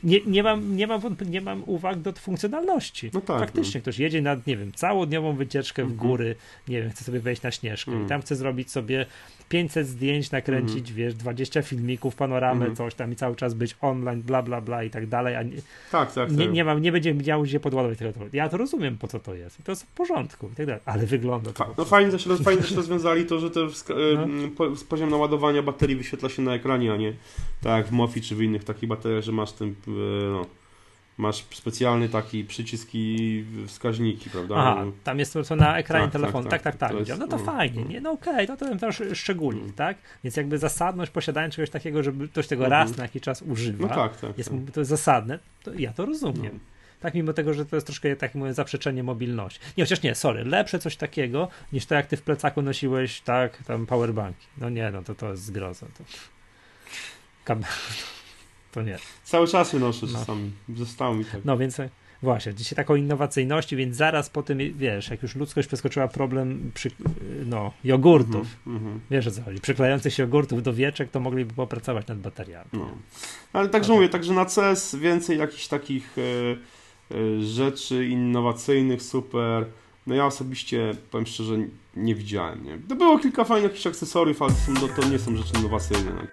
nie, 0.03 0.19
nie, 0.25 0.43
mam, 0.43 0.75
nie, 0.75 0.87
mam, 0.87 1.01
nie 1.25 1.41
mam 1.41 1.63
uwag 1.65 1.99
do 1.99 2.13
funkcjonalności. 2.13 3.11
No 3.13 3.21
tak, 3.21 3.39
Faktycznie 3.39 3.79
no. 3.79 3.81
ktoś 3.81 3.99
jedzie 3.99 4.21
na, 4.21 4.37
nie 4.47 4.57
wiem, 4.57 4.71
całodniową 4.73 5.35
wycieczkę 5.35 5.83
w 5.83 5.91
mhm. 5.91 6.09
góry, 6.09 6.35
nie 6.67 6.81
wiem, 6.81 6.91
chce 6.91 7.03
sobie 7.03 7.19
wejść 7.19 7.41
na 7.41 7.51
śnieżkę 7.51 7.91
mm. 7.91 8.05
i 8.05 8.09
tam 8.09 8.21
chce 8.21 8.35
zrobić 8.35 8.71
sobie 8.71 9.05
500 9.49 9.87
zdjęć, 9.87 10.31
nakręcić, 10.31 10.89
mm. 10.89 10.95
wiesz, 10.95 11.15
20 11.15 11.61
filmików, 11.61 12.15
panoramę, 12.15 12.65
mm. 12.65 12.75
coś 12.75 12.95
tam 12.95 13.11
i 13.11 13.15
cały 13.15 13.35
czas 13.35 13.53
być 13.53 13.75
online, 13.81 14.21
bla, 14.21 14.41
bla, 14.41 14.61
bla 14.61 14.83
i 14.83 14.89
tak 14.89 15.07
dalej, 15.07 15.35
a 15.35 15.43
nie, 15.43 15.55
tak, 15.91 16.13
tak, 16.13 16.31
nie, 16.31 16.45
tak. 16.45 16.53
nie, 16.53 16.63
mam, 16.63 16.81
nie 16.81 16.91
będzie 16.91 17.13
miał 17.13 17.43
gdzie 17.43 17.59
podładować 17.59 17.97
tego. 17.97 18.11
Ja 18.33 18.49
to 18.49 18.57
rozumiem, 18.57 18.97
po 18.97 19.07
co 19.07 19.19
to 19.19 19.35
jest 19.35 19.59
i 19.59 19.63
to 19.63 19.71
jest 19.71 19.83
w 19.83 19.93
porządku 19.93 20.49
i 20.53 20.55
tak 20.55 20.65
dalej, 20.65 20.81
ale 20.85 21.05
wygląda 21.05 21.53
to. 21.53 21.73
no 21.77 21.85
fajnie 21.85 22.11
też, 22.11 22.27
fajnie 22.43 22.61
też 22.61 22.71
rozwiązali 22.71 23.25
to, 23.25 23.39
że 23.39 23.51
to 23.51 23.67
no. 24.59 24.65
poziom 24.89 25.09
naładowania 25.09 25.61
baterii 25.61 25.95
wyświetla 25.95 26.29
się 26.29 26.41
na 26.41 26.53
ekranie, 26.53 26.93
a 26.93 26.97
nie 26.97 27.13
tak 27.61 27.87
w 27.87 27.91
Mofi 27.91 28.21
czy 28.21 28.35
w 28.35 28.41
innych 28.41 28.63
takich 28.63 28.89
bateriach, 28.89 29.23
że 29.23 29.31
masz 29.31 29.51
ten 29.51 29.75
no, 30.31 30.45
masz 31.19 31.45
specjalny 31.51 32.09
taki 32.09 32.43
przycisk 32.43 32.89
i 32.93 33.45
wskaźniki, 33.67 34.29
prawda? 34.29 34.55
Aha, 34.57 34.85
tam 35.03 35.19
jest 35.19 35.33
to 35.47 35.55
na 35.55 35.77
ekranie 35.77 36.05
tak, 36.05 36.13
tak 36.13 36.21
telefonu. 36.21 36.49
Tak, 36.49 36.61
tak, 36.61 36.75
tak. 36.75 36.91
tak, 36.91 37.07
tak. 37.07 37.19
no 37.19 37.27
to 37.27 37.35
mm, 37.35 37.45
fajnie, 37.45 37.79
mm. 37.79 37.89
nie? 37.89 38.01
No 38.01 38.11
okej, 38.11 38.33
okay, 38.33 38.47
to 38.47 38.65
ten 38.65 38.79
też 38.79 39.01
szczególnik, 39.13 39.63
mm. 39.63 39.75
tak? 39.75 39.97
Więc 40.23 40.37
jakby 40.37 40.57
zasadność 40.57 41.11
posiadania 41.11 41.49
czegoś 41.49 41.69
takiego, 41.69 42.03
żeby 42.03 42.27
ktoś 42.27 42.47
tego 42.47 42.65
mm. 42.65 42.71
raz 42.71 42.97
na 42.97 43.03
jakiś 43.03 43.21
czas 43.21 43.41
używa, 43.41 43.87
no 43.87 43.95
tak, 43.95 44.17
tak, 44.17 44.37
jest, 44.37 44.49
tak. 44.49 44.71
to 44.73 44.81
jest 44.81 44.89
zasadne, 44.89 45.39
to 45.63 45.73
ja 45.73 45.93
to 45.93 46.05
rozumiem. 46.05 46.53
No. 46.53 46.59
Tak, 46.99 47.13
mimo 47.13 47.33
tego, 47.33 47.53
że 47.53 47.65
to 47.65 47.75
jest 47.75 47.87
troszkę 47.87 48.15
tak 48.15 48.35
mówię, 48.35 48.53
zaprzeczenie 48.53 49.03
mobilności. 49.03 49.59
Nie, 49.77 49.83
chociaż 49.83 50.01
nie, 50.01 50.15
sorry, 50.15 50.45
lepsze 50.45 50.79
coś 50.79 50.95
takiego, 50.95 51.47
niż 51.73 51.85
to 51.85 51.95
jak 51.95 52.07
ty 52.07 52.17
w 52.17 52.21
plecaku 52.21 52.61
nosiłeś, 52.61 53.21
tak, 53.21 53.63
tam 53.63 53.85
powerbanki. 53.85 54.47
No 54.57 54.69
nie, 54.69 54.91
no 54.91 55.03
to 55.03 55.15
to 55.15 55.31
jest 55.31 55.43
zgroza. 55.43 55.85
To... 55.85 56.03
Kam 57.43 57.63
to 58.71 58.81
nie. 58.81 58.97
Cały 59.23 59.47
czas 59.47 59.73
je 59.73 59.79
noszę 59.79 60.05
no. 60.05 60.19
czasami, 60.19 60.51
zostało 60.75 61.15
mi 61.15 61.25
tak. 61.25 61.45
No 61.45 61.57
więc 61.57 61.79
e, 61.79 61.89
właśnie, 62.23 62.53
dzisiaj 62.53 62.75
taką 62.75 62.95
innowacyjności, 62.95 63.75
więc 63.75 63.95
zaraz 63.95 64.29
po 64.29 64.43
tym, 64.43 64.59
wiesz, 64.75 65.09
jak 65.09 65.23
już 65.23 65.35
ludzkość 65.35 65.67
przeskoczyła 65.67 66.07
problem 66.07 66.71
przy, 66.73 66.91
no, 67.45 67.71
jogurtów, 67.83 68.47
mm 68.67 68.79
-hmm. 68.79 68.99
wiesz 69.11 69.27
o 69.27 69.31
co 69.31 69.41
chodzi, 69.41 69.61
przyklejających 69.61 70.13
się 70.13 70.23
jogurtów 70.23 70.63
do 70.63 70.73
wieczek, 70.73 71.11
to 71.11 71.19
mogliby 71.19 71.53
popracować 71.53 72.07
nad 72.07 72.19
bateriami. 72.19 72.69
No. 72.73 72.91
Ale 73.53 73.69
także 73.69 73.93
mówię, 73.93 74.09
także 74.09 74.33
na 74.33 74.45
CS 74.45 74.95
więcej 74.95 75.37
jakichś 75.37 75.67
takich 75.67 76.15
e, 76.17 76.21
e, 77.15 77.41
rzeczy 77.41 78.05
innowacyjnych, 78.07 79.01
super. 79.01 79.65
No 80.07 80.15
ja 80.15 80.25
osobiście, 80.25 80.95
powiem 81.11 81.27
szczerze, 81.27 81.57
nie 81.95 82.15
widziałem. 82.15 82.63
Nie? 82.63 82.77
To 82.89 82.95
było 82.95 83.19
kilka 83.19 83.43
fajnych 83.43 83.71
jakichś 83.71 83.87
akcesoriów, 83.87 84.41
ale 84.41 84.51
to, 84.79 85.01
to 85.01 85.09
nie 85.09 85.19
są 85.19 85.35
rzeczy 85.35 85.59
innowacyjne. 85.59 86.27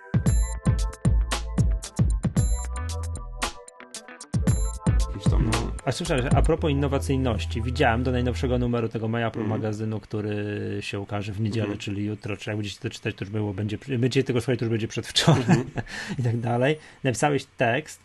A 5.87 5.93
słyszałem, 5.93 6.25
a 6.37 6.43
propos 6.43 6.71
innowacyjności, 6.71 7.63
widziałem 7.63 8.03
do 8.03 8.13
najnowszego 8.13 8.59
numeru 8.59 8.89
tego 8.89 9.09
My 9.09 9.27
Apple 9.27 9.39
mm. 9.39 9.51
magazynu, 9.51 10.01
który 10.01 10.37
się 10.81 11.01
ukaże 11.01 11.33
w 11.33 11.41
niedzielę, 11.41 11.67
mm. 11.67 11.79
czyli 11.79 12.05
jutro, 12.05 12.37
czy 12.37 12.51
jak 12.51 12.57
będziecie 12.57 12.81
to 12.81 12.91
czytać, 12.91 13.15
to 13.15 13.25
już 13.25 13.33
było, 13.33 13.55
będzie, 13.55 13.79
będziecie 13.89 14.25
tego 14.25 14.41
słuchać, 14.41 14.59
to 14.59 14.65
już 14.65 14.71
będzie 14.71 14.89
przedwczoraj 14.89 15.45
mm. 15.45 15.71
i 16.19 16.23
tak 16.23 16.41
dalej. 16.41 16.79
Napisałeś 17.05 17.45
tekst 17.57 18.01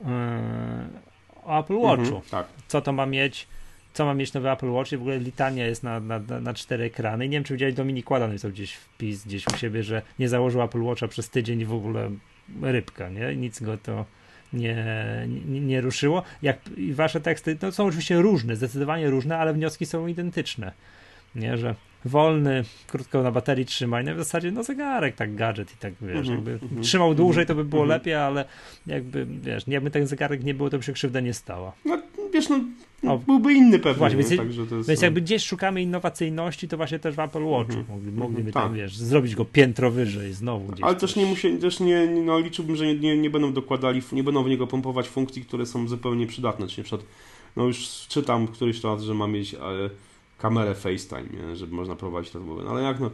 yy, 0.00 0.06
o 1.44 1.60
Apple 1.60 1.74
mhm, 1.74 2.00
Watchu. 2.00 2.30
Tak. 2.30 2.46
Co 2.68 2.80
to 2.80 2.92
ma 2.92 3.06
mieć? 3.06 3.46
co 3.92 4.04
ma 4.04 4.14
mieć 4.14 4.32
nowy 4.32 4.50
Apple 4.50 4.70
Watch 4.70 4.92
i 4.92 4.96
w 4.96 5.00
ogóle 5.00 5.18
litania 5.18 5.66
jest 5.66 5.82
na, 5.82 6.00
na, 6.00 6.18
na 6.18 6.54
cztery 6.54 6.84
ekrany. 6.84 7.26
I 7.26 7.28
nie 7.28 7.36
wiem, 7.36 7.44
czy 7.44 7.54
widziałeś 7.54 7.74
Dominik 7.74 8.10
Ładany 8.10 8.32
jest 8.32 8.48
gdzieś 8.48 8.74
wpis 8.74 9.24
gdzieś 9.24 9.46
u 9.46 9.56
siebie, 9.56 9.82
że 9.82 10.02
nie 10.18 10.28
założył 10.28 10.62
Apple 10.62 10.82
Watcha 10.82 11.08
przez 11.08 11.30
tydzień 11.30 11.60
i 11.60 11.64
w 11.64 11.72
ogóle 11.72 12.10
rybka, 12.62 13.08
nie? 13.08 13.36
Nic 13.36 13.62
go 13.62 13.76
to 13.76 14.04
nie, 14.52 14.84
nie, 15.48 15.60
nie 15.60 15.80
ruszyło. 15.80 16.22
Jak 16.42 16.58
wasze 16.92 17.20
teksty 17.20 17.58
no, 17.62 17.72
są 17.72 17.86
oczywiście 17.86 18.22
różne, 18.22 18.56
zdecydowanie 18.56 19.10
różne, 19.10 19.38
ale 19.38 19.52
wnioski 19.52 19.86
są 19.86 20.06
identyczne. 20.06 20.72
Nie, 21.34 21.58
że 21.58 21.74
wolny, 22.04 22.64
krótko 22.86 23.22
na 23.22 23.30
baterii 23.30 23.66
trzymaj, 23.66 24.04
no 24.04 24.14
w 24.14 24.18
zasadzie 24.18 24.50
no 24.50 24.62
zegarek, 24.62 25.14
tak 25.14 25.34
gadżet 25.34 25.72
i 25.72 25.76
tak 25.76 25.92
wiesz, 26.00 26.10
mm 26.10 26.24
-hmm, 26.24 26.30
jakby 26.30 26.50
mm 26.50 26.60
-hmm, 26.60 26.82
trzymał 26.82 27.14
dłużej 27.14 27.46
to 27.46 27.54
by 27.54 27.64
było 27.64 27.82
mm 27.82 27.90
-hmm. 27.90 27.98
lepiej, 27.98 28.14
ale 28.14 28.44
jakby 28.86 29.26
wiesz, 29.26 29.64
jakby 29.68 29.90
ten 29.90 30.06
zegarek 30.06 30.44
nie 30.44 30.54
było, 30.54 30.70
to 30.70 30.78
by 30.78 30.84
się 30.84 30.92
krzywda 30.92 31.20
nie 31.20 31.34
stała. 31.34 31.72
No 31.84 32.01
wiesz, 32.32 32.48
no 32.48 32.60
o, 33.12 33.18
byłby 33.18 33.52
inny 33.52 33.78
pewnie. 33.78 33.98
Właśnie, 33.98 34.18
więc, 34.18 34.68
to 34.68 34.76
jest, 34.76 34.88
więc 34.88 35.02
jakby 35.02 35.20
gdzieś 35.20 35.44
szukamy 35.44 35.82
innowacyjności, 35.82 36.68
to 36.68 36.76
właśnie 36.76 36.98
też 36.98 37.14
w 37.14 37.20
Apple 37.20 37.44
Watchu 37.44 37.72
mm 37.72 37.84
-hmm. 37.84 37.90
mogli, 37.90 38.12
mogliby 38.12 38.52
tak. 38.52 38.62
tam, 38.62 38.74
wiesz, 38.74 38.96
zrobić 38.96 39.34
go 39.34 39.44
piętro 39.44 39.90
wyżej 39.90 40.32
znowu 40.32 40.66
gdzieś. 40.66 40.84
Ale 40.84 40.94
też 40.94 41.16
nie 41.16 41.26
musi, 41.26 41.58
też 41.58 41.80
nie, 41.80 42.06
no 42.06 42.38
liczyłbym, 42.38 42.76
że 42.76 42.86
nie, 42.86 42.94
nie, 42.94 43.16
nie 43.16 43.30
będą 43.30 43.52
dokładali, 43.52 44.02
nie 44.12 44.24
będą 44.24 44.44
w 44.44 44.48
niego 44.48 44.66
pompować 44.66 45.08
funkcji, 45.08 45.44
które 45.44 45.66
są 45.66 45.88
zupełnie 45.88 46.26
przydatne, 46.26 46.66
czyli 46.66 46.78
na 46.78 46.84
przykład, 46.84 47.10
no 47.56 47.64
już 47.64 48.06
czytam 48.08 48.46
któryś 48.46 48.84
raz, 48.84 49.02
że 49.02 49.14
ma 49.14 49.26
mieć 49.26 49.54
ale, 49.54 49.90
kamerę 50.38 50.74
FaceTime, 50.74 51.48
nie? 51.48 51.56
żeby 51.56 51.74
można 51.74 51.96
prowadzić 51.96 52.34
rozmowę, 52.34 52.62
no 52.64 52.70
ale 52.70 52.82
jak 52.82 53.00
no 53.00 53.10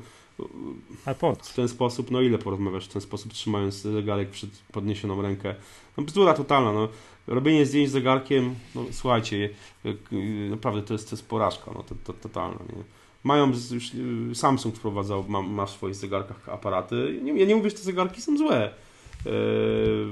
a 1.04 1.14
po 1.14 1.34
w 1.34 1.54
ten 1.54 1.68
sposób, 1.68 2.10
no 2.10 2.20
ile 2.20 2.38
porozmawiasz 2.38 2.84
w 2.84 2.92
ten 2.92 3.02
sposób, 3.02 3.32
trzymając 3.32 3.74
zegarek 3.74 4.30
przed 4.30 4.50
podniesioną 4.72 5.22
rękę? 5.22 5.54
No 5.96 6.04
bzdura 6.04 6.34
totalna, 6.34 6.72
no. 6.72 6.88
Robienie 7.28 7.66
zdjęć 7.66 7.90
zegarkiem, 7.90 8.54
no 8.74 8.84
słuchajcie, 8.90 9.50
naprawdę 10.50 10.82
to 10.82 10.94
jest, 10.94 11.10
to 11.10 11.16
jest 11.16 11.28
porażka, 11.28 11.70
no 11.74 11.82
to, 11.82 11.94
to 12.04 12.12
totalna, 12.12 12.58
nie? 12.76 12.82
Mają 13.24 13.52
już, 13.72 13.90
Samsung 14.34 14.76
wprowadzał, 14.76 15.24
ma, 15.28 15.42
ma 15.42 15.66
w 15.66 15.70
swoich 15.70 15.94
zegarkach 15.94 16.48
aparaty. 16.48 17.20
Ja 17.24 17.46
nie 17.46 17.56
mówię, 17.56 17.70
że 17.70 17.76
te 17.76 17.82
zegarki 17.82 18.22
są 18.22 18.36
złe. 18.36 18.64
E, 18.64 18.70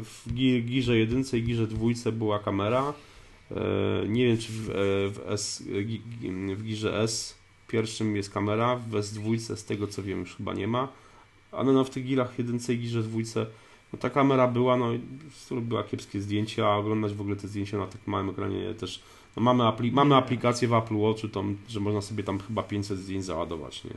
w 0.02 0.22
Girze 0.64 0.98
1 0.98 1.24
i 1.32 1.43
Girze 1.43 1.66
2 1.66 2.12
była 2.12 2.38
kamera. 2.38 2.93
E, 3.51 3.55
nie 4.09 4.26
wiem, 4.26 4.38
czy 4.38 4.52
w, 4.52 4.70
e, 4.70 4.72
w, 5.09 5.20
S, 5.26 5.62
w 6.56 6.62
Girze 6.62 7.01
S 7.01 7.34
pierwszym 7.68 8.16
jest 8.16 8.30
kamera, 8.30 8.76
w 8.76 8.90
S2 8.90 9.56
z 9.56 9.64
tego 9.64 9.86
co 9.86 10.02
wiem 10.02 10.20
już 10.20 10.36
chyba 10.36 10.55
nie 10.55 10.68
ma, 10.68 10.88
ale 11.52 11.72
no 11.72 11.84
w 11.84 11.90
tych 11.90 12.05
girach 12.05 12.38
jedynce 12.38 12.74
i 12.74 12.78
girze 12.78 13.02
dwójce 13.02 13.47
no 13.97 14.01
ta 14.01 14.10
kamera 14.10 14.48
była, 14.48 14.77
no 14.77 14.90
była 15.51 15.85
kiepskie 15.85 16.20
zdjęcia, 16.20 16.66
a 16.66 16.77
oglądać 16.77 17.14
w 17.14 17.20
ogóle 17.20 17.36
te 17.36 17.48
zdjęcia 17.48 17.78
na 17.78 17.86
tak 17.86 18.06
małym 18.06 18.31
ekranie 18.31 18.74
też 18.74 19.02
no 19.36 19.43
mamy, 19.43 19.64
apli 19.64 19.93
mamy 19.93 20.16
aplikację 20.16 20.68
w 20.68 20.74
Apple 20.74 20.97
Watchu, 20.97 21.28
tam, 21.28 21.56
że 21.68 21.81
można 21.81 22.01
sobie 22.01 22.24
tam 22.24 22.39
chyba 22.39 22.62
500 22.62 22.98
zdjęć 22.98 23.24
załadować, 23.24 23.85
nie? 23.85 23.90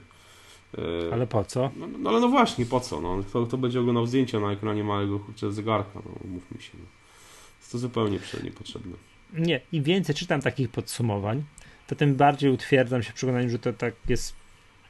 E, 0.84 1.14
ale 1.14 1.28
po 1.28 1.44
co? 1.44 1.72
No, 1.76 1.88
no, 2.00 2.10
ale 2.10 2.20
no 2.20 2.28
właśnie, 2.28 2.66
po 2.66 2.80
co? 2.80 3.02
No, 3.02 3.24
kto, 3.30 3.46
kto 3.46 3.58
będzie 3.58 3.80
oglądał 3.80 4.06
zdjęcia 4.06 4.40
na 4.40 4.52
ekranie 4.52 4.84
małego 4.84 5.20
kurczę, 5.20 5.52
zegarka, 5.52 6.02
no 6.06 6.12
mówmy 6.32 6.62
się. 6.62 6.72
No. 6.74 6.86
Jest 7.60 7.72
to 7.72 7.78
zupełnie 7.78 8.20
niepotrzebne. 8.44 8.96
Nie, 9.34 9.62
im 9.72 9.84
więcej 9.84 10.16
czytam 10.16 10.42
takich 10.42 10.70
podsumowań, 10.70 11.44
to 11.88 11.96
tym 11.96 12.16
bardziej 12.16 12.52
utwierdzam 12.52 13.04
się 13.04 13.12
w 13.12 13.16
przekonaniu, 13.16 13.50
że 13.50 13.60
to 13.60 13.74
tak 13.74 13.94
jest. 14.08 14.34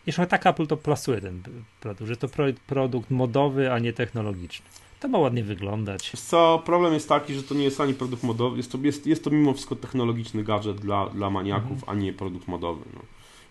Jeśli 0.06 0.28
tak 0.28 0.48
Apple 0.48 0.68
to 0.68 0.78
plasuje 0.78 1.22
ten 1.22 1.42
produkt, 1.82 2.08
że 2.08 2.18
to 2.18 2.28
produkt 2.68 3.12
modowy, 3.12 3.72
a 3.72 3.80
nie 3.80 3.94
technologiczny. 3.94 4.66
To 5.00 5.08
ma 5.08 5.18
ładnie 5.18 5.44
wyglądać. 5.44 6.12
Co, 6.12 6.62
problem 6.66 6.94
jest 6.94 7.10
taki, 7.10 7.34
że 7.34 7.44
to 7.44 7.56
nie 7.56 7.64
jest 7.64 7.82
ani 7.82 7.94
produkt 7.94 8.24
modowy, 8.24 8.58
jest 8.58 8.72
to, 8.72 8.78
jest, 8.82 9.08
jest 9.08 9.24
to 9.24 9.30
mimo 9.30 9.54
wszystko 9.54 9.76
technologiczny 9.76 10.44
gadżet 10.44 10.78
dla, 10.80 11.10
dla 11.10 11.30
maniaków, 11.30 11.72
mhm. 11.72 11.90
a 11.90 12.02
nie 12.02 12.14
produkt 12.14 12.48
modowy. 12.48 12.86
No. 12.94 13.00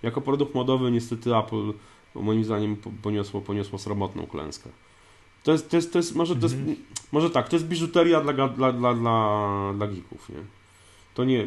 Jako 0.02 0.20
produkt 0.20 0.54
modowy 0.54 0.90
niestety 0.90 1.36
Apple 1.36 1.72
moim 2.14 2.44
zdaniem 2.44 2.76
poniosło, 3.02 3.40
poniosło 3.40 3.78
sromotną 3.78 4.26
klęskę. 4.26 4.70
To 5.42 5.52
jest, 5.52 5.70
to 5.70 5.76
jest, 5.76 5.92
to 5.92 5.98
jest, 5.98 6.14
może, 6.14 6.36
to 6.36 6.42
jest, 6.42 6.54
mhm. 6.54 6.76
może 7.12 7.30
tak, 7.30 7.48
to 7.48 7.56
jest 7.56 7.68
biżuteria 7.68 8.20
dla, 8.20 8.32
dla, 8.32 8.72
dla, 8.72 8.94
dla, 8.94 9.72
dla 9.74 9.86
geeków, 9.86 10.28
nie? 10.28 10.42
To 11.14 11.24
nie. 11.24 11.46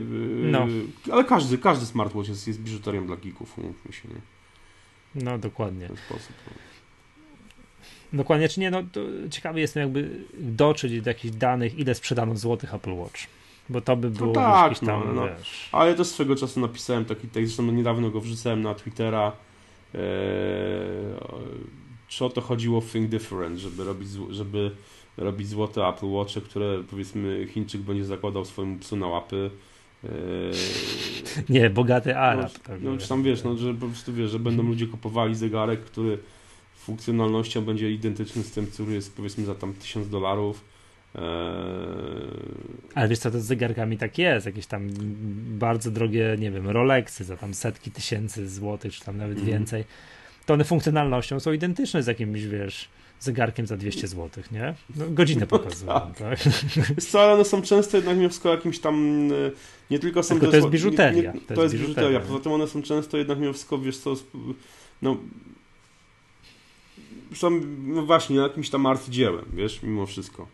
No. 0.51 0.67
Yy, 0.67 1.13
ale 1.13 1.23
każdy, 1.23 1.57
każdy 1.57 1.85
smartwatch 1.85 2.29
jest, 2.29 2.47
jest 2.47 2.61
biżuterią 2.61 3.05
dla 3.05 3.15
geeków, 3.15 3.57
umówmy 3.57 3.93
się, 3.93 4.09
nie? 4.09 4.21
No, 5.23 5.37
dokładnie. 5.37 5.85
W 5.85 5.87
ten 5.87 5.97
sposób. 5.97 6.35
No. 6.47 6.70
Dokładnie, 8.13 8.49
czy 8.49 8.59
nie? 8.59 8.71
No, 8.71 8.83
ciekawy 9.29 9.59
jestem, 9.59 9.83
jakby 9.83 10.09
dotrzeć 10.39 11.01
do 11.01 11.09
jakichś 11.09 11.35
danych, 11.35 11.79
ile 11.79 11.95
sprzedano 11.95 12.35
złotych 12.35 12.73
Apple 12.73 12.93
Watch. 12.93 13.21
Bo 13.69 13.81
to 13.81 13.95
by 13.95 14.09
no 14.09 14.15
było 14.15 14.33
no 14.33 14.33
tak, 14.33 14.79
tam, 14.79 15.03
no, 15.05 15.13
no. 15.13 15.27
Wiesz... 15.37 15.69
Ale 15.71 15.95
to 15.95 16.05
swego 16.05 16.35
czasu 16.35 16.59
napisałem 16.59 17.05
taki 17.05 17.27
tekst, 17.27 17.55
zresztą 17.55 17.73
niedawno 17.73 18.09
go 18.09 18.21
wrzucałem 18.21 18.61
na 18.61 18.73
Twittera. 18.73 19.31
Eee, 19.93 20.01
czy 22.07 22.25
o 22.25 22.29
to 22.29 22.41
chodziło 22.41 22.81
w 22.81 22.91
Think 22.91 23.09
Different, 23.09 23.59
żeby 23.59 23.83
robić, 23.83 24.09
żeby 24.29 24.71
robić 25.17 25.47
złote 25.47 25.87
Apple 25.87 26.11
Watche, 26.11 26.41
które 26.41 26.83
powiedzmy 26.89 27.47
Chińczyk 27.47 27.81
będzie 27.81 28.05
zakładał 28.05 28.45
swojemu 28.45 28.79
psu 28.79 28.95
na 28.95 29.07
łapy. 29.07 29.49
Yy, 30.03 30.09
Nie, 31.59 31.69
bogaty 31.69 32.17
Arab. 32.17 32.51
No, 32.69 32.91
no 32.91 32.97
czy 32.97 33.09
tam 33.09 33.23
wiesz, 33.23 33.43
no, 33.43 33.57
że 33.57 33.73
po 33.73 33.87
prostu 33.87 34.13
wiesz, 34.13 34.31
że 34.31 34.39
będą 34.39 34.63
ludzie 34.63 34.87
kupowali 34.87 35.35
zegarek, 35.35 35.81
który 35.81 36.17
funkcjonalnością 36.81 37.65
będzie 37.65 37.91
identyczny 37.91 38.43
z 38.43 38.51
tym, 38.51 38.67
który 38.67 38.93
jest 38.93 39.15
powiedzmy 39.15 39.45
za 39.45 39.55
tam 39.55 39.73
1000 39.73 40.09
dolarów. 40.09 40.63
Eee... 41.15 41.21
Ale 42.95 43.07
wiesz 43.07 43.19
co, 43.19 43.31
to 43.31 43.39
z 43.39 43.45
zegarkami 43.45 43.97
tak 43.97 44.17
jest, 44.17 44.45
jakieś 44.45 44.65
tam 44.65 44.89
bardzo 45.59 45.91
drogie, 45.91 46.35
nie 46.39 46.51
wiem, 46.51 46.69
Rolexy 46.69 47.23
za 47.23 47.37
tam 47.37 47.53
setki 47.53 47.91
tysięcy 47.91 48.49
złotych, 48.49 48.93
czy 48.93 49.05
tam 49.05 49.17
nawet 49.17 49.37
mm. 49.37 49.49
więcej, 49.49 49.83
to 50.45 50.53
one 50.53 50.63
funkcjonalnością 50.63 51.39
są 51.39 51.53
identyczne 51.53 52.03
z 52.03 52.07
jakimś, 52.07 52.41
wiesz, 52.41 52.89
zegarkiem 53.19 53.67
za 53.67 53.77
200 53.77 54.07
zł, 54.07 54.43
nie? 54.51 54.73
No, 54.95 55.05
godzinę 55.09 55.41
no 55.41 55.47
pokazują, 55.47 55.93
tak. 55.93 56.17
tak? 56.17 56.39
Co, 57.09 57.21
ale 57.21 57.33
one 57.33 57.45
są 57.45 57.61
często 57.61 57.97
jednak 57.97 58.17
mimo 58.17 58.29
jakimś 58.43 58.79
tam, 58.79 59.27
e, 59.31 59.51
nie 59.91 59.99
tylko 59.99 60.23
są... 60.23 60.35
Tylko 60.35 60.51
to 60.51 60.57
jest 60.57 60.69
biżuteria. 60.69 61.31
Nie, 61.31 61.39
nie, 61.39 61.45
to, 61.45 61.55
to 61.55 61.63
jest 61.63 61.75
biżuteria, 61.75 62.19
poza 62.19 62.39
tym 62.39 62.51
one 62.51 62.67
są 62.67 62.81
często 62.81 63.17
jednak 63.17 63.39
mimo 63.39 63.53
wszystko, 63.53 63.77
wiesz 63.77 63.97
co, 63.97 64.15
no 65.01 65.17
są 67.33 67.61
no 67.83 68.05
właśnie 68.05 68.35
jakimś 68.35 68.69
tam 68.69 68.85
arcydziełem, 68.85 69.45
wiesz, 69.53 69.83
mimo 69.83 70.05
wszystko. 70.05 70.47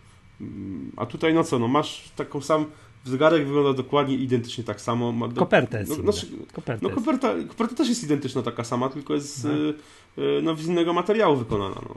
A 0.98 1.06
tutaj 1.06 1.34
no 1.34 1.44
co, 1.44 1.60
no 1.60 1.68
masz 1.68 2.12
taką 2.16 2.42
sam 2.42 2.66
zegarek 3.06 3.46
wygląda 3.46 3.74
dokładnie 3.74 4.16
identycznie 4.16 4.64
tak 4.64 4.82
samo. 4.82 5.12
Ma 5.12 5.28
do, 5.28 5.40
koperta 5.40 5.80
jest 5.80 5.90
no, 5.90 6.12
znaczy, 6.12 6.28
koperta, 6.54 6.88
no, 6.88 6.96
koperta, 6.96 7.34
koperta 7.48 7.76
też 7.76 7.90
jest 7.90 8.04
identyczna 8.04 8.42
taka 8.44 8.64
sama, 8.64 8.90
tylko 8.90 9.14
jest 9.14 9.44
no. 9.44 9.52
Y, 9.52 9.74
y, 10.38 10.42
no, 10.42 10.56
z 10.56 10.68
innego 10.68 10.94
materiału 10.94 11.36
wykonana. 11.36 11.82
No. 11.90 11.96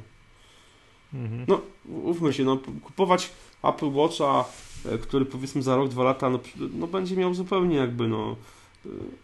Mhm. 1.14 1.44
no 1.48 1.60
ufmy 2.02 2.32
się, 2.32 2.44
no, 2.44 2.58
kupować 2.82 3.30
Apple 3.62 3.92
Watcha, 3.92 4.44
e, 4.86 4.98
który 4.98 5.24
powiedzmy 5.24 5.62
za 5.62 5.76
rok, 5.76 5.88
dwa 5.88 6.04
lata, 6.04 6.30
no, 6.30 6.40
no 6.74 6.86
będzie 6.86 7.16
miał 7.16 7.34
zupełnie 7.34 7.76
jakby 7.76 8.08
no 8.08 8.36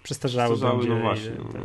przestarzały, 0.03 0.55
przestarzały 0.55 0.87
no 0.89 1.01
właśnie. 1.01 1.31
No. 1.55 1.61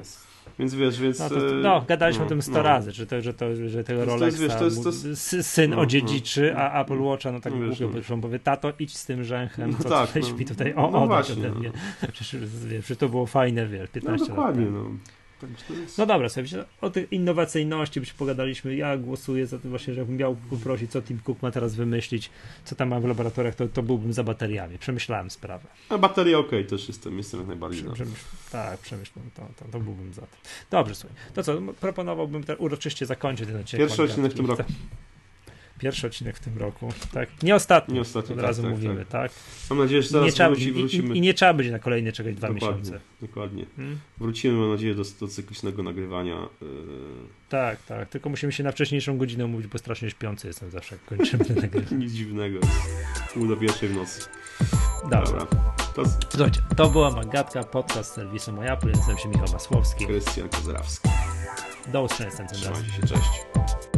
Więc 0.61 0.75
wiesz, 0.75 0.99
więc... 0.99 1.19
No, 1.19 1.29
to, 1.29 1.35
no 1.63 1.85
gadaliśmy 1.87 2.19
no, 2.19 2.25
o 2.25 2.29
tym 2.29 2.41
100 2.41 2.51
no. 2.53 2.61
razy, 2.63 2.91
że, 2.91 3.07
to, 3.07 3.21
że, 3.21 3.33
to, 3.33 3.55
że 3.69 3.83
tego 3.83 4.05
Rolexa 4.05 4.39
wiesz, 4.39 4.55
to 4.55 4.65
jest, 4.65 4.83
to 4.83 4.89
jest... 4.89 5.47
syn 5.47 5.71
no, 5.71 5.79
odziedziczy, 5.79 6.57
a 6.57 6.81
Apple 6.81 6.99
Watcha, 7.01 7.31
no 7.31 7.39
tak 7.39 7.53
no, 7.53 7.67
głupio, 7.67 7.89
no. 8.09 8.15
on 8.15 8.21
powie, 8.21 8.39
tato 8.39 8.73
idź 8.79 8.97
z 8.97 9.05
tym 9.05 9.23
rzęchem, 9.23 9.77
co 9.77 9.89
tak, 9.89 10.09
no, 10.15 10.37
mi 10.37 10.45
tutaj 10.45 10.73
o, 10.73 10.91
no, 10.91 11.07
właśnie, 11.07 11.35
ode 11.35 11.59
mnie. 11.59 11.71
Przecież, 12.11 12.35
wiesz, 12.67 12.97
to 12.99 13.09
było 13.09 13.25
fajne, 13.25 13.67
wiesz, 13.67 13.89
15 13.89 14.25
no, 14.25 14.35
dokładnie, 14.35 14.65
lat. 14.65 14.73
No. 14.73 14.89
No 15.97 16.05
dobra, 16.05 16.29
sobie 16.29 16.47
o 16.81 16.89
tej 16.89 17.15
innowacyjności 17.15 17.99
byśmy 17.99 18.17
pogadaliśmy. 18.17 18.75
Ja 18.75 18.97
głosuję 18.97 19.47
za 19.47 19.59
tym 19.59 19.69
właśnie, 19.69 19.93
że 19.93 20.05
miał 20.05 20.35
poprosić, 20.49 20.91
co 20.91 21.01
Tim 21.01 21.19
Cook 21.19 21.41
ma 21.41 21.51
teraz 21.51 21.75
wymyślić, 21.75 22.29
co 22.65 22.75
tam 22.75 22.89
ma 22.89 22.99
w 22.99 23.05
laboratoriach, 23.05 23.55
to, 23.55 23.67
to 23.67 23.83
byłbym 23.83 24.13
za 24.13 24.23
bateriami. 24.23 24.77
Przemyślałem 24.77 25.29
sprawę. 25.29 25.67
A 25.89 25.97
bateria 25.97 26.37
ok, 26.37 26.51
też 26.69 26.87
jestem, 26.87 27.17
jestem 27.17 27.39
jak 27.39 27.47
najbardziej. 27.47 27.83
Prze, 27.83 27.93
przemyśl, 27.93 28.25
tak, 28.51 28.79
przemyślałem, 28.79 29.31
to, 29.31 29.41
to, 29.59 29.71
to, 29.71 29.79
byłbym 29.79 30.13
za 30.13 30.21
tym. 30.21 30.39
Dobrze, 30.71 30.95
słuchaj. 30.95 31.17
To 31.33 31.43
co, 31.43 31.61
proponowałbym 31.79 32.43
uroczyście 32.57 33.05
zakończyć 33.05 33.47
ten 33.47 33.57
odcinek. 33.57 33.87
Pierwszy 33.87 34.03
odcinek 34.03 34.31
w 34.31 34.35
tym 34.35 34.45
roku. 34.45 34.63
Pierwszy 35.81 36.07
odcinek 36.07 36.37
w 36.37 36.39
tym 36.39 36.57
roku, 36.57 36.93
tak? 37.13 37.43
Nie 37.43 37.55
ostatni. 37.55 37.93
Nie 37.93 38.01
ostatni, 38.01 38.35
Od 38.35 38.41
razu 38.41 38.61
tak, 38.61 38.71
mówimy, 38.71 39.05
tak. 39.05 39.07
tak. 39.07 39.31
Mam 39.69 39.79
nadzieję, 39.79 40.01
że 40.01 40.09
zaraz 40.09 40.25
nie 40.25 40.31
trzeba, 40.31 40.49
wróci, 40.49 40.71
wrócimy. 40.71 41.15
I, 41.15 41.17
I, 41.17 41.21
nie 41.21 41.33
trzeba 41.33 41.53
będzie 41.53 41.71
na 41.71 41.79
kolejne 41.79 42.11
czekać 42.11 42.35
dwa 42.35 42.47
dokładnie, 42.47 42.77
miesiące. 42.77 42.99
Dokładnie. 43.21 43.65
Hmm? 43.75 43.97
Wrócimy, 44.17 44.53
mam 44.53 44.69
nadzieję, 44.69 44.95
do, 44.95 45.03
do 45.19 45.27
cyklicznego 45.27 45.83
nagrywania. 45.83 46.47
Yy... 46.61 46.67
Tak, 47.49 47.83
tak. 47.83 48.09
Tylko 48.09 48.29
musimy 48.29 48.51
się 48.51 48.63
na 48.63 48.71
wcześniejszą 48.71 49.17
godzinę 49.17 49.47
mówić, 49.47 49.67
bo 49.67 49.77
strasznie 49.77 50.09
śpiący 50.09 50.47
jestem 50.47 50.71
zawsze, 50.71 50.95
jak 50.95 51.05
kończymy 51.05 51.45
ten 51.45 51.55
nagrywanie. 51.65 51.97
Nic 51.97 52.13
dziwnego. 52.13 52.59
Pół 53.33 53.47
do 53.47 53.57
pierwszej 53.57 53.89
w 53.89 53.95
nocy. 53.95 54.21
Dobra. 55.03 55.21
Dobra. 55.21 55.45
To... 55.95 56.03
Słuchajcie, 56.29 56.61
to 56.77 56.89
była 56.89 57.11
Magatka, 57.11 57.63
podcast 57.63 58.13
serwisu 58.13 58.51
Moja. 58.51 58.77
Nazywam 58.95 59.17
się 59.17 59.29
Michał 59.29 59.47
Masłowski. 59.53 60.05
Krystian 60.05 60.49
Kozrawski. 60.49 61.09
Do 61.87 62.03
usłyszenia 62.03 62.29
następnym 62.29 62.63
razem. 62.63 62.85
się, 62.85 63.07
cześć. 63.07 63.90